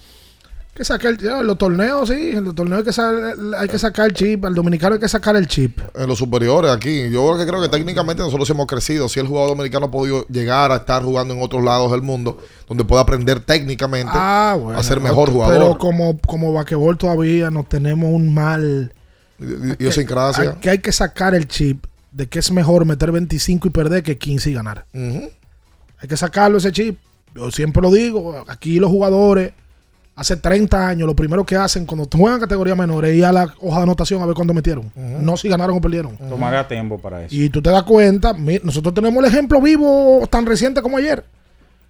Que 0.75 0.83
sacar 0.83 1.13
el, 1.19 1.45
los 1.45 1.57
torneos, 1.57 2.09
sí. 2.09 2.31
En 2.33 2.45
los 2.45 2.55
torneos 2.55 2.79
hay 2.79 2.83
que, 2.85 2.93
sa- 2.93 3.33
hay 3.59 3.67
que 3.69 3.77
sacar 3.77 4.07
el 4.07 4.13
chip. 4.13 4.43
Al 4.43 4.55
dominicano 4.55 4.95
hay 4.95 4.99
que 4.99 5.07
sacar 5.07 5.35
el 5.35 5.45
chip. 5.47 5.79
En 5.93 6.07
los 6.07 6.17
superiores 6.17 6.71
aquí. 6.71 7.11
Yo 7.11 7.27
creo 7.27 7.37
que 7.37 7.45
creo 7.45 7.61
que 7.61 7.69
técnicamente 7.69 8.23
nosotros 8.23 8.49
hemos 8.49 8.65
crecido. 8.65 9.07
Si 9.07 9.19
el 9.19 9.27
jugador 9.27 9.49
dominicano 9.55 9.85
ha 9.85 9.91
podido 9.91 10.25
llegar 10.29 10.71
a 10.71 10.77
estar 10.77 11.03
jugando 11.03 11.35
en 11.35 11.43
otros 11.43 11.63
lados 11.63 11.91
del 11.91 12.01
mundo, 12.01 12.39
donde 12.67 12.83
pueda 12.85 13.03
aprender 13.03 13.39
técnicamente 13.39 14.11
Ah, 14.15 14.57
bueno. 14.59 14.79
a 14.79 14.81
ser 14.81 14.99
mejor 14.99 15.27
Pero 15.29 15.33
jugador. 15.43 15.77
como, 15.77 16.17
como 16.19 16.53
vaquebol 16.53 16.97
todavía 16.97 17.51
nos 17.51 17.69
tenemos 17.69 18.09
un 18.11 18.33
mal... 18.33 18.93
Idiosincrasia. 19.39 20.51
Hay, 20.51 20.57
que 20.59 20.69
hay 20.69 20.79
que 20.79 20.91
sacar 20.91 21.35
el 21.35 21.47
chip 21.47 21.85
de 22.11 22.27
que 22.27 22.39
es 22.39 22.51
mejor 22.51 22.85
meter 22.85 23.11
25 23.11 23.67
y 23.67 23.71
perder 23.71 24.03
que 24.03 24.17
15 24.17 24.49
y 24.49 24.53
ganar. 24.53 24.85
Hay 24.93 26.07
que 26.07 26.17
sacarlo 26.17 26.57
ese 26.57 26.71
chip. 26.71 26.97
Yo 27.35 27.51
siempre 27.51 27.81
lo 27.81 27.91
digo, 27.91 28.43
aquí 28.47 28.79
los 28.79 28.89
jugadores 28.91 29.53
hace 30.15 30.37
30 30.37 30.87
años 30.89 31.07
lo 31.07 31.15
primero 31.15 31.43
que 31.45 31.55
hacen 31.55 31.85
cuando 31.85 32.07
juegan 32.15 32.39
categoría 32.39 32.75
menor 32.75 33.05
es 33.05 33.15
ir 33.15 33.25
a 33.25 33.31
la 33.31 33.53
hoja 33.61 33.77
de 33.77 33.83
anotación 33.83 34.21
a 34.21 34.25
ver 34.25 34.35
cuándo 34.35 34.53
metieron. 34.53 34.91
No 34.95 35.35
si 35.37 35.49
ganaron 35.49 35.77
o 35.77 35.81
perdieron. 35.81 36.15
Tomará 36.17 36.67
tiempo 36.67 36.99
para 36.99 37.23
eso. 37.25 37.35
Y 37.35 37.49
tú 37.49 37.61
te 37.61 37.69
das 37.71 37.83
cuenta, 37.83 38.33
nosotros 38.63 38.93
tenemos 38.93 39.23
el 39.23 39.29
ejemplo 39.29 39.59
vivo 39.61 40.27
tan 40.29 40.45
reciente 40.45 40.81
como 40.81 40.97
ayer. 40.97 41.25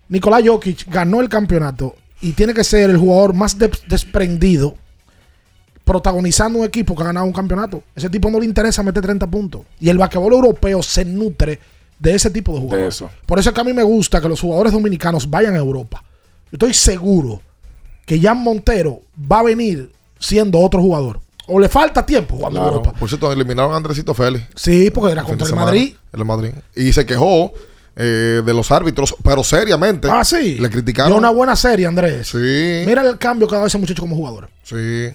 Nicolás 0.10 0.41
Jokic 0.45 0.88
ganó 0.90 1.22
el 1.22 1.30
campeonato 1.30 1.95
y 2.22 2.32
tiene 2.34 2.54
que 2.54 2.64
ser 2.64 2.90
el 2.90 2.98
jugador 2.98 3.34
más 3.34 3.58
de- 3.58 3.72
desprendido 3.88 4.76
protagonizando 5.84 6.60
un 6.60 6.66
equipo 6.66 6.95
que 6.95 7.04
ha 7.04 7.08
ganado 7.08 7.26
un 7.26 7.34
campeonato. 7.34 7.84
Ese 7.95 8.10
tipo 8.10 8.30
no 8.30 8.40
le 8.40 8.45
interesa 8.45 8.84
meter 8.84 9.04
30 9.04 9.28
puntos. 9.28 9.62
Y 9.80 9.90
el 9.90 9.98
basquetbol 9.98 10.34
europeo 10.34 10.82
se 10.82 11.04
nutre 11.04 11.60
de 12.00 12.16
ese 12.16 12.30
tipo 12.30 12.54
de 12.54 12.60
jugadores. 12.62 12.95
eso. 12.95 13.10
Por 13.26 13.40
eso 13.40 13.50
es 13.50 13.56
que 13.56 13.62
a 13.62 13.64
mí 13.66 13.74
me 13.74 13.84
gusta 13.84 14.22
que 14.22 14.30
los 14.30 14.40
jugadores 14.40 14.72
dominicanos 14.74 15.30
vayan 15.30 15.56
a 15.56 15.58
Europa. 15.58 16.04
estoy 16.52 16.74
seguro 16.74 17.41
que 18.06 18.20
Jan 18.20 18.38
Montero 18.38 19.02
va 19.32 19.40
a 19.40 19.44
venir 19.44 19.92
siendo 20.20 20.60
otro 20.60 20.82
jugador. 20.82 21.20
O 21.48 21.60
le 21.60 21.68
falta 21.68 22.06
tiempo 22.06 22.36
jugando 22.38 22.60
Claro. 22.60 22.76
Europa. 22.78 22.94
Por 22.98 23.10
cierto, 23.10 23.32
eliminaron 23.32 23.74
a 23.74 23.78
Andresito 23.78 24.14
Félix. 24.14 24.46
Sí, 24.56 24.90
porque 24.92 25.12
era 25.12 25.24
contra 25.24 25.48
el 25.48 25.56
Madrid. 25.56 25.94
El 26.14 26.24
Madrid. 26.26 26.52
Y 26.76 26.94
se 26.94 27.06
quejó 27.06 27.52
eh, 27.98 28.42
de 28.46 28.54
los 28.54 28.72
árbitros, 28.72 29.16
pero 29.24 29.44
seriamente. 29.44 30.08
Ah, 30.10 30.24
sí. 30.24 30.58
Le 30.58 30.70
criticaron. 30.70 31.12
Dio 31.12 31.18
una 31.18 31.32
buena 31.32 31.56
serie, 31.58 31.86
Andrés. 31.86 32.28
Sí. 32.30 32.84
Mira 32.86 33.02
el 33.08 33.18
cambio 33.18 33.48
que 33.48 33.56
ha 33.56 33.58
dado 33.58 33.68
ese 33.68 33.78
muchacho 33.78 34.02
como 34.02 34.16
jugador. 34.16 34.50
Sí. 34.64 35.10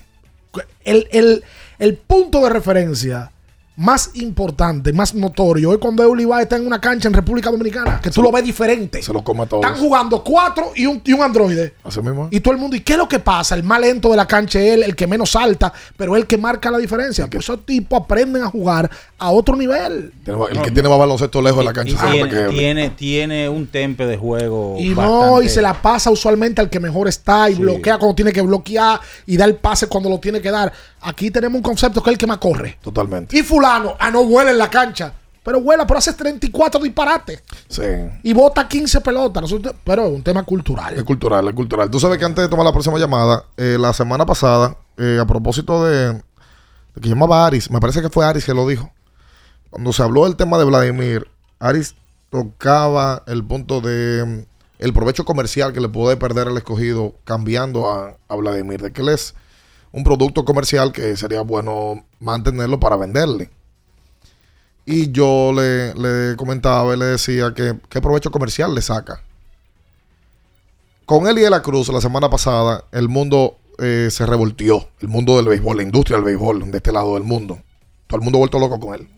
El, 0.84 1.08
el- 1.10 1.44
el 1.78 1.94
punto 1.96 2.40
de 2.42 2.50
referencia 2.50 3.30
más 3.78 4.10
importante, 4.14 4.92
más 4.92 5.14
notorio, 5.14 5.72
es 5.72 5.78
cuando 5.78 6.02
Euliva 6.02 6.42
está 6.42 6.56
en 6.56 6.66
una 6.66 6.80
cancha 6.80 7.06
en 7.06 7.14
República 7.14 7.48
Dominicana, 7.48 8.00
que 8.02 8.10
tú 8.10 8.20
lo 8.22 8.32
ves 8.32 8.42
diferente. 8.42 9.00
Se 9.00 9.12
lo 9.12 9.22
come 9.22 9.44
a 9.44 9.46
todos. 9.46 9.64
Están 9.64 9.78
jugando 9.80 10.24
cuatro 10.24 10.72
y 10.74 10.84
un, 10.86 11.00
y 11.04 11.12
un 11.12 11.22
androide. 11.22 11.74
Así 11.84 12.00
mismo. 12.02 12.26
Y 12.32 12.40
todo 12.40 12.54
el 12.54 12.60
mundo, 12.60 12.74
¿y 12.74 12.80
qué 12.80 12.94
es 12.94 12.98
lo 12.98 13.08
que 13.08 13.20
pasa? 13.20 13.54
El 13.54 13.62
más 13.62 13.80
lento 13.80 14.10
de 14.10 14.16
la 14.16 14.26
cancha 14.26 14.58
es 14.60 14.74
él, 14.74 14.82
el 14.82 14.96
que 14.96 15.06
menos 15.06 15.30
salta, 15.30 15.72
pero 15.96 16.16
él 16.16 16.26
que 16.26 16.36
marca 16.36 16.72
la 16.72 16.78
diferencia. 16.78 17.28
Pues 17.28 17.44
esos 17.44 17.64
tipos 17.64 18.00
aprenden 18.02 18.42
a 18.42 18.46
jugar 18.50 18.90
a 19.16 19.30
otro 19.30 19.54
nivel. 19.54 20.12
Tiene- 20.24 20.40
El 20.50 20.60
que 20.62 20.70
tiene 20.72 20.88
más 20.88 20.98
baloncesto 20.98 21.40
lejos 21.40 21.60
de 21.60 21.64
la 21.64 21.72
cancha. 21.72 22.10
tiene, 22.10 22.28
que- 22.28 22.48
tiene, 22.48 22.90
tiene 22.90 23.48
un 23.48 23.68
tempe 23.68 24.06
de 24.06 24.16
juego. 24.16 24.74
Y 24.76 24.88
no, 24.88 25.40
y 25.40 25.48
se 25.48 25.62
la 25.62 25.74
pasa 25.80 26.10
usualmente 26.10 26.60
al 26.60 26.68
que 26.68 26.80
mejor 26.80 27.06
está 27.06 27.48
y 27.48 27.54
Sí. 27.54 27.60
bloquea 27.60 27.96
cuando 27.98 28.16
tiene 28.16 28.32
que 28.32 28.42
bloquear 28.42 28.98
y 29.24 29.36
da 29.36 29.44
el 29.44 29.54
pase 29.54 29.86
cuando 29.86 30.10
lo 30.10 30.18
tiene 30.18 30.40
que 30.40 30.50
dar. 30.50 30.72
Aquí 31.00 31.30
tenemos 31.30 31.56
un 31.56 31.62
concepto 31.62 32.02
que 32.02 32.10
es 32.10 32.14
el 32.14 32.18
que 32.18 32.26
más 32.26 32.38
corre. 32.38 32.78
Totalmente. 32.82 33.36
Y 33.36 33.42
fulano, 33.42 33.96
ah, 33.98 34.10
no 34.10 34.24
vuela 34.24 34.50
en 34.50 34.58
la 34.58 34.68
cancha. 34.68 35.12
Pero 35.42 35.62
vuela, 35.62 35.86
pero 35.86 35.98
hace 35.98 36.12
34 36.12 36.80
disparates. 36.80 37.42
Sí. 37.68 37.82
Y 38.22 38.32
bota 38.34 38.68
15 38.68 39.00
pelotas. 39.00 39.50
Pero 39.82 40.06
es 40.06 40.12
un 40.12 40.22
tema 40.22 40.42
cultural. 40.42 40.94
Es 40.94 41.04
cultural, 41.04 41.48
es 41.48 41.54
cultural. 41.54 41.90
Tú 41.90 41.98
sabes 41.98 42.18
que 42.18 42.24
antes 42.24 42.44
de 42.44 42.48
tomar 42.48 42.66
la 42.66 42.72
próxima 42.72 42.98
llamada, 42.98 43.44
eh, 43.56 43.78
la 43.80 43.92
semana 43.92 44.26
pasada, 44.26 44.76
eh, 44.98 45.18
a 45.18 45.26
propósito 45.26 45.84
de, 45.86 46.12
de 46.12 47.00
que 47.00 47.08
llamaba 47.08 47.46
Aris, 47.46 47.70
me 47.70 47.80
parece 47.80 48.02
que 48.02 48.10
fue 48.10 48.26
Aris 48.26 48.44
que 48.44 48.52
lo 48.52 48.68
dijo. 48.68 48.90
Cuando 49.70 49.92
se 49.92 50.02
habló 50.02 50.24
del 50.24 50.36
tema 50.36 50.58
de 50.58 50.64
Vladimir, 50.64 51.28
Aris 51.60 51.94
tocaba 52.30 53.22
el 53.26 53.42
punto 53.44 53.80
de 53.80 54.24
mm, 54.24 54.46
el 54.80 54.92
provecho 54.92 55.24
comercial 55.24 55.72
que 55.72 55.80
le 55.80 55.88
puede 55.88 56.16
perder 56.16 56.48
el 56.48 56.56
escogido 56.56 57.14
cambiando 57.24 57.90
a, 57.90 58.16
a 58.28 58.36
Vladimir, 58.36 58.82
de 58.82 58.92
que 58.92 59.00
él 59.02 59.08
es 59.08 59.34
un 59.92 60.04
producto 60.04 60.44
comercial 60.44 60.92
que 60.92 61.16
sería 61.16 61.42
bueno 61.42 62.04
mantenerlo 62.20 62.78
para 62.78 62.96
venderle. 62.96 63.50
Y 64.84 65.10
yo 65.12 65.52
le, 65.54 65.94
le 65.94 66.36
comentaba 66.36 66.94
y 66.94 66.98
le 66.98 67.04
decía 67.06 67.52
que 67.54 67.74
qué 67.88 68.00
provecho 68.00 68.30
comercial 68.30 68.74
le 68.74 68.82
saca. 68.82 69.22
Con 71.04 71.26
y 71.26 71.40
de 71.40 71.50
la 71.50 71.62
Cruz 71.62 71.88
la 71.88 72.00
semana 72.00 72.28
pasada, 72.28 72.84
el 72.92 73.08
mundo 73.08 73.56
eh, 73.78 74.08
se 74.10 74.26
revoltió. 74.26 74.88
El 75.00 75.08
mundo 75.08 75.36
del 75.36 75.46
béisbol, 75.46 75.78
la 75.78 75.82
industria 75.82 76.16
del 76.16 76.24
béisbol 76.24 76.70
de 76.70 76.76
este 76.76 76.92
lado 76.92 77.14
del 77.14 77.22
mundo. 77.22 77.58
Todo 78.06 78.18
el 78.18 78.24
mundo 78.24 78.38
vuelto 78.38 78.58
loco 78.58 78.78
con 78.78 78.94
él. 78.94 79.08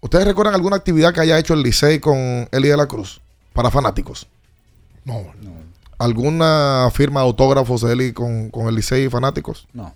¿Ustedes 0.00 0.24
recuerdan 0.24 0.54
alguna 0.54 0.76
actividad 0.76 1.12
que 1.12 1.20
haya 1.20 1.38
hecho 1.38 1.54
el 1.54 1.62
Licey 1.62 1.98
con 1.98 2.48
Eli 2.52 2.68
de 2.68 2.76
la 2.76 2.86
Cruz? 2.86 3.20
Para 3.52 3.70
fanáticos. 3.70 4.28
No, 5.04 5.24
¿Alguna 5.98 6.88
firma 6.92 7.20
de 7.20 7.26
autógrafos 7.26 7.82
de 7.82 7.92
Eli 7.92 8.12
con, 8.12 8.50
con 8.50 8.68
el 8.68 8.76
Licey 8.76 9.06
y 9.06 9.10
fanáticos? 9.10 9.66
No. 9.72 9.94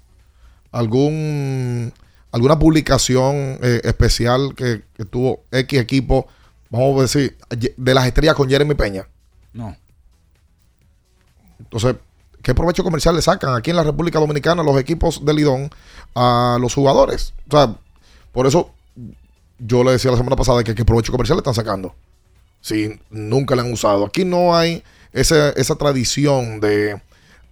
¿Algún, 0.73 1.93
¿Alguna 2.33 2.59
publicación 2.59 3.59
eh, 3.63 3.81
especial 3.85 4.55
que, 4.57 4.83
que 4.95 5.05
tuvo 5.05 5.45
X 5.53 5.79
equipo, 5.79 6.27
vamos 6.71 6.99
a 6.99 7.03
decir, 7.03 7.37
de 7.77 7.95
las 7.95 8.07
estrellas 8.07 8.35
con 8.35 8.49
Jeremy 8.49 8.75
Peña? 8.75 9.07
No. 9.53 9.77
Entonces, 11.61 11.97
¿qué 12.43 12.55
provecho 12.55 12.83
comercial 12.83 13.15
le 13.15 13.23
sacan 13.23 13.55
aquí 13.55 13.71
en 13.71 13.77
la 13.77 13.85
República 13.85 14.19
Dominicana 14.19 14.63
los 14.63 14.79
equipos 14.79 15.25
de 15.25 15.35
Lidón 15.35 15.71
a 16.15 16.59
los 16.61 16.75
jugadores? 16.75 17.33
O 17.49 17.57
sea, 17.57 17.77
por 18.33 18.47
eso 18.47 18.73
yo 19.59 19.85
le 19.85 19.93
decía 19.93 20.11
la 20.11 20.17
semana 20.17 20.37
pasada 20.37 20.65
que 20.65 20.75
qué 20.75 20.85
provecho 20.85 21.13
comercial 21.13 21.37
le 21.37 21.41
están 21.41 21.55
sacando. 21.55 21.95
Si 22.61 22.99
nunca 23.11 23.55
le 23.55 23.63
han 23.63 23.73
usado. 23.73 24.05
Aquí 24.05 24.25
no 24.25 24.55
hay 24.55 24.83
esa, 25.13 25.51
esa 25.51 25.75
tradición 25.77 26.61
de, 26.61 27.01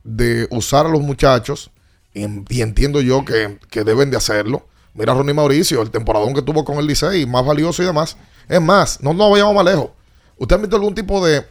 de 0.04 0.46
usar 0.50 0.86
a 0.86 0.88
los 0.88 1.00
muchachos 1.02 1.70
y, 2.14 2.22
en- 2.24 2.44
y 2.48 2.62
entiendo 2.62 3.00
yo 3.00 3.24
que, 3.24 3.58
que 3.70 3.84
deben 3.84 4.10
de 4.10 4.16
hacerlo. 4.16 4.66
Mira 4.94 5.12
a 5.12 5.14
Ronnie 5.16 5.34
Mauricio, 5.34 5.80
el 5.82 5.90
temporadón 5.90 6.34
que 6.34 6.42
tuvo 6.42 6.64
con 6.64 6.78
el 6.78 6.86
Licey, 6.86 7.24
más 7.26 7.44
valioso 7.46 7.82
y 7.82 7.86
demás. 7.86 8.16
Es 8.48 8.60
más, 8.60 9.00
no 9.02 9.12
nos 9.14 9.30
vayamos 9.30 9.54
más 9.54 9.64
lejos. 9.64 9.90
¿Usted 10.36 10.56
ha 10.56 10.58
visto 10.58 10.76
algún 10.76 10.94
tipo 10.94 11.24
de 11.24 11.46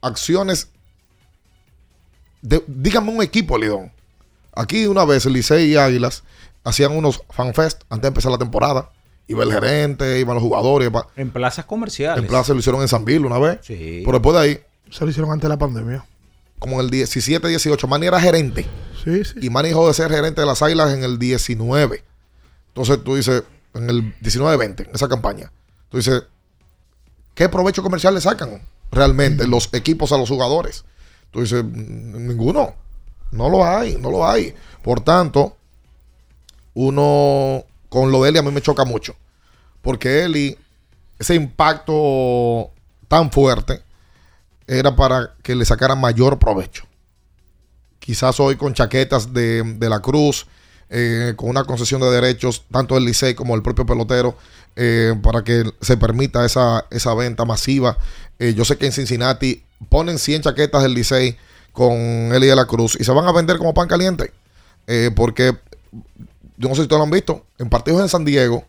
acciones 0.00 0.68
de- 2.42 2.64
dígame 2.66 3.10
un 3.12 3.22
equipo, 3.22 3.58
Lidón. 3.58 3.92
Aquí 4.54 4.86
una 4.86 5.04
vez 5.04 5.26
el 5.26 5.34
Licey 5.34 5.72
y 5.72 5.76
Águilas 5.76 6.22
hacían 6.64 6.92
unos 6.96 7.22
fanfest 7.30 7.82
antes 7.90 8.02
de 8.02 8.08
empezar 8.08 8.32
la 8.32 8.38
temporada. 8.38 8.90
Iba 9.28 9.44
el 9.44 9.52
gerente, 9.52 10.18
iban 10.18 10.34
los 10.34 10.42
jugadores. 10.42 10.88
iba- 10.88 11.06
En 11.16 11.30
plazas 11.30 11.64
comerciales. 11.66 12.22
en 12.22 12.28
plaza 12.28 12.52
lo 12.52 12.58
hicieron 12.60 12.80
en 12.82 12.88
San 12.88 13.04
Bill 13.04 13.26
una 13.26 13.38
vez. 13.38 13.58
Sí. 13.62 14.02
Pero 14.04 14.12
después 14.18 14.34
de 14.36 14.40
ahí, 14.42 14.60
Se 14.90 15.04
lo 15.04 15.10
hicieron 15.10 15.30
antes 15.32 15.42
de 15.42 15.48
la 15.50 15.58
pandemia. 15.58 16.04
como 16.58 16.74
en 16.74 16.80
el 16.86 16.90
17, 16.90 17.48
18, 17.48 17.88
Manny 17.88 18.06
era 18.06 18.20
gerente. 18.20 18.66
Sí, 19.02 19.24
sí. 19.24 19.34
Y 19.40 19.48
Manny 19.50 19.68
dejó 19.70 19.88
de 19.88 19.94
ser 19.94 20.10
gerente 20.10 20.42
de 20.42 20.46
las 20.46 20.60
Águilas 20.62 20.92
en 20.92 21.02
el 21.04 21.18
19. 21.18 22.04
Entonces 22.68 23.02
tú 23.02 23.16
dices, 23.16 23.42
en 23.72 23.88
el 23.88 24.14
19-20, 24.20 24.86
en 24.88 24.94
esa 24.94 25.08
campaña. 25.08 25.50
Tú 25.88 25.96
dices, 25.96 26.22
¿qué 27.34 27.48
provecho 27.48 27.82
comercial 27.82 28.14
le 28.14 28.20
sacan 28.20 28.60
realmente 28.92 29.46
los 29.46 29.72
equipos 29.72 30.12
a 30.12 30.18
los 30.18 30.28
jugadores? 30.28 30.84
Tú 31.30 31.40
dices, 31.40 31.64
"Mm, 31.64 32.26
ninguno. 32.28 32.74
No 33.30 33.48
lo 33.48 33.64
hay, 33.64 33.96
no 33.96 34.10
lo 34.10 34.28
hay. 34.28 34.54
Por 34.82 35.00
tanto, 35.00 35.56
uno 36.74 37.64
con 37.88 38.12
lo 38.12 38.22
de 38.22 38.30
Eli 38.30 38.38
a 38.38 38.42
mí 38.42 38.50
me 38.50 38.60
choca 38.62 38.84
mucho. 38.84 39.16
Porque 39.82 40.24
Eli, 40.24 40.58
ese 41.18 41.34
impacto 41.34 42.70
tan 43.08 43.30
fuerte, 43.32 43.82
era 44.70 44.94
para 44.94 45.34
que 45.42 45.56
le 45.56 45.64
sacaran 45.64 46.00
mayor 46.00 46.38
provecho. 46.38 46.84
Quizás 47.98 48.38
hoy 48.38 48.56
con 48.56 48.72
chaquetas 48.72 49.32
de, 49.32 49.62
de 49.64 49.88
la 49.88 50.00
Cruz, 50.00 50.46
eh, 50.88 51.34
con 51.36 51.48
una 51.48 51.64
concesión 51.64 52.00
de 52.00 52.10
derechos, 52.10 52.64
tanto 52.70 52.94
del 52.94 53.04
Licey 53.04 53.34
como 53.34 53.56
el 53.56 53.62
propio 53.62 53.84
pelotero, 53.84 54.36
eh, 54.76 55.14
para 55.22 55.42
que 55.42 55.64
se 55.80 55.96
permita 55.96 56.44
esa, 56.44 56.86
esa 56.90 57.14
venta 57.14 57.44
masiva. 57.44 57.98
Eh, 58.38 58.54
yo 58.54 58.64
sé 58.64 58.76
que 58.76 58.86
en 58.86 58.92
Cincinnati 58.92 59.64
ponen 59.88 60.18
100 60.18 60.42
chaquetas 60.42 60.82
del 60.82 60.94
Licey 60.94 61.36
con 61.72 61.96
Eli 62.32 62.46
de 62.46 62.56
la 62.56 62.66
Cruz 62.66 62.96
y 62.98 63.04
se 63.04 63.12
van 63.12 63.26
a 63.26 63.32
vender 63.32 63.58
como 63.58 63.74
pan 63.74 63.88
caliente. 63.88 64.32
Porque, 65.14 65.56
yo 66.56 66.68
no 66.68 66.74
sé 66.74 66.80
si 66.80 66.82
ustedes 66.82 66.98
lo 66.98 67.04
han 67.04 67.10
visto, 67.10 67.46
en 67.58 67.68
partidos 67.68 68.00
en 68.00 68.08
San 68.08 68.24
Diego, 68.24 68.64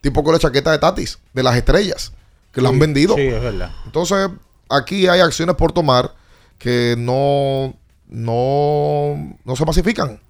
tipo 0.00 0.24
con 0.24 0.32
la 0.32 0.40
chaqueta 0.40 0.72
de 0.72 0.78
Tatis, 0.78 1.20
de 1.32 1.44
las 1.44 1.54
estrellas, 1.56 2.12
que 2.52 2.60
la 2.60 2.70
han 2.70 2.80
vendido. 2.80 3.14
Sí, 3.14 3.22
es 3.22 3.40
verdad. 3.40 3.70
Entonces, 3.86 4.30
aquí 4.70 5.08
hay 5.08 5.20
acciones 5.20 5.56
por 5.56 5.72
tomar 5.72 6.14
que 6.58 6.94
no, 6.98 7.74
no, 8.08 9.36
no 9.44 9.56
se 9.56 9.64
pacifican. 9.64 10.20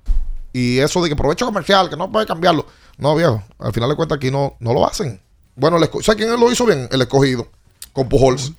Y 0.52 0.78
eso 0.78 1.02
de 1.02 1.08
que 1.08 1.16
provecho 1.16 1.46
comercial, 1.46 1.88
que 1.88 1.96
no 1.96 2.10
puede 2.10 2.26
cambiarlo. 2.26 2.66
No, 2.98 3.14
viejo. 3.14 3.42
Al 3.58 3.72
final 3.72 3.88
de 3.88 3.96
cuentas, 3.96 4.16
aquí 4.16 4.30
no, 4.30 4.56
no 4.60 4.72
lo 4.72 4.86
hacen. 4.86 5.20
Bueno, 5.56 5.76
el 5.76 5.84
¿sabes 6.02 6.16
quién 6.16 6.40
lo 6.40 6.50
hizo 6.50 6.66
bien? 6.66 6.88
El 6.90 7.02
escogido. 7.02 7.48
Con 7.92 8.08
Pujols. 8.08 8.52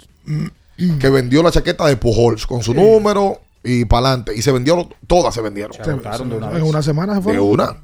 que 0.99 1.09
vendió 1.09 1.43
la 1.43 1.51
chaqueta 1.51 1.85
de 1.87 1.97
Pujols 1.97 2.45
con 2.45 2.63
su 2.63 2.73
número 2.73 3.41
y 3.63 3.85
para 3.85 4.07
adelante. 4.07 4.33
Y 4.35 4.41
se 4.41 4.51
vendieron, 4.51 4.93
todas 5.07 5.33
se 5.33 5.41
vendieron. 5.41 5.73
Se 5.73 5.81
agotaron 5.81 6.29
de 6.29 6.37
una 6.37 6.47
En 6.47 6.53
vez. 6.55 6.63
una 6.63 6.81
semana 6.81 7.15
se 7.15 7.21
fue. 7.21 7.33
De 7.33 7.39
una. 7.39 7.77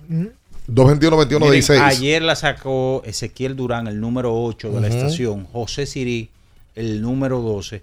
221 0.68 1.18
21 1.18 1.46
Miren, 1.46 1.54
16. 1.54 1.82
Ayer 1.82 2.22
la 2.22 2.36
sacó 2.36 3.02
Ezequiel 3.06 3.56
Durán, 3.56 3.88
el 3.88 4.02
número 4.02 4.36
8 4.44 4.72
de 4.72 4.82
la 4.82 4.88
estación, 4.88 5.46
José 5.46 5.86
Sirí, 5.86 6.30
el 6.78 7.02
número 7.02 7.42
12. 7.42 7.82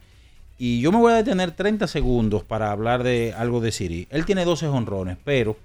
Y 0.57 0.81
yo 0.81 0.93
me 0.93 0.99
voy 0.99 1.12
a 1.12 1.16
detener 1.16 1.51
30 1.51 1.87
segundos 1.89 2.45
para 2.45 2.71
hablar 2.71 3.03
de 3.03 3.35
algo 3.37 3.61
de 3.61 3.73
Sirí. 3.73 4.07
Él 4.11 4.25
tiene 4.25 4.45
12 4.45 4.69
honrones, 4.69 5.19
pero 5.25 5.57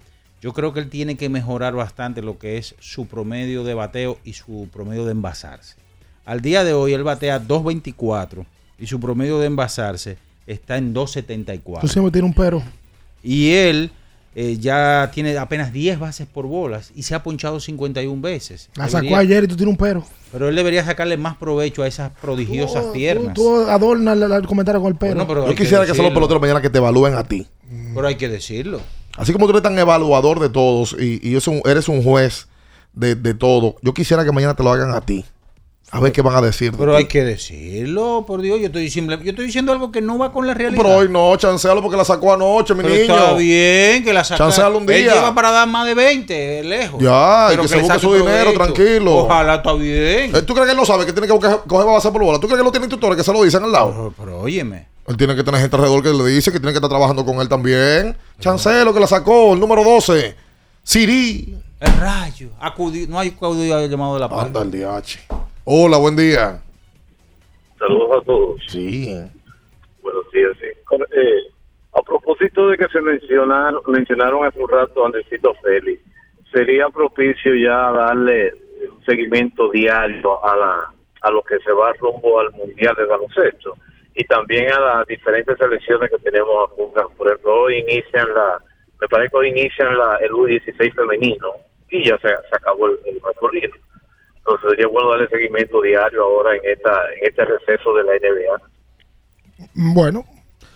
yo 0.41 0.51
creo 0.53 0.73
que 0.73 0.79
él 0.79 0.89
tiene 0.89 1.15
que 1.15 1.29
mejorar 1.29 1.75
bastante 1.75 2.21
lo 2.21 2.39
que 2.39 2.57
es 2.57 2.75
su 2.79 3.05
promedio 3.07 3.63
de 3.63 3.75
bateo 3.75 4.17
y 4.23 4.33
su 4.33 4.67
promedio 4.73 5.05
de 5.05 5.11
envasarse. 5.11 5.75
Al 6.25 6.41
día 6.41 6.63
de 6.63 6.73
hoy 6.73 6.93
él 6.93 7.03
batea 7.03 7.39
2.24 7.41 8.45
y 8.79 8.87
su 8.87 8.99
promedio 8.99 9.39
de 9.39 9.45
envasarse 9.45 10.17
está 10.47 10.77
en 10.77 10.93
2.74. 10.93 11.81
Tú 11.81 11.87
siempre 11.87 12.11
tienes 12.11 12.29
un 12.29 12.35
pero. 12.35 12.63
Y 13.21 13.51
él 13.51 13.91
eh, 14.35 14.57
ya 14.59 15.09
tiene 15.13 15.37
apenas 15.37 15.73
10 15.73 15.99
bases 15.99 16.27
por 16.27 16.45
bolas 16.45 16.91
y 16.95 17.03
se 17.03 17.15
ha 17.15 17.23
ponchado 17.23 17.59
51 17.59 18.21
veces. 18.21 18.69
La 18.75 18.87
sacó 18.89 19.15
ayer 19.15 19.43
y 19.43 19.47
tú 19.47 19.55
tienes 19.55 19.71
un 19.73 19.77
pero. 19.77 20.03
Pero 20.31 20.47
él 20.49 20.55
debería 20.55 20.85
sacarle 20.85 21.17
más 21.17 21.35
provecho 21.37 21.81
a 21.81 21.87
esas 21.87 22.11
prodigiosas 22.21 22.85
piernas. 22.93 23.33
Tú 23.33 23.61
adornas 23.67 24.15
el, 24.15 24.31
el 24.31 24.45
comentario 24.47 24.79
con 24.81 24.91
el 24.91 24.97
pero. 24.97 25.15
Bueno, 25.15 25.27
pero 25.27 25.41
Yo 25.47 25.49
que 25.55 25.63
quisiera 25.63 25.83
que, 25.83 25.89
los 25.89 25.97
decirlo. 25.97 26.13
peloteros 26.13 26.41
mañana 26.41 26.61
que 26.61 26.69
te 26.69 26.77
evalúen 26.77 27.15
a 27.15 27.23
ti. 27.23 27.47
Pero 27.95 28.07
hay 28.07 28.15
que 28.15 28.29
decirlo. 28.29 28.79
Así 29.17 29.33
como 29.33 29.47
tú 29.47 29.51
eres 29.51 29.63
tan 29.63 29.77
evaluador 29.77 30.39
de 30.39 30.49
todos 30.49 30.95
y, 30.99 31.19
y 31.27 31.31
eres, 31.31 31.47
un, 31.47 31.61
eres 31.65 31.89
un 31.89 32.03
juez 32.03 32.47
de, 32.93 33.15
de 33.15 33.33
todo, 33.33 33.75
yo 33.81 33.93
quisiera 33.93 34.23
que 34.23 34.31
mañana 34.31 34.53
te 34.53 34.63
lo 34.63 34.71
hagan 34.71 34.91
a 34.93 35.01
ti. 35.01 35.25
A 35.91 35.99
ver 35.99 36.11
qué 36.11 36.21
van 36.21 36.35
a 36.35 36.41
decir. 36.41 36.71
de 36.71 36.77
Pero 36.77 36.95
hay 36.95 37.05
que 37.05 37.23
decirlo, 37.23 38.23
por 38.27 38.41
Dios. 38.41 38.59
Yo 38.59 38.67
estoy, 38.67 38.89
simple- 38.91 39.17
yo 39.23 39.31
estoy 39.31 39.47
diciendo 39.47 39.71
algo 39.71 39.91
que 39.91 40.01
no 40.01 40.17
va 40.19 40.31
con 40.31 40.45
la 40.45 40.53
realidad. 40.53 40.81
Pero 40.83 40.95
hoy 40.97 41.09
no, 41.09 41.35
chancealo 41.35 41.81
porque 41.81 41.97
la 41.97 42.05
sacó 42.05 42.31
anoche, 42.33 42.75
mi 42.75 42.83
Pero 42.83 42.93
niño. 42.95 43.15
está 43.15 43.33
bien 43.33 44.03
que 44.03 44.13
la 44.13 44.23
saca. 44.23 44.37
Chancealo 44.37 44.77
un 44.77 44.83
Él 44.91 45.03
día. 45.03 45.13
lleva 45.15 45.33
para 45.33 45.49
dar 45.49 45.67
más 45.67 45.87
de 45.87 45.95
20, 45.95 46.63
lejos. 46.63 47.01
Ya, 47.01 47.47
y 47.47 47.51
Pero 47.51 47.61
que 47.63 47.67
se 47.69 47.77
busque 47.81 47.99
su 47.99 48.13
dinero, 48.13 48.53
tranquilo. 48.53 49.17
Ojalá 49.17 49.55
está 49.55 49.73
bien. 49.73 50.35
Eh, 50.35 50.41
¿Tú 50.45 50.53
crees 50.53 50.67
que 50.67 50.71
él 50.73 50.77
no 50.77 50.85
sabe 50.85 51.05
que 51.07 51.11
tiene 51.13 51.25
que 51.27 51.33
buscar- 51.33 51.63
coger 51.65 51.87
base 51.87 52.11
por 52.11 52.21
bola? 52.23 52.39
¿Tú 52.39 52.47
crees 52.47 52.57
que 52.57 52.61
él 52.61 52.65
no 52.65 52.71
tiene 52.71 52.85
instructores 52.85 53.17
que 53.17 53.23
se 53.23 53.33
lo 53.33 53.41
dicen 53.43 53.63
al 53.63 53.71
lado? 53.71 54.13
Pero, 54.17 54.41
óyeme. 54.41 54.87
Él 55.07 55.17
tiene 55.17 55.35
que 55.35 55.43
tener 55.43 55.59
gente 55.59 55.75
alrededor 55.75 56.03
que 56.03 56.09
le 56.13 56.23
dice 56.29 56.51
que 56.51 56.59
tiene 56.59 56.71
que 56.71 56.77
estar 56.77 56.89
trabajando 56.89 57.25
con 57.25 57.39
él 57.41 57.49
también. 57.49 58.15
Chancelo 58.39 58.93
que 58.93 58.99
la 58.99 59.07
sacó, 59.07 59.53
el 59.53 59.59
número 59.59 59.83
12. 59.83 60.35
Siri. 60.83 61.55
El 61.79 61.93
rayo. 61.97 62.49
Acudí- 62.61 63.07
no 63.07 63.17
hay 63.17 63.29
acudido 63.29 63.75
al 63.77 63.89
llamado 63.89 64.13
de 64.15 64.19
la 64.19 64.29
paz. 64.29 64.45
Anda 64.45 64.61
el 64.61 64.69
DH. 64.69 65.17
Hola, 65.71 65.99
buen 65.99 66.15
día. 66.15 66.63
Saludos 67.77 68.17
a 68.19 68.25
todos. 68.25 68.59
Sí. 68.69 69.13
Buenos 70.01 70.31
días, 70.31 70.49
sí. 70.59 70.65
Eh, 70.65 71.53
a 71.93 72.01
propósito 72.01 72.69
de 72.69 72.75
que 72.75 72.87
se 72.87 72.99
mencionaron, 72.99 73.79
mencionaron 73.85 74.47
hace 74.47 74.59
un 74.59 74.67
rato 74.67 75.03
a 75.03 75.05
Andresito 75.05 75.53
Félix, 75.61 76.01
sería 76.51 76.89
propicio 76.89 77.53
ya 77.53 77.91
darle 77.91 78.51
un 78.91 79.05
seguimiento 79.05 79.69
diario 79.69 80.43
a 80.43 80.57
la 80.57 80.93
a 81.21 81.29
lo 81.29 81.43
que 81.43 81.59
se 81.59 81.71
va 81.71 81.93
rumbo 81.99 82.39
al 82.39 82.51
Mundial 82.53 82.95
de 82.97 83.05
Baloncesto 83.05 83.75
y 84.15 84.23
también 84.23 84.71
a 84.71 84.79
las 84.79 85.07
diferentes 85.07 85.55
selecciones 85.55 86.09
que 86.09 86.17
tenemos 86.17 86.67
a 86.67 86.73
jugar. 86.73 87.05
Por 87.15 87.27
ejemplo, 87.27 87.61
hoy 87.61 87.77
inician 87.77 88.27
la, 88.33 88.59
me 88.99 89.07
parece 89.07 89.29
que 89.29 89.37
hoy 89.37 89.49
inician 89.49 89.95
la, 89.95 90.15
el 90.15 90.31
U16 90.31 90.95
femenino 90.95 91.51
y 91.91 92.09
ya 92.09 92.17
se, 92.17 92.29
se 92.29 92.55
acabó 92.55 92.87
el, 92.87 92.97
el 93.05 93.21
masculino. 93.21 93.75
Entonces 94.49 94.69
sería 94.71 94.87
bueno 94.87 95.11
darle 95.11 95.27
seguimiento 95.29 95.81
diario 95.81 96.23
ahora 96.23 96.55
en 96.55 96.61
esta 96.71 96.91
en 97.19 97.27
este 97.29 97.45
receso 97.45 97.93
de 97.93 98.03
la 98.03 98.11
NBA. 98.13 99.69
Bueno, 99.73 100.25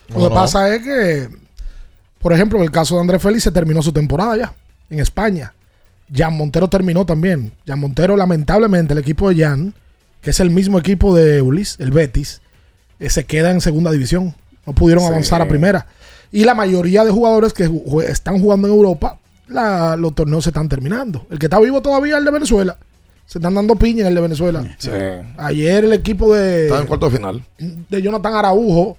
lo 0.10 0.16
que 0.16 0.22
no. 0.24 0.34
pasa 0.34 0.74
es 0.76 0.84
que, 0.84 1.28
por 2.20 2.34
ejemplo, 2.34 2.58
en 2.60 2.66
el 2.66 2.72
caso 2.72 2.95
de 2.95 3.02
Andrés 3.02 3.22
Félix 3.22 3.44
se 3.44 3.52
terminó 3.52 3.82
su 3.82 3.91
temporada 3.94 4.38
ya 4.38 4.54
en 4.90 5.00
España. 5.00 5.54
Jan 6.14 6.36
Montero 6.38 6.68
terminó 6.68 7.06
también. 7.06 7.54
Jan 7.66 7.80
Montero, 7.80 8.16
lamentablemente, 8.16 8.94
el 8.94 9.00
equipo 9.00 9.30
de 9.30 9.44
Jan, 9.44 9.74
que 10.22 10.30
es 10.30 10.40
el 10.40 10.50
mismo 10.52 10.78
equipo 10.78 11.16
de 11.16 11.41
Ulis, 11.41 11.78
el 11.80 11.91
Betis, 11.91 12.41
eh, 13.00 13.10
se 13.10 13.26
queda 13.26 13.52
en 13.52 13.62
segunda 13.62 13.90
división. 13.91 14.36
No 14.66 14.74
pudieron 14.74 15.04
Sí. 15.06 15.10
avanzar 15.10 15.41
a 15.41 15.48
primera. 15.48 15.88
Y 16.32 16.44
la 16.44 16.54
mayoría 16.56 17.04
de 17.04 17.12
jugadores 17.12 17.54
que 17.54 17.68
ju- 17.70 18.04
están 18.04 18.40
jugando 18.40 18.68
en 18.68 18.74
Europa, 18.74 19.20
la- 19.48 19.95
los 19.95 20.14
torneos 20.14 20.44
se 20.44 20.50
están 20.52 20.70
terminando. 20.70 21.26
El 21.30 21.40
que 21.40 21.48
está 21.48 21.60
vivo 21.60 21.82
todavía 21.82 22.14
es 22.16 22.20
el 22.20 22.26
de 22.26 22.32
Venezuela. 22.32 22.78
Se 23.26 23.40
están 23.40 23.56
dando 23.56 23.76
piña 23.76 24.02
en 24.02 24.08
el 24.08 24.16
de 24.16 24.22
Venezuela. 24.22 24.64
Sí. 24.78 24.90
Ayer 25.38 25.86
el 25.86 25.94
equipo 25.94 26.34
de 26.36 26.66
Está 26.68 26.80
en 26.80 26.88
cuarto 26.88 27.10
de 27.10 27.18
final. 27.18 27.44
de 27.58 28.02
Jonathan 28.02 28.34
Araujo. 28.36 28.98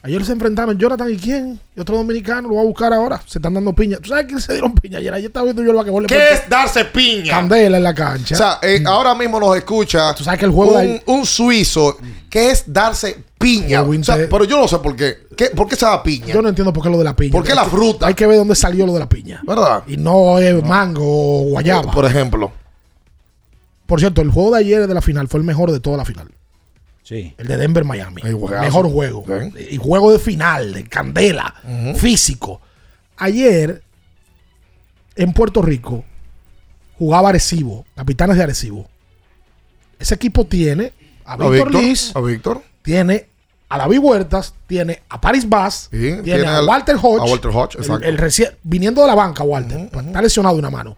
Ayer 0.00 0.24
se 0.24 0.30
enfrentaron 0.32 0.78
Jonathan 0.78 1.12
y 1.12 1.16
quién? 1.16 1.60
Y 1.76 1.80
otro 1.80 1.96
dominicano, 1.96 2.42
lo 2.48 2.54
voy 2.54 2.62
a 2.62 2.66
buscar 2.66 2.92
ahora. 2.94 3.20
Se 3.26 3.38
están 3.40 3.52
dando 3.52 3.72
piña. 3.72 3.98
¿Tú 3.98 4.10
sabes 4.10 4.26
quién 4.26 4.40
se 4.40 4.52
dieron 4.52 4.72
piña 4.72 4.98
ayer? 4.98 5.12
Ayer 5.12 5.26
estaba 5.26 5.44
viendo 5.44 5.60
yo 5.62 5.70
el 5.70 5.76
basquetbol. 5.76 6.06
¿Qué 6.06 6.32
es 6.34 6.48
darse 6.48 6.84
piña? 6.84 7.32
Candela 7.32 7.76
en 7.78 7.82
la 7.82 7.92
cancha. 7.92 8.34
O 8.36 8.38
sea, 8.38 8.58
eh, 8.62 8.80
ahora 8.86 9.14
mismo 9.16 9.40
nos 9.40 9.56
escucha 9.56 10.14
Tú 10.14 10.22
sabes 10.22 10.38
que 10.38 10.46
el 10.46 10.52
juego 10.52 10.72
un, 10.74 10.78
ahí- 10.78 11.02
un 11.06 11.26
suizo 11.26 11.98
que 12.30 12.52
es 12.52 12.72
darse 12.72 13.24
piña. 13.38 13.82
O 13.82 14.04
sea, 14.04 14.16
pero 14.30 14.44
yo 14.44 14.56
no 14.58 14.68
sé 14.68 14.78
por 14.78 14.94
qué. 14.94 15.16
¿Qué- 15.36 15.50
¿Por 15.50 15.66
qué 15.68 15.74
se 15.74 15.84
da 15.84 16.00
piña? 16.00 16.32
Yo 16.32 16.40
no 16.42 16.48
entiendo 16.48 16.72
por 16.72 16.84
qué 16.84 16.90
lo 16.90 16.96
de 16.98 17.04
la 17.04 17.16
piña. 17.16 17.32
¿Por 17.32 17.42
qué 17.42 17.54
la 17.54 17.64
que- 17.64 17.70
fruta? 17.70 18.06
Hay 18.06 18.14
que 18.14 18.26
ver 18.26 18.38
dónde 18.38 18.54
salió 18.54 18.86
lo 18.86 18.92
de 18.94 19.00
la 19.00 19.08
piña. 19.08 19.42
¿Verdad? 19.44 19.82
Y 19.88 19.96
no 19.96 20.38
es 20.38 20.64
mango 20.64 21.02
o 21.04 21.42
guayaba. 21.50 21.90
Por 21.90 22.04
ejemplo. 22.06 22.52
Por 23.88 24.00
cierto, 24.00 24.20
el 24.20 24.30
juego 24.30 24.50
de 24.52 24.58
ayer 24.58 24.86
de 24.86 24.92
la 24.92 25.00
final 25.00 25.28
fue 25.28 25.40
el 25.40 25.46
mejor 25.46 25.72
de 25.72 25.80
toda 25.80 25.96
la 25.96 26.04
final. 26.04 26.28
Sí. 27.02 27.34
El 27.38 27.46
de 27.48 27.56
Denver-Miami. 27.56 28.20
juegazo. 28.20 28.62
Mejor 28.62 28.90
juego. 28.92 29.24
Y 29.70 29.78
juego 29.78 30.12
de 30.12 30.18
final, 30.18 30.74
de 30.74 30.84
candela, 30.84 31.54
físico. 31.96 32.60
Ayer, 33.16 33.82
en 35.16 35.32
Puerto 35.32 35.62
Rico, 35.62 36.04
jugaba 36.98 37.30
Arecibo, 37.30 37.86
Capitanes 37.96 38.36
de 38.36 38.42
Arecibo. 38.42 38.86
Ese 39.98 40.14
equipo 40.14 40.44
tiene 40.44 40.92
a 41.24 41.32
A 41.32 41.48
Víctor. 41.48 41.74
Liz, 41.74 42.12
A 42.14 42.20
Víctor. 42.20 42.62
tiene 42.82 43.26
a 43.70 43.78
David 43.78 43.98
Huertas, 44.00 44.54
tiene 44.66 45.02
a 45.08 45.18
Paris 45.20 45.48
Bass, 45.48 45.88
tiene, 45.90 46.22
tiene 46.22 46.46
a 46.46 46.58
al- 46.58 46.66
Walter 46.68 46.96
Hodge. 47.00 47.20
a 47.20 47.24
Walter 47.24 47.50
Hodge, 47.54 47.74
el- 47.76 47.80
exacto. 47.84 48.06
el 48.06 48.18
reci- 48.18 48.54
viniendo 48.62 49.00
de 49.00 49.08
la 49.08 49.14
banca, 49.14 49.42
Walter. 49.44 49.88
Está 50.06 50.20
lesionado 50.22 50.54
de 50.56 50.60
una 50.60 50.70
mano. 50.70 50.96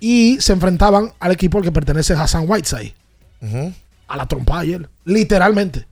Y 0.00 0.40
se 0.40 0.52
enfrentaban 0.52 1.12
al 1.18 1.32
equipo 1.32 1.58
al 1.58 1.64
que 1.64 1.72
pertenece 1.72 2.14
Hassan 2.14 2.44
Whiteside. 2.48 2.94
Ujú. 3.42 3.72
A 4.08 4.16
la 4.16 4.26
trompa 4.26 4.60
ayer. 4.60 4.88
Literalmente. 5.04 5.86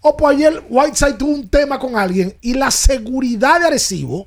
O 0.00 0.16
pues 0.16 0.36
ayer 0.36 0.64
Whiteside 0.68 1.14
tuvo 1.14 1.32
un 1.32 1.48
tema 1.48 1.78
con 1.78 1.96
alguien 1.96 2.36
y 2.40 2.54
la 2.54 2.70
seguridad 2.70 3.60
de 3.60 3.66
Arecibo, 3.66 4.26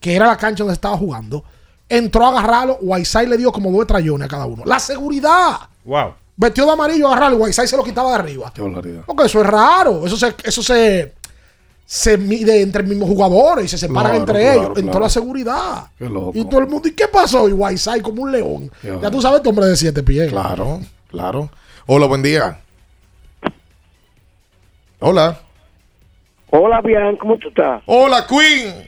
que 0.00 0.14
era 0.14 0.26
la 0.26 0.36
cancha 0.36 0.64
donde 0.64 0.74
estaba 0.74 0.96
jugando, 0.96 1.44
entró 1.88 2.26
a 2.26 2.30
agarrarlo. 2.30 2.78
Whiteside 2.80 3.28
le 3.28 3.36
dio 3.36 3.52
como 3.52 3.70
dos 3.70 3.86
trayones 3.86 4.26
a 4.26 4.28
cada 4.28 4.46
uno. 4.46 4.64
La 4.66 4.80
seguridad. 4.80 5.56
Wow. 5.84 6.14
Vestió 6.36 6.66
de 6.66 6.72
amarillo 6.72 7.08
a 7.08 7.12
agarrarlo. 7.12 7.38
Whiteside 7.38 7.68
se 7.68 7.76
lo 7.76 7.84
quitaba 7.84 8.10
de 8.10 8.14
arriba. 8.16 8.52
Qué 8.52 8.60
barbaridad. 8.60 9.02
Porque 9.06 9.26
eso 9.26 9.40
es 9.40 9.46
raro. 9.46 10.04
Eso 10.04 10.16
se, 10.16 10.34
eso 10.42 10.62
se, 10.62 11.14
se 11.86 12.16
mide 12.16 12.62
entre 12.62 12.82
mismos 12.82 13.08
jugadores 13.08 13.66
y 13.66 13.68
se 13.68 13.78
separan 13.78 14.12
Claro, 14.12 14.18
entre 14.20 14.42
claro, 14.42 14.60
ellos. 14.60 14.82
Claro. 14.82 15.00
la 15.00 15.08
seguridad. 15.08 15.84
Qué 15.98 16.08
loco. 16.08 16.32
Y 16.34 16.44
todo 16.46 16.60
el 16.60 16.66
mundo, 16.66 16.88
¿y 16.88 16.92
qué 16.92 17.06
pasó? 17.08 17.48
Y 17.48 17.52
Whiteside 17.52 18.02
como 18.02 18.22
un 18.22 18.32
león. 18.32 18.70
Qué 18.80 18.98
ya 19.02 19.10
tú 19.10 19.20
sabes, 19.20 19.38
este 19.38 19.48
hombre 19.50 19.66
de 19.66 19.76
siete 19.76 20.02
pies. 20.02 20.30
Claro, 20.30 20.80
claro. 21.10 21.50
Hola, 21.86 22.06
buen 22.06 22.22
día. 22.22 22.58
Hola. 25.00 25.38
Hola, 26.50 26.80
Bian, 26.80 27.16
¿cómo 27.16 27.36
tú 27.38 27.48
estás? 27.48 27.82
Hola, 27.86 28.26
Queen. 28.26 28.86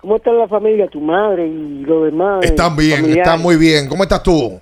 ¿Cómo 0.00 0.16
está 0.16 0.32
la 0.32 0.46
familia, 0.48 0.86
tu 0.88 1.00
madre 1.00 1.46
y 1.46 1.80
los 1.86 2.04
demás? 2.04 2.44
Están 2.44 2.76
bien, 2.76 2.96
familiares? 2.96 3.24
están 3.26 3.40
muy 3.40 3.56
bien. 3.56 3.88
¿Cómo 3.88 4.02
estás 4.02 4.22
tú? 4.22 4.60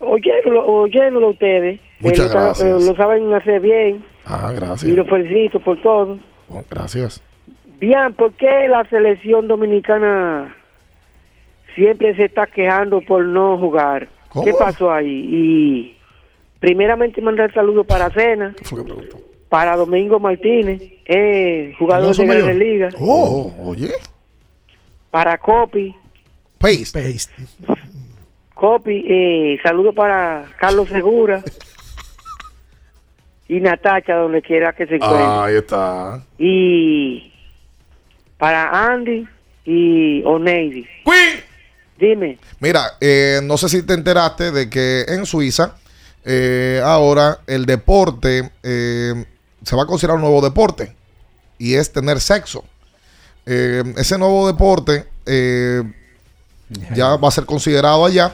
Oyéndolo, 0.00 0.66
oyéndolo 0.66 1.28
ustedes. 1.30 1.80
Muchas 2.00 2.26
Eh, 2.26 2.34
lo, 2.34 2.40
gracias. 2.40 2.68
eh, 2.82 2.86
lo 2.90 2.96
saben 2.96 3.32
hacer 3.34 3.60
bien 3.60 4.04
Ah, 4.26 4.50
y 4.52 4.56
gracias. 4.56 4.92
lo 4.92 5.04
felicito 5.04 5.60
por 5.60 5.80
todo. 5.82 6.18
Oh, 6.48 6.62
Gracias. 6.70 7.22
Bien, 7.80 8.12
¿por 8.14 8.32
qué 8.34 8.66
la 8.68 8.84
selección 8.88 9.48
dominicana 9.48 10.54
siempre 11.74 12.14
se 12.16 12.26
está 12.26 12.46
quejando 12.46 13.00
por 13.02 13.24
no 13.24 13.58
jugar? 13.58 14.08
¿Cómo? 14.28 14.44
¿Qué 14.44 14.52
pasó 14.54 14.92
ahí? 14.92 15.08
Y 15.30 15.96
primeramente 16.60 17.20
mandar 17.20 17.52
saludos 17.52 17.86
para 17.86 18.10
Cena, 18.10 18.54
para 19.48 19.76
Domingo 19.76 20.18
Martínez, 20.18 20.80
eh, 21.04 21.74
jugador 21.78 22.16
de 22.16 22.24
Grandes. 22.26 22.56
Ligas, 22.56 22.94
Oh, 22.98 23.52
oye. 23.64 23.90
para 25.10 25.36
Copi, 25.38 25.94
Paste. 26.58 27.16
Copi, 28.54 29.04
eh, 29.06 29.58
saludos 29.62 29.94
para 29.94 30.44
Carlos 30.58 30.88
Segura 30.88 31.42
y 33.48 33.60
Natacha, 33.60 34.14
donde 34.14 34.42
quiera 34.42 34.72
que 34.72 34.86
se 34.86 34.96
encuentre. 34.96 35.24
Ahí 35.24 35.56
está. 35.56 36.22
Y 36.38 37.32
para 38.38 38.92
Andy 38.92 39.26
y 39.64 40.22
Oneidi. 40.24 40.86
Dime. 41.98 42.38
Mira, 42.60 42.94
eh, 43.00 43.40
no 43.42 43.56
sé 43.56 43.68
si 43.68 43.82
te 43.82 43.94
enteraste 43.94 44.50
de 44.50 44.68
que 44.68 45.04
en 45.08 45.26
Suiza 45.26 45.76
eh, 46.24 46.80
ahora 46.84 47.38
el 47.46 47.66
deporte 47.66 48.50
eh, 48.62 49.24
se 49.62 49.76
va 49.76 49.82
a 49.84 49.86
considerar 49.86 50.16
un 50.16 50.22
nuevo 50.22 50.42
deporte 50.42 50.94
y 51.58 51.74
es 51.74 51.92
tener 51.92 52.20
sexo. 52.20 52.64
Eh, 53.46 53.82
ese 53.96 54.18
nuevo 54.18 54.46
deporte 54.46 55.06
eh, 55.26 55.82
ya 56.94 57.16
va 57.16 57.28
a 57.28 57.30
ser 57.30 57.44
considerado 57.44 58.04
allá. 58.04 58.32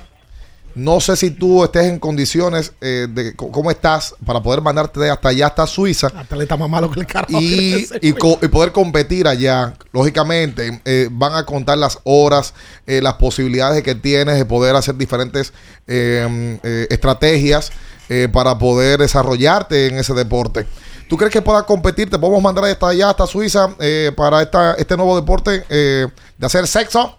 No 0.74 1.00
sé 1.00 1.16
si 1.16 1.30
tú 1.32 1.64
estés 1.64 1.86
en 1.86 1.98
condiciones 1.98 2.72
eh, 2.80 3.06
de 3.10 3.34
cómo 3.34 3.70
estás 3.70 4.14
para 4.24 4.40
poder 4.40 4.60
mandarte 4.60 5.10
hasta 5.10 5.28
allá, 5.30 5.48
hasta 5.48 5.66
Suiza 5.66 6.06
Atleta 6.14 6.56
más 6.56 6.70
malo 6.70 6.90
que 6.90 7.00
el 7.00 7.06
carajo. 7.06 7.32
y, 7.40 7.86
y 8.00 8.12
co- 8.12 8.38
y 8.40 8.48
poder 8.48 8.70
competir 8.72 9.26
allá. 9.26 9.74
Lógicamente, 9.92 10.80
eh, 10.84 11.08
van 11.10 11.34
a 11.34 11.44
contar 11.44 11.76
las 11.78 11.98
horas, 12.04 12.54
eh, 12.86 13.00
las 13.02 13.14
posibilidades 13.14 13.82
que 13.82 13.94
tienes 13.94 14.36
de 14.36 14.44
poder 14.44 14.76
hacer 14.76 14.94
diferentes 14.96 15.52
eh, 15.86 16.58
eh, 16.62 16.86
estrategias 16.90 17.72
eh, 18.08 18.28
para 18.32 18.56
poder 18.58 19.00
desarrollarte 19.00 19.88
en 19.88 19.98
ese 19.98 20.14
deporte. 20.14 20.66
¿Tú 21.08 21.16
crees 21.16 21.32
que 21.32 21.42
puedas 21.42 21.64
competir? 21.64 22.08
¿Te 22.08 22.18
podemos 22.18 22.40
mandar 22.42 22.64
hasta 22.66 22.88
allá, 22.88 23.10
hasta 23.10 23.26
Suiza, 23.26 23.74
eh, 23.80 24.12
para 24.16 24.40
esta, 24.42 24.74
este 24.74 24.96
nuevo 24.96 25.16
deporte 25.16 25.64
eh, 25.68 26.06
de 26.38 26.46
hacer 26.46 26.66
sexo? 26.68 27.16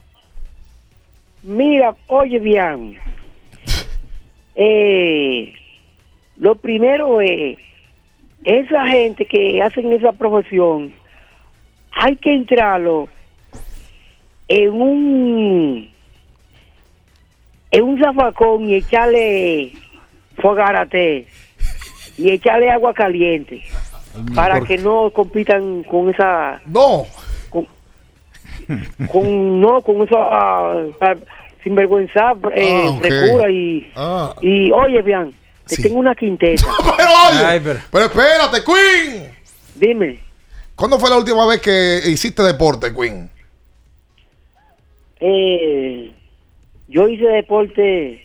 Mira, 1.43 1.93
oye 2.07 2.39
bien. 2.39 2.97
Eh, 4.55 5.53
lo 6.37 6.55
primero 6.55 7.21
es, 7.21 7.57
esa 8.43 8.87
gente 8.87 9.25
que 9.25 9.61
hacen 9.61 9.91
esa 9.93 10.11
profesión, 10.11 10.93
hay 11.93 12.15
que 12.15 12.33
entrarlo 12.33 13.07
en 14.47 14.69
un 14.71 15.89
en 17.71 17.83
un 17.83 17.99
zafacón 17.99 18.69
y 18.69 18.75
echarle 18.75 19.71
Fogarate 20.37 21.25
y 22.17 22.29
echarle 22.31 22.69
agua 22.69 22.93
caliente 22.93 23.61
para 24.35 24.57
¿por 24.59 24.67
que 24.67 24.77
no 24.77 25.09
compitan 25.11 25.83
con 25.83 26.09
esa 26.09 26.61
no. 26.65 27.05
con, 27.49 27.67
con- 29.09 29.61
no 29.61 29.81
con 29.81 30.01
esa 30.01 30.75
sinvergüenza 31.63 32.33
eh, 32.55 32.85
Ah, 32.87 32.97
frescura 32.99 33.49
y 33.51 33.91
Ah. 33.95 34.35
y 34.41 34.71
oye 34.71 35.01
bien 35.01 35.33
te 35.67 35.81
tengo 35.81 35.99
una 35.99 36.15
quinteta 36.15 36.65
Pero 36.97 37.09
oye, 37.29 37.61
pero... 37.91 38.05
espérate, 38.05 38.63
Queen. 38.63 39.31
Dime. 39.75 40.19
¿Cuándo 40.75 40.99
fue 40.99 41.09
la 41.09 41.17
última 41.17 41.45
vez 41.45 41.61
que 41.61 42.01
hiciste 42.07 42.41
deporte, 42.43 42.93
Queen? 42.93 43.29
Eh, 45.19 46.11
yo 46.87 47.07
hice 47.07 47.25
deporte 47.25 48.23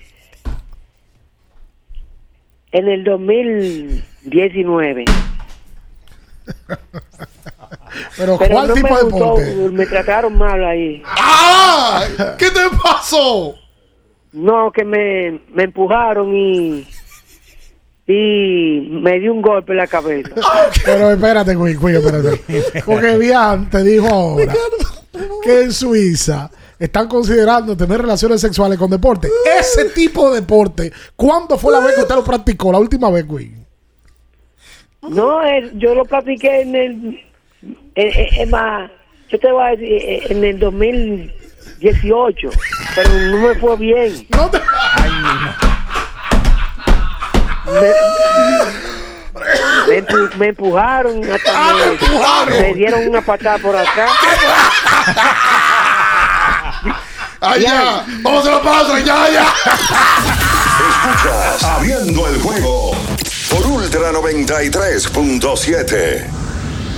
en 2.73 2.89
el 2.89 3.05
2019. 3.05 5.05
Pero, 8.17 8.39
Pero 8.39 8.55
¿cuál 8.55 8.69
no 8.69 8.75
tipo 8.75 8.89
me 8.89 8.97
de 8.97 9.03
gustó, 9.05 9.37
deporte? 9.37 9.71
me 9.73 9.87
trataron 9.87 10.39
mal 10.39 10.65
ahí. 10.65 11.03
¡Ah! 11.05 12.05
¿Qué 12.39 12.51
te 12.51 12.61
pasó? 12.83 13.55
No, 14.33 14.71
que 14.71 14.85
me, 14.85 15.41
me 15.53 15.65
empujaron 15.65 16.35
y 16.35 16.87
y 18.09 18.87
me 18.89 19.19
dio 19.19 19.33
un 19.33 19.43
golpe 19.43 19.73
en 19.73 19.79
la 19.79 19.87
cabeza. 19.87 20.31
Pero 20.85 21.11
espérate, 21.11 21.57
Queen, 21.57 21.97
espérate. 21.97 22.83
Porque 22.85 23.19
Bian 23.19 23.69
te 23.69 23.83
dijo 23.83 24.09
ahora 24.09 24.55
que 25.43 25.63
en 25.63 25.73
Suiza 25.73 26.51
están 26.79 27.09
considerando 27.09 27.77
tener 27.77 28.01
relaciones 28.03 28.41
sexuales 28.41 28.79
con 28.79 28.91
deporte. 28.91 29.29
Ese 29.59 29.87
tipo 29.87 30.31
de 30.31 30.41
deporte, 30.41 30.93
¿cuándo 31.17 31.59
fue 31.59 31.73
la 31.73 31.81
vez 31.81 31.95
que 31.97 32.03
usted 32.03 32.15
lo 32.15 32.25
practicó? 32.25 32.71
La 32.71 32.79
última 32.79 33.11
vez, 33.11 33.25
Queen. 33.25 33.67
No, 35.09 35.45
eh, 35.45 35.71
yo 35.75 35.95
lo 35.95 36.05
practiqué 36.05 36.63
en 36.63 36.75
el... 36.75 37.21
eh, 37.95 38.11
eh, 38.15 38.29
es 38.43 38.49
más, 38.49 38.91
yo 39.31 39.39
te 39.39 39.51
voy 39.53 39.65
a 39.65 39.69
decir, 39.71 39.93
eh, 39.93 40.23
en 40.31 40.45
el 40.45 40.59
2018, 40.59 42.49
pero 42.95 43.11
no 43.11 43.39
me 43.49 43.55
fue 43.57 43.77
bien. 43.77 44.27
Me, 47.67 47.93
me 49.89 49.99
empu- 50.07 50.35
me 50.37 50.47
empujaron, 50.49 51.23
hasta 51.31 51.75
me, 51.75 51.85
me 52.63 52.75
dieron 52.75 53.07
una 53.09 53.21
patada 53.21 53.59
por 53.59 53.77
acá. 53.77 54.07
¡Allá! 57.41 58.05
¡Vamos 58.23 58.47
a 58.47 58.51
la 58.51 58.63
pausa! 58.63 58.99
¡Ya, 59.01 59.29
ya! 59.31 59.47
Escuchas 60.89 61.65
Abriendo 61.65 62.29
el 62.29 62.41
juego 62.41 62.93
por 63.51 63.67
Ultra 63.67 64.13
93.7. 64.13 66.25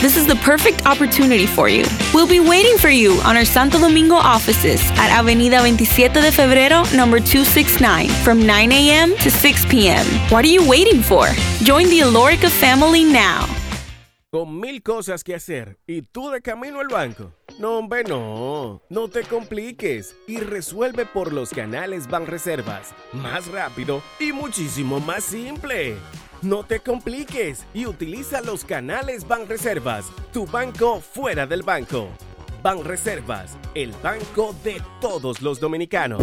This 0.00 0.16
is 0.16 0.26
the 0.26 0.36
perfect 0.36 0.86
opportunity 0.86 1.44
for 1.44 1.68
you. 1.68 1.84
We'll 2.14 2.26
be 2.26 2.40
waiting 2.40 2.78
for 2.78 2.88
you 2.88 3.20
on 3.20 3.36
our 3.36 3.44
Santo 3.44 3.78
Domingo 3.78 4.14
offices 4.14 4.80
at 4.92 5.10
Avenida 5.10 5.58
27 5.58 6.22
de 6.22 6.32
Febrero, 6.32 6.90
number 6.96 7.20
269, 7.20 8.08
from 8.24 8.46
9 8.46 8.72
a.m. 8.72 9.14
to 9.16 9.30
6 9.30 9.66
p.m. 9.66 10.06
What 10.30 10.42
are 10.46 10.48
you 10.48 10.66
waiting 10.66 11.02
for? 11.02 11.26
Join 11.64 11.90
the 11.90 12.00
Alorica 12.00 12.48
family 12.48 13.04
now. 13.04 13.46
Con 14.32 14.58
mil 14.58 14.80
cosas 14.80 15.22
que 15.22 15.34
hacer 15.34 15.76
y 15.86 16.00
tú 16.00 16.30
de 16.30 16.40
camino 16.40 16.80
al 16.80 16.88
banco. 16.88 17.34
No, 17.58 17.76
hombre, 17.76 18.02
no. 18.04 18.80
No 18.88 19.08
te 19.08 19.24
compliques 19.24 20.16
y 20.26 20.38
resuelve 20.38 21.04
por 21.04 21.30
los 21.30 21.50
canales 21.50 22.08
Banreservas. 22.08 22.94
Más 23.12 23.48
rápido 23.48 24.00
y 24.18 24.32
muchísimo 24.32 24.98
más 24.98 25.24
simple. 25.24 25.98
No 26.42 26.64
te 26.64 26.80
compliques 26.80 27.66
y 27.74 27.84
utiliza 27.84 28.40
los 28.40 28.64
canales 28.64 29.28
Banreservas, 29.28 30.06
tu 30.32 30.46
banco 30.46 31.00
fuera 31.00 31.46
del 31.46 31.62
banco. 31.62 32.08
Banreservas, 32.62 33.58
el 33.74 33.92
banco 34.02 34.54
de 34.64 34.80
todos 35.02 35.42
los 35.42 35.60
dominicanos. 35.60 36.22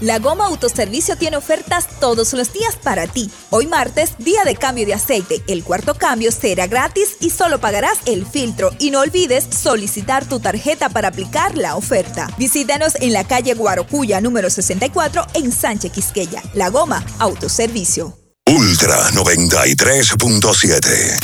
La 0.00 0.18
Goma 0.18 0.46
Autoservicio 0.46 1.16
tiene 1.16 1.36
ofertas 1.38 1.86
todos 2.00 2.32
los 2.34 2.52
días 2.52 2.76
para 2.76 3.06
ti. 3.06 3.30
Hoy 3.50 3.66
martes, 3.66 4.10
día 4.18 4.44
de 4.44 4.54
cambio 4.54 4.84
de 4.84 4.92
aceite. 4.92 5.42
El 5.48 5.64
cuarto 5.64 5.94
cambio 5.94 6.30
será 6.32 6.66
gratis 6.66 7.16
y 7.20 7.30
solo 7.30 7.58
pagarás 7.60 8.00
el 8.04 8.26
filtro. 8.26 8.72
Y 8.78 8.90
no 8.90 9.00
olvides 9.00 9.46
solicitar 9.48 10.28
tu 10.28 10.38
tarjeta 10.38 10.90
para 10.90 11.08
aplicar 11.08 11.56
la 11.56 11.76
oferta. 11.76 12.28
Visítanos 12.36 12.94
en 12.96 13.14
la 13.14 13.26
calle 13.26 13.54
Guarocuya 13.54 14.20
número 14.20 14.50
64 14.50 15.28
en 15.34 15.50
Sánchez 15.50 15.92
Quisqueya. 15.92 16.42
La 16.52 16.68
Goma 16.68 17.02
Autoservicio. 17.18 18.18
Ultra 18.48 19.10
93.7. 19.12 21.18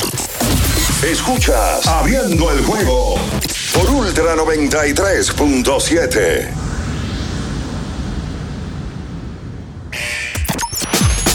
Escuchas 1.05 1.86
Abriendo 1.86 2.51
el 2.51 2.65
juego 2.65 3.15
por 3.74 3.89
Ultra 3.90 4.35
93.7. 4.35 6.72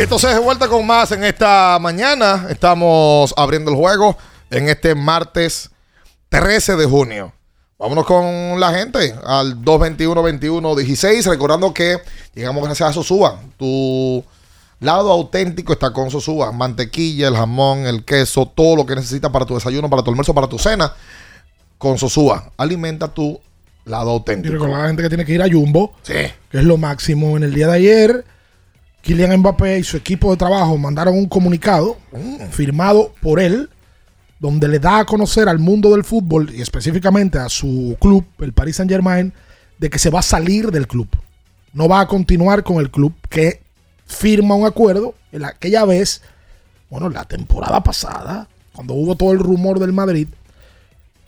Entonces 0.00 0.32
de 0.34 0.38
vuelta 0.40 0.68
con 0.68 0.86
más 0.86 1.12
en 1.12 1.24
esta 1.24 1.78
mañana. 1.80 2.46
Estamos 2.50 3.32
abriendo 3.36 3.70
el 3.70 3.76
juego 3.76 4.16
en 4.50 4.68
este 4.68 4.94
martes 4.94 5.70
13 6.28 6.76
de 6.76 6.84
junio. 6.86 7.32
Vámonos 7.78 8.06
con 8.06 8.58
la 8.58 8.72
gente 8.72 9.14
al 9.24 9.62
221-21-16. 9.62 11.26
Recordando 11.28 11.72
que 11.74 11.98
llegamos 12.34 12.64
gracias 12.64 12.90
a 12.90 12.92
Sosúa. 12.92 13.40
Tu 13.58 14.24
lado 14.80 15.10
auténtico 15.12 15.72
está 15.72 15.92
con 15.92 16.10
Sosúa. 16.10 16.52
Mantequilla, 16.52 17.28
el 17.28 17.36
jamón, 17.36 17.86
el 17.86 18.04
queso, 18.04 18.46
todo 18.46 18.76
lo 18.76 18.86
que 18.86 18.94
necesitas 18.96 19.30
para 19.30 19.44
tu 19.46 19.54
desayuno, 19.54 19.90
para 19.90 20.02
tu 20.02 20.10
almuerzo, 20.10 20.34
para 20.34 20.48
tu 20.48 20.58
cena. 20.58 20.92
Con 21.78 21.98
Sosúa. 21.98 22.50
Alimenta 22.56 23.08
tu 23.08 23.38
lado 23.84 24.10
Y 24.10 24.12
auténtico. 24.14 24.54
recordar 24.54 24.78
a 24.80 24.82
la 24.82 24.88
gente 24.88 25.02
que 25.02 25.08
tiene 25.10 25.24
que 25.26 25.32
ir 25.32 25.42
a 25.42 25.48
Jumbo, 25.48 25.94
Sí. 26.02 26.14
que 26.50 26.58
es 26.58 26.64
lo 26.64 26.76
máximo. 26.78 27.36
En 27.36 27.42
el 27.42 27.52
día 27.54 27.66
de 27.68 27.74
ayer, 27.76 28.24
Kylian 29.06 29.38
Mbappé 29.38 29.78
y 29.78 29.84
su 29.84 29.96
equipo 29.96 30.32
de 30.32 30.36
trabajo 30.36 30.76
mandaron 30.76 31.14
un 31.14 31.26
comunicado 31.26 31.96
firmado 32.50 33.14
por 33.22 33.38
él, 33.38 33.70
donde 34.40 34.66
le 34.66 34.80
da 34.80 34.98
a 34.98 35.04
conocer 35.04 35.48
al 35.48 35.60
mundo 35.60 35.90
del 35.90 36.02
fútbol 36.02 36.50
y 36.52 36.60
específicamente 36.60 37.38
a 37.38 37.48
su 37.48 37.96
club, 38.00 38.26
el 38.40 38.52
Paris 38.52 38.74
Saint 38.74 38.90
Germain, 38.90 39.32
de 39.78 39.90
que 39.90 40.00
se 40.00 40.10
va 40.10 40.18
a 40.18 40.22
salir 40.22 40.72
del 40.72 40.88
club. 40.88 41.06
No 41.72 41.88
va 41.88 42.00
a 42.00 42.08
continuar 42.08 42.64
con 42.64 42.78
el 42.78 42.90
club, 42.90 43.14
que 43.30 43.62
firma 44.06 44.56
un 44.56 44.66
acuerdo 44.66 45.14
en 45.30 45.44
aquella 45.44 45.84
vez, 45.84 46.22
bueno, 46.90 47.08
la 47.08 47.26
temporada 47.26 47.84
pasada, 47.84 48.48
cuando 48.72 48.94
hubo 48.94 49.14
todo 49.14 49.30
el 49.30 49.38
rumor 49.38 49.78
del 49.78 49.92
Madrid, 49.92 50.26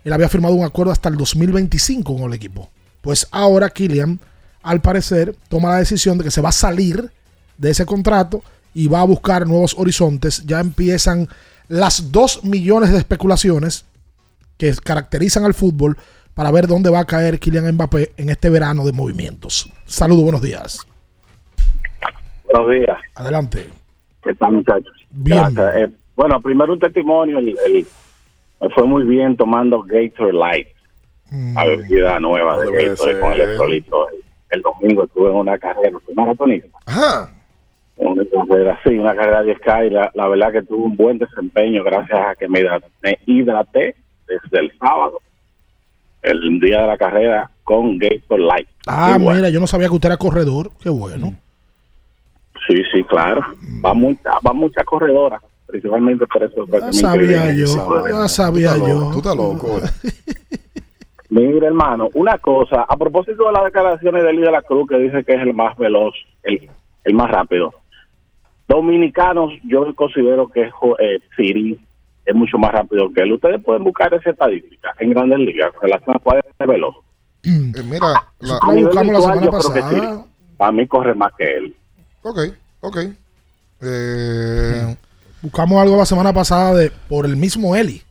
él 0.03 0.13
había 0.13 0.29
firmado 0.29 0.57
un 0.57 0.65
acuerdo 0.65 0.91
hasta 0.91 1.09
el 1.09 1.17
2025 1.17 2.17
con 2.17 2.25
el 2.25 2.35
equipo. 2.35 2.71
Pues 3.03 3.29
ahora 3.31 3.71
Kylian, 3.71 4.19
al 4.65 4.81
parecer, 4.81 5.37
toma 5.49 5.69
la 5.69 5.79
decisión 5.79 6.19
de 6.19 6.25
que 6.25 6.33
se 6.33 6.41
va 6.41 6.49
a 6.49 6.53
salir 6.53 7.13
de 7.59 7.71
ese 7.71 7.85
contrato 7.85 8.43
y 8.75 8.89
va 8.89 9.01
a 9.01 9.05
buscar 9.05 9.47
nuevos 9.47 9.75
horizontes. 9.79 10.45
Ya 10.47 10.61
empiezan 10.61 11.29
las 11.69 12.11
2 12.13 12.45
millones 12.45 12.91
de 12.93 12.99
especulaciones 12.99 13.85
que 14.57 14.73
caracterizan 14.83 15.45
al 15.45 15.55
fútbol 15.55 15.97
para 16.35 16.51
ver 16.51 16.67
dónde 16.67 16.89
va 16.91 17.01
a 17.01 17.05
caer 17.05 17.39
Kylian 17.39 17.73
Mbappé 17.75 18.13
en 18.17 18.31
este 18.31 18.49
verano 18.49 18.85
de 18.87 18.93
movimientos. 18.93 19.71
Saludos, 19.87 20.23
buenos 20.23 20.43
días. 20.43 20.87
Buenos 22.53 22.71
días. 22.71 22.97
Adelante. 23.15 23.69
¿Qué 24.23 24.35
tal, 24.35 24.53
muchachos? 24.53 24.93
Bien. 25.11 25.45
Eh, 25.77 25.89
bueno, 26.17 26.41
primero 26.41 26.73
un 26.73 26.79
testimonio. 26.81 27.39
El, 27.39 27.49
el- 27.67 27.87
me 28.61 28.69
fue 28.71 28.85
muy 28.85 29.05
bien 29.05 29.37
tomando 29.37 29.83
Gator 29.85 30.35
Light, 30.35 30.67
la 31.31 31.65
bebida 31.65 32.19
nueva 32.19 32.59
de 32.59 32.73
Gator 32.73 32.97
ser. 32.99 33.21
con 33.21 33.33
electrolito. 33.33 34.09
El, 34.11 34.17
el 34.51 34.63
domingo 34.63 35.05
estuve 35.05 35.31
en 35.31 35.37
una 35.37 35.57
carrera, 35.59 35.97
fui 36.05 36.13
maratonista. 36.15 36.67
Ajá. 36.87 37.31
Una 37.99 38.25
carrera, 38.47 38.79
sí, 38.85 38.91
una 38.97 39.15
carrera 39.15 39.43
de 39.43 39.55
Sky. 39.57 39.87
y 39.87 39.91
La, 39.91 40.11
la 40.15 40.29
verdad 40.29 40.53
que 40.53 40.63
tuve 40.63 40.85
un 40.85 40.97
buen 40.97 41.19
desempeño 41.19 41.83
gracias 41.85 42.19
a 42.29 42.35
que 42.37 42.49
me 42.49 42.61
hidra- 42.61 42.83
me 43.03 43.19
hidraté 43.27 43.95
desde 44.27 44.59
el 44.67 44.73
sábado, 44.79 45.21
el 46.23 46.61
día 46.61 46.83
de 46.83 46.87
la 46.87 46.97
carrera, 46.97 47.51
con 47.65 47.99
Gator 47.99 48.39
Light. 48.41 48.69
Ah, 48.87 49.17
bueno. 49.21 49.37
mira, 49.37 49.51
yo 49.51 49.61
no 49.61 49.67
sabía 49.67 49.89
que 49.89 49.95
usted 49.95 50.09
era 50.09 50.17
corredor. 50.17 50.71
Qué 50.83 50.89
bueno. 50.91 51.35
Sí, 52.67 52.83
sí, 52.93 53.03
claro. 53.05 53.41
Va 53.85 53.95
mucha, 53.95 54.31
va 54.47 54.53
mucha 54.53 54.85
corredora, 54.85 55.41
principalmente 55.67 56.27
por 56.27 56.43
eso. 56.43 56.67
Ya 56.67 56.93
sabía 56.93 57.53
yo, 57.53 57.67
ya 58.09 58.29
sabía 58.29 58.77
yo. 58.77 59.11
Tú 59.13 59.19
estás 59.19 59.37
loco. 59.37 59.81
Mire, 61.31 61.67
hermano, 61.67 62.09
una 62.15 62.39
cosa, 62.39 62.83
a 62.89 62.97
propósito 62.97 63.47
de 63.47 63.53
las 63.53 63.65
declaraciones 63.65 64.25
de 64.25 64.33
Luis 64.33 64.47
de 64.47 64.53
la 64.53 64.63
Cruz, 64.63 64.89
que 64.89 64.99
dice 64.99 65.25
que 65.25 65.35
es 65.35 65.43
el 65.43 65.53
más 65.53 65.77
veloz, 65.77 66.15
el, 66.43 66.71
el 67.05 67.15
más 67.15 67.31
rápido. 67.31 67.75
Dominicanos, 68.69 69.51
yo 69.65 69.95
considero 69.95 70.49
que 70.49 70.63
eh, 70.63 71.19
Siri 71.37 71.79
es 72.27 72.35
mucho 72.35 72.59
más 72.59 72.71
rápido 72.73 73.11
que 73.13 73.23
él. 73.23 73.33
Ustedes 73.33 73.63
pueden 73.65 73.83
buscar 73.83 74.13
esa 74.13 74.31
estadística 74.31 74.91
en 75.01 75.11
grandes 75.11 75.39
ligas 75.39 75.73
en 75.75 75.81
relación 75.81 76.17
a 76.17 76.19
cuál 76.19 76.39
es 76.39 76.45
el 76.59 76.67
veloz. 76.67 76.95
Eh, 77.45 77.83
mira, 77.85 78.07
la- 78.41 78.59
A 78.59 78.73
buscamos 78.73 79.13
la 79.15 79.21
semana 79.21 79.43
yo 79.43 79.51
creo 79.51 79.73
que 79.73 79.81
pasada. 79.81 79.91
Siri, 79.91 80.07
Para 80.59 80.73
mí 80.73 80.87
corre 80.87 81.15
más 81.15 81.33
que 81.39 81.57
él. 81.57 81.75
Ok, 82.23 82.39
ok. 82.81 82.99
Eh, 83.81 84.97
Buscamos 85.41 85.81
algo 85.81 85.97
la 85.97 86.05
semana 86.05 86.33
pasada 86.33 86.75
de 86.75 86.91
por 87.09 87.25
el 87.25 87.37
mismo 87.37 87.77
Eli. 87.77 88.03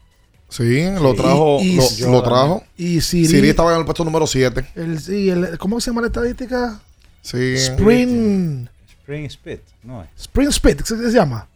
sí, 0.48 0.86
lo 1.02 1.14
trajo. 1.14 1.58
Y- 1.62 1.78
y- 1.78 2.02
lo, 2.04 2.12
lo 2.14 2.24
trajo. 2.24 2.64
Y 2.78 3.02
Siri, 3.02 3.26
Siri 3.28 3.50
estaba 3.50 3.74
en 3.74 3.80
el 3.80 3.86
puesto 3.86 4.06
número 4.06 4.26
7. 4.26 4.66
el, 4.76 4.98
sí, 5.00 5.30
el- 5.30 5.58
¿Cómo 5.58 5.80
se 5.82 5.92
llama 5.92 6.02
la 6.02 6.08
estadística? 6.08 6.80
Sí. 7.22 7.56
Spring. 7.56 8.68
Spring 9.08 9.30
Spit, 9.30 9.62
no 9.84 10.04
es. 10.04 10.10
Spring 10.18 10.50
Speed, 10.50 10.78
¿qué 10.80 10.84
se 10.84 11.12
llama? 11.12 11.48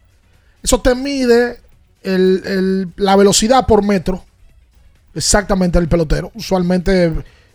Eso 0.62 0.80
te 0.80 0.94
mide 0.94 1.58
el- 2.02 2.42
el- 2.46 2.88
la 2.96 3.14
velocidad 3.16 3.66
por 3.66 3.84
metro. 3.84 4.24
Exactamente 5.14 5.78
el 5.78 5.86
pelotero. 5.88 6.30
Usualmente, 6.34 7.10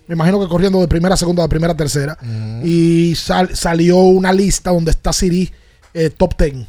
me 0.05 0.13
imagino 0.13 0.39
que 0.39 0.47
corriendo 0.47 0.79
de 0.79 0.87
primera 0.87 1.15
a 1.15 1.17
segunda, 1.17 1.41
de 1.41 1.49
primera 1.49 1.73
a 1.73 1.77
tercera. 1.77 2.15
Y 2.63 3.15
sal- 3.15 3.55
salió 3.55 3.97
una 3.97 4.31
lista 4.31 4.69
donde 4.71 4.91
está 4.91 5.11
Siri 5.11 5.51
eh, 5.95 6.11
top 6.11 6.37
10. 6.37 6.67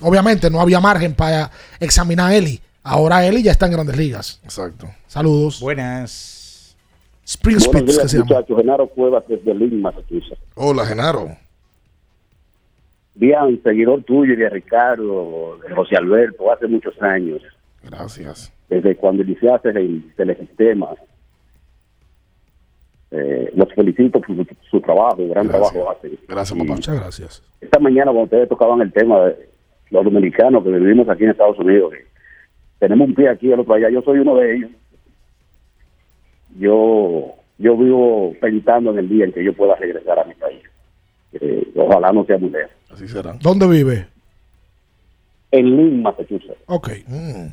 Obviamente 0.00 0.48
no 0.48 0.58
había 0.60 0.80
margen 0.80 1.14
para 1.14 1.50
examinar 1.78 2.30
a 2.30 2.34
Eli. 2.36 2.58
Ahora 2.84 3.26
Eli 3.26 3.42
ya 3.42 3.52
está 3.52 3.66
en 3.66 3.72
grandes 3.72 3.96
ligas. 3.98 4.40
Exacto. 4.44 4.88
Saludos. 5.08 5.60
Buenas. 5.60 6.74
Spring 7.26 7.58
Buenos 7.58 7.74
Speed, 7.74 7.84
días, 7.84 8.02
que 8.02 8.08
se 8.08 8.16
llama. 8.18 8.44
Genaro 8.56 8.88
Cuevas 8.88 9.24
desde 9.28 9.52
Massachusetts. 9.54 10.40
Hola, 10.54 10.86
Genaro. 10.86 11.36
Bien, 13.14 13.60
seguidor 13.62 14.02
tuyo 14.04 14.32
y 14.32 14.36
de 14.36 14.48
Ricardo, 14.48 15.58
de 15.66 15.74
José 15.74 15.96
Alberto, 15.96 16.50
hace 16.50 16.66
muchos 16.66 17.00
años, 17.02 17.42
Gracias. 17.82 18.52
desde 18.68 18.96
cuando 18.96 19.22
iniciaste 19.22 19.68
el 19.70 20.12
telesistema. 20.16 20.88
Eh, 23.10 23.52
los 23.54 23.70
felicito 23.74 24.20
por 24.22 24.34
su, 24.34 24.46
su 24.70 24.80
trabajo, 24.80 25.16
gran 25.28 25.46
Gracias. 25.46 25.72
trabajo 25.72 25.90
hacen. 25.90 26.18
Gracias, 26.26 26.56
Y 26.56 26.60
papá. 26.62 26.74
Muchas 26.74 26.94
gracias. 27.00 27.42
Esta 27.60 27.78
mañana 27.78 28.06
cuando 28.06 28.22
ustedes 28.24 28.48
tocaban 28.48 28.80
el 28.80 28.90
tema 28.92 29.26
de 29.26 29.48
los 29.90 30.04
dominicanos 30.04 30.64
que 30.64 30.70
vivimos 30.70 31.06
aquí 31.10 31.24
en 31.24 31.30
Estados 31.30 31.58
Unidos, 31.58 31.92
que 31.92 32.06
tenemos 32.78 33.08
un 33.08 33.14
pie 33.14 33.28
aquí 33.28 33.48
y 33.48 33.52
el 33.52 33.60
otro 33.60 33.74
allá, 33.74 33.90
yo 33.90 34.00
soy 34.00 34.20
uno 34.20 34.36
de 34.36 34.54
ellos. 34.56 34.70
Yo 36.58 37.34
yo 37.58 37.76
vivo 37.76 38.34
pensando 38.40 38.90
en 38.92 38.98
el 38.98 39.08
día 39.08 39.24
en 39.26 39.32
que 39.32 39.44
yo 39.44 39.52
pueda 39.52 39.76
regresar 39.76 40.18
a 40.18 40.24
mi 40.24 40.34
país. 40.34 40.62
Eh, 41.34 41.72
ojalá 41.76 42.12
no 42.12 42.24
sea 42.24 42.38
lejos. 42.38 42.70
Así 42.90 43.08
será. 43.08 43.32
¿Dónde 43.40 43.66
vive? 43.66 44.06
En 45.50 45.76
Lynn, 45.76 46.02
Massachusetts, 46.02 46.58
Ok. 46.66 46.88
Mm. 47.06 47.46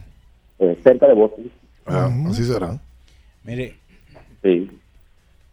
eh, 0.59 0.77
cerca 0.83 1.07
de 1.07 1.13
Boston. 1.13 1.49
Ah, 1.85 2.09
Así 2.29 2.43
será. 2.43 2.77
Mire, 3.43 3.75
Sí. 4.43 4.69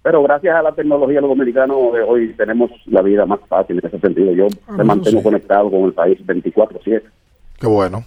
Pero 0.03 0.23
gracias 0.23 0.55
a 0.55 0.63
la 0.63 0.73
tecnología, 0.73 1.21
los 1.21 1.31
dominicanos 1.31 1.93
de 1.93 2.01
hoy 2.03 2.33
tenemos 2.35 2.71
la 2.87 3.03
vida 3.03 3.27
más 3.27 3.41
fácil 3.49 3.81
en 3.81 3.87
ese 3.89 3.99
sentido. 3.99 4.33
Yo 4.33 4.47
Ah, 4.69 4.75
me 4.77 4.85
mantengo 4.85 5.19
sí. 5.19 5.25
conectado 5.25 5.69
con 5.69 5.83
el 5.87 5.93
país 5.93 6.19
24-7. 6.25 7.03
Qué 7.59 7.67
bueno. 7.67 8.05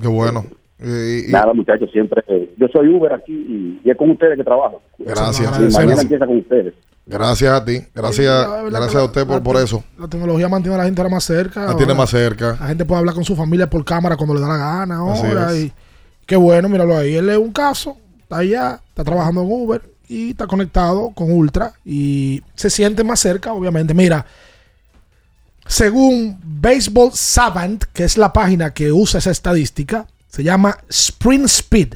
Qué 0.00 0.08
bueno. 0.08 0.46
Y- 0.78 1.28
y- 1.28 1.32
Nada, 1.32 1.52
muchachos, 1.54 1.88
siempre. 1.90 2.22
eh, 2.28 2.54
yo 2.58 2.66
soy 2.68 2.88
Uber 2.88 3.12
aquí 3.14 3.32
y, 3.32 3.80
y 3.82 3.90
es 3.90 3.96
con 3.96 4.10
ustedes 4.10 4.36
que 4.36 4.44
trabajo. 4.44 4.82
Gracias. 4.98 5.38
Y 5.38 5.62
mañana 5.62 5.68
Gracias. 5.80 6.02
empieza 6.02 6.26
con 6.26 6.36
ustedes. 6.38 6.74
Gracias 7.06 7.52
a 7.52 7.64
ti. 7.64 7.78
Gracias, 7.94 8.48
gracias 8.70 8.94
a 8.94 8.98
la- 8.98 9.04
usted 9.04 9.26
por, 9.26 9.36
la- 9.36 9.42
por 9.42 9.56
eso. 9.56 9.84
La 9.98 10.08
tecnología 10.08 10.48
mantiene 10.48 10.74
a 10.74 10.78
la 10.78 10.84
gente 10.84 11.00
ahora 11.00 11.14
más 11.14 11.24
cerca. 11.24 11.64
La 11.66 11.76
tiene 11.76 11.94
más 11.94 12.10
cerca. 12.10 12.56
La 12.60 12.66
gente 12.66 12.84
puede 12.84 12.98
hablar 12.98 13.14
con 13.14 13.24
su 13.24 13.34
familia 13.36 13.70
por 13.70 13.84
cámara 13.84 14.16
cuando 14.16 14.34
le 14.34 14.40
da 14.40 14.48
la 14.48 14.56
gana 14.58 14.96
ahora. 14.96 15.56
Y 15.56 15.72
qué 16.26 16.36
bueno, 16.36 16.68
míralo 16.68 16.96
ahí. 16.96 17.14
Él 17.14 17.28
es 17.30 17.38
un 17.38 17.52
caso, 17.52 17.96
está 18.20 18.38
allá, 18.38 18.80
está 18.88 19.02
trabajando 19.04 19.42
en 19.42 19.48
Uber 19.50 19.82
y 20.08 20.30
está 20.30 20.46
conectado 20.46 21.10
con 21.14 21.30
Ultra 21.32 21.72
y 21.84 22.42
se 22.54 22.68
siente 22.70 23.02
más 23.04 23.20
cerca, 23.20 23.52
obviamente. 23.52 23.94
Mira, 23.94 24.26
según 25.66 26.38
Baseball 26.44 27.10
Savant, 27.12 27.84
que 27.92 28.04
es 28.04 28.18
la 28.18 28.32
página 28.32 28.72
que 28.72 28.92
usa 28.92 29.18
esa 29.18 29.30
estadística, 29.30 30.06
se 30.36 30.44
llama 30.44 30.76
Sprint 30.90 31.46
Speed. 31.46 31.94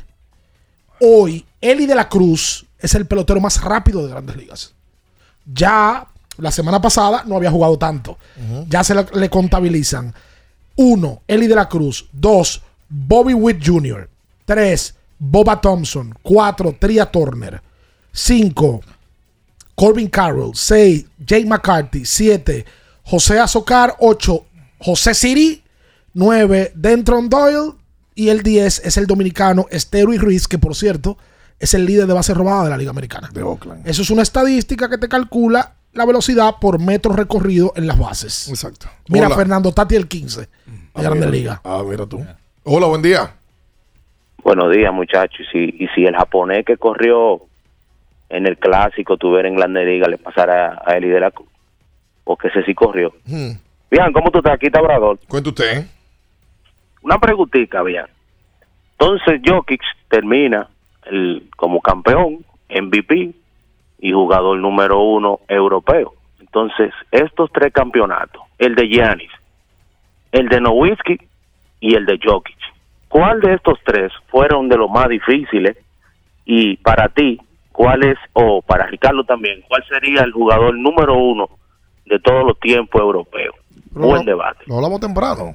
Hoy, 1.03 1.45
Eli 1.61 1.85
de 1.85 1.95
la 1.95 2.09
Cruz 2.09 2.65
es 2.79 2.95
el 2.95 3.07
pelotero 3.07 3.39
más 3.39 3.61
rápido 3.61 4.03
de 4.03 4.11
grandes 4.11 4.35
ligas. 4.35 4.73
Ya 5.45 6.07
la 6.39 6.51
semana 6.51 6.81
pasada 6.81 7.23
no 7.27 7.37
había 7.37 7.51
jugado 7.51 7.77
tanto. 7.77 8.17
Ya 8.67 8.83
se 8.83 8.95
le, 8.95 9.05
le 9.13 9.29
contabilizan. 9.29 10.15
Uno, 10.77 11.21
Eli 11.29 11.49
de 11.49 11.55
la 11.55 11.69
Cruz. 11.69 12.09
Dos, 12.13 12.63
Bobby 12.89 13.35
Witt 13.35 13.63
Jr. 13.63 14.09
Tres, 14.47 14.95
Boba 15.19 15.61
Thompson. 15.61 16.15
Cuatro, 16.23 16.75
Tria 16.81 17.05
Turner. 17.05 17.61
Cinco, 18.11 18.81
Corbin 19.75 20.09
Carroll. 20.09 20.53
Seis, 20.55 21.05
Jake 21.19 21.45
McCarthy. 21.45 22.07
Siete, 22.07 22.65
José 23.05 23.39
Azocar. 23.39 23.97
Ocho, 23.99 24.47
José 24.79 25.13
Siri. 25.13 25.63
Nueve, 26.15 26.73
Dentron 26.75 27.29
Doyle. 27.29 27.80
Y 28.21 28.29
el 28.29 28.43
10 28.43 28.85
es 28.85 28.97
el 28.99 29.07
dominicano 29.07 29.65
Estero 29.71 30.13
y 30.13 30.19
Ruiz, 30.19 30.47
que 30.47 30.59
por 30.59 30.75
cierto 30.75 31.17
es 31.59 31.73
el 31.73 31.87
líder 31.87 32.07
de 32.07 32.13
base 32.13 32.35
robada 32.35 32.65
de 32.65 32.71
la 32.71 32.77
Liga 32.77 32.91
Americana. 32.91 33.31
De 33.33 33.43
Oakland. 33.43 33.89
Eso 33.89 34.03
es 34.03 34.11
una 34.11 34.21
estadística 34.21 34.91
que 34.91 34.99
te 34.99 35.09
calcula 35.09 35.73
la 35.95 36.05
velocidad 36.05 36.57
por 36.61 36.79
metro 36.79 37.15
recorrido 37.15 37.73
en 37.77 37.87
las 37.87 37.99
bases. 37.99 38.49
Exacto. 38.51 38.89
Mira, 39.09 39.27
Hola. 39.29 39.37
Fernando 39.37 39.73
Tati 39.73 39.97
el 39.97 40.07
15 40.07 40.41
de 40.43 40.49
Ah, 40.93 41.01
Grande 41.03 41.21
mira. 41.21 41.31
Liga. 41.31 41.61
Ah, 41.65 41.83
mira 41.89 42.05
tú. 42.05 42.23
Hola, 42.65 42.89
buen 42.89 43.01
día. 43.01 43.33
Buenos 44.45 44.71
días, 44.71 44.93
muchachos. 44.93 45.41
Y 45.41 45.45
si, 45.71 45.85
y 45.85 45.89
si 45.95 46.05
el 46.05 46.15
japonés 46.15 46.67
que 46.67 46.77
corrió 46.77 47.41
en 48.29 48.47
el 48.47 48.59
clásico 48.59 49.17
tuviera 49.17 49.49
en 49.49 49.57
Grande 49.57 49.83
Liga 49.87 50.09
le 50.09 50.19
pasara 50.19 50.79
a 50.85 50.93
Eli 50.99 51.09
de 51.09 51.21
la 51.21 51.31
Cruz, 51.31 51.49
porque 52.25 52.49
ese 52.49 52.63
sí 52.65 52.75
corrió. 52.75 53.15
Hmm. 53.25 53.53
Bien, 53.91 54.13
¿cómo 54.13 54.31
tú 54.31 54.39
estás 54.41 54.53
aquí, 54.57 54.69
Tabrador? 54.71 55.19
Cuente 55.27 55.49
usted. 55.49 55.87
Una 57.03 57.19
preguntita, 57.19 57.83
bien. 57.83 58.07
Entonces, 58.93 59.41
Jokic 59.45 59.81
termina 60.09 60.69
el, 61.05 61.49
como 61.57 61.81
campeón, 61.81 62.45
MVP 62.69 63.33
y 64.01 64.13
jugador 64.13 64.59
número 64.59 65.01
uno 65.03 65.41
europeo. 65.49 66.13
Entonces, 66.39 66.93
estos 67.11 67.51
tres 67.53 67.73
campeonatos, 67.73 68.43
el 68.59 68.75
de 68.75 68.89
Giannis, 68.89 69.31
el 70.33 70.49
de 70.49 70.61
Nowitzki 70.61 71.19
y 71.81 71.95
el 71.95 72.07
de 72.07 72.19
Jokic, 72.23 72.59
¿cuál 73.09 73.41
de 73.41 73.55
estos 73.55 73.79
tres 73.85 74.13
fueron 74.29 74.69
de 74.69 74.77
los 74.77 74.91
más 74.91 75.09
difíciles? 75.09 75.77
Y 76.45 76.77
para 76.79 77.09
ti, 77.09 77.41
¿cuál 77.73 78.05
es, 78.05 78.19
o 78.33 78.61
para 78.63 78.87
Ricardo 78.87 79.25
también, 79.25 79.63
cuál 79.69 79.85
sería 79.89 80.23
el 80.23 80.33
jugador 80.33 80.77
número 80.77 81.17
uno 81.17 81.49
de 82.05 82.19
todos 82.19 82.45
los 82.45 82.59
tiempos 82.59 83.01
europeos? 83.01 83.55
Buen 83.93 84.25
debate. 84.25 84.65
Lo 84.67 84.77
hablamos 84.77 85.01
temprano. 85.01 85.55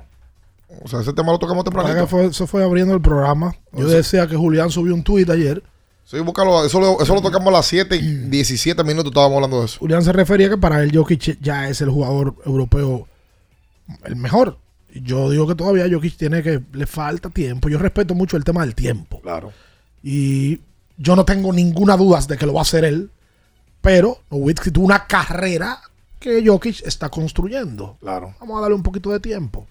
O 0.83 0.87
sea, 0.87 0.99
ese 1.01 1.13
tema 1.13 1.31
lo 1.31 1.39
tocamos 1.39 1.63
temprano. 1.63 2.07
fue- 2.07 2.25
eso 2.25 2.47
fue 2.47 2.63
abriendo 2.63 2.93
el 2.93 3.01
programa. 3.01 3.55
Yo 3.71 3.87
decía 3.87 4.27
que 4.27 4.35
Julián 4.35 4.69
subió 4.71 4.93
un 4.93 5.03
tuit 5.03 5.29
ayer. 5.29 5.63
Sí, 6.03 6.19
búscalo. 6.19 6.63
Eso 6.65 6.79
lo, 6.79 7.01
eso 7.01 7.15
lo 7.15 7.21
tocamos 7.21 7.47
a 7.47 7.51
las 7.57 7.65
7 7.65 7.95
y 7.95 8.01
17 8.29 8.83
minutos. 8.83 9.11
Estábamos 9.11 9.35
hablando 9.37 9.59
de 9.61 9.65
eso. 9.65 9.79
Julián 9.79 10.03
se 10.03 10.11
refería 10.13 10.49
que 10.49 10.57
para 10.57 10.83
él 10.83 10.91
Jokic 10.95 11.39
ya 11.41 11.67
es 11.69 11.81
el 11.81 11.89
jugador 11.89 12.35
europeo 12.45 13.07
el 14.03 14.15
mejor. 14.15 14.57
Yo 14.93 15.29
digo 15.29 15.47
que 15.47 15.55
todavía 15.55 15.87
Jokic 15.91 16.15
tiene 16.17 16.41
que 16.43 16.61
le 16.73 16.85
falta 16.85 17.29
tiempo. 17.29 17.69
Yo 17.69 17.77
respeto 17.79 18.13
mucho 18.15 18.37
el 18.37 18.43
tema 18.43 18.61
del 18.61 18.75
tiempo. 18.75 19.19
Claro. 19.21 19.51
Y 20.03 20.61
yo 20.97 21.15
no 21.15 21.25
tengo 21.25 21.51
ninguna 21.51 21.97
duda 21.97 22.19
de 22.21 22.37
que 22.37 22.45
lo 22.45 22.53
va 22.53 22.61
a 22.61 22.63
hacer 22.63 22.85
él. 22.85 23.09
Pero 23.81 24.19
Nowitzki 24.31 24.71
tuvo 24.71 24.85
una 24.85 25.05
carrera 25.07 25.79
que 26.19 26.43
Jokic 26.45 26.85
está 26.85 27.09
construyendo. 27.09 27.97
Claro. 27.99 28.35
Vamos 28.39 28.57
a 28.57 28.61
darle 28.61 28.75
un 28.75 28.83
poquito 28.83 29.09
de 29.11 29.19
tiempo. 29.19 29.67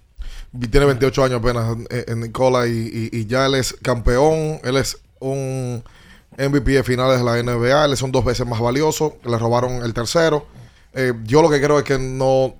Tiene 0.71 0.87
28 0.87 1.25
años 1.25 1.41
apenas 1.41 1.77
eh, 1.91 2.15
Nicola 2.17 2.67
y, 2.67 3.11
y- 3.13 3.19
y 3.21 3.27
ya 3.27 3.47
él 3.47 3.55
es 3.57 3.75
campeón. 3.83 4.61
Él 4.63 4.77
es 4.77 4.99
un 5.21 5.83
MVP 6.39 6.73
de 6.73 6.83
finales 6.85 7.19
de 7.19 7.25
la 7.25 7.43
NBA. 7.43 7.85
Él 7.87 7.93
es 7.93 8.03
un 8.03 8.13
dos 8.13 8.25
veces 8.25 8.47
más 8.47 8.61
valioso. 8.61 9.17
Le 9.25 9.37
robaron 9.39 9.83
el 9.85 9.93
tercero. 9.95 10.47
Eh, 10.93 11.13
yo 11.25 11.43
lo 11.43 11.51
que 11.51 11.61
creo 11.61 11.79
es 11.79 11.85
que 11.85 11.99
no 11.99 12.55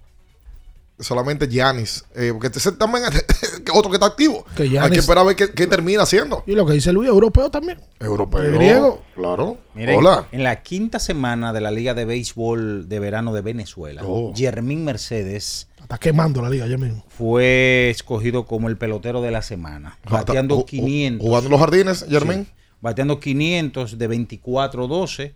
solamente 0.99 1.49
Giannis. 1.49 2.05
eh, 2.15 2.31
porque 2.33 2.57
ese 2.57 2.73
también 2.73 3.05
es 3.07 3.25
otro 3.75 3.91
que 3.91 3.97
está 3.97 4.07
activo. 4.07 4.45
Que 4.57 4.79
Hay 4.79 4.91
que 4.91 4.99
esperar 4.99 5.25
a 5.25 5.27
ver 5.27 5.37
qué, 5.37 5.51
qué 5.53 5.67
termina 5.67 6.03
haciendo. 6.03 6.43
Y 6.47 6.53
lo 6.55 6.65
que 6.67 6.73
dice 6.75 6.93
Luis, 6.93 7.09
europeo 7.09 7.51
también. 7.51 7.81
Europeo. 8.01 8.53
Griego. 8.53 9.03
Claro. 9.15 9.59
Miren, 9.75 9.97
Hola. 9.99 10.27
en 10.33 10.45
la 10.45 10.63
quinta 10.63 10.99
semana 11.01 11.53
de 11.53 11.61
la 11.61 11.71
Liga 11.73 11.95
de 11.95 12.05
Béisbol 12.05 12.89
de 12.89 12.99
Verano 13.01 13.33
de 13.33 13.41
Venezuela, 13.41 14.03
Oh. 14.05 14.33
Jermín 14.37 14.85
Mercedes 14.85 15.69
Está 15.85 15.99
quemando 15.99 16.43
la 16.43 16.51
liga 16.51 16.67
mismo. 16.67 17.05
fue 17.09 17.91
escogido 17.91 18.47
como 18.47 18.69
el 18.69 18.77
pelotero 18.77 19.21
de 19.23 19.31
la 19.31 19.43
semana, 19.43 19.99
bateando 20.11 20.57
Ju- 20.57 20.63
ju- 20.63 20.67
500. 20.67 21.27
Jugando 21.27 21.51
los 21.51 21.61
jardines, 21.61 22.07
Germín. 22.09 22.45
Sí, 22.47 22.51
bateando 22.81 23.21
500 23.21 23.99
de 23.99 24.09
24-12, 24.09 25.33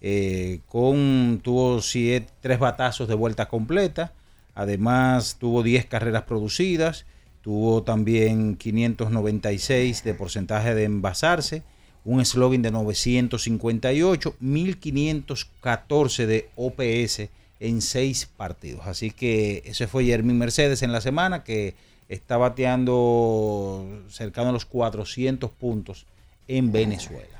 eh, 0.00 0.60
con 0.66 1.40
tuvo 1.42 1.80
siete, 1.80 2.26
tres 2.40 2.58
batazos 2.58 3.06
de 3.08 3.14
vuelta 3.14 3.48
completa, 3.48 4.12
además 4.54 5.36
tuvo 5.38 5.62
10 5.62 5.86
carreras 5.86 6.24
producidas, 6.24 7.06
tuvo 7.40 7.82
también 7.84 8.56
596 8.56 10.02
de 10.04 10.14
porcentaje 10.14 10.74
de 10.74 10.84
envasarse, 10.84 11.62
un 12.04 12.24
slogan 12.24 12.62
de 12.62 12.72
958, 12.72 14.34
1514 14.40 16.26
de 16.26 16.50
OPS 16.56 17.28
en 17.62 17.80
seis 17.80 18.26
partidos. 18.26 18.86
Así 18.86 19.12
que 19.12 19.62
ese 19.64 19.86
fue 19.86 20.04
Jermín 20.04 20.36
Mercedes 20.36 20.82
en 20.82 20.92
la 20.92 21.00
semana 21.00 21.44
que 21.44 21.74
está 22.08 22.36
bateando 22.36 23.86
cercano 24.08 24.50
a 24.50 24.52
los 24.52 24.64
400 24.66 25.50
puntos 25.52 26.06
en 26.48 26.72
Venezuela. 26.72 27.38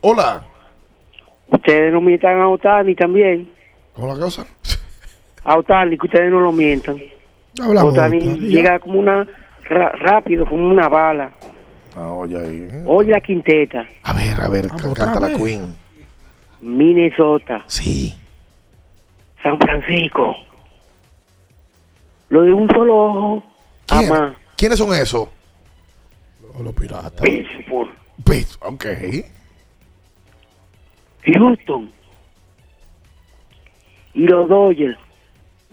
Hola. 0.00 0.44
Ustedes 1.48 1.92
no 1.92 2.00
mientan 2.00 2.40
a 2.40 2.48
Otani 2.48 2.96
también. 2.96 3.48
¿Cómo 3.94 4.14
la 4.14 4.20
cosa? 4.20 4.46
A 5.44 5.58
Otani, 5.58 5.98
que 5.98 6.06
ustedes 6.06 6.30
no 6.30 6.38
lo 6.38 6.52
mientan. 6.52 7.02
Hablamos 7.60 7.94
Otani 7.94 8.20
llega 8.20 8.78
como 8.78 9.00
una 9.00 9.26
rápido, 9.68 10.46
como 10.46 10.68
una 10.68 10.88
bala. 10.88 11.32
Ah, 11.96 12.12
oye 12.12 12.38
ahí. 12.38 12.68
Oye 12.86 13.10
la 13.10 13.20
quinteta. 13.20 13.84
A 14.04 14.12
ver, 14.12 14.40
a 14.40 14.48
ver, 14.48 14.68
canta 14.68 15.18
la. 15.18 15.36
Queen. 15.36 15.74
Minnesota. 16.60 17.64
Sí. 17.66 18.14
San 19.42 19.58
Francisco. 19.58 20.34
Lo 22.28 22.42
de 22.42 22.52
un 22.52 22.68
solo 22.68 22.96
ojo. 22.96 23.42
¿Quién? 23.86 24.12
Ama. 24.12 24.34
¿Quiénes 24.56 24.78
son 24.78 24.94
esos? 24.94 25.28
Los 26.62 26.74
piratas. 26.74 27.20
Pittsburgh. 27.20 27.90
Pues, 28.24 28.58
ok. 28.62 28.86
Houston. 31.24 31.90
Y 34.14 34.26
los 34.26 34.48
Dodgers. 34.48 34.98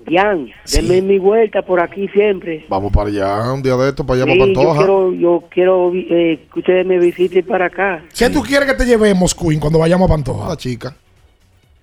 Bien, 0.06 0.50
denme 0.72 1.02
mi 1.02 1.20
vuelta 1.20 1.62
por 1.62 1.82
aquí 1.82 2.08
siempre. 2.08 2.66
Vamos 2.70 2.92
para 2.92 3.10
allá, 3.10 3.52
un 3.52 3.62
día 3.62 3.76
de 3.76 3.90
esto, 3.90 4.06
para 4.06 4.24
allá, 4.24 4.32
Sí, 4.32 4.40
para 4.40 4.50
yo 4.52 4.56
Pantoja. 4.56 4.78
quiero, 4.80 5.14
yo 5.14 5.44
quiero 5.50 5.92
eh, 5.94 6.48
que 6.54 6.60
ustedes 6.60 6.86
me 6.86 6.98
visiten 7.00 7.46
para 7.46 7.66
acá. 7.66 8.02
¿Qué 8.18 8.30
tú 8.30 8.42
quieres 8.42 8.72
que 8.72 8.78
te 8.78 8.86
llevemos, 8.86 9.36
Queen, 9.36 9.60
cuando 9.60 9.80
vayamos 9.80 10.10
a 10.10 10.14
Pantoja? 10.14 10.48
La 10.48 10.56
chica. 10.58 10.96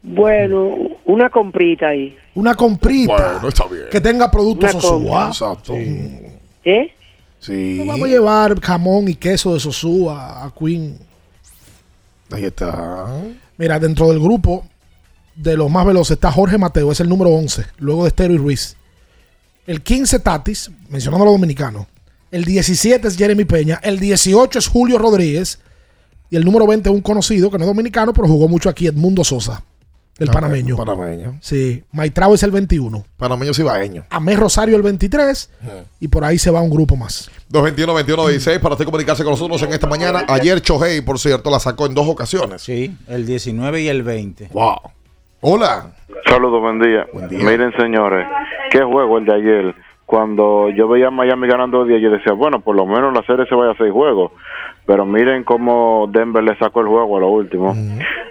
Bueno, 0.03 0.96
una 1.07 1.31
comprita 1.31 1.89
ahí. 1.89 2.17
Una 2.35 2.55
comprita. 2.55 3.33
Bueno, 3.33 3.49
está 3.49 3.67
bien. 3.67 3.85
Que 3.91 4.01
tenga 4.01 4.31
productos 4.31 4.75
Una 4.75 4.81
Sosúa. 4.81 5.27
Exacto. 5.29 5.73
¿Eh? 5.75 6.93
Sí. 7.39 7.77
Nos 7.79 7.87
vamos 7.87 8.09
a 8.09 8.11
llevar 8.11 8.61
jamón 8.61 9.09
y 9.09 9.15
queso 9.15 9.55
de 9.55 9.61
Sosúa 9.61 10.45
a 10.45 10.53
Queen. 10.53 10.99
Ahí 12.31 12.45
está. 12.45 13.07
Mira, 13.57 13.79
dentro 13.79 14.09
del 14.11 14.21
grupo 14.21 14.67
de 15.35 15.57
los 15.57 15.71
más 15.71 15.87
veloces 15.87 16.13
está 16.13 16.33
Jorge 16.33 16.59
Mateo, 16.59 16.91
es 16.91 17.01
el 17.01 17.09
número 17.09 17.31
11, 17.31 17.65
luego 17.79 18.03
de 18.03 18.09
Estero 18.09 18.35
y 18.35 18.39
Ruiz. 18.39 18.77
El 19.67 19.83
15 19.83 20.21
Tatis, 20.21 20.71
mencionando 20.89 21.25
a 21.25 21.27
los 21.27 21.35
dominicanos. 21.35 21.87
El 22.31 22.45
17 22.45 23.07
es 23.07 23.17
Jeremy 23.17 23.45
Peña. 23.45 23.81
El 23.83 24.01
18 24.01 24.59
es 24.59 24.67
Julio 24.67 24.99
Rodríguez. 24.99 25.61
Y 26.31 26.37
el 26.37 26.45
número 26.45 26.67
20 26.67 26.89
es 26.89 26.95
un 26.95 27.01
conocido 27.01 27.51
que 27.51 27.59
no 27.59 27.65
es 27.65 27.69
dominicano, 27.69 28.13
pero 28.13 28.27
jugó 28.27 28.49
mucho 28.49 28.69
aquí, 28.69 28.89
Edmundo 28.89 29.23
Sosa, 29.23 29.63
el 30.19 30.29
Ah, 30.29 30.33
panameño. 30.33 30.77
Panameño. 30.77 31.35
Sí, 31.41 31.85
Maitrao 31.93 32.35
es 32.35 32.43
el 32.43 32.51
21. 32.51 33.05
Panameño 33.17 33.53
cibaeño. 33.53 34.05
Amé 34.11 34.35
Rosario 34.37 34.77
el 34.77 34.83
23. 34.83 35.51
Y 36.01 36.09
por 36.09 36.25
ahí 36.25 36.39
se 36.39 36.51
va 36.51 36.61
un 36.63 36.71
grupo 36.71 36.97
más. 36.97 37.31
221-21-16 37.53 38.61
para 38.61 38.75
usted 38.75 38.85
comunicarse 38.87 39.23
con 39.25 39.33
nosotros 39.33 39.63
en 39.63 39.73
esta 39.73 39.87
mañana. 39.87 40.25
Ayer 40.29 40.61
Chohei, 40.61 41.01
por 41.03 41.19
cierto, 41.19 41.51
la 41.51 41.59
sacó 41.61 41.87
en 41.87 41.95
dos 41.95 42.09
ocasiones. 42.09 42.63
Sí, 42.63 42.97
el 43.09 43.27
19 43.27 43.83
y 43.83 43.89
el 43.89 44.03
20. 44.03 44.49
Wow. 44.53 44.77
Hola. 45.41 45.93
Saludos, 46.29 46.61
buen 46.61 46.81
día. 46.81 47.07
Miren, 47.31 47.73
señores, 47.77 48.27
qué 48.71 48.83
juego 48.83 49.19
el 49.19 49.27
de 49.27 49.35
ayer. 49.35 49.75
Cuando 50.07 50.71
yo 50.71 50.89
veía 50.89 51.09
a 51.09 51.11
Miami 51.11 51.49
ganando 51.49 51.85
10, 51.85 52.01
yo 52.01 52.11
decía, 52.11 52.33
bueno, 52.33 52.61
por 52.61 52.75
lo 52.77 52.87
menos 52.87 53.13
la 53.13 53.23
serie 53.25 53.45
se 53.47 53.55
vaya 53.55 53.73
a 53.73 53.77
seis 53.77 53.93
juegos. 53.93 54.33
Pero 54.87 55.05
miren 55.05 55.43
cómo 55.45 56.09
Denver 56.13 56.43
le 56.45 56.57
sacó 56.59 56.81
el 56.81 56.87
juego 56.87 57.17
a 57.17 57.21
lo 57.21 57.29
último. 57.29 57.75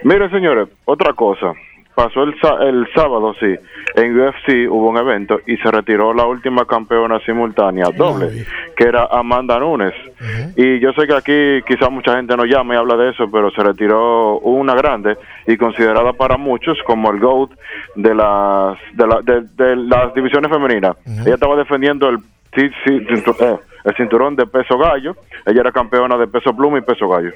Miren, 0.03 0.31
señores, 0.31 0.69
otra 0.85 1.13
cosa. 1.13 1.51
Pasó 1.95 2.23
el, 2.23 2.37
sa- 2.41 2.61
el 2.61 2.85
sábado, 2.93 3.33
sí. 3.39 3.55
En 3.95 4.19
UFC 4.19 4.69
hubo 4.69 4.89
un 4.89 4.97
evento 4.97 5.39
y 5.47 5.55
se 5.57 5.71
retiró 5.71 6.13
la 6.13 6.25
última 6.25 6.65
campeona 6.65 7.19
simultánea, 7.21 7.85
doble, 7.95 8.45
que 8.75 8.83
era 8.83 9.05
Amanda 9.09 9.57
Nunes. 9.59 9.93
Y 10.57 10.79
yo 10.81 10.91
sé 10.91 11.07
que 11.07 11.13
aquí 11.15 11.63
quizás 11.65 11.89
mucha 11.89 12.17
gente 12.17 12.35
no 12.35 12.43
llama 12.43 12.73
y 12.73 12.77
habla 12.77 12.97
de 12.97 13.11
eso, 13.11 13.29
pero 13.31 13.49
se 13.51 13.63
retiró 13.63 14.39
una 14.39 14.75
grande 14.75 15.17
y 15.47 15.55
considerada 15.55 16.11
para 16.11 16.35
muchos 16.35 16.77
como 16.85 17.09
el 17.11 17.19
GOAT 17.21 17.51
de 17.95 18.13
las, 18.13 18.77
de, 18.93 19.07
la- 19.07 19.21
de- 19.23 19.41
de 19.55 19.75
las 19.77 20.13
divisiones 20.13 20.51
femeninas. 20.51 20.97
Ella 21.05 21.35
estaba 21.35 21.55
defendiendo 21.55 22.09
el, 22.09 22.17
eh, 22.57 23.57
el 23.85 23.95
cinturón 23.95 24.35
de 24.35 24.45
peso 24.47 24.77
gallo. 24.77 25.15
Ella 25.45 25.61
era 25.61 25.71
campeona 25.71 26.17
de 26.17 26.27
peso 26.27 26.53
pluma 26.53 26.77
y 26.77 26.81
peso 26.81 27.07
gallo. 27.07 27.31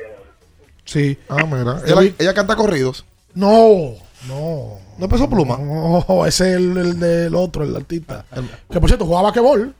Sí. 0.84 1.18
Ah, 1.30 1.46
mira. 1.46 1.78
Ella, 1.86 2.14
ella 2.20 2.34
canta 2.34 2.56
corridos. 2.58 3.06
No, 3.36 3.94
no. 4.28 4.78
¿No 4.98 5.06
es 5.06 5.12
peso 5.12 5.30
pluma? 5.30 5.58
No, 5.58 6.26
ese 6.26 6.50
es 6.52 6.56
el, 6.58 6.78
el 6.78 7.00
del 7.00 7.36
otro, 7.36 7.64
el 7.64 7.76
artista. 7.76 8.26
Que 8.70 8.80
por 8.80 8.90
cierto, 8.90 9.06
jugaba 9.06 9.24
basquetbol. 9.30 9.74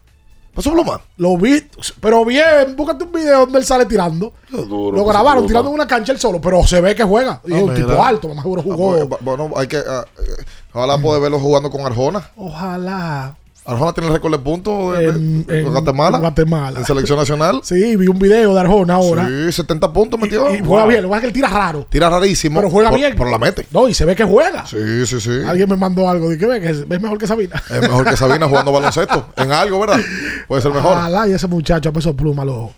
¿Peso 0.56 0.72
pluma? 0.72 1.00
Lo 1.18 1.38
vi, 1.38 1.64
pero 2.02 2.26
bien, 2.26 2.76
búscate 2.76 3.04
un 3.04 3.12
video 3.12 3.42
donde 3.42 3.60
él 3.60 3.66
sale 3.66 3.86
tirando. 3.86 4.34
duro, 4.50 4.98
Lo 4.98 5.04
Peso 5.04 5.06
grabaron 5.06 5.46
tirando 5.46 5.70
en 5.70 5.76
una 5.76 5.88
cancha 5.88 6.12
él 6.12 6.20
solo, 6.20 6.42
pero 6.42 6.66
se 6.66 6.82
ve 6.82 6.96
que 6.96 7.04
juega. 7.04 7.40
Y 7.46 7.54
es 7.54 7.62
un 7.62 7.70
Ah, 7.72 7.76
tipo 7.76 8.04
alto, 8.04 8.28
más 8.30 8.42
seguro 8.44 8.62
Ah, 8.62 8.64
jugó. 8.66 9.08
pues, 9.08 9.22
Bueno, 9.22 9.52
hay 9.56 9.68
que. 9.68 9.78
ah, 9.78 10.06
eh, 10.20 10.44
Ojalá 10.74 10.98
poder 10.98 11.22
verlo 11.22 11.40
jugando 11.40 11.70
con 11.70 11.82
Arjona. 11.86 12.32
Ojalá. 12.36 13.36
Arjona 13.66 13.94
tiene 13.94 14.08
el 14.08 14.14
récord 14.14 14.32
de 14.32 14.40
puntos 14.40 14.98
de, 14.98 15.12
de- 15.12 15.44
de 15.44 15.60
en 15.60 15.72
Guatemala. 15.72 16.18
en 16.18 16.22
Guatemala. 16.22 16.80
En 16.80 16.86
selección 16.86 17.20
nacional. 17.20 17.62
Sí, 17.64 17.96
vi 17.96 18.08
un 18.08 18.18
video 18.18 18.54
de 18.56 18.60
Arjona 18.62 18.96
ahora. 18.96 19.28
Sí, 19.28 19.52
70 19.52 19.94
puntos 19.94 20.20
metió. 20.20 20.54
Y 20.56 20.60
juega 20.60 20.88
bien, 20.88 21.04
lo 21.04 21.10
que 21.10 21.12
pasa 21.12 21.18
es 21.18 21.22
que 21.22 21.28
él 21.28 21.34
tira 21.34 21.50
raro. 21.50 21.86
Tira 21.90 22.10
rarísimo. 22.10 22.60
Pero 22.60 22.72
juega 22.72 22.90
por- 22.90 22.98
bien. 23.00 23.14
Pero 23.16 23.30
la 23.30 23.38
mete. 23.38 23.68
No, 23.72 23.88
y 23.88 23.94
se 23.94 24.06
ve 24.06 24.16
que 24.16 24.24
juega. 24.24 24.66
Sí, 24.66 25.06
sí, 25.06 25.20
sí. 25.22 25.32
Alguien 25.46 25.70
me 25.70 25.76
mandó 25.78 26.10
algo. 26.10 26.30
Dije, 26.30 26.46
ve 26.48 26.60
que 26.62 26.70
es, 26.70 26.78
es 26.90 27.02
mejor 27.02 27.18
que 27.20 27.28
Sabina. 27.28 27.62
Es 27.70 27.82
mejor 27.82 28.06
que 28.10 28.18
Sabina 28.18 28.48
jugando 28.48 28.72
baloncesto. 28.74 29.28
En 29.36 29.52
algo, 29.52 29.80
¿verdad? 29.82 30.00
Puede 30.48 30.62
ser 30.64 30.74
mejor. 30.74 30.94
Ojalá 30.94 31.28
y 31.28 31.34
ese 31.34 31.48
muchacho 31.48 31.90
a 31.90 31.92
peso 31.94 32.16
pluma 32.16 32.44
lo, 32.46 32.72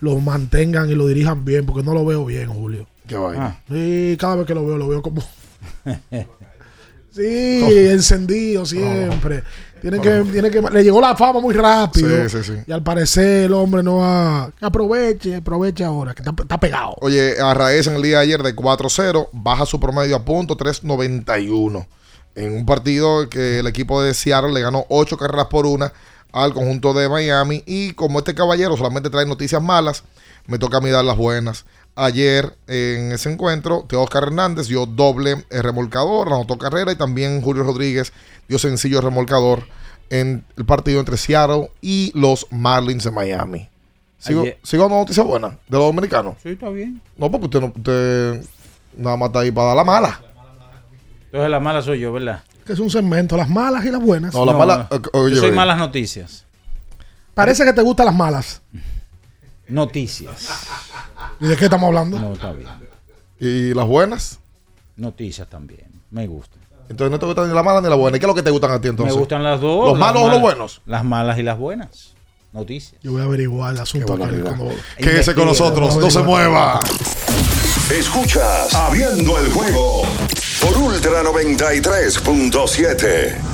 lo 0.00 0.18
mantengan 0.18 0.90
y 0.90 0.94
lo 0.94 1.06
dirijan 1.06 1.44
bien, 1.44 1.64
porque 1.64 1.82
no 1.84 1.94
lo 1.94 2.04
veo 2.04 2.24
bien, 2.24 2.48
Julio. 2.48 2.86
Qué 3.06 3.16
vaina. 3.16 3.60
Sí, 3.70 4.16
cada 4.18 4.36
vez 4.36 4.46
que 4.46 4.54
lo 4.54 4.66
veo, 4.66 4.78
lo 4.78 4.88
veo 4.88 5.00
como. 5.02 5.22
Sí, 7.12 7.68
encendido 7.90 8.66
siempre. 8.66 9.44
Tiene 9.84 10.00
que, 10.00 10.24
tiene 10.32 10.50
que, 10.50 10.62
le 10.62 10.82
llegó 10.82 10.98
la 10.98 11.14
fama 11.14 11.40
muy 11.40 11.52
rápido. 11.52 12.26
Sí, 12.26 12.38
sí, 12.38 12.52
sí. 12.52 12.58
Y 12.66 12.72
al 12.72 12.82
parecer 12.82 13.44
el 13.44 13.52
hombre 13.52 13.82
no. 13.82 14.50
Que 14.58 14.64
aproveche, 14.64 15.36
aproveche 15.36 15.84
ahora, 15.84 16.14
que 16.14 16.22
está, 16.22 16.34
está 16.40 16.58
pegado. 16.58 16.96
Oye, 17.02 17.38
Arraez 17.38 17.86
en 17.88 17.96
el 17.96 18.02
día 18.02 18.16
de 18.16 18.22
ayer 18.22 18.42
de 18.42 18.56
4-0, 18.56 19.28
baja 19.32 19.66
su 19.66 19.78
promedio 19.78 20.16
a 20.16 20.24
punto 20.24 20.56
3.91. 20.56 21.86
En 22.34 22.56
un 22.56 22.64
partido 22.64 23.28
que 23.28 23.58
el 23.58 23.66
equipo 23.66 24.02
de 24.02 24.14
Seattle 24.14 24.54
le 24.54 24.62
ganó 24.62 24.86
8 24.88 25.18
carreras 25.18 25.48
por 25.48 25.66
una 25.66 25.92
al 26.32 26.54
conjunto 26.54 26.94
de 26.94 27.10
Miami. 27.10 27.62
Y 27.66 27.92
como 27.92 28.20
este 28.20 28.34
caballero 28.34 28.78
solamente 28.78 29.10
trae 29.10 29.26
noticias 29.26 29.62
malas, 29.62 30.02
me 30.46 30.58
toca 30.58 30.78
a 30.78 30.80
mí 30.80 30.88
dar 30.88 31.04
las 31.04 31.18
buenas. 31.18 31.66
Ayer 31.96 32.56
en 32.66 33.12
ese 33.12 33.30
encuentro, 33.32 33.84
Teoscar 33.88 34.24
Hernández 34.24 34.66
dio 34.66 34.84
doble 34.86 35.44
eh, 35.50 35.62
remolcador, 35.62 36.26
anotó 36.28 36.58
carrera 36.58 36.90
y 36.90 36.96
también 36.96 37.40
Julio 37.40 37.62
Rodríguez 37.62 38.12
dio 38.48 38.58
sencillo 38.58 39.00
remolcador 39.00 39.64
en 40.10 40.44
el 40.56 40.64
partido 40.64 40.98
entre 40.98 41.16
Seattle 41.16 41.70
y 41.80 42.10
los 42.18 42.46
Marlins 42.50 43.04
de 43.04 43.10
Miami. 43.12 43.68
¿Sigo, 44.18 44.42
Ayer- 44.42 44.58
sigo 44.64 44.82
dando 44.84 44.98
noticias 44.98 45.24
buenas 45.24 45.52
de 45.68 45.76
los 45.78 45.86
dominicanos? 45.86 46.34
Sí, 46.42 46.48
está 46.50 46.68
bien. 46.70 47.00
No, 47.16 47.30
porque 47.30 47.46
usted, 47.46 47.60
no, 47.60 47.66
usted 47.76 48.44
nada 48.96 49.16
más 49.16 49.28
está 49.28 49.40
ahí 49.40 49.52
para 49.52 49.68
dar 49.68 49.76
la 49.76 49.84
mala. 49.84 50.20
Entonces 51.26 51.50
la 51.50 51.60
mala 51.60 51.80
soy 51.82 52.00
yo, 52.00 52.12
¿verdad? 52.12 52.42
Que 52.66 52.72
es 52.72 52.78
un 52.80 52.90
segmento, 52.90 53.36
las 53.36 53.48
malas 53.48 53.84
y 53.84 53.90
las 53.90 54.00
buenas. 54.00 54.34
No, 54.34 54.44
las 54.44 54.56
malas. 54.56 54.86
no. 54.90 54.96
eh, 54.96 55.00
oye, 55.12 55.34
yo 55.34 55.40
soy 55.40 55.48
oye. 55.50 55.56
malas 55.56 55.78
noticias. 55.78 56.44
Parece 57.34 57.64
que 57.64 57.72
te 57.72 57.82
gustan 57.82 58.06
las 58.06 58.14
malas. 58.14 58.62
Noticias. 59.68 60.48
¿Y 61.40 61.46
de 61.46 61.56
qué 61.56 61.64
estamos 61.64 61.86
hablando? 61.88 62.18
No, 62.18 62.34
está 62.34 62.52
bien. 62.52 62.68
¿Y 63.40 63.72
las 63.74 63.86
buenas? 63.86 64.38
Noticias 64.96 65.48
también. 65.48 65.86
Me 66.10 66.26
gustan. 66.26 66.60
Entonces 66.88 67.10
no 67.10 67.18
te 67.18 67.26
gustan 67.26 67.48
ni 67.48 67.54
la 67.54 67.62
mala 67.62 67.80
ni 67.80 67.88
la 67.88 67.94
buena. 67.94 68.16
¿Y 68.16 68.20
qué 68.20 68.26
es 68.26 68.28
lo 68.28 68.34
que 68.34 68.42
te 68.42 68.50
gustan 68.50 68.70
a 68.72 68.80
ti 68.80 68.88
entonces? 68.88 69.14
Me 69.14 69.18
gustan 69.20 69.42
las 69.42 69.60
dos. 69.60 69.88
¿Los 69.88 69.98
las 69.98 70.00
malos 70.00 70.22
o 70.22 70.26
los 70.26 70.36
malas- 70.36 70.42
buenos? 70.42 70.82
Las 70.86 71.04
malas 71.04 71.38
y 71.38 71.42
las 71.42 71.58
buenas. 71.58 72.14
Noticias. 72.52 73.00
Yo 73.02 73.12
voy 73.12 73.22
a 73.22 73.24
averiguar 73.24 73.74
el 73.74 73.80
asunto. 73.80 74.16
Quédese 74.98 75.34
con 75.34 75.46
nosotros, 75.46 75.96
no 75.96 76.10
se 76.10 76.22
mueva. 76.22 76.78
Escuchas 77.90 78.72
Abriendo 78.74 79.38
el 79.38 79.50
juego 79.52 80.02
por 80.60 80.76
Ultra 80.78 81.22
93.7. 81.22 83.53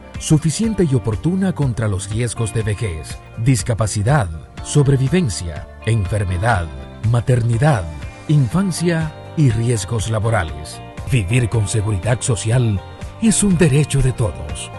suficiente 0.21 0.87
y 0.89 0.93
oportuna 0.93 1.51
contra 1.53 1.87
los 1.87 2.09
riesgos 2.09 2.53
de 2.53 2.61
vejez, 2.61 3.17
discapacidad, 3.43 4.29
sobrevivencia, 4.63 5.67
enfermedad, 5.85 6.67
maternidad, 7.09 7.83
infancia 8.27 9.11
y 9.35 9.49
riesgos 9.49 10.09
laborales. 10.11 10.79
Vivir 11.11 11.49
con 11.49 11.67
seguridad 11.67 12.21
social 12.21 12.79
es 13.21 13.41
un 13.41 13.57
derecho 13.57 14.01
de 14.01 14.13
todos. 14.13 14.69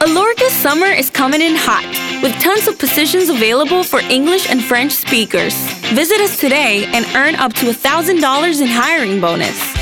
Alorca's 0.00 0.52
summer 0.52 0.90
is 0.92 1.08
coming 1.08 1.40
in 1.40 1.54
hot, 1.54 1.86
with 2.20 2.36
tons 2.42 2.66
of 2.66 2.76
positions 2.80 3.30
available 3.30 3.84
for 3.84 4.00
English 4.10 4.50
and 4.50 4.60
French 4.60 4.90
speakers. 4.90 5.54
Visit 5.94 6.20
us 6.20 6.36
today 6.36 6.86
and 6.92 7.06
earn 7.14 7.36
up 7.36 7.52
to 7.54 7.66
$1,000 7.66 8.60
in 8.60 8.66
hiring 8.66 9.20
bonus. 9.20 9.81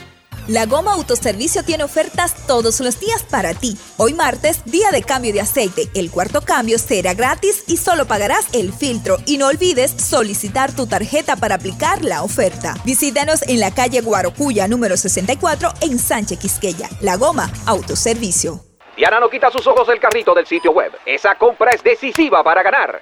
La 0.51 0.65
Goma 0.65 0.91
Autoservicio 0.95 1.63
tiene 1.63 1.85
ofertas 1.85 2.35
todos 2.45 2.81
los 2.81 2.99
días 2.99 3.23
para 3.23 3.53
ti. 3.53 3.77
Hoy 3.95 4.13
martes, 4.13 4.65
día 4.65 4.91
de 4.91 5.01
cambio 5.01 5.31
de 5.31 5.39
aceite. 5.39 5.87
El 5.95 6.11
cuarto 6.11 6.41
cambio 6.41 6.77
será 6.77 7.13
gratis 7.13 7.63
y 7.67 7.77
solo 7.77 8.05
pagarás 8.05 8.53
el 8.53 8.73
filtro. 8.73 9.15
Y 9.25 9.37
no 9.37 9.47
olvides 9.47 9.91
solicitar 9.91 10.75
tu 10.75 10.87
tarjeta 10.87 11.37
para 11.37 11.55
aplicar 11.55 12.03
la 12.03 12.21
oferta. 12.21 12.75
Visítanos 12.83 13.43
en 13.43 13.61
la 13.61 13.73
calle 13.73 14.01
Guarocuya 14.01 14.67
número 14.67 14.97
64 14.97 15.69
en 15.83 15.97
Sánchez 15.97 16.37
Quisqueya. 16.37 16.89
La 16.99 17.15
Goma 17.15 17.49
Autoservicio. 17.65 18.59
Diana 18.97 19.21
no 19.21 19.29
quita 19.29 19.49
sus 19.51 19.65
ojos 19.67 19.87
del 19.87 20.01
carrito 20.01 20.33
del 20.33 20.45
sitio 20.45 20.73
web. 20.73 20.91
Esa 21.05 21.35
compra 21.35 21.71
es 21.71 21.81
decisiva 21.81 22.43
para 22.43 22.61
ganar. 22.61 23.01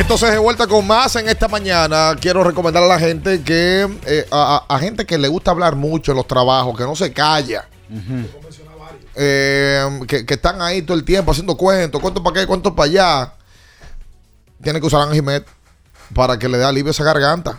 entonces 0.00 0.30
de 0.32 0.38
vuelta 0.38 0.66
con 0.66 0.86
más 0.86 1.14
en 1.16 1.28
esta 1.28 1.48
mañana. 1.48 2.16
Quiero 2.20 2.42
recomendar 2.42 2.82
a 2.82 2.86
la 2.86 2.98
gente 2.98 3.42
que, 3.42 3.88
eh, 4.06 4.26
a, 4.30 4.64
a- 4.68 4.74
a 4.74 4.78
gente 4.78 5.04
que 5.06 5.18
le 5.18 5.28
gusta 5.28 5.50
hablar 5.50 5.76
mucho 5.76 6.12
en 6.12 6.16
los 6.16 6.26
trabajos, 6.26 6.76
que 6.76 6.84
no 6.84 6.96
se 6.96 7.12
calla. 7.12 7.68
eh, 9.16 10.00
que, 10.06 10.24
que 10.24 10.34
están 10.34 10.62
ahí 10.62 10.82
todo 10.82 10.96
el 10.96 11.04
tiempo 11.04 11.32
haciendo 11.32 11.56
cuentos, 11.56 12.00
cuentos 12.00 12.22
para 12.22 12.40
qué, 12.40 12.46
cuentos 12.46 12.72
para 12.72 12.86
allá. 12.88 13.32
Tiene 14.62 14.80
que 14.80 14.86
usar 14.86 15.02
Anjimet 15.02 15.46
para 16.14 16.38
que 16.38 16.48
le 16.48 16.58
dé 16.58 16.64
alivio 16.64 16.90
a 16.90 16.92
esa 16.92 17.04
garganta. 17.04 17.58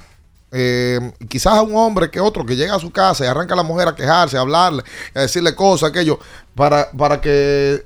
Eh, 0.52 1.00
quizás 1.30 1.54
a 1.54 1.62
un 1.62 1.76
hombre 1.76 2.10
que 2.10 2.20
otro 2.20 2.46
que 2.46 2.56
llega 2.56 2.76
a 2.76 2.80
su 2.80 2.92
casa 2.92 3.24
y 3.24 3.28
arranca 3.28 3.54
a 3.54 3.58
la 3.58 3.64
mujer 3.64 3.88
a 3.88 3.96
quejarse, 3.96 4.38
a 4.38 4.42
hablarle, 4.42 4.84
a 5.14 5.22
decirle 5.22 5.56
cosas, 5.56 5.90
aquello, 5.90 6.20
para, 6.56 6.90
para 6.92 7.22
que 7.22 7.86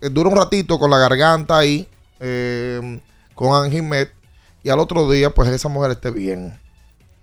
dure 0.00 0.28
un 0.28 0.36
ratito 0.36 0.78
con 0.78 0.90
la 0.90 0.98
garganta 0.98 1.58
ahí, 1.58 1.86
eh, 2.20 3.00
con 3.36 3.54
Anjimet, 3.54 4.12
y 4.64 4.70
al 4.70 4.80
otro 4.80 5.08
día, 5.08 5.30
pues 5.30 5.48
esa 5.50 5.68
mujer 5.68 5.92
esté 5.92 6.10
bien. 6.10 6.58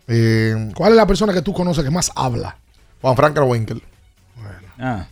Eh, 0.07 0.71
¿Cuál 0.75 0.91
es 0.91 0.95
la 0.95 1.05
persona 1.05 1.33
que 1.33 1.41
tú 1.41 1.53
conoces 1.53 1.83
que 1.83 1.89
más 1.91 2.09
habla? 2.15 2.55
Juan 3.01 3.17
Frank 3.17 3.37
Winkel. 3.45 3.83
Ah. 4.79 5.07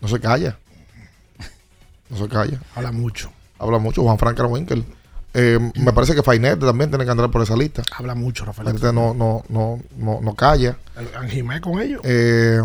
No 0.00 0.08
se 0.08 0.18
calla. 0.18 0.58
No 2.08 2.16
se 2.16 2.28
calla. 2.28 2.60
Habla 2.74 2.90
mucho. 2.90 3.30
Habla 3.58 3.78
mucho 3.78 4.02
Juan 4.02 4.18
Frank 4.18 4.40
Winkel. 4.50 4.84
Eh, 5.34 5.58
me 5.76 5.92
parece 5.92 6.14
que 6.14 6.22
Fainete 6.22 6.66
también 6.66 6.90
tiene 6.90 7.04
que 7.04 7.10
andar 7.10 7.30
por 7.30 7.42
esa 7.42 7.56
lista. 7.56 7.82
Habla 7.96 8.14
mucho, 8.14 8.44
Rafael. 8.44 8.66
Fainete 8.66 8.92
no, 8.92 9.14
no, 9.14 9.44
no, 9.48 9.80
no, 9.96 10.20
no 10.20 10.34
calla. 10.34 10.76
Anjimé 11.16 11.60
con 11.60 11.80
ellos. 11.80 12.00
Eh, 12.04 12.60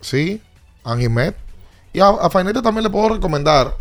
sí, 0.00 0.42
Anjimet. 0.84 1.36
Y 1.92 2.00
a, 2.00 2.08
a 2.08 2.30
Fainete 2.30 2.62
también 2.62 2.84
le 2.84 2.90
puedo 2.90 3.08
recomendar. 3.14 3.74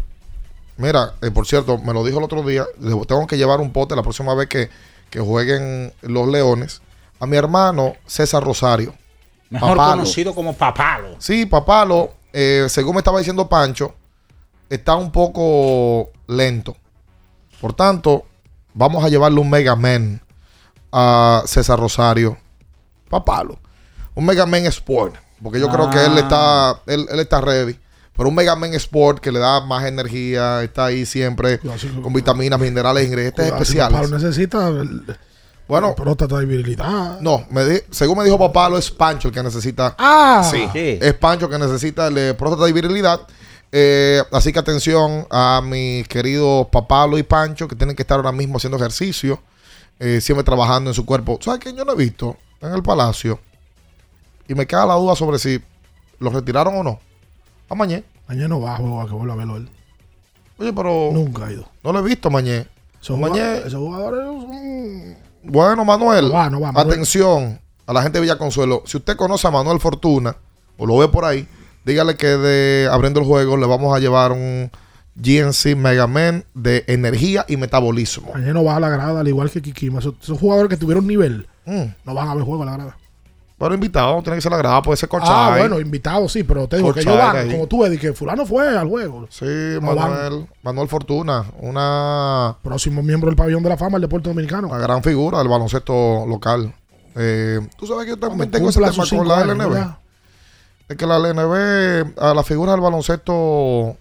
Mira, 0.77 1.13
eh, 1.21 1.31
por 1.31 1.47
cierto, 1.47 1.77
me 1.77 1.93
lo 1.93 2.03
dijo 2.03 2.17
el 2.17 2.25
otro 2.25 2.43
día. 2.43 2.65
tengo 3.07 3.27
que 3.27 3.37
llevar 3.37 3.61
un 3.61 3.71
pote 3.71 3.95
la 3.95 4.03
próxima 4.03 4.33
vez 4.35 4.47
que, 4.49 4.69
que 5.09 5.19
jueguen 5.19 5.93
los 6.01 6.27
Leones. 6.27 6.81
A 7.19 7.25
mi 7.25 7.37
hermano 7.37 7.93
César 8.05 8.43
Rosario. 8.43 8.93
Mejor 9.49 9.77
Papalo. 9.77 10.01
conocido 10.01 10.35
como 10.35 10.53
Papalo. 10.53 11.15
Sí, 11.19 11.45
Papalo, 11.45 12.13
eh, 12.33 12.65
según 12.67 12.95
me 12.95 12.99
estaba 12.99 13.19
diciendo 13.19 13.47
Pancho, 13.47 13.93
está 14.69 14.95
un 14.95 15.11
poco 15.11 16.11
lento. 16.27 16.75
Por 17.61 17.73
tanto, 17.73 18.25
vamos 18.73 19.03
a 19.03 19.09
llevarle 19.09 19.39
un 19.39 19.49
Mega 19.49 19.75
Man 19.75 20.21
a 20.91 21.43
César 21.45 21.79
Rosario. 21.79 22.37
Papalo. 23.09 23.57
Un 24.13 24.25
Mega 24.25 24.45
Man 24.45 24.65
Sport. 24.65 25.15
Porque 25.41 25.59
yo 25.59 25.69
creo 25.69 25.89
que 25.89 26.03
él 26.03 26.17
está, 26.17 26.81
él, 26.87 27.05
él 27.09 27.19
está 27.19 27.39
ready. 27.39 27.77
Pero 28.17 28.29
un 28.29 28.35
Mega 28.35 28.55
Man 28.55 28.73
Sport 28.75 29.19
que 29.19 29.31
le 29.31 29.39
da 29.39 29.59
más 29.65 29.85
energía, 29.85 30.63
está 30.63 30.85
ahí 30.85 31.05
siempre 31.05 31.59
con 32.01 32.13
vitaminas, 32.13 32.59
minerales, 32.59 33.05
ingredientes 33.05 33.43
Cuidado, 33.45 33.57
si 33.65 33.71
especiales. 33.77 33.99
Papalo 33.99 34.17
necesita 34.19 34.67
el- 34.69 35.17
Bueno, 35.67 35.95
próstata 35.95 36.37
de 36.37 36.45
virilidad. 36.45 37.19
no, 37.19 37.45
me 37.49 37.65
di- 37.65 37.81
según 37.91 38.19
me 38.19 38.23
dijo 38.23 38.37
Papalo, 38.39 38.77
es 38.77 38.89
Pancho 38.91 39.27
el 39.29 39.33
que 39.33 39.41
necesita. 39.43 39.95
Ah. 39.97 40.47
sí. 40.49 40.67
Sí. 40.71 40.99
Es 41.01 41.13
Pancho 41.15 41.49
que 41.49 41.57
necesita 41.57 42.07
el 42.07 42.13
de 42.15 42.33
próstata 42.35 42.69
y 42.69 42.71
virilidad. 42.71 43.21
Eh, 43.71 44.21
así 44.31 44.53
que 44.53 44.59
atención 44.59 45.27
a 45.29 45.61
mis 45.65 46.07
queridos 46.07 46.67
Papalo 46.71 47.17
y 47.17 47.23
Pancho 47.23 47.67
que 47.67 47.75
tienen 47.75 47.95
que 47.95 48.03
estar 48.03 48.17
ahora 48.17 48.31
mismo 48.31 48.57
haciendo 48.57 48.77
ejercicio, 48.77 49.41
eh, 49.99 50.21
siempre 50.21 50.43
trabajando 50.45 50.89
en 50.91 50.93
su 50.93 51.05
cuerpo. 51.05 51.37
¿Sabes 51.41 51.59
qué? 51.59 51.73
Yo 51.73 51.83
no 51.83 51.91
he 51.93 51.95
visto 51.95 52.37
en 52.61 52.71
el 52.71 52.81
palacio 52.83 53.39
y 54.47 54.53
me 54.55 54.65
queda 54.67 54.85
la 54.85 54.93
duda 54.93 55.15
sobre 55.17 55.39
si 55.39 55.59
los 56.19 56.31
retiraron 56.31 56.75
o 56.77 56.83
no. 56.83 56.99
A 57.69 57.75
Mañé. 57.75 58.03
Mañana 58.27 58.47
no 58.49 58.61
va 58.61 58.75
a 58.75 58.77
jugar, 58.77 59.07
que 59.07 59.13
vuelva 59.13 59.33
a 59.33 59.37
verlo 59.37 59.57
él. 59.57 59.69
Oye, 60.57 60.73
pero. 60.73 61.09
Nunca 61.13 61.45
ha 61.47 61.51
ido. 61.51 61.67
No 61.83 61.91
lo 61.91 61.99
he 61.99 62.03
visto, 62.03 62.29
Mañé. 62.29 62.67
Esos 63.01 63.17
Mañé. 63.19 63.33
jugadores- 63.39 63.65
esos 63.67 63.79
jugadores 63.79 64.25
son- 64.25 65.15
Bueno, 65.43 65.85
Manuel, 65.85 66.27
No 66.27 66.33
va, 66.33 66.49
no 66.49 66.59
va, 66.59 66.71
Manuel. 66.71 66.93
atención 66.93 67.59
a 67.85 67.93
la 67.93 68.01
gente 68.01 68.17
de 68.17 68.21
Villaconsuelo. 68.23 68.81
Si 68.85 68.97
usted 68.97 69.15
conoce 69.15 69.47
a 69.47 69.51
Manuel 69.51 69.79
Fortuna 69.79 70.35
o 70.77 70.85
lo 70.87 70.97
ve 70.97 71.07
por 71.07 71.23
ahí, 71.25 71.47
dígale 71.85 72.15
que 72.15 72.25
de 72.27 72.89
abriendo 72.91 73.19
el 73.19 73.27
juego 73.27 73.55
le 73.57 73.67
vamos 73.67 73.95
a 73.95 73.99
llevar 73.99 74.31
un 74.31 74.71
GNC 75.15 75.75
Mega 75.75 76.07
Man 76.07 76.45
de 76.55 76.83
energía 76.87 77.45
y 77.47 77.57
metabolismo. 77.57 78.31
Mañana 78.33 78.53
no 78.53 78.63
va 78.63 78.75
a 78.77 78.79
la 78.79 78.89
grada, 78.89 79.19
al 79.19 79.27
igual 79.27 79.51
que 79.51 79.61
Kikima. 79.61 79.99
Esos, 79.99 80.15
esos 80.21 80.39
jugadores 80.39 80.69
que 80.69 80.77
tuvieron 80.77 81.05
nivel 81.05 81.47
Mm. 81.65 81.83
no 82.05 82.13
van 82.15 82.27
a 82.29 82.33
ver 82.35 82.43
juego 82.43 82.63
a 82.63 82.65
la 82.65 82.73
grada. 82.73 82.97
Pero 83.57 83.73
invitado, 83.73 84.21
tiene 84.21 84.35
que 84.35 84.41
ser 84.41 84.51
la 84.51 84.57
grada, 84.57 84.81
puede 84.81 84.97
ser 84.97 85.07
Corchay. 85.07 85.29
Ah, 85.31 85.55
bueno, 85.57 85.79
invitados 85.79 86.33
sí, 86.33 86.43
pero 86.43 86.67
te 86.67 86.75
digo 86.75 86.93
que 86.93 87.05
van, 87.05 87.37
ahí. 87.37 87.51
como 87.51 87.67
tú 87.67 87.83
de 87.83 87.97
que 87.97 88.11
fulano 88.11 88.45
fue 88.45 88.67
al 88.77 88.87
juego. 88.89 89.27
Sí, 89.29 89.45
No 89.81 89.95
van. 89.95 90.11
Manuel, 90.11 90.47
Manuel 90.61 90.87
Fortuna, 90.89 91.45
una 91.59 92.57
Próximo 92.61 93.01
miembro 93.01 93.29
del 93.29 93.37
pabellón 93.37 93.63
de 93.63 93.69
la 93.69 93.77
fama 93.77 93.91
del 93.93 94.01
deporte 94.01 94.27
dominicano. 94.27 94.67
una 94.67 94.77
gran 94.79 95.01
figura 95.01 95.37
del 95.37 95.47
baloncesto 95.47 96.25
local. 96.27 96.73
Eh, 97.15 97.61
Tú 97.77 97.87
sabes 97.87 98.03
que 98.03 98.09
yo 98.11 98.17
también 98.17 98.51
tengo 98.51 98.69
ese 98.69 98.81
tema 98.81 98.91
con 99.09 99.27
la 99.27 99.37
años, 99.37 99.55
LNB. 99.57 99.69
¿verdad? 99.69 99.97
Es 100.89 100.97
que 100.97 101.05
la 101.07 101.17
LNB, 101.17 102.19
a 102.19 102.33
la 102.33 102.43
figura 102.43 102.73
del 102.73 102.81
baloncesto, 102.81 103.95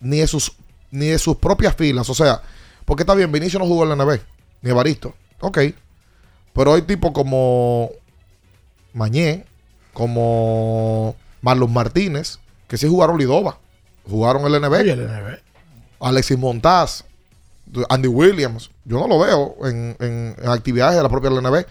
ni 0.00 0.18
de 0.18 0.26
sus, 0.26 0.52
ni 0.90 1.06
de 1.06 1.18
sus 1.20 1.36
propias 1.36 1.76
filas. 1.76 2.10
O 2.10 2.14
sea, 2.14 2.42
porque 2.84 3.04
está 3.04 3.14
bien, 3.14 3.30
Vinicio 3.30 3.60
no 3.60 3.66
jugó 3.66 3.84
en 3.84 3.90
la 3.96 4.04
LNB, 4.04 4.18
ni 4.62 4.70
Evaristo. 4.70 5.14
Ok. 5.40 5.58
Pero 6.52 6.74
hay 6.74 6.82
tipos 6.82 7.12
como 7.12 7.90
Mañé, 8.94 9.44
como 9.92 11.14
Marlon 11.40 11.72
Martínez, 11.72 12.38
que 12.68 12.76
sí 12.76 12.88
jugaron 12.88 13.18
Lidova. 13.18 13.58
Jugaron 14.08 14.44
el 14.46 14.52
LNB. 14.60 14.74
Alexis 16.00 16.38
Montaz, 16.38 17.04
Andy 17.88 18.08
Williams. 18.08 18.70
Yo 18.84 18.98
no 18.98 19.06
lo 19.08 19.18
veo 19.20 19.56
en, 19.64 19.96
en- 20.00 20.36
en 20.42 20.48
actividades 20.48 20.96
de 20.96 21.02
la 21.02 21.08
propia 21.08 21.30
LNB. 21.30 21.64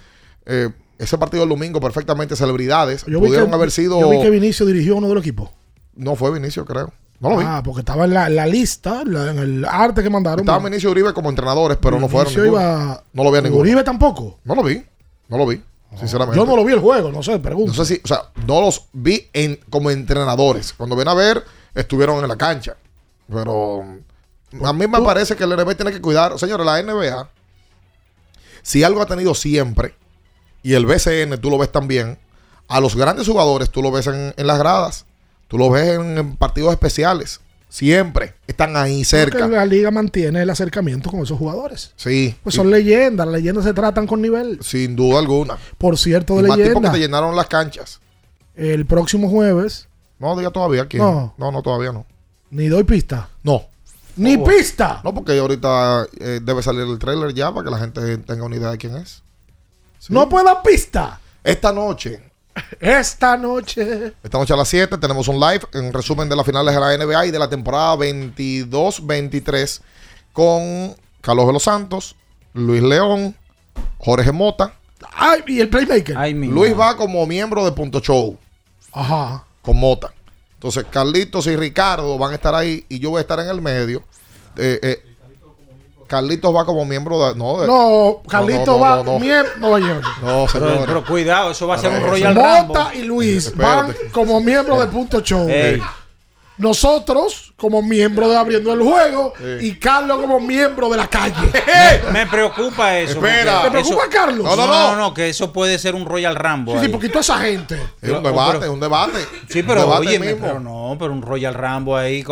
Eh, 0.45 0.69
ese 0.97 1.17
partido 1.17 1.41
del 1.41 1.49
domingo, 1.49 1.79
perfectamente 1.79 2.35
celebridades. 2.35 3.05
Yo 3.05 3.19
pudieron 3.19 3.49
que, 3.49 3.55
haber 3.55 3.71
sido. 3.71 3.99
yo 3.99 4.09
vi 4.09 4.21
que 4.21 4.29
Vinicio 4.29 4.65
dirigió 4.65 4.95
uno 4.95 5.07
de 5.09 5.15
los 5.15 5.23
equipos. 5.23 5.49
No 5.95 6.15
fue 6.15 6.31
Vinicio, 6.31 6.63
creo. 6.65 6.93
No 7.19 7.29
lo 7.31 7.37
vi. 7.37 7.43
Ah, 7.47 7.61
porque 7.63 7.81
estaba 7.81 8.05
en 8.05 8.13
la, 8.13 8.29
la 8.29 8.47
lista, 8.47 9.03
la- 9.05 9.31
en 9.31 9.39
el 9.39 9.65
arte 9.65 10.01
que 10.03 10.09
mandaron. 10.09 10.39
Estaba 10.41 10.63
Vinicio 10.63 10.89
Uribe 10.91 11.13
como 11.13 11.29
entrenadores, 11.29 11.77
pero 11.81 11.99
no 11.99 12.07
fueron. 12.07 12.33
Vinicio 12.33 12.51
iba- 12.51 13.03
No 13.13 13.23
lo 13.23 13.31
vi 13.31 13.37
a 13.39 13.41
ninguno. 13.41 13.61
Uribe 13.61 13.83
tampoco. 13.83 14.39
No 14.43 14.55
lo 14.55 14.63
vi. 14.63 14.83
No 15.27 15.37
lo 15.37 15.45
vi. 15.47 15.61
Sinceramente. 15.97 16.39
Yo 16.39 16.45
no 16.45 16.55
lo 16.55 16.63
vi 16.63 16.73
el 16.73 16.79
juego, 16.79 17.11
no 17.11 17.21
sé, 17.21 17.39
pregunto. 17.39 17.73
No 17.75 17.85
sé 17.85 17.95
si, 17.95 18.01
o 18.03 18.07
sea, 18.07 18.31
no 18.47 18.61
los 18.61 18.87
vi 18.93 19.27
en, 19.33 19.59
como 19.69 19.91
entrenadores. 19.91 20.73
Cuando 20.73 20.95
ven 20.95 21.07
a 21.07 21.13
ver, 21.13 21.43
estuvieron 21.75 22.21
en 22.23 22.29
la 22.29 22.37
cancha. 22.37 22.77
Pero 23.27 23.83
a 24.63 24.73
mí 24.73 24.87
me 24.87 25.01
parece 25.01 25.35
que 25.35 25.43
el 25.43 25.49
NBA 25.49 25.75
tiene 25.75 25.91
que 25.91 26.01
cuidar. 26.01 26.37
Señores, 26.39 26.65
la 26.65 26.81
NBA, 26.81 27.29
si 28.61 28.83
algo 28.83 29.01
ha 29.01 29.05
tenido 29.05 29.35
siempre, 29.35 29.95
y 30.63 30.73
el 30.73 30.85
BCN 30.85 31.39
tú 31.41 31.49
lo 31.49 31.57
ves 31.57 31.71
también, 31.71 32.17
a 32.67 32.79
los 32.79 32.95
grandes 32.95 33.27
jugadores 33.27 33.69
tú 33.69 33.81
lo 33.81 33.91
ves 33.91 34.07
en, 34.07 34.33
en 34.35 34.47
las 34.47 34.59
gradas. 34.59 35.05
Tú 35.47 35.57
lo 35.57 35.69
ves 35.69 35.99
en, 35.99 36.17
en 36.17 36.37
partidos 36.37 36.71
especiales. 36.71 37.41
Siempre 37.71 38.33
están 38.47 38.75
ahí 38.75 39.05
cerca. 39.05 39.39
Porque 39.39 39.55
la 39.55 39.65
liga 39.65 39.91
mantiene 39.91 40.41
el 40.41 40.49
acercamiento 40.49 41.09
con 41.09 41.21
esos 41.21 41.37
jugadores. 41.39 41.93
Sí. 41.95 42.35
Pues 42.43 42.53
son 42.53 42.69
leyendas, 42.69 43.25
las 43.25 43.33
leyendas 43.35 43.63
se 43.63 43.73
tratan 43.73 44.05
con 44.05 44.21
nivel. 44.21 44.59
Sin 44.61 44.93
duda 44.97 45.19
alguna. 45.19 45.57
Por 45.77 45.97
cierto, 45.97 46.35
de 46.41 46.49
más 46.49 46.57
tipos 46.57 46.65
que 46.65 46.73
leyenda, 46.73 46.91
te 46.91 46.99
llenaron 46.99 47.33
las 47.33 47.47
canchas. 47.47 48.01
el 48.55 48.85
próximo 48.85 49.29
jueves, 49.29 49.87
No 50.19 50.35
diga 50.35 50.51
todavía 50.51 50.85
quién. 50.89 51.01
No. 51.01 51.33
No, 51.37 51.49
no, 51.53 51.61
todavía 51.63 51.93
no. 51.93 52.05
ni 52.49 52.67
doy 52.67 52.83
pista. 52.83 53.29
No. 53.41 53.67
¡Ni 54.17 54.35
No, 54.35 54.43
pista! 54.43 54.99
No, 55.05 55.13
porque 55.13 55.39
ahorita 55.39 56.05
eh, 56.19 56.41
debe 56.43 56.61
salir 56.61 56.81
el 56.81 56.99
trailer 56.99 57.33
ya 57.33 57.53
para 57.53 57.63
que 57.63 57.71
la 57.71 57.77
gente 57.77 58.17
tenga 58.17 58.43
una 58.43 58.57
idea 58.57 58.69
de 58.71 58.77
quién 58.77 58.97
es. 58.97 59.23
¡No 60.09 60.27
puedo 60.27 60.61
pista! 60.61 61.21
Esta 61.41 61.71
noche, 61.71 62.21
Esta 62.79 63.37
noche. 63.37 64.13
esta 64.23 64.37
noche 64.37 64.53
a 64.53 64.57
las 64.57 64.67
7, 64.67 64.97
tenemos 64.97 65.27
un 65.27 65.39
live 65.39 65.61
en 65.73 65.93
resumen 65.93 66.27
de 66.27 66.35
las 66.35 66.45
finales 66.45 66.73
de 66.73 66.79
la 66.79 66.97
NBA 66.97 67.27
y 67.27 67.31
de 67.31 67.39
la 67.39 67.49
temporada 67.49 67.95
22-23 67.95 69.81
con 70.33 70.95
Carlos 71.21 71.47
de 71.47 71.53
los 71.53 71.63
Santos, 71.63 72.15
Luis 72.53 72.81
León, 72.81 73.35
Jorge 73.97 74.31
Mota. 74.31 74.73
¡Ay! 75.13 75.43
¿Y 75.47 75.61
el 75.61 75.69
playmaker? 75.69 76.17
Luis 76.35 76.77
va 76.77 76.95
como 76.95 77.25
miembro 77.25 77.65
de 77.65 77.71
Punto 77.71 77.99
Show. 77.99 78.37
Ajá. 78.91 79.45
Con 79.61 79.77
Mota. 79.77 80.13
Entonces, 80.53 80.85
Carlitos 80.89 81.47
y 81.47 81.55
Ricardo 81.55 82.17
van 82.17 82.31
a 82.31 82.35
estar 82.35 82.53
ahí 82.53 82.85
y 82.87 82.99
yo 82.99 83.11
voy 83.11 83.19
a 83.19 83.21
estar 83.21 83.39
en 83.39 83.47
el 83.47 83.61
medio. 83.61 84.03
Eh, 84.57 84.79
eh, 84.83 85.10
Carlitos 86.11 86.53
va 86.53 86.65
como 86.65 86.83
miembro 86.83 87.25
de. 87.25 87.35
No, 87.35 87.61
de- 87.61 87.67
No, 87.67 88.21
Carlito 88.27 88.65
no, 88.65 88.79
va. 88.79 88.97
no, 88.97 89.03
no. 89.05 89.19
miem- 89.19 89.45
no, 89.59 89.77
señor. 89.79 90.01
No, 90.21 90.45
Pero, 90.85 91.05
cuidado, 91.05 91.51
eso 91.51 91.65
va 91.67 91.75
a 91.75 91.77
ser 91.79 91.89
un 91.91 92.01
Royal 92.05 92.35
Mota 92.35 92.83
Rumble. 92.83 92.99
y 92.99 93.03
Luis 93.03 93.45
Espérate. 93.47 93.93
van 93.93 93.95
como 94.11 94.41
miembros 94.41 94.77
de 94.81 94.87
Punto 94.87 95.21
Show. 95.21 95.47
Ey. 95.49 95.81
Nosotros 96.57 97.50
como 97.61 97.83
miembros 97.83 98.29
de 98.31 98.37
Abriendo 98.37 98.73
el 98.73 98.81
Juego 98.81 99.33
y 99.61 99.73
Carlos 99.75 100.19
como 100.19 100.39
miembro 100.39 100.89
de 100.89 100.97
la 100.97 101.07
calle. 101.07 101.35
Me, 102.11 102.11
me 102.11 102.25
preocupa 102.27 102.97
eso. 102.97 103.13
Espera. 103.23 103.61
¿Te 103.61 103.69
preocupa, 103.71 104.01
eso- 104.03 104.09
Carlos? 104.11 104.43
No, 104.43 104.55
no, 104.55 104.67
No, 104.67 104.95
no, 104.95 105.13
que 105.13 105.29
eso 105.29 105.53
puede 105.53 105.77
ser 105.77 105.93
un 105.93 106.05
Royal 106.05 106.35
Rumble. 106.35 106.73
Sí, 106.73 106.79
sí, 106.79 106.85
ahí. 106.87 106.91
porque 106.91 107.07
toda 107.09 107.21
esa 107.21 107.37
gente. 107.37 107.79
Es 108.01 108.09
un 108.09 108.23
debate, 108.23 108.65
es 108.65 108.69
un 108.71 108.79
debate. 108.79 109.19
Sí, 109.47 109.61
pero 109.61 109.81
debate 109.81 110.07
oye, 110.07 110.19
mismo. 110.19 110.37
pero 110.41 110.59
no, 110.59 110.95
pero 110.97 111.13
un 111.13 111.21
Royal 111.21 111.53
Rambo 111.53 111.95
ahí. 111.95 112.23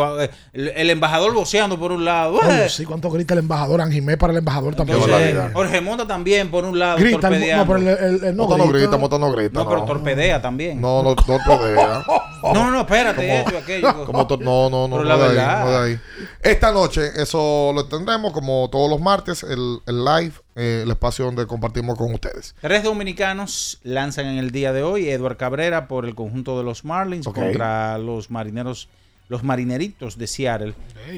El, 0.52 0.68
el 0.68 0.90
embajador 0.90 1.32
boceando 1.32 1.78
por 1.78 1.92
un 1.92 2.04
lado. 2.04 2.40
Oye, 2.42 2.66
eh. 2.66 2.68
sí, 2.68 2.84
cuánto 2.84 3.08
grita 3.10 3.34
el 3.34 3.40
embajador, 3.40 3.80
Anjimé 3.80 4.16
para 4.16 4.32
el 4.32 4.38
embajador 4.40 4.74
también. 4.74 4.98
Entonces, 5.00 5.52
Jorge 5.52 5.80
Monta 5.80 6.06
también 6.06 6.50
por 6.50 6.64
un 6.64 6.78
lado. 6.78 6.98
Grita, 6.98 7.20
torpedeando. 7.20 7.64
no, 7.64 7.66
pero 7.80 7.90
el, 8.06 8.14
el- 8.16 8.24
el 8.24 8.36
no 8.36 8.44
Mota 8.46 8.56
grita. 8.64 8.78
grita, 8.78 8.96
Mota 8.98 9.18
no 9.18 9.32
grita. 9.32 9.58
No, 9.60 9.68
pero 9.68 9.84
torpedea 9.84 10.42
también. 10.42 10.80
No, 10.80 11.02
no, 11.02 11.14
torpedea. 11.14 12.04
No, 12.42 12.54
no, 12.54 12.70
no, 12.70 12.80
espérate, 12.80 13.16
Como- 13.20 13.34
esto 13.34 13.58
aquello. 13.58 14.04
como 14.06 14.26
no, 14.40 14.70
no, 14.70 14.88
no, 14.88 15.04
Ahí, 15.22 15.92
ahí. 15.92 16.00
Esta 16.42 16.72
noche, 16.72 17.10
eso 17.16 17.72
lo 17.74 17.86
tendremos 17.86 18.32
como 18.32 18.68
todos 18.70 18.88
los 18.90 19.00
martes, 19.00 19.42
el, 19.42 19.78
el 19.86 20.04
live, 20.04 20.32
eh, 20.56 20.80
el 20.84 20.90
espacio 20.90 21.24
donde 21.26 21.46
compartimos 21.46 21.96
con 21.98 22.12
ustedes. 22.14 22.54
Tres 22.60 22.82
dominicanos 22.82 23.78
lanzan 23.82 24.26
en 24.26 24.38
el 24.38 24.50
día 24.50 24.72
de 24.72 24.82
hoy. 24.82 25.08
Edward 25.08 25.36
Cabrera 25.36 25.88
por 25.88 26.06
el 26.06 26.14
conjunto 26.14 26.58
de 26.58 26.64
los 26.64 26.84
Marlins 26.84 27.26
contra 27.26 27.98
los 27.98 28.30
marineros, 28.30 28.88
los 29.28 29.42
marineritos 29.42 30.18
de 30.18 30.26
Seattle. 30.26 30.74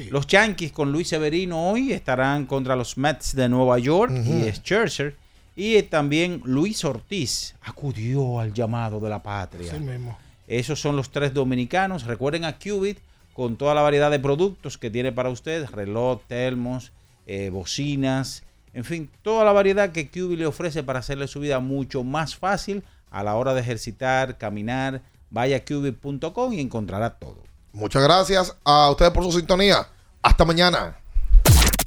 Los 0.09 0.27
Yankees 0.27 0.71
con 0.71 0.91
Luis 0.91 1.07
Severino 1.09 1.69
hoy 1.71 1.93
estarán 1.93 2.45
contra 2.45 2.75
los 2.75 2.97
Mets 2.97 3.35
de 3.35 3.49
Nueva 3.49 3.79
York 3.79 4.11
Ujú. 4.11 4.45
y 4.47 4.51
Scherzer. 4.51 5.15
Y 5.55 5.81
también 5.83 6.41
Luis 6.45 6.83
Ortiz 6.83 7.53
acudió 7.61 8.39
al 8.39 8.53
llamado 8.53 8.99
de 8.99 9.09
la 9.09 9.21
patria. 9.21 9.71
Sí 9.71 9.79
mismo. 9.79 10.17
Esos 10.47 10.79
son 10.81 10.95
los 10.95 11.11
tres 11.11 11.33
dominicanos. 11.33 12.05
Recuerden 12.05 12.43
a 12.45 12.57
Qubit 12.57 12.97
con 13.33 13.57
toda 13.57 13.73
la 13.75 13.81
variedad 13.81 14.11
de 14.11 14.19
productos 14.19 14.77
que 14.77 14.89
tiene 14.89 15.11
para 15.11 15.29
ustedes: 15.29 15.71
reloj, 15.71 16.21
termos, 16.27 16.91
eh, 17.25 17.49
bocinas, 17.49 18.43
en 18.73 18.83
fin, 18.83 19.09
toda 19.21 19.45
la 19.45 19.51
variedad 19.51 19.91
que 19.91 20.09
Qubit 20.09 20.39
le 20.39 20.47
ofrece 20.47 20.83
para 20.83 20.99
hacerle 20.99 21.27
su 21.27 21.39
vida 21.39 21.59
mucho 21.59 22.03
más 22.03 22.35
fácil 22.35 22.83
a 23.11 23.23
la 23.23 23.35
hora 23.35 23.53
de 23.53 23.61
ejercitar, 23.61 24.37
caminar. 24.37 25.01
Vaya 25.29 25.57
a 25.57 25.65
qubit.com 25.65 26.53
y 26.53 26.59
encontrará 26.59 27.11
todo. 27.11 27.43
Muchas 27.71 28.03
gracias 28.03 28.55
a 28.63 28.89
ustedes 28.91 29.11
por 29.11 29.23
su 29.23 29.31
sintonía. 29.31 29.87
Hasta 30.21 30.45
mañana. 30.45 31.02